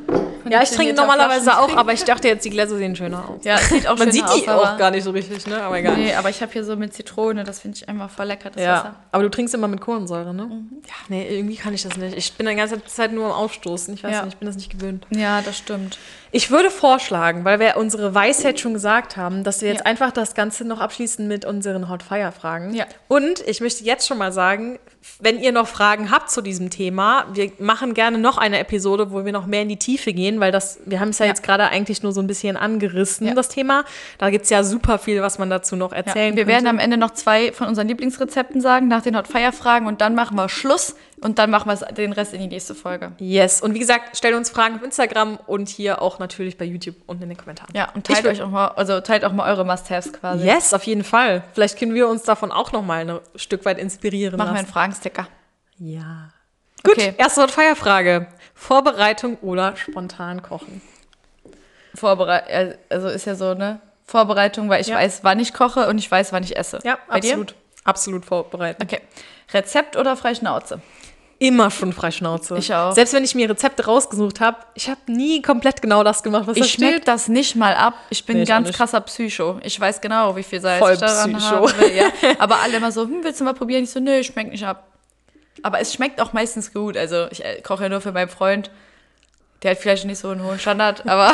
Ja, 0.48 0.62
ich 0.62 0.70
trinke 0.70 0.94
normalerweise 0.94 1.58
auch, 1.58 1.76
aber 1.76 1.92
ich 1.92 2.04
dachte 2.04 2.28
jetzt, 2.28 2.44
die 2.44 2.50
Gläser 2.50 2.76
sehen 2.76 2.94
schöner 2.94 3.28
aus. 3.28 3.40
Ja, 3.44 3.58
sieht 3.58 3.88
auch 3.88 3.98
Man 3.98 4.12
sieht 4.12 4.22
die 4.36 4.48
aus, 4.48 4.64
auch 4.64 4.78
gar 4.78 4.92
nicht 4.92 5.02
so 5.02 5.10
richtig, 5.10 5.44
ne? 5.48 5.60
Aber 5.60 5.76
egal. 5.76 5.96
Nee, 5.96 6.14
aber 6.14 6.30
ich 6.30 6.40
habe 6.40 6.52
hier 6.52 6.62
so 6.62 6.76
mit 6.76 6.94
Zitrone, 6.94 7.42
das 7.42 7.58
finde 7.58 7.78
ich 7.78 7.88
einfach 7.88 8.08
voll 8.10 8.26
lecker, 8.26 8.50
das 8.50 8.62
Ja, 8.62 8.72
Wasser. 8.74 8.94
aber 9.10 9.24
du 9.24 9.28
trinkst 9.30 9.52
immer 9.56 9.66
mit 9.66 9.80
Kohlensäure, 9.80 10.32
ne? 10.32 10.44
Mhm. 10.44 10.68
Ja, 10.86 10.94
nee, 11.08 11.26
irgendwie 11.36 11.56
kann 11.56 11.74
ich 11.74 11.82
das 11.82 11.96
nicht. 11.96 12.16
Ich 12.16 12.32
bin 12.34 12.46
die 12.46 12.54
ganze 12.54 12.84
Zeit 12.84 13.12
nur 13.12 13.26
am 13.26 13.32
Aufstoßen. 13.32 13.92
Ich 13.94 14.04
weiß 14.04 14.12
Ja. 14.12 14.22
nicht, 14.22 14.34
ich 14.34 14.38
bin 14.38 14.46
das 14.46 14.54
nicht 14.54 14.70
gewöhnt. 14.70 15.04
Ja, 15.10 15.42
das 15.42 15.58
stimmt. 15.58 15.98
Ich 16.30 16.52
würde 16.52 16.70
vorschlagen, 16.70 17.44
weil 17.44 17.58
wir 17.58 17.76
unsere 17.76 18.14
Weisheit 18.14 18.60
schon 18.60 18.72
gesagt 18.72 19.16
haben, 19.16 19.42
dass 19.42 19.62
wir 19.62 19.68
jetzt 19.70 19.80
Ja. 19.80 19.86
einfach 19.86 20.12
das 20.12 20.34
Ganze 20.36 20.64
noch 20.64 20.78
abschließen 20.80 21.26
mit 21.26 21.44
unseren 21.44 21.88
Hot 21.88 22.04
Fire 22.04 22.30
Fragen. 22.30 22.72
Ja. 22.72 22.84
Und 23.08 23.40
ich 23.48 23.60
möchte 23.60 23.82
jetzt 23.82 24.06
schon 24.06 24.18
mal 24.18 24.30
sagen, 24.30 24.78
wenn 25.18 25.40
ihr 25.40 25.52
noch 25.52 25.66
Fragen 25.66 26.10
habt 26.10 26.30
zu 26.30 26.42
diesem 26.42 26.68
Thema, 26.70 27.24
wir 27.32 27.50
machen 27.58 27.94
gerne 27.94 28.18
noch 28.18 28.36
eine 28.38 28.58
Episode, 28.58 29.10
wo 29.12 29.24
wir 29.24 29.32
noch 29.32 29.46
mehr 29.46 29.62
in 29.62 29.68
die 29.68 29.78
Tiefe 29.78 30.12
gehen, 30.12 30.40
weil 30.40 30.52
das, 30.52 30.78
wir 30.84 31.00
haben 31.00 31.08
es 31.08 31.18
ja, 31.18 31.24
Ja. 31.26 31.30
jetzt 31.32 31.42
gerade 31.42 31.64
eigentlich 31.68 32.02
nur 32.02 32.12
so 32.12 32.20
ein 32.20 32.26
bisschen 32.26 32.56
angerissen, 32.56 33.26
Ja. 33.26 33.34
das 33.34 33.48
Thema. 33.48 33.84
Da 34.18 34.30
gibt 34.30 34.44
es 34.44 34.50
ja 34.50 34.62
super 34.62 34.98
viel, 34.98 35.22
was 35.22 35.38
man 35.38 35.48
dazu 35.50 35.74
noch 35.76 35.92
Ja. 35.92 35.98
erzählen 35.98 36.36
Wir 36.36 36.46
werden 36.46 36.64
könnte. 36.64 36.70
am 36.70 36.78
Ende 36.78 36.96
noch 36.98 37.12
zwei 37.12 37.52
von 37.52 37.66
unseren 37.68 37.88
Lieblingsrezepten 37.88 38.60
sagen, 38.60 38.88
nach 38.88 39.02
den 39.02 39.16
Hot 39.16 39.26
Fire 39.28 39.52
Fragen 39.52 39.86
und 39.86 40.00
dann 40.00 40.14
machen 40.14 40.36
wir 40.36 40.48
Schluss 40.48 40.94
und 41.22 41.38
dann 41.38 41.50
machen 41.50 41.70
wir 41.70 41.76
den 41.94 42.12
Rest 42.12 42.34
in 42.34 42.40
die 42.40 42.46
nächste 42.48 42.74
Folge. 42.74 43.12
Yes. 43.18 43.62
Und 43.62 43.72
wie 43.74 43.78
gesagt, 43.78 44.16
stellt 44.18 44.34
uns 44.34 44.50
Fragen 44.50 44.76
auf 44.76 44.82
Instagram 44.82 45.38
und 45.46 45.70
hier 45.70 46.02
auch 46.02 46.18
natürlich 46.18 46.58
bei 46.58 46.66
YouTube 46.66 46.96
und 47.06 47.22
in 47.22 47.30
den 47.30 47.38
Kommentaren. 47.38 47.70
Ja, 47.74 47.88
und 47.94 48.06
teilt 48.06 48.20
Ich 48.20 48.26
euch 48.26 48.42
auch 48.42 48.50
mal, 48.50 48.68
also 48.68 49.00
teilt 49.00 49.24
auch 49.24 49.32
mal 49.32 49.50
eure 49.50 49.64
Must-Haves 49.64 50.12
quasi. 50.12 50.44
Yes, 50.44 50.74
auf 50.74 50.82
jeden 50.84 51.04
Fall. 51.04 51.42
Vielleicht 51.54 51.78
können 51.78 51.94
wir 51.94 52.06
uns 52.08 52.24
davon 52.24 52.52
auch 52.52 52.72
noch 52.72 52.82
mal 52.84 53.08
ein 53.08 53.18
Stück 53.36 53.64
weit 53.64 53.78
inspirieren 53.78 54.36
Machen 54.36 54.48
wir 54.48 54.50
einen 54.50 54.56
lassen. 54.66 54.72
Fragensticker. 54.96 55.28
Ja. 55.78 56.30
Gut, 56.82 56.94
Okay. 56.94 57.14
erste 57.18 57.40
Wort 57.40 57.50
Feierfrage. 57.50 58.28
Vorbereitung 58.54 59.36
oder 59.38 59.76
spontan 59.76 60.42
kochen? 60.42 60.80
Vorbereit 61.94 62.78
also 62.90 63.08
ist 63.08 63.26
ja 63.26 63.34
so, 63.34 63.54
ne? 63.54 63.80
Vorbereitung, 64.04 64.68
weil 64.68 64.80
ich 64.80 64.88
Ja. 64.88 64.96
weiß, 64.96 65.20
wann 65.24 65.40
ich 65.40 65.52
koche 65.52 65.88
und 65.88 65.98
ich 65.98 66.10
weiß, 66.10 66.32
wann 66.32 66.42
ich 66.44 66.56
esse. 66.56 66.78
Ja, 66.84 66.98
Bei 67.08 67.16
absolut. 67.16 67.54
Absolut 67.84 68.24
vorbereitet. 68.24 68.82
Dir? 68.90 68.96
Okay. 68.98 69.06
Rezept 69.52 69.96
oder 69.96 70.16
Freischnauze? 70.16 70.80
Immer 71.38 71.70
schon 71.70 71.92
Freischnauze. 71.92 72.56
Ich 72.56 72.72
auch. 72.74 72.92
Selbst 72.92 73.12
wenn 73.12 73.22
ich 73.22 73.34
mir 73.34 73.50
Rezepte 73.50 73.84
rausgesucht 73.84 74.40
habe, 74.40 74.56
ich 74.74 74.88
habe 74.88 75.00
nie 75.06 75.42
komplett 75.42 75.82
genau 75.82 76.02
das 76.02 76.22
gemacht, 76.22 76.46
was 76.46 76.56
da 76.56 76.64
Ich 76.64 76.72
schmecke 76.72 76.94
steht. 76.94 77.08
das 77.08 77.28
nicht 77.28 77.56
mal 77.56 77.74
ab. 77.74 77.92
Ich 78.08 78.24
bin 78.24 78.36
Nee, 78.36 78.40
ein 78.40 78.44
ich 78.44 78.48
ganz 78.48 78.72
krasser 78.72 79.00
Psycho. 79.02 79.60
Ich 79.62 79.78
weiß 79.78 80.00
genau, 80.00 80.34
wie 80.34 80.42
viel 80.42 80.60
Salz 80.60 80.78
Voll 80.82 80.94
ich 80.94 80.98
daran 81.00 81.34
Psycho. 81.34 81.64
will. 81.78 81.94
Ja. 81.94 82.04
Aber 82.38 82.60
alle 82.60 82.78
immer 82.78 82.90
so, 82.90 83.02
hm, 83.02 83.18
willst 83.22 83.38
du 83.40 83.44
mal 83.44 83.52
probieren? 83.52 83.84
Ich 83.84 83.90
so, 83.90 84.00
nö, 84.00 84.22
schmeckt 84.24 84.50
nicht 84.50 84.64
ab. 84.66 84.86
Aber 85.62 85.78
es 85.78 85.92
schmeckt 85.92 86.22
auch 86.22 86.32
meistens 86.32 86.72
gut. 86.72 86.96
Also 86.96 87.26
ich 87.30 87.44
äh, 87.44 87.60
koche 87.60 87.82
ja 87.84 87.88
nur 87.90 88.00
für 88.00 88.12
meinen 88.12 88.28
Freund. 88.30 88.70
Der 89.62 89.72
hat 89.72 89.78
vielleicht 89.78 90.04
nicht 90.06 90.18
so 90.18 90.28
einen 90.30 90.42
hohen 90.44 90.58
Standard, 90.58 91.06
aber, 91.06 91.32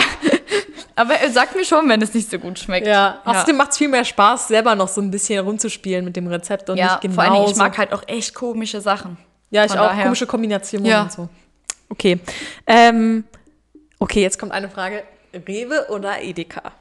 aber 0.97 1.15
er 1.15 1.31
sagt 1.31 1.57
mir 1.57 1.65
schon, 1.65 1.89
wenn 1.89 2.01
es 2.03 2.15
nicht 2.15 2.31
so 2.31 2.39
gut 2.39 2.59
schmeckt. 2.59 2.87
Ja, 2.87 3.21
außerdem 3.25 3.57
macht 3.57 3.73
es 3.73 3.79
viel 3.79 3.89
mehr 3.89 4.05
Spaß, 4.05 4.49
selber 4.49 4.75
noch 4.77 4.87
so 4.89 5.01
ein 5.01 5.11
bisschen 5.11 5.45
rumzuspielen 5.45 6.05
mit 6.05 6.15
dem 6.17 6.29
Rezept 6.29 6.71
und 6.71 6.77
ja 6.77 6.87
nicht 6.87 7.01
genau 7.03 7.15
vor 7.15 7.25
Dingen, 7.35 7.51
ich 7.51 7.57
mag 7.57 7.77
halt 7.79 7.93
auch 7.93 8.03
echt 8.07 8.33
komische 8.35 8.81
Sachen. 8.81 9.19
Ja, 9.53 9.65
ich 9.65 9.71
Von 9.71 9.81
auch. 9.81 9.87
daher. 9.89 10.03
Komische 10.05 10.27
Kombinationen 10.27 10.87
Ja. 10.87 11.03
und 11.03 11.13
so. 11.13 11.29
Okay. 11.91 12.19
Ähm, 12.67 13.23
okay, 14.01 14.23
jetzt 14.23 14.39
kommt 14.41 14.51
eine 14.51 14.69
Frage. 14.69 15.05
Rewe 15.47 15.87
oder 15.91 16.21
Edeka? 16.23 16.73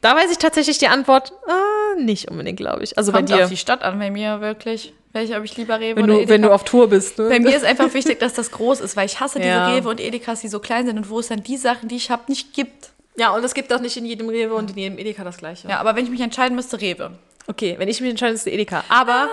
Da 0.00 0.16
weiß 0.16 0.30
ich 0.30 0.38
tatsächlich 0.38 0.78
die 0.78 0.88
Antwort 0.88 1.32
äh, 1.46 2.00
nicht 2.02 2.30
unbedingt, 2.30 2.56
glaube 2.56 2.82
ich. 2.82 2.96
Also 2.96 3.12
Kommt 3.12 3.28
bei 3.28 3.36
dir, 3.36 3.44
auf 3.44 3.50
die 3.50 3.56
Stadt 3.58 3.82
an, 3.82 3.98
bei 3.98 4.10
mir 4.10 4.40
wirklich. 4.40 4.94
Welche 5.12 5.34
habe 5.34 5.44
ich 5.44 5.56
lieber 5.56 5.78
Rewe 5.80 5.96
wenn 5.96 6.04
oder 6.04 6.12
du, 6.14 6.18
Edeka? 6.20 6.32
wenn 6.32 6.42
du 6.42 6.52
auf 6.52 6.64
Tour 6.64 6.88
bist. 6.88 7.18
Ne? 7.18 7.28
bei 7.28 7.40
mir 7.40 7.54
ist 7.54 7.64
einfach 7.64 7.92
wichtig, 7.94 8.18
dass 8.20 8.32
das 8.32 8.52
groß 8.52 8.80
ist, 8.80 8.96
weil 8.96 9.06
ich 9.06 9.18
hasse 9.20 9.38
diese 9.40 9.50
Ja. 9.50 9.68
Rewe 9.74 9.88
und 9.88 10.00
Edekas, 10.00 10.40
die 10.40 10.48
so 10.48 10.60
klein 10.60 10.86
sind 10.86 10.96
und 10.96 11.10
wo 11.10 11.18
es 11.18 11.28
dann 11.28 11.42
die 11.42 11.56
Sachen, 11.56 11.88
die 11.88 11.96
ich 11.96 12.10
habe, 12.10 12.22
nicht 12.28 12.54
gibt. 12.54 12.90
ja, 13.16 13.30
und 13.34 13.44
es 13.44 13.52
gibt 13.54 13.72
auch 13.72 13.80
nicht 13.80 13.96
in 13.96 14.06
jedem 14.06 14.28
Rewe 14.28 14.54
und 14.54 14.70
in 14.70 14.78
jedem 14.78 14.98
Edeka 14.98 15.24
das 15.24 15.38
gleiche. 15.38 15.68
Ja, 15.68 15.80
aber 15.80 15.96
wenn 15.96 16.04
ich 16.04 16.10
mich 16.10 16.20
entscheiden 16.20 16.54
müsste, 16.54 16.80
Rewe. 16.80 17.10
Okay, 17.48 17.74
wenn 17.78 17.88
ich 17.88 18.00
mich 18.00 18.08
entscheide, 18.10 18.34
ist 18.34 18.46
es 18.46 18.52
Edeka. 18.52 18.84
Aber 18.88 19.28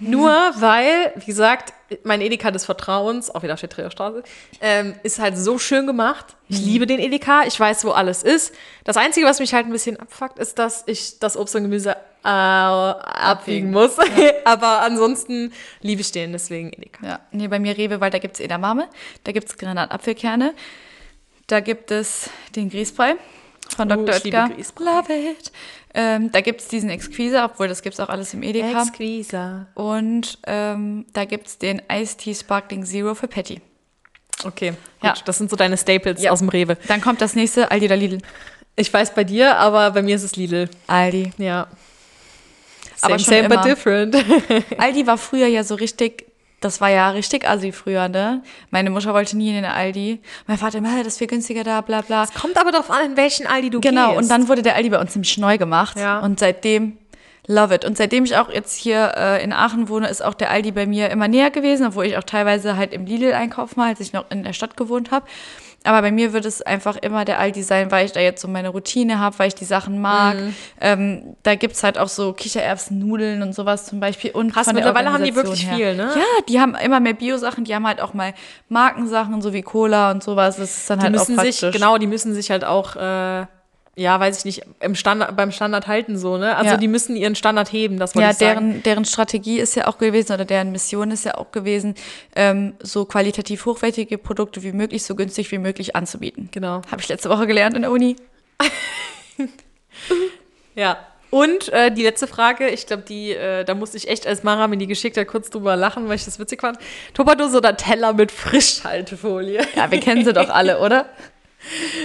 nur 0.00 0.30
weil, 0.56 1.12
wie 1.16 1.26
gesagt, 1.26 1.74
mein 2.04 2.20
Edeka 2.20 2.50
des 2.50 2.64
Vertrauens, 2.64 3.30
auch 3.34 3.42
wieder 3.42 3.56
steht 3.56 3.74
Straße, 3.74 4.22
ähm, 4.60 4.94
ist 5.02 5.18
halt 5.18 5.36
so 5.36 5.58
schön 5.58 5.86
gemacht. 5.86 6.36
Ich 6.48 6.60
liebe 6.60 6.86
den 6.86 6.98
Edeka, 6.98 7.42
ich 7.46 7.58
weiß, 7.58 7.84
wo 7.84 7.90
alles 7.90 8.22
ist. 8.22 8.54
Das 8.84 8.96
Einzige, 8.96 9.26
was 9.26 9.40
mich 9.40 9.52
halt 9.52 9.66
ein 9.66 9.72
bisschen 9.72 9.98
abfuckt, 9.98 10.38
ist, 10.38 10.58
dass 10.58 10.84
ich 10.86 11.18
das 11.18 11.36
Obst 11.36 11.54
und 11.54 11.62
Gemüse 11.62 11.90
äh, 12.24 12.28
abwiegen 12.28 13.70
muss. 13.70 13.96
Aber 14.44 14.82
ansonsten 14.82 15.52
liebe 15.80 16.00
ich 16.00 16.12
den, 16.12 16.32
deswegen 16.32 16.72
Edeka. 16.72 17.06
Ja, 17.06 17.20
nee, 17.32 17.48
bei 17.48 17.58
mir 17.58 17.76
Rewe, 17.76 18.00
weil 18.00 18.10
da 18.10 18.18
gibt 18.18 18.34
es 18.34 18.40
Edamame, 18.40 18.88
da 19.24 19.32
gibt 19.32 19.48
es 19.48 19.58
Granatapfelkerne, 19.58 20.54
da 21.46 21.60
gibt 21.60 21.90
es 21.90 22.30
den 22.56 22.70
Grießbrei 22.70 23.16
von 23.80 23.90
Oh, 23.92 23.96
Dr. 24.04 24.16
ich 24.16 24.24
liebe 24.24 24.36
Oetker. 24.36 24.84
Love 24.84 25.12
it. 25.30 25.52
Ähm, 25.94 26.30
da 26.32 26.40
gibt 26.40 26.60
es 26.60 26.68
diesen 26.68 26.90
Exquise, 26.90 27.42
obwohl 27.42 27.66
das 27.68 27.82
gibt 27.82 27.94
es 27.94 28.00
auch 28.00 28.08
alles 28.08 28.32
im 28.34 28.42
Edeka. 28.42 28.82
Exquisa. 28.82 29.66
Und 29.74 30.38
ähm, 30.46 31.06
da 31.12 31.24
gibt 31.24 31.46
es 31.48 31.58
den 31.58 31.82
Ice 31.92 32.16
Tea 32.16 32.34
Sparkling 32.34 32.84
Zero 32.84 33.14
für 33.14 33.26
Patty. 33.28 33.60
Okay, 34.44 34.70
gut. 34.70 34.78
Ja. 35.02 35.14
Das 35.24 35.38
sind 35.38 35.50
so 35.50 35.56
deine 35.56 35.76
Staples 35.76 36.22
Ja. 36.22 36.30
aus 36.30 36.38
dem 36.38 36.48
Rewe. 36.48 36.76
Dann 36.88 37.00
kommt 37.00 37.20
das 37.20 37.34
nächste, 37.34 37.70
Aldi 37.70 37.86
oder 37.86 37.96
Lidl. 37.96 38.18
Ich 38.76 38.92
weiß 38.92 39.14
bei 39.14 39.24
dir, 39.24 39.56
aber 39.56 39.90
bei 39.90 40.02
mir 40.02 40.16
ist 40.16 40.22
es 40.22 40.36
Lidl. 40.36 40.68
Aldi. 40.86 41.32
Ja. 41.38 41.66
Aber 43.02 43.18
Same, 43.18 43.18
schon 43.18 43.34
same, 43.34 43.48
but 43.48 43.52
immer. 43.52 43.62
different. 43.74 44.16
Aldi 44.78 45.06
war 45.06 45.18
früher 45.18 45.46
ja 45.46 45.64
so 45.64 45.74
richtig 45.74 46.26
Das 46.60 46.80
war 46.80 46.90
ja 46.90 47.08
richtig 47.10 47.48
assi 47.48 47.72
früher, 47.72 48.08
ne? 48.08 48.42
Meine 48.70 48.90
Mutter 48.90 49.14
wollte 49.14 49.36
nie 49.36 49.48
in 49.48 49.54
den 49.54 49.64
Aldi. 49.64 50.20
Mein 50.46 50.58
Vater 50.58 50.78
immer, 50.78 50.90
"Hä, 50.90 50.98
das 50.98 51.14
ist 51.14 51.18
viel 51.18 51.26
günstiger 51.26 51.64
da, 51.64 51.80
bla 51.80 52.02
bla. 52.02 52.26
Kommt 52.38 52.58
aber 52.60 52.70
darauf 52.70 52.90
an, 52.90 53.12
in 53.12 53.16
welchen 53.16 53.46
Aldi 53.46 53.70
du 53.70 53.80
Genau, 53.80 54.10
gehst. 54.10 54.22
und 54.22 54.28
dann 54.28 54.46
wurde 54.48 54.60
der 54.62 54.74
Aldi 54.74 54.90
bei 54.90 55.00
uns 55.00 55.14
nämlich 55.14 55.36
neu 55.38 55.56
gemacht. 55.56 55.98
Ja. 55.98 56.18
Und 56.20 56.38
seitdem 56.38 56.98
love 57.46 57.74
it. 57.74 57.84
Und 57.84 57.96
seitdem 57.96 58.24
ich 58.24 58.36
auch 58.36 58.50
jetzt 58.50 58.76
hier 58.76 59.14
äh, 59.16 59.42
in 59.42 59.52
Aachen 59.52 59.88
wohne, 59.88 60.08
ist 60.08 60.24
auch 60.24 60.34
der 60.34 60.50
Aldi 60.50 60.72
bei 60.72 60.86
mir 60.86 61.10
immer 61.10 61.28
näher 61.28 61.50
gewesen, 61.50 61.86
obwohl 61.86 62.06
ich 62.06 62.16
auch 62.16 62.24
teilweise 62.24 62.76
halt 62.76 62.92
im 62.92 63.06
Lidl 63.06 63.32
einkaufen 63.32 63.76
war, 63.76 63.86
als 63.86 64.00
ich 64.00 64.12
noch 64.12 64.30
in 64.30 64.44
der 64.44 64.52
Stadt 64.52 64.76
gewohnt 64.76 65.10
habe. 65.10 65.26
Aber 65.82 66.02
bei 66.02 66.10
mir 66.12 66.34
wird 66.34 66.44
es 66.44 66.60
einfach 66.60 66.96
immer 66.96 67.24
der 67.24 67.38
Aldi 67.38 67.62
sein, 67.62 67.90
weil 67.90 68.04
ich 68.04 68.12
da 68.12 68.20
jetzt 68.20 68.42
so 68.42 68.48
meine 68.48 68.68
Routine 68.68 69.18
habe, 69.18 69.38
weil 69.38 69.48
ich 69.48 69.54
die 69.54 69.64
Sachen 69.64 69.98
mag. 69.98 70.36
Mhm. 70.36 70.54
Ähm, 70.78 71.36
da 71.42 71.54
gibt's 71.54 71.82
halt 71.82 71.96
auch 71.96 72.08
so 72.08 72.34
Kichererbsen-Nudeln 72.34 73.40
und 73.40 73.54
sowas 73.54 73.86
zum 73.86 73.98
Beispiel. 73.98 74.30
Und 74.32 74.52
Krass, 74.52 74.70
mittlerweile 74.72 75.10
haben 75.10 75.24
die 75.24 75.34
wirklich 75.34 75.66
her. 75.66 75.76
viel, 75.76 75.96
ne? 75.96 76.12
Ja, 76.14 76.42
die 76.48 76.60
haben 76.60 76.74
immer 76.74 77.00
mehr 77.00 77.14
Bio-Sachen, 77.14 77.64
die 77.64 77.74
haben 77.74 77.86
halt 77.86 78.02
auch 78.02 78.12
mal 78.12 78.34
Markensachen, 78.68 79.40
so 79.40 79.54
wie 79.54 79.62
Cola 79.62 80.10
und 80.10 80.22
sowas. 80.22 80.56
Das 80.56 80.76
ist 80.76 80.90
dann 80.90 80.98
die 80.98 81.06
halt 81.06 81.18
auch 81.18 81.26
praktisch. 81.26 81.60
sich, 81.60 81.72
genau, 81.72 81.96
die 81.96 82.06
müssen 82.06 82.34
sich 82.34 82.50
halt 82.50 82.64
auch, 82.64 82.96
äh, 82.96 83.46
ja, 83.96 84.18
weiß 84.18 84.38
ich 84.38 84.44
nicht, 84.44 84.62
im 84.80 84.94
Standard, 84.94 85.36
beim 85.36 85.50
Standard 85.52 85.86
halten 85.86 86.16
so, 86.16 86.38
ne? 86.38 86.56
Also 86.56 86.70
Ja. 86.72 86.76
die 86.76 86.88
müssen 86.88 87.16
ihren 87.16 87.34
Standard 87.34 87.72
heben, 87.72 87.98
das 87.98 88.14
wollte 88.14 88.24
Ja, 88.26 88.30
ich 88.32 88.38
sagen. 88.38 88.70
deren, 88.70 88.82
deren 88.82 89.04
Strategie 89.04 89.58
ist 89.58 89.74
ja 89.74 89.86
auch 89.88 89.98
gewesen 89.98 90.32
oder 90.32 90.44
deren 90.44 90.72
Mission 90.72 91.10
ist 91.10 91.24
ja 91.24 91.34
auch 91.36 91.50
gewesen, 91.52 91.94
ähm, 92.34 92.74
so 92.80 93.04
qualitativ 93.04 93.66
hochwertige 93.66 94.16
Produkte 94.16 94.62
wie 94.62 94.72
möglich, 94.72 95.02
so 95.04 95.14
günstig 95.14 95.50
wie 95.52 95.58
möglich 95.58 95.96
anzubieten. 95.96 96.48
Genau. 96.52 96.82
Habe 96.90 97.00
ich 97.00 97.08
letzte 97.08 97.28
Woche 97.30 97.46
gelernt 97.46 97.74
in 97.76 97.82
der 97.82 97.90
Uni. 97.90 98.16
Ja. 100.74 100.98
Und 101.30 101.68
äh, 101.68 101.92
die 101.92 102.02
letzte 102.02 102.26
Frage, 102.26 102.68
ich 102.68 102.86
glaube, 102.88 103.04
die, 103.08 103.32
äh, 103.32 103.64
da 103.64 103.74
musste 103.74 103.96
ich 103.96 104.08
echt, 104.08 104.26
als 104.26 104.42
Mara 104.42 104.66
mir 104.66 104.78
die 104.78 104.88
geschickt 104.88 105.16
hat, 105.16 105.28
kurz 105.28 105.48
drüber 105.48 105.76
lachen, 105.76 106.08
weil 106.08 106.16
ich 106.16 106.24
das 106.24 106.40
witzig 106.40 106.60
fand. 106.60 106.78
Tupperdose 107.14 107.58
oder 107.58 107.76
Teller 107.76 108.12
mit 108.14 108.32
Frischhaltefolie? 108.32 109.60
Ja, 109.76 109.90
wir 109.92 110.00
kennen 110.00 110.24
sie 110.24 110.32
doch 110.32 110.48
alle, 110.48 110.80
oder? 110.80 111.06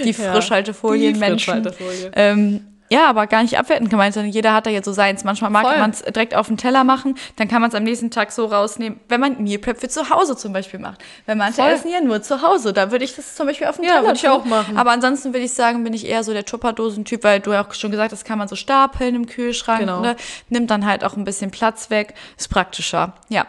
Die 0.04 0.10
Ja, 0.10 0.32
Frischhaltefolien-Menschen. 0.32 1.62
die 1.62 1.68
Frischhaltefolie. 1.70 2.10
Ähm, 2.14 2.66
ja, 2.88 3.06
aber 3.10 3.26
gar 3.26 3.42
nicht 3.42 3.58
abwertend 3.58 3.90
gemeint, 3.90 4.14
sondern 4.14 4.30
jeder 4.30 4.52
hat 4.54 4.64
da 4.66 4.70
jetzt 4.70 4.84
so 4.84 4.92
seins. 4.92 5.24
Manchmal 5.24 5.50
mag 5.50 5.64
man 5.76 5.90
es 5.90 6.02
direkt 6.02 6.36
auf 6.36 6.46
den 6.46 6.56
Teller 6.56 6.84
machen, 6.84 7.16
dann 7.34 7.48
kann 7.48 7.60
man 7.60 7.68
es 7.68 7.74
am 7.74 7.82
nächsten 7.82 8.12
Tag 8.12 8.30
so 8.30 8.44
rausnehmen, 8.46 9.00
wenn 9.08 9.18
man 9.20 9.42
Meal 9.42 9.58
Prep 9.58 9.80
für 9.80 9.88
zu 9.88 10.08
Hause 10.08 10.36
zum 10.36 10.52
Beispiel 10.52 10.78
macht. 10.78 11.02
Wenn 11.26 11.36
manche 11.38 11.62
Voll. 11.62 11.72
essen 11.72 11.90
ja 11.90 12.00
nur 12.00 12.22
zu 12.22 12.42
Hause, 12.42 12.72
da 12.72 12.92
würde 12.92 13.04
ich 13.04 13.16
das 13.16 13.34
zum 13.34 13.48
Beispiel 13.48 13.66
auf 13.66 13.74
den 13.76 13.86
Ja, 13.86 13.94
Teller 13.94 14.04
würde 14.04 14.16
ich 14.18 14.28
auch 14.28 14.44
machen. 14.44 14.76
Aber 14.76 14.92
ansonsten 14.92 15.32
würde 15.34 15.44
ich 15.46 15.52
sagen, 15.52 15.82
bin 15.82 15.94
ich 15.94 16.06
eher 16.06 16.22
so 16.22 16.32
der 16.32 16.44
Tupperdosen-Typ, 16.44 17.24
weil 17.24 17.40
du 17.40 17.52
ja 17.54 17.66
auch 17.66 17.74
schon 17.74 17.90
gesagt 17.90 18.12
hast, 18.12 18.24
kann 18.24 18.38
man 18.38 18.46
so 18.46 18.54
stapeln 18.54 19.16
im 19.16 19.26
Kühlschrank. 19.26 19.80
Genau. 19.80 20.00
Ne? 20.00 20.14
Nimmt 20.48 20.70
dann 20.70 20.86
halt 20.86 21.02
auch 21.02 21.16
ein 21.16 21.24
bisschen 21.24 21.50
Platz 21.50 21.90
weg, 21.90 22.14
ist 22.38 22.48
praktischer. 22.50 23.14
Ja. 23.28 23.46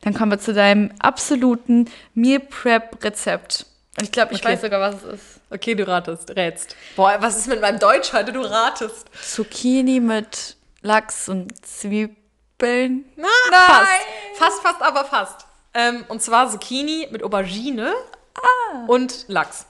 Dann 0.00 0.12
kommen 0.12 0.32
wir 0.32 0.40
zu 0.40 0.52
deinem 0.54 0.90
absoluten 0.98 1.84
Meal 2.14 2.40
Prep-Rezept. 2.40 3.66
Ich 4.02 4.10
glaube, 4.10 4.32
ich 4.34 4.40
Okay. 4.40 4.54
weiß 4.54 4.62
sogar, 4.62 4.80
was 4.80 4.96
es 4.96 5.14
ist. 5.14 5.31
Okay, 5.52 5.74
du 5.74 5.86
ratest, 5.86 6.30
rätst. 6.34 6.76
Boah, 6.96 7.16
was 7.20 7.36
ist 7.36 7.46
mit 7.46 7.60
meinem 7.60 7.78
Deutsch 7.78 8.12
heute? 8.12 8.32
Du 8.32 8.40
ratest. 8.40 9.06
Zucchini 9.22 10.00
mit 10.00 10.56
Lachs 10.80 11.28
und 11.28 11.52
Zwiebeln. 11.64 13.04
Na, 13.16 13.28
fast. 13.50 13.90
Fast, 14.36 14.62
fast, 14.62 14.82
aber 14.82 15.04
fast. 15.04 15.46
Ähm, 15.74 16.04
und 16.08 16.22
zwar 16.22 16.50
Zucchini 16.50 17.08
mit 17.10 17.22
Aubergine 17.22 17.92
Ah. 18.34 18.84
und 18.86 19.26
Lachs. 19.28 19.66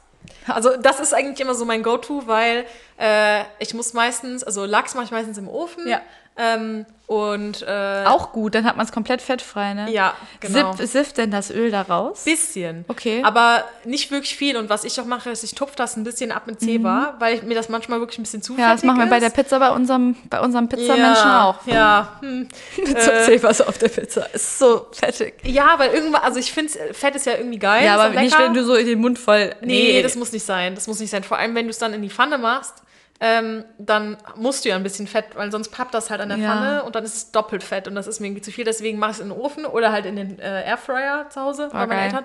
Also 0.47 0.77
das 0.77 1.01
ist 1.01 1.13
eigentlich 1.15 1.41
immer 1.41 1.55
so 1.55 1.65
mein 1.65 1.83
Go-To, 1.83 2.27
weil 2.27 2.65
äh, 2.99 3.43
ich 3.59 3.75
muss 3.75 3.93
meistens, 3.93 4.45
also 4.45 4.65
Lachs 4.65 4.95
mache 4.95 5.07
ich 5.07 5.11
meistens 5.11 5.37
im 5.37 5.49
Ofen. 5.49 5.87
Ja. 5.89 6.01
Ähm, 6.37 6.87
und 7.13 7.61
äh, 7.69 8.05
Auch 8.07 8.33
gut, 8.33 8.55
dann 8.55 8.65
hat 8.65 8.79
man 8.79 8.87
es 8.87 8.93
komplett 8.93 9.21
fettfrei, 9.21 9.75
ne? 9.75 9.91
Ja, 9.91 10.15
genau. 10.41 10.73
Sift, 10.73 10.93
sift 10.93 11.19
denn 11.19 11.31
das 11.31 11.51
Öl 11.51 11.71
da 11.71 11.83
raus? 11.83 12.25
bisschen. 12.25 12.87
Okay. 12.89 13.23
Aber 13.23 13.65
nicht 13.85 14.11
wirklich 14.11 14.35
viel. 14.35 14.57
Und 14.57 14.71
was 14.71 14.85
ich 14.85 14.99
auch 14.99 15.05
mache, 15.05 15.29
ist, 15.29 15.45
ich 15.45 15.55
tupfe 15.55 15.75
das 15.77 15.97
ein 15.97 16.05
bisschen 16.05 16.33
ab 16.33 16.47
mit 16.47 16.61
Zebra, 16.61 17.17
weil 17.19 17.43
mir 17.43 17.55
das 17.55 17.69
manchmal 17.69 18.01
wirklich 18.01 18.19
ein 18.19 18.23
bisschen 18.23 18.41
zu 18.41 18.55
Mhm. 18.55 18.61
Ja, 18.61 18.73
das 18.73 18.83
machen 18.83 19.01
wir 19.01 19.07
bei 19.07 19.19
der 19.19 19.29
ist. 19.29 19.35
Pizza 19.35 19.59
bei 19.59 19.71
unserem, 19.71 20.17
bei 20.31 20.41
unserem 20.41 20.69
Pizzamenschen 20.71 21.29
ja, 21.29 21.45
auch. 21.45 21.67
Ja, 21.67 22.17
hm. 22.21 22.49
Mit 22.79 23.03
so 23.03 23.11
Zebras 23.27 23.61
auf 23.61 23.77
der 23.77 23.89
Pizza. 23.89 24.23
Ist 24.33 24.59
so 24.59 24.87
fettig. 24.93 25.35
ja, 25.43 25.75
weil 25.79 25.91
irgendwann, 25.91 26.23
also 26.23 26.39
ich 26.39 26.51
finde, 26.51 26.73
Fett 26.93 27.15
ist 27.15 27.27
ja 27.27 27.37
irgendwie 27.37 27.59
geil. 27.59 27.85
Ja, 27.85 27.97
ist 27.97 28.01
aber 28.01 28.21
nicht, 28.23 28.39
wenn 28.39 28.55
du 28.55 28.65
so 28.65 28.75
in 28.75 28.87
den 28.87 29.01
Mund 29.01 29.19
voll. 29.19 29.55
Nee, 29.61 30.03
das 30.03 30.17
muss 30.17 30.33
nicht 30.33 30.47
sein. 30.47 30.75
Das 30.75 30.87
muss 30.87 30.99
nicht 30.99 31.11
sein. 31.11 31.25
Vor 31.25 31.37
allem, 31.37 31.55
wenn 31.55 31.67
du 31.67 31.71
es 31.71 31.79
dann 31.79 31.93
in 31.93 32.01
die 32.01 32.11
Pfanne 32.11 32.39
machst, 32.39 32.82
ähm, 33.25 33.65
dann 33.79 34.17
musst 34.35 34.65
du 34.65 34.69
ja 34.71 34.75
ein 34.77 34.83
bisschen 34.83 35.07
Fett, 35.07 35.27
weil 35.37 35.53
sonst 35.53 35.69
pappt 35.69 35.95
das 35.95 36.11
halt 36.11 36.21
an 36.21 36.29
der 36.29 36.39
Ja. 36.39 36.49
Pfanne 36.49 36.83
und 36.83 36.97
dann 36.97 37.05
ist 37.05 37.15
es 37.15 37.31
doppelt 37.31 37.63
Fett 37.63 37.87
und 37.87 37.95
das 37.95 38.09
ist 38.09 38.19
mir 38.19 38.27
irgendwie 38.27 38.43
zu 38.43 38.51
viel. 38.51 38.65
Deswegen 38.65 38.99
mache 38.99 39.13
ich 39.13 39.17
es 39.19 39.23
in 39.23 39.29
den 39.29 39.39
Ofen 39.39 39.65
oder 39.65 39.93
halt 39.93 40.07
in 40.07 40.17
den 40.17 40.39
äh, 40.41 40.65
Airfryer 40.67 41.31
zu 41.31 41.41
Hause 41.41 41.69
bei 41.73 41.87
meinen. 41.87 42.01
Eltern. 42.01 42.25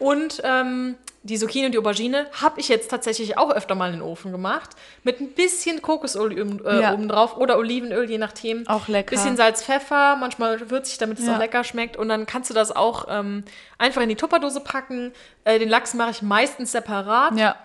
Und 0.00 0.40
ähm, 0.42 0.96
die 1.22 1.38
Zucchini 1.38 1.66
und 1.66 1.72
die 1.72 1.78
Aubergine 1.78 2.26
habe 2.40 2.58
ich 2.58 2.66
jetzt 2.68 2.90
tatsächlich 2.90 3.38
auch 3.38 3.52
öfter 3.52 3.76
mal 3.76 3.86
in 3.86 4.00
den 4.00 4.02
Ofen 4.02 4.32
gemacht. 4.32 4.70
Mit 5.04 5.20
ein 5.20 5.28
bisschen 5.30 5.80
Kokosöl 5.80 6.32
äh, 6.66 6.80
Ja. 6.80 6.92
oben 6.92 7.08
drauf 7.08 7.36
oder 7.36 7.56
Olivenöl, 7.56 8.10
je 8.10 8.18
nachdem. 8.18 8.66
Auch 8.66 8.88
lecker. 8.88 9.10
Bisschen 9.10 9.36
Salz, 9.36 9.62
Pfeffer, 9.62 10.16
manchmal 10.16 10.68
würzig, 10.72 10.98
damit 10.98 11.20
es 11.20 11.26
Ja. 11.26 11.34
auch 11.34 11.38
lecker 11.38 11.62
schmeckt. 11.62 11.96
Und 11.96 12.08
dann 12.08 12.26
kannst 12.26 12.50
du 12.50 12.54
das 12.54 12.74
auch 12.74 13.06
ähm, 13.08 13.44
einfach 13.78 14.02
in 14.02 14.08
die 14.08 14.16
Tupperdose 14.16 14.58
packen. 14.58 15.12
Äh, 15.44 15.58
den 15.58 15.68
Lachs 15.68 15.92
mache 15.94 16.10
ich 16.12 16.22
meistens 16.22 16.70
separat. 16.70 17.36
Ja, 17.36 17.56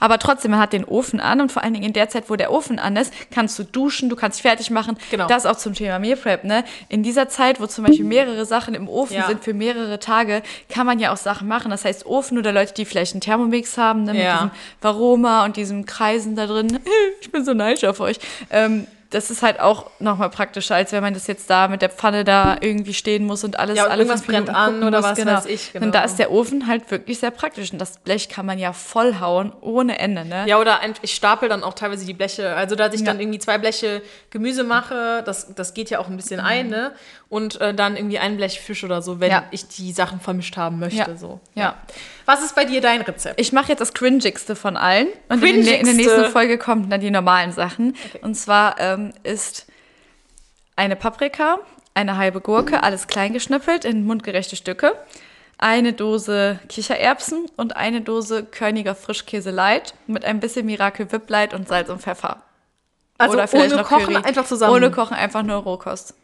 aber 0.00 0.18
trotzdem, 0.18 0.52
man 0.52 0.60
hat 0.60 0.72
den 0.72 0.86
Ofen 0.86 1.20
an 1.20 1.42
und 1.42 1.52
vor 1.52 1.62
allen 1.62 1.74
Dingen 1.74 1.84
in 1.84 1.92
der 1.92 2.08
Zeit, 2.08 2.30
wo 2.30 2.36
der 2.36 2.50
Ofen 2.50 2.78
an 2.78 2.96
ist, 2.96 3.12
kannst 3.30 3.58
du 3.58 3.64
duschen, 3.64 4.08
du 4.08 4.16
kannst 4.16 4.40
fertig 4.40 4.70
machen. 4.70 4.96
Genau. 5.10 5.26
Das 5.26 5.44
auch 5.44 5.56
zum 5.56 5.74
Thema 5.74 5.98
Meal 5.98 6.16
Prep, 6.16 6.44
ne? 6.44 6.64
In 6.88 7.02
dieser 7.02 7.28
Zeit, 7.28 7.60
wo 7.60 7.66
zum 7.66 7.84
Beispiel 7.84 8.06
mehrere 8.06 8.46
Sachen 8.46 8.74
im 8.74 8.88
Ofen 8.88 9.16
Ja. 9.16 9.26
sind 9.26 9.44
für 9.44 9.52
mehrere 9.52 9.98
Tage, 9.98 10.42
kann 10.70 10.86
man 10.86 10.98
ja 10.98 11.12
auch 11.12 11.18
Sachen 11.18 11.46
machen. 11.46 11.70
Das 11.70 11.84
heißt, 11.84 12.06
Ofen 12.06 12.38
oder 12.38 12.52
Leute, 12.52 12.72
die 12.72 12.86
vielleicht 12.86 13.12
einen 13.12 13.20
Thermomix 13.20 13.76
haben, 13.76 14.04
ne? 14.04 14.14
Mit 14.14 14.22
Ja. 14.22 14.32
diesem 14.34 14.50
Varoma 14.80 15.44
und 15.44 15.56
diesem 15.58 15.84
Kreisen 15.84 16.36
da 16.36 16.46
drin. 16.46 16.78
Ich 17.20 17.32
bin 17.32 17.44
so 17.44 17.52
neidisch 17.54 17.84
auf 17.84 17.98
euch. 18.00 18.18
Ähm, 18.50 18.86
das 19.16 19.30
ist 19.30 19.42
halt 19.42 19.60
auch 19.60 19.90
nochmal 19.98 20.28
praktischer, 20.28 20.74
als 20.74 20.92
wenn 20.92 21.02
man 21.02 21.14
das 21.14 21.26
jetzt 21.26 21.48
da 21.48 21.68
mit 21.68 21.80
der 21.80 21.88
Pfanne 21.88 22.22
da 22.22 22.58
irgendwie 22.60 22.92
stehen 22.92 23.24
muss 23.24 23.44
und 23.44 23.58
alles, 23.58 23.78
Ja, 23.78 23.84
und 23.86 23.90
alle 23.90 24.02
irgendwas 24.02 24.20
fünf 24.20 24.28
Minuten 24.36 24.52
brennt 24.52 24.58
an 24.82 24.82
oder 24.84 24.98
muss. 25.00 25.08
was 25.10 25.18
genau. 25.18 25.32
weiß 25.32 25.46
ich, 25.46 25.72
genau. 25.72 25.86
da 25.90 26.04
ist 26.04 26.16
der 26.18 26.30
Ofen 26.30 26.66
halt 26.66 26.90
wirklich 26.90 27.18
sehr 27.18 27.30
praktisch 27.30 27.72
und 27.72 27.78
das 27.78 27.96
Blech 27.98 28.28
kann 28.28 28.44
man 28.44 28.58
ja 28.58 28.74
vollhauen 28.74 29.54
ohne 29.62 29.98
Ende, 29.98 30.26
ne? 30.26 30.44
Ja, 30.46 30.58
oder 30.58 30.80
ich 31.00 31.14
stapel 31.14 31.48
dann 31.48 31.62
auch 31.64 31.72
teilweise 31.72 32.04
die 32.04 32.12
Bleche. 32.12 32.54
Also, 32.54 32.76
dass 32.76 32.92
ich 32.92 33.00
Ja. 33.00 33.06
dann 33.06 33.18
irgendwie 33.20 33.38
zwei 33.38 33.56
Bleche 33.56 34.02
Gemüse 34.28 34.64
mache, 34.64 35.22
das, 35.24 35.54
das 35.54 35.72
geht 35.72 35.88
ja 35.88 35.98
auch 35.98 36.08
ein 36.08 36.16
bisschen 36.16 36.38
ein, 36.40 36.68
ne? 36.68 36.92
Und 37.28 37.60
äh, 37.60 37.74
dann 37.74 37.96
irgendwie 37.96 38.20
ein 38.20 38.36
Blech 38.36 38.60
Fisch 38.60 38.84
oder 38.84 39.02
so, 39.02 39.18
wenn 39.18 39.32
Ja. 39.32 39.44
ich 39.50 39.66
die 39.66 39.90
Sachen 39.92 40.20
vermischt 40.20 40.56
haben 40.56 40.78
möchte. 40.78 40.98
Ja. 41.10 41.16
So. 41.16 41.40
Ja. 41.54 41.74
Was 42.24 42.40
ist 42.44 42.54
bei 42.54 42.64
dir 42.64 42.80
dein 42.80 43.00
Rezept? 43.02 43.40
Ich 43.40 43.52
mache 43.52 43.70
jetzt 43.70 43.80
das 43.80 43.94
Cringigste 43.94 44.54
von 44.54 44.76
allen. 44.76 45.08
Und 45.28 45.42
in, 45.44 45.64
der- 45.64 45.80
in 45.80 45.86
der 45.86 45.94
nächsten 45.94 46.26
Folge 46.26 46.56
kommen 46.56 46.88
dann 46.88 47.00
die 47.00 47.10
normalen 47.10 47.50
Sachen. 47.50 47.96
Und 48.22 48.36
zwar 48.36 48.78
ähm, 48.78 49.12
ist 49.24 49.66
eine 50.76 50.94
Paprika, 50.94 51.58
eine 51.94 52.16
halbe 52.16 52.40
Gurke, 52.40 52.82
alles 52.84 53.08
klein 53.08 53.32
geschnippelt 53.32 53.84
in 53.84 54.04
mundgerechte 54.04 54.54
Stücke, 54.54 54.92
eine 55.58 55.94
Dose 55.94 56.60
Kichererbsen 56.68 57.46
und 57.56 57.74
eine 57.76 58.02
Dose 58.02 58.44
Körniger 58.44 58.94
Frischkäse 58.94 59.50
Light 59.50 59.94
mit 60.06 60.24
ein 60.24 60.38
bisschen 60.38 60.66
Miracle 60.66 61.10
Whip 61.10 61.28
Light 61.30 61.54
und 61.54 61.66
Salz 61.66 61.88
und 61.88 62.02
Pfeffer. 62.02 62.42
Also 63.18 63.34
Oder 63.34 63.48
vielleicht 63.48 63.72
ohne 63.72 63.82
noch 63.82 63.88
Kochen, 63.88 64.14
Curry. 64.14 64.24
einfach 64.24 64.44
zusammen. 64.46 64.74
Ohne 64.74 64.90
Kochen, 64.92 65.14
einfach 65.16 65.42
nur 65.42 65.56
Rohkost. 65.56 66.14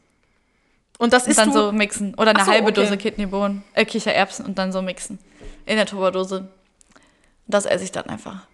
Und 0.98 1.12
das 1.12 1.26
ist 1.26 1.38
dann 1.38 1.52
so 1.52 1.72
mixen. 1.72 2.14
Oder 2.14 2.30
eine 2.30 2.44
so, 2.44 2.50
halbe 2.50 2.68
okay. 2.68 2.74
Dose 2.74 2.96
Kidneybohnen, 2.96 3.64
äh, 3.74 3.84
Kichererbsen 3.84 4.46
und 4.46 4.58
dann 4.58 4.72
so 4.72 4.82
mixen. 4.82 5.18
In 5.66 5.76
der 5.76 5.86
Tupperdose. 5.86 6.48
Das 7.46 7.64
esse 7.64 7.84
ich 7.84 7.92
dann 7.92 8.06
einfach. 8.06 8.46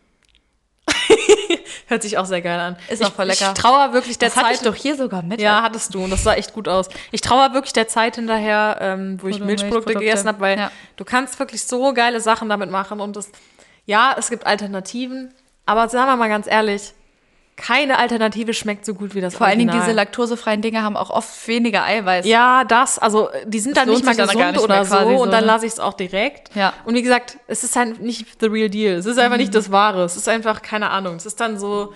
hört 1.89 2.03
sich 2.03 2.19
auch 2.19 2.27
sehr 2.27 2.43
geil 2.43 2.59
an. 2.59 2.77
Ist 2.89 3.01
ich, 3.01 3.07
auch 3.07 3.13
voll 3.13 3.27
lecker. 3.27 3.53
Ich 3.55 3.61
trauere 3.61 3.93
wirklich 3.93 4.19
der 4.19 4.29
Das 4.29 4.37
hatte 4.37 4.53
ich 4.53 4.59
Zeit. 4.59 4.67
doch 4.67 4.75
hier 4.75 4.97
sogar 4.97 5.23
mit. 5.23 5.41
Ja, 5.41 5.63
hattest 5.63 5.95
du. 5.95 6.05
Und 6.05 6.11
das 6.11 6.23
sah 6.23 6.35
echt 6.35 6.53
gut 6.53 6.69
aus. 6.69 6.89
Ich 7.11 7.21
trauere 7.21 7.55
wirklich 7.55 7.73
der 7.73 7.89
Zeit 7.89 8.17
hinterher, 8.17 8.79
ähm, 8.81 9.19
wo 9.21 9.29
ich 9.29 9.39
du 9.39 9.45
Milchprodukte, 9.45 9.93
Milchprodukte- 9.93 9.99
gegessen 9.99 10.29
habe, 10.29 10.41
weil 10.41 10.59
ja. 10.59 10.71
du 10.97 11.05
kannst 11.05 11.39
wirklich 11.39 11.65
so 11.65 11.93
geile 11.93 12.21
Sachen 12.21 12.49
damit 12.49 12.71
machen. 12.71 13.01
Und 13.01 13.17
das, 13.17 13.31
ja, 13.87 14.15
es 14.19 14.31
gibt 14.31 14.47
Alternativen. 14.47 15.35
Aber 15.67 15.89
sagen 15.89 16.11
wir 16.11 16.17
mal 16.17 16.29
ganz 16.29 16.47
ehrlich, 16.47 16.93
keine 17.61 17.99
Alternative 17.99 18.55
schmeckt 18.55 18.87
so 18.87 18.95
gut 18.95 19.15
wie 19.17 19.21
das 19.21 19.35
Vor 19.35 19.47
allen 19.47 19.59
Dingen 19.59 19.71
Original. 19.71 19.87
diese 19.89 19.97
laktosefreien 19.97 20.63
Dinge 20.63 20.83
haben 20.83 20.97
auch 20.97 21.11
oft 21.11 21.49
weniger 21.49 21.83
Eiweiß. 21.85 22.25
Ja, 22.25 22.65
das, 22.65 22.99
also 22.99 23.29
die 23.47 23.59
sind 23.59 23.77
Das 23.77 23.85
dann 23.85 23.93
nicht 23.93 24.05
mal 24.05 24.15
gesund 24.15 24.53
nicht 24.53 24.61
oder 24.63 24.85
so 24.85 24.97
und 24.97 25.33
dann 25.33 25.41
ne? 25.41 25.47
lasse 25.49 25.67
ich 25.67 25.73
es 25.73 25.81
auch 25.81 25.95
direkt. 25.95 26.55
Ja. 26.55 26.73
Und 26.85 26.95
wie 26.95 27.03
gesagt, 27.03 27.37
es 27.49 27.65
ist 27.65 27.75
halt 27.75 28.01
nicht 28.01 28.41
the 28.41 28.47
real 28.47 28.71
deal. 28.71 28.95
Es 28.95 29.07
ist 29.07 29.19
einfach 29.19 29.37
nicht 29.37 29.55
das 29.55 29.71
Wahre. 29.73 30.05
Es 30.05 30.17
ist 30.17 30.29
einfach, 30.29 30.63
keine 30.63 30.91
Ahnung, 30.91 31.17
es 31.17 31.27
ist 31.27 31.41
dann 31.41 31.59
so, 31.59 31.93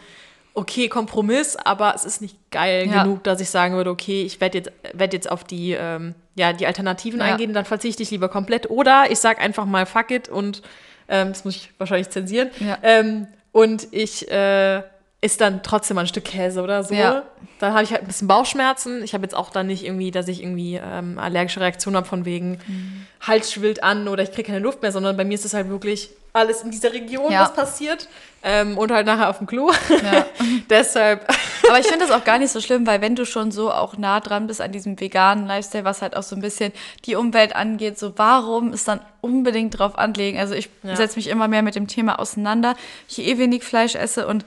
okay, 0.55 0.89
Kompromiss, 0.89 1.57
aber 1.57 1.95
es 1.95 2.05
ist 2.05 2.21
nicht 2.21 2.37
geil 2.51 2.89
Ja. 2.91 3.05
genug, 3.05 3.23
dass 3.23 3.41
ich 3.41 3.49
sagen 3.49 3.75
würde, 3.77 3.91
okay, 3.91 4.25
ich 4.25 4.41
werde 4.41 4.59
jetzt, 4.59 4.73
werd 4.93 5.13
jetzt 5.15 5.31
auf 5.31 5.45
die, 5.45 5.73
ähm, 5.79 6.15
ja, 6.35 6.53
die 6.53 6.67
Alternativen 6.67 7.21
Ja. 7.21 7.27
eingehen, 7.27 7.55
dann 7.55 7.65
verzichte 7.65 8.03
ich 8.03 8.11
lieber 8.11 8.29
komplett. 8.29 8.69
Oder 8.69 9.05
ich 9.11 9.19
sage 9.21 9.41
einfach 9.41 9.65
mal 9.65 9.87
fuck 9.87 10.11
it 10.11 10.29
und 10.29 10.61
ähm, 11.09 11.29
das 11.29 11.45
muss 11.45 11.55
ich 11.57 11.71
wahrscheinlich 11.79 12.11
zensieren. 12.11 12.51
Ja. 12.59 12.79
Ähm, 12.83 13.29
und 13.53 13.87
ich, 13.93 14.31
äh, 14.31 14.83
ist 15.23 15.41
dann 15.41 15.63
trotzdem 15.63 15.95
mal 15.95 16.03
ein 16.03 16.07
Stück 16.09 16.25
Käse 16.25 16.61
oder 16.63 16.83
so. 16.85 16.93
Ja. 16.95 17.23
Dann 17.61 17.73
habe 17.73 17.85
ich 17.85 17.93
halt 17.93 18.03
ein 18.03 18.09
bisschen 18.09 18.27
Bauchschmerzen. 18.29 19.03
Ich 19.05 19.15
habe 19.15 19.23
jetzt 19.23 19.35
auch 19.35 19.51
dann 19.51 19.69
nicht 19.69 19.85
irgendwie, 19.85 20.11
dass 20.11 20.27
ich 20.29 20.43
irgendwie 20.43 20.81
ähm, 20.85 21.19
allergische 21.19 21.61
Reaktionen 21.61 21.97
habe 21.97 22.07
von 22.09 22.25
wegen 22.25 22.59
Mhm. 22.67 23.07
Hals 23.21 23.53
schwillt 23.53 23.85
an 23.85 24.09
oder 24.09 24.25
ich 24.25 24.33
kriege 24.33 24.49
keine 24.49 24.59
Luft 24.59 24.83
mehr, 24.83 24.91
sondern 24.91 25.17
bei 25.17 25.25
mir 25.25 25.35
ist 25.35 25.45
es 25.45 25.55
halt 25.55 25.69
wirklich 25.69 26.11
alles 26.33 26.63
in 26.63 26.73
dieser 26.73 26.93
Region, 26.93 27.31
Ja. 27.31 27.43
was 27.43 27.55
passiert. 27.55 28.09
Ähm, 28.43 28.77
und 28.77 28.91
halt 28.91 29.07
nachher 29.07 29.31
auf 29.31 29.39
dem 29.39 29.47
Klo. 29.47 29.71
Ja. 29.91 30.27
Deshalb. 30.71 31.29
Aber 31.69 31.79
ich 31.79 31.87
finde 31.87 32.05
das 32.07 32.11
auch 32.11 32.25
gar 32.25 32.39
nicht 32.39 32.51
so 32.51 32.61
schlimm, 32.61 32.85
weil 32.87 33.01
wenn 33.01 33.15
du 33.15 33.25
schon 33.25 33.53
so 33.53 33.71
auch 33.71 33.97
nah 33.97 34.19
dran 34.19 34.49
bist 34.49 34.61
an 34.61 34.73
diesem 34.73 34.99
veganen 34.99 35.47
Lifestyle, 35.47 35.85
was 35.85 36.03
halt 36.03 36.17
auch 36.17 36.25
so 36.25 36.35
ein 36.35 36.43
bisschen 36.43 36.73
die 37.05 37.15
Umwelt 37.15 37.55
angeht, 37.55 37.97
so 37.99 38.13
warum 38.17 38.73
es 38.73 38.83
dann 38.85 38.99
unbedingt 39.21 39.79
drauf 39.79 39.97
anlegen? 39.97 40.41
Also 40.41 40.55
ich 40.55 40.69
setze 40.83 41.17
mich 41.17 41.29
immer 41.29 41.47
mehr 41.47 41.63
mit 41.63 41.77
dem 41.77 41.87
Thema 41.87 42.19
auseinander. 42.19 42.75
Ich 43.09 43.21
eh 43.21 43.39
wenig 43.39 43.63
Fleisch 43.63 43.95
esse 43.95 44.27
und 44.27 44.45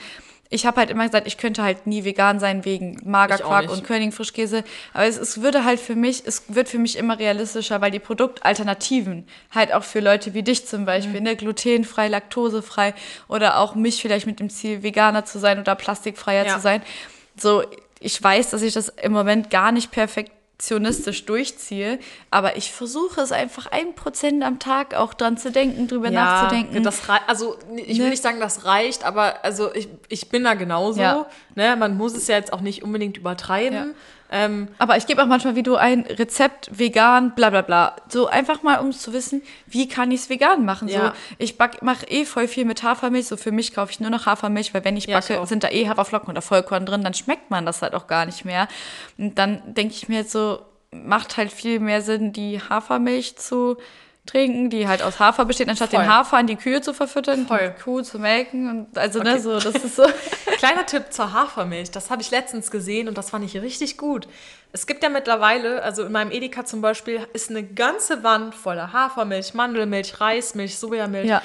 ich 0.49 0.65
habe 0.65 0.77
halt 0.77 0.89
immer 0.89 1.05
gesagt, 1.05 1.27
ich 1.27 1.37
könnte 1.37 1.63
halt 1.63 1.87
nie 1.87 2.03
vegan 2.03 2.39
sein 2.39 2.65
wegen 2.65 2.99
Magerquark 3.03 3.69
und 3.69 3.83
König 3.83 4.13
Frischkäse. 4.13 4.63
Aber 4.93 5.05
es, 5.05 5.17
es 5.17 5.41
würde 5.41 5.65
halt 5.65 5.79
für 5.79 5.95
mich, 5.95 6.23
es 6.25 6.43
wird 6.47 6.69
für 6.69 6.77
mich 6.77 6.97
immer 6.97 7.17
realistischer, 7.17 7.81
weil 7.81 7.91
die 7.91 7.99
Produktalternativen 7.99 9.27
halt 9.53 9.73
auch 9.73 9.83
für 9.83 9.99
Leute 9.99 10.33
wie 10.33 10.43
dich 10.43 10.67
zum 10.67 10.85
Beispiel, 10.85 11.21
ne, 11.21 11.35
glutenfrei, 11.35 12.07
laktosefrei 12.07 12.93
oder 13.27 13.59
auch 13.59 13.75
mich 13.75 14.01
vielleicht 14.01 14.27
mit 14.27 14.39
dem 14.39 14.49
Ziel, 14.49 14.83
Veganer 14.83 15.25
zu 15.25 15.39
sein 15.39 15.59
oder 15.59 15.75
plastikfreier 15.75 16.45
Ja. 16.45 16.55
zu 16.55 16.59
sein. 16.61 16.81
So, 17.37 17.63
ich 17.99 18.21
weiß, 18.21 18.51
dass 18.51 18.61
ich 18.61 18.73
das 18.73 18.89
im 18.89 19.11
Moment 19.13 19.49
gar 19.49 19.71
nicht 19.71 19.91
perfektionistisch 20.57 21.25
durchziehe, 21.25 21.99
aber 22.31 22.55
ich 22.57 22.71
versuche 22.71 23.19
es 23.21 23.31
einfach 23.31 23.67
ein 23.67 23.93
Prozent 23.95 24.43
am 24.43 24.57
Tag 24.59 24.93
auch 24.93 25.13
dran 25.13 25.37
zu 25.37 25.51
denken, 25.51 25.87
drüber 25.87 26.09
nachzudenken. 26.11 26.81
Das 26.83 27.09
rei- 27.09 27.19
also 27.27 27.57
ich 27.75 27.97
will 27.97 28.05
Ne? 28.05 28.09
nicht 28.11 28.23
sagen, 28.23 28.39
das 28.39 28.65
reicht, 28.65 29.03
aber 29.03 29.43
also 29.43 29.73
ich, 29.73 29.87
ich 30.07 30.29
bin 30.29 30.43
da 30.43 30.53
genauso. 30.53 31.01
Ja. 31.01 31.25
Ne? 31.55 31.75
Man 31.75 31.97
muss 31.97 32.13
es 32.15 32.27
ja 32.27 32.35
jetzt 32.37 32.53
auch 32.53 32.61
nicht 32.61 32.83
unbedingt 32.83 33.17
übertreiben. 33.17 33.95
Ähm, 34.35 34.67
Aber 34.79 34.97
ich 34.97 35.07
gebe 35.07 35.23
auch 35.23 35.27
manchmal 35.27 35.55
wie 35.55 35.63
du 35.63 35.77
ein 35.77 36.01
Rezept 36.01 36.69
vegan, 36.77 37.33
bla 37.35 37.49
bla 37.49 37.61
bla. 37.61 37.95
So 38.09 38.27
einfach 38.27 38.63
mal, 38.63 38.79
um 38.79 38.91
zu 38.91 39.13
wissen, 39.13 39.41
wie 39.65 39.87
kann 39.87 40.11
ich 40.11 40.21
es 40.21 40.29
vegan 40.29 40.65
machen. 40.65 40.89
Ja. 40.89 41.07
So, 41.07 41.11
ich 41.37 41.55
mache 41.81 42.05
eh 42.07 42.25
voll 42.25 42.49
viel 42.49 42.65
mit 42.65 42.83
Hafermilch. 42.83 43.27
So 43.27 43.37
für 43.37 43.53
mich 43.53 43.73
kaufe 43.73 43.91
ich 43.93 44.01
nur 44.01 44.09
noch 44.09 44.25
Hafermilch, 44.25 44.73
weil 44.73 44.83
wenn 44.83 44.97
ich 44.97 45.05
Ja, 45.05 45.19
ich 45.19 45.27
backe, 45.27 45.47
sind 45.47 45.63
da 45.63 45.69
eh 45.69 45.87
Haferflocken 45.87 46.29
oder 46.29 46.41
Vollkorn 46.41 46.85
drin, 46.85 47.03
dann 47.03 47.13
schmeckt 47.13 47.49
man 47.49 47.65
das 47.65 47.81
halt 47.81 47.93
auch 47.93 48.07
gar 48.07 48.25
nicht 48.25 48.43
mehr. 48.43 48.67
Und 49.17 49.39
dann 49.39 49.61
denke 49.73 49.93
ich 49.93 50.09
mir 50.09 50.19
jetzt 50.19 50.33
so, 50.33 50.59
macht 50.91 51.37
halt 51.37 51.51
viel 51.51 51.79
mehr 51.79 52.01
Sinn, 52.01 52.33
die 52.33 52.59
Hafermilch 52.59 53.37
zu 53.37 53.77
trinken, 54.25 54.69
die 54.69 54.87
halt 54.87 55.01
aus 55.03 55.19
Hafer 55.19 55.45
besteht, 55.45 55.69
anstatt 55.69 55.91
Voll. 55.91 55.99
den 56.01 56.09
Hafer 56.11 56.37
an 56.37 56.47
die 56.47 56.55
Kühe 56.55 56.81
zu 56.81 56.93
verfüttern, 56.93 57.45
Voll. 57.47 57.73
die 57.77 57.81
Kuh 57.83 58.01
zu 58.01 58.17
melken. 58.19 58.69
Und 58.69 58.97
also, 58.97 59.19
ne, 59.19 59.31
Okay. 59.33 59.39
so, 59.41 59.59
das 59.59 59.75
ist 59.83 59.95
so. 59.95 60.03
Kleiner 60.57 60.85
Tipp 60.85 61.05
zur 61.11 61.31
Hafermilch. 61.33 61.91
Das 61.91 62.09
habe 62.09 62.21
ich 62.21 62.31
letztens 62.31 62.71
gesehen 62.71 63.07
und 63.07 63.17
das 63.17 63.29
fand 63.29 63.45
ich 63.45 63.55
richtig 63.61 63.97
gut. 63.97 64.27
Es 64.71 64.87
gibt 64.87 65.03
ja 65.03 65.09
mittlerweile, 65.09 65.83
also 65.83 66.03
in 66.03 66.11
meinem 66.11 66.31
Edeka 66.31 66.65
zum 66.65 66.81
Beispiel, 66.81 67.25
ist 67.33 67.49
eine 67.49 67.63
ganze 67.63 68.23
Wand 68.23 68.55
voller 68.55 68.91
Hafermilch, 68.93 69.53
Mandelmilch, 69.53 70.19
Reismilch, 70.19 70.77
Sojamilch. 70.77 71.27
Ja. 71.27 71.41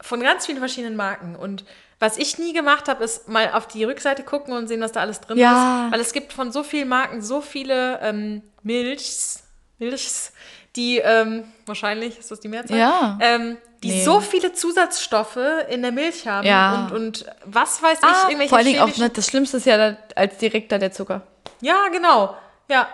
Von 0.00 0.20
ganz 0.20 0.46
vielen 0.46 0.58
verschiedenen 0.58 0.96
Marken. 0.96 1.36
Und 1.36 1.64
was 1.98 2.16
ich 2.16 2.38
nie 2.38 2.52
gemacht 2.52 2.88
habe, 2.88 3.02
ist 3.04 3.28
mal 3.28 3.50
auf 3.52 3.66
die 3.66 3.84
Rückseite 3.84 4.22
gucken 4.22 4.54
und 4.54 4.68
sehen, 4.68 4.80
was 4.80 4.92
da 4.92 5.00
alles 5.00 5.20
drin 5.20 5.36
Ja. 5.38 5.86
ist. 5.86 5.92
Weil 5.92 6.00
es 6.00 6.12
gibt 6.12 6.32
von 6.32 6.52
so 6.52 6.62
vielen 6.62 6.88
Marken 6.88 7.22
so 7.22 7.40
viele 7.40 7.98
ähm, 8.02 8.42
Milchs, 8.62 9.42
Milchs, 9.78 10.32
die, 10.76 10.98
ähm, 10.98 11.44
wahrscheinlich 11.66 12.18
ist 12.18 12.30
das 12.30 12.40
die 12.40 12.48
Mehrzahl, 12.48 12.78
Ja. 12.78 13.18
ähm, 13.20 13.56
die 13.82 13.88
Nee. 13.88 14.04
so 14.04 14.20
viele 14.20 14.52
Zusatzstoffe 14.52 15.38
in 15.68 15.82
der 15.82 15.90
Milch 15.92 16.26
haben 16.28 16.46
Ja. 16.46 16.88
und, 16.90 16.92
und 16.92 17.26
was 17.44 17.82
weiß 17.82 17.98
ich, 17.98 18.04
Ah, 18.04 18.24
irgendwelche 18.28 18.48
vor 18.50 18.58
allen 18.58 18.66
Dingen 18.66 18.80
auch, 18.80 18.96
ne, 18.96 19.10
das 19.10 19.26
Schlimmste 19.26 19.56
ist 19.56 19.66
ja 19.66 19.76
dann 19.76 19.96
als 20.14 20.36
direkter 20.38 20.78
der 20.78 20.92
Zucker. 20.92 21.22
Ja, 21.60 21.88
genau. 21.92 22.36
Ja. 22.68 22.88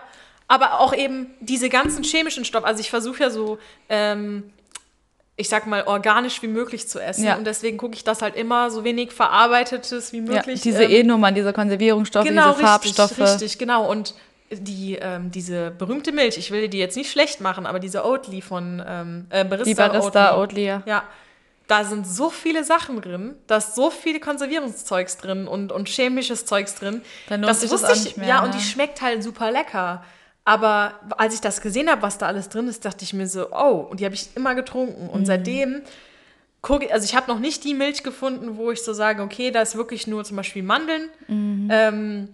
Aber 0.48 0.78
auch 0.80 0.94
eben 0.94 1.34
diese 1.40 1.68
ganzen 1.68 2.04
chemischen 2.04 2.44
Stoffe. 2.44 2.66
Also 2.66 2.80
ich 2.80 2.88
versuche 2.88 3.20
ja 3.24 3.30
so, 3.30 3.58
ähm, 3.88 4.52
ich 5.36 5.48
sag 5.48 5.66
mal, 5.66 5.82
organisch 5.86 6.40
wie 6.42 6.46
möglich 6.46 6.88
zu 6.88 6.98
essen. 7.00 7.24
Ja. 7.24 7.34
Und 7.36 7.44
deswegen 7.46 7.76
gucke 7.78 7.94
ich 7.94 8.04
das 8.04 8.22
halt 8.22 8.36
immer 8.36 8.70
so 8.70 8.84
wenig 8.84 9.12
verarbeitetes 9.12 10.12
wie 10.12 10.18
Ja, 10.18 10.22
möglich. 10.22 10.60
diese 10.62 10.84
ähm, 10.84 10.90
E-Nummern, 10.92 11.34
diese 11.34 11.52
Konservierungsstoffe, 11.52 12.24
genau, 12.26 12.52
diese 12.52 12.62
Farbstoffe. 12.64 13.10
Richtig, 13.18 13.26
richtig, 13.34 13.58
genau. 13.58 13.90
Und 13.90 14.14
die, 14.50 14.96
ähm, 15.00 15.30
diese 15.30 15.70
berühmte 15.70 16.12
Milch, 16.12 16.38
ich 16.38 16.50
will 16.50 16.68
die 16.68 16.78
jetzt 16.78 16.96
nicht 16.96 17.10
schlecht 17.10 17.40
machen, 17.40 17.66
aber 17.66 17.80
diese 17.80 18.04
Oatly 18.04 18.40
von 18.40 18.82
ähm, 18.86 19.26
äh, 19.30 19.44
Barista, 19.44 19.64
Die 19.64 19.74
Barista 19.74 20.36
Oatly. 20.36 20.40
Oatly, 20.40 20.66
ja. 20.66 20.82
Ja, 20.86 21.04
da 21.66 21.84
sind 21.84 22.06
so 22.06 22.30
viele 22.30 22.62
Sachen 22.64 23.00
drin, 23.00 23.34
da 23.46 23.56
ist 23.56 23.74
so 23.74 23.90
viel 23.90 24.20
Konservierungszeugs 24.20 25.16
drin 25.18 25.48
und, 25.48 25.72
und 25.72 25.88
chemisches 25.88 26.46
Zeugs 26.46 26.76
drin. 26.76 27.02
Dann 27.28 27.42
lohnt 27.42 27.56
sich 27.56 27.70
das 27.70 27.80
wusste 27.80 27.92
auch 27.92 27.96
ich, 27.96 28.04
nicht 28.04 28.16
mehr, 28.18 28.28
Ja, 28.28 28.40
ne? 28.40 28.46
und 28.46 28.54
die 28.54 28.60
schmeckt 28.60 29.02
halt 29.02 29.22
super 29.22 29.50
lecker. 29.50 30.04
Aber 30.44 30.94
als 31.16 31.34
ich 31.34 31.40
das 31.40 31.60
gesehen 31.60 31.90
habe, 31.90 32.02
was 32.02 32.18
da 32.18 32.26
alles 32.26 32.48
drin 32.48 32.68
ist, 32.68 32.84
dachte 32.84 33.02
ich 33.02 33.12
mir 33.12 33.26
so, 33.26 33.48
oh, 33.50 33.84
und 33.90 33.98
die 33.98 34.04
habe 34.04 34.14
ich 34.14 34.28
immer 34.36 34.54
getrunken. 34.54 35.04
Mhm. 35.04 35.10
Und 35.10 35.26
seitdem 35.26 35.82
gucke 36.62 36.92
also 36.92 37.04
ich 37.04 37.16
habe 37.16 37.30
noch 37.30 37.40
nicht 37.40 37.64
die 37.64 37.74
Milch 37.74 38.04
gefunden, 38.04 38.56
wo 38.56 38.70
ich 38.70 38.82
so 38.82 38.92
sage, 38.92 39.22
okay, 39.22 39.50
da 39.50 39.60
ist 39.62 39.76
wirklich 39.76 40.06
nur 40.06 40.22
zum 40.24 40.36
Beispiel 40.36 40.62
Mandeln, 40.62 41.08
ähm, 41.28 42.28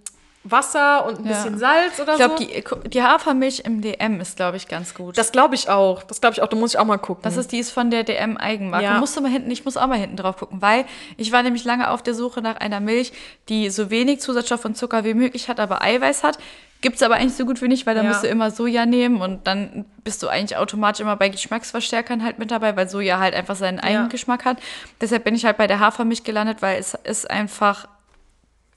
Wasser 0.45 1.07
und 1.07 1.21
ein. 1.21 1.25
Ja. 1.27 1.31
bisschen 1.33 1.59
Salz 1.59 2.01
oder 2.01 2.13
Ich 2.13 2.19
glaube, 2.19 2.35
so. 2.39 2.45
die, 2.77 2.89
die 2.91 3.03
Hafermilch 3.03 3.61
im 3.65 3.81
DM 3.81 4.21
ist, 4.21 4.37
glaube 4.37 4.57
ich, 4.57 4.67
ganz 4.69 4.95
gut. 4.95 5.17
das 5.17 5.31
glaube 5.33 5.55
ich 5.55 5.69
auch. 5.69 6.03
Das 6.03 6.21
glaube 6.21 6.35
ich 6.35 6.43
auch. 6.43 6.49
Da 6.49 6.57
muss 6.57 6.75
ich 6.75 6.79
auch 6.81 6.85
mal 6.85 6.99
gucken. 6.99 7.23
Das 7.23 7.37
ist 7.37 7.53
die 7.53 7.59
ist 7.59 7.71
von 7.71 7.91
der 7.91 8.03
DM 8.05 8.37
Eigenmarke. 8.37 8.85
Ja. 8.85 8.99
Musst 8.99 9.17
du 9.17 9.21
mal 9.21 9.31
hinten, 9.31 9.51
ich 9.51 9.65
muss 9.65 9.77
auch 9.77 9.87
mal 9.87 9.99
hinten 9.99 10.17
drauf 10.17 10.37
gucken, 10.37 10.61
weil 10.61 10.85
ich 11.17 11.31
war 11.33 11.43
nämlich 11.43 11.65
lange 11.65 11.91
auf 11.91 12.03
der 12.03 12.15
Suche 12.15 12.43
nach 12.43 12.57
einer 12.57 12.81
Milch, 12.81 13.13
die 13.49 13.71
so 13.71 13.91
wenig 13.91 14.21
Zusatzstoff 14.21 14.65
und 14.65 14.77
Zucker 14.77 15.05
wie 15.05 15.15
möglich 15.15 15.49
hat, 15.49 15.61
aber 15.61 15.83
Eiweiß 15.83 16.25
hat. 16.25 16.39
Gibt 16.81 16.97
es 16.97 17.03
aber 17.05 17.15
eigentlich 17.15 17.37
so 17.37 17.47
gut 17.47 17.63
wie 17.63 17.69
nicht, 17.69 17.87
weil 17.87 17.95
da 17.95 18.03
Ja. 18.03 18.09
musst 18.09 18.25
du 18.25 18.27
immer 18.27 18.51
Soja 18.51 18.87
nehmen 18.87 19.23
und 19.23 19.47
dann 19.47 19.85
bist 20.03 20.21
du 20.25 20.27
eigentlich 20.27 20.57
automatisch 20.57 21.01
immer 21.01 21.15
bei 21.15 21.29
Geschmacksverstärkern 21.29 22.25
halt 22.25 22.41
mit 22.41 22.51
dabei, 22.51 22.75
weil 22.77 22.89
Soja 22.89 23.21
halt 23.21 23.35
einfach 23.35 23.55
seinen 23.55 23.79
eigenen 23.79 24.09
Geschmack 24.09 24.45
hat. 24.45 24.57
Deshalb 25.01 25.23
bin 25.23 25.37
ich 25.37 25.45
halt 25.45 25.57
bei 25.59 25.69
der 25.69 25.79
Hafermilch 25.79 26.25
gelandet, 26.25 26.61
weil 26.61 26.81
es 26.81 26.95
ist 27.05 27.31
einfach 27.31 27.87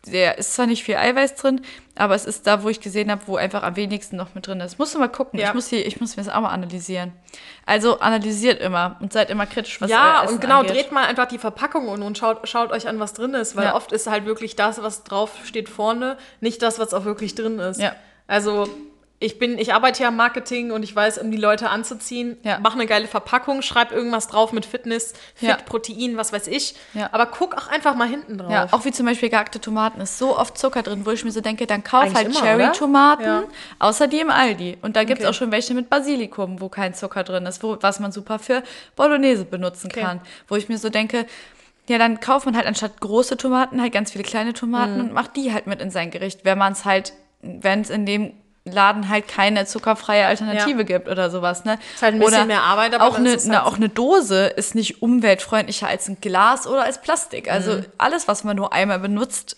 sehr, 0.05 0.37
ist 0.37 0.53
zwar 0.53 0.67
nicht 0.67 0.83
viel 0.83 0.95
Eiweiß 0.95 1.35
drin, 1.35 1.61
aber 1.95 2.15
es 2.15 2.25
ist 2.25 2.45
da, 2.47 2.63
wo 2.63 2.69
ich 2.69 2.79
gesehen 2.79 3.09
habe, 3.11 3.21
wo 3.25 3.37
einfach 3.37 3.63
am 3.63 3.75
wenigsten 3.75 4.15
noch 4.15 4.35
mit 4.35 4.47
drin 4.47 4.59
ist. 4.59 4.77
Musst 4.79 4.93
du 4.93 4.99
mal 4.99 5.09
gucken. 5.09 5.39
Ja. 5.39 5.47
Ich 5.47 5.53
muss 5.53 5.67
hier, 5.67 5.85
ich 5.85 5.99
muss 5.99 6.15
mir 6.15 6.23
das 6.23 6.33
auch 6.33 6.41
mal 6.41 6.49
analysieren. 6.49 7.13
Also 7.65 7.99
analysiert 7.99 8.61
immer 8.61 8.97
und 8.99 9.11
seid 9.13 9.29
immer 9.29 9.45
kritisch, 9.45 9.81
was 9.81 9.89
ja, 9.89 10.23
Essen 10.23 10.35
und 10.35 10.41
genau, 10.41 10.59
angeht. 10.59 10.75
dreht 10.75 10.91
mal 10.91 11.05
einfach 11.05 11.27
die 11.27 11.39
Verpackung 11.39 11.87
und, 11.87 12.03
und 12.03 12.17
schaut, 12.17 12.47
schaut 12.47 12.71
euch 12.71 12.87
an, 12.87 12.99
was 12.99 13.13
drin 13.13 13.33
ist, 13.33 13.55
weil 13.55 13.65
Ja. 13.65 13.75
oft 13.75 13.91
ist 13.91 14.07
halt 14.07 14.25
wirklich 14.25 14.55
das, 14.55 14.81
was 14.81 15.03
drauf 15.03 15.31
steht 15.43 15.69
vorne, 15.69 16.17
nicht 16.41 16.61
das, 16.61 16.79
was 16.79 16.93
auch 16.93 17.05
wirklich 17.05 17.35
drin 17.35 17.59
ist. 17.59 17.79
Ja. 17.81 17.95
Also 18.27 18.67
ich 19.19 19.39
bin, 19.39 19.57
ich 19.57 19.73
arbeite 19.73 20.03
ja 20.03 20.09
im 20.09 20.17
Marketing 20.17 20.71
und 20.71 20.83
ich 20.83 20.93
weiß, 20.93 21.19
um 21.19 21.31
die 21.31 21.37
Leute 21.37 21.69
anzuziehen, 21.69 22.37
Ja. 22.43 22.59
mach 22.61 22.73
eine 22.73 22.85
geile 22.85 23.07
Verpackung, 23.07 23.61
schreib 23.61 23.91
irgendwas 23.93 24.27
drauf 24.27 24.51
mit 24.51 24.65
Fitness, 24.65 25.13
Fit, 25.33 25.47
Ja. 25.49 25.55
Protein, 25.55 26.17
was 26.17 26.33
weiß 26.33 26.47
ich. 26.47 26.75
Ja. 26.93 27.09
Aber 27.13 27.25
guck 27.27 27.55
auch 27.55 27.67
einfach 27.69 27.95
mal 27.95 28.07
hinten 28.09 28.37
drauf. 28.37 28.51
Ja, 28.51 28.67
auch 28.71 28.83
wie 28.83 28.91
zum 28.91 29.05
Beispiel 29.05 29.29
gehackte 29.29 29.61
Tomaten 29.61 30.01
ist 30.01 30.17
so 30.19 30.37
oft 30.37 30.57
Zucker 30.57 30.83
drin, 30.83 31.05
wo 31.05 31.11
ich 31.11 31.23
mir 31.23 31.31
so 31.31 31.39
denke, 31.41 31.65
dann 31.65 31.83
kauf 31.83 32.03
Eigentlich 32.03 32.41
halt 32.41 32.59
Cherry-Tomaten, 32.59 33.45
außer 33.79 34.07
die 34.07 34.19
im 34.19 34.29
Aldi. 34.29 34.77
Und 34.81 34.95
da 34.95 35.03
gibt 35.05 35.19
es 35.19 35.25
Okay. 35.25 35.29
auch 35.29 35.37
schon 35.37 35.51
welche 35.51 35.73
mit 35.73 35.89
Basilikum, 35.89 36.59
wo 36.59 36.67
kein 36.69 36.93
Zucker 36.93 37.23
drin 37.23 37.45
ist, 37.45 37.63
wo, 37.63 37.77
was 37.81 37.99
man 38.01 38.11
super 38.11 38.37
für 38.37 38.63
Bolognese 38.97 39.45
benutzen 39.45 39.89
Okay. 39.91 40.01
kann. 40.01 40.21
Wo 40.49 40.55
ich 40.57 40.67
mir 40.69 40.77
so 40.77 40.89
denke, 40.89 41.25
ja, 41.87 41.97
dann 41.97 42.19
kauft 42.19 42.45
man 42.47 42.57
halt 42.57 42.67
anstatt 42.67 42.99
große 42.99 43.37
Tomaten 43.37 43.81
halt 43.81 43.93
ganz 43.93 44.11
viele 44.11 44.23
kleine 44.25 44.53
Tomaten 44.53 44.95
Mhm. 44.95 44.99
und 45.01 45.13
macht 45.13 45.35
die 45.37 45.53
halt 45.53 45.67
mit 45.67 45.81
in 45.81 45.89
sein 45.91 46.11
Gericht, 46.11 46.43
wenn 46.43 46.57
man 46.57 46.73
es 46.73 46.83
halt, 46.83 47.13
wenn 47.41 47.79
es 47.81 47.89
in 47.89 48.05
dem 48.05 48.33
Laden 48.65 49.09
halt 49.09 49.27
keine 49.27 49.65
zuckerfreie 49.65 50.25
Alternative 50.25 50.79
Ja. 50.79 50.83
gibt 50.83 51.07
oder 51.07 51.29
sowas, 51.29 51.65
ne? 51.65 51.77
Ist 51.93 52.01
halt 52.01 52.15
ein 52.15 52.19
bisschen 52.19 52.47
mehr 52.47 52.63
Arbeit, 52.63 52.95
aber 52.95 53.05
auch 53.07 53.15
eine, 53.17 53.31
eine, 53.31 53.57
halt 53.57 53.67
auch 53.67 53.75
eine 53.75 53.89
Dose 53.89 54.47
ist 54.47 54.73
nicht 54.73 55.03
umweltfreundlicher 55.03 55.87
als 55.87 56.07
ein 56.09 56.17
Glas 56.19 56.65
oder 56.65 56.83
als 56.83 56.99
Plastik. 56.99 57.49
Also 57.51 57.73
Mhm. 57.73 57.85
alles, 57.99 58.27
was 58.27 58.43
man 58.43 58.55
nur 58.55 58.73
einmal 58.73 58.97
benutzt, 58.99 59.57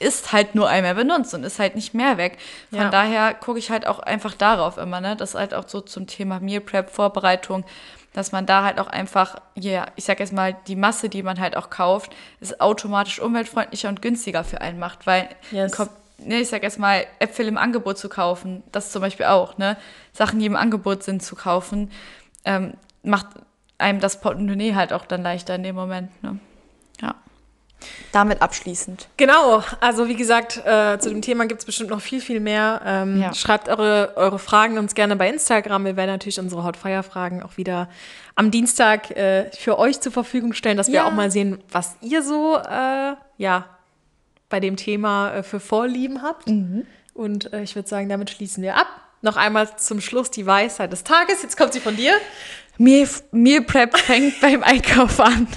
ist 0.00 0.32
halt 0.32 0.54
nur 0.54 0.68
einmal 0.68 0.94
benutzt 0.96 1.34
und 1.34 1.44
ist 1.44 1.58
halt 1.58 1.74
nicht 1.76 1.94
mehr 1.94 2.18
weg. 2.18 2.38
Von 2.70 2.80
Ja. 2.80 2.90
daher 2.90 3.34
gucke 3.34 3.58
ich 3.58 3.70
halt 3.70 3.86
auch 3.86 4.00
einfach 4.00 4.34
darauf 4.34 4.76
immer, 4.76 5.00
ne? 5.00 5.14
Das 5.16 5.34
halt 5.34 5.54
auch 5.54 5.64
so 5.68 5.80
zum 5.80 6.06
Thema 6.08 6.40
Meal 6.40 6.60
Prep, 6.60 6.90
Vorbereitung, 6.90 7.64
dass 8.12 8.32
man 8.32 8.44
da 8.46 8.64
halt 8.64 8.80
auch 8.80 8.88
einfach, 8.88 9.36
ja, 9.54 9.86
ich 9.94 10.04
sag 10.04 10.18
jetzt 10.18 10.32
mal, 10.32 10.56
die 10.66 10.74
Masse, 10.76 11.08
die 11.08 11.22
man 11.22 11.38
halt 11.38 11.56
auch 11.56 11.70
kauft, 11.70 12.10
ist 12.40 12.60
automatisch 12.60 13.20
umweltfreundlicher 13.20 13.88
und 13.88 14.02
günstiger 14.02 14.42
für 14.42 14.60
einen 14.60 14.78
macht, 14.80 15.06
weil 15.06 15.28
Yes. 15.52 15.72
kommt, 15.72 15.90
ne, 16.18 16.40
ich 16.40 16.48
sag 16.48 16.62
jetzt 16.62 16.78
mal, 16.78 17.04
Äpfel 17.18 17.48
im 17.48 17.58
Angebot 17.58 17.98
zu 17.98 18.08
kaufen, 18.08 18.62
das 18.72 18.92
zum 18.92 19.02
Beispiel 19.02 19.26
auch, 19.26 19.58
ne? 19.58 19.76
Sachen, 20.12 20.38
die 20.38 20.46
im 20.46 20.56
Angebot 20.56 21.02
sind, 21.02 21.22
zu 21.22 21.36
kaufen, 21.36 21.90
ähm, 22.44 22.74
macht 23.02 23.26
einem 23.78 24.00
das 24.00 24.20
Portemonnaie 24.20 24.74
halt 24.74 24.92
auch 24.92 25.06
dann 25.06 25.22
leichter 25.22 25.54
in 25.54 25.62
dem 25.62 25.76
Moment, 25.76 26.10
ne? 26.22 26.38
Ja. 27.00 27.14
Damit 28.10 28.42
abschließend. 28.42 29.06
Genau, 29.18 29.62
also 29.80 30.08
wie 30.08 30.16
gesagt, 30.16 30.56
äh, 30.66 30.98
zu 30.98 31.10
dem 31.10 31.22
Thema 31.22 31.46
gibt 31.46 31.60
es 31.60 31.64
bestimmt 31.64 31.90
noch 31.90 32.00
viel, 32.00 32.20
viel 32.20 32.40
mehr. 32.40 32.80
Ähm, 32.84 33.20
Ja. 33.20 33.32
Schreibt 33.34 33.68
eure, 33.68 34.14
eure 34.16 34.40
Fragen 34.40 34.78
uns 34.78 34.96
gerne 34.96 35.14
bei 35.14 35.28
Instagram. 35.28 35.84
Wir 35.84 35.96
werden 35.96 36.10
natürlich 36.10 36.40
unsere 36.40 36.64
Hot-Fire-Fragen 36.64 37.40
auch 37.44 37.56
wieder 37.56 37.88
am 38.34 38.50
Dienstag 38.50 39.12
äh, 39.12 39.48
für 39.52 39.78
euch 39.78 40.00
zur 40.00 40.10
Verfügung 40.10 40.54
stellen, 40.54 40.76
dass 40.76 40.88
wir 40.88 40.94
Ja. 40.96 41.06
auch 41.06 41.12
mal 41.12 41.30
sehen, 41.30 41.62
was 41.70 41.94
ihr 42.00 42.24
so, 42.24 42.56
äh, 42.56 43.14
ja, 43.36 43.66
bei 44.48 44.60
dem 44.60 44.76
Thema 44.76 45.32
äh, 45.34 45.42
für 45.42 45.60
Vorlieben 45.60 46.22
habt. 46.22 46.48
Und 47.14 47.52
äh, 47.52 47.62
ich 47.62 47.74
würde 47.74 47.88
sagen, 47.88 48.08
damit 48.08 48.30
schließen 48.30 48.62
wir 48.62 48.76
ab. 48.76 48.86
Noch 49.20 49.36
einmal 49.36 49.76
zum 49.76 50.00
Schluss 50.00 50.30
die 50.30 50.46
Weisheit 50.46 50.92
des 50.92 51.02
Tages. 51.02 51.42
Jetzt 51.42 51.56
kommt 51.56 51.72
sie 51.72 51.80
von 51.80 51.96
dir. 51.96 52.12
Meal, 52.78 53.08
Meal 53.32 53.62
Prep 53.62 53.98
fängt 53.98 54.40
beim 54.40 54.62
Einkauf 54.62 55.18
an. 55.18 55.48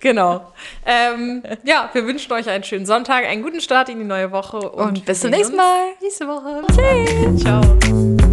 Genau. 0.00 0.52
Ähm, 0.86 1.42
ja, 1.64 1.90
wir 1.92 2.06
wünschen 2.06 2.32
euch 2.32 2.48
einen 2.48 2.64
schönen 2.64 2.86
Sonntag, 2.86 3.24
einen 3.24 3.42
guten 3.42 3.60
Start 3.60 3.88
in 3.88 3.98
die 3.98 4.04
neue 4.04 4.30
Woche 4.32 4.58
Und 4.58 5.04
bis 5.04 5.22
wir 5.22 5.30
zum 5.30 5.30
nächsten 5.30 5.56
Mal. 5.56 5.92
Nächste 6.00 6.26
Woche. 6.26 6.62
Tschüss. 6.72 7.42
Ciao. 7.42 8.31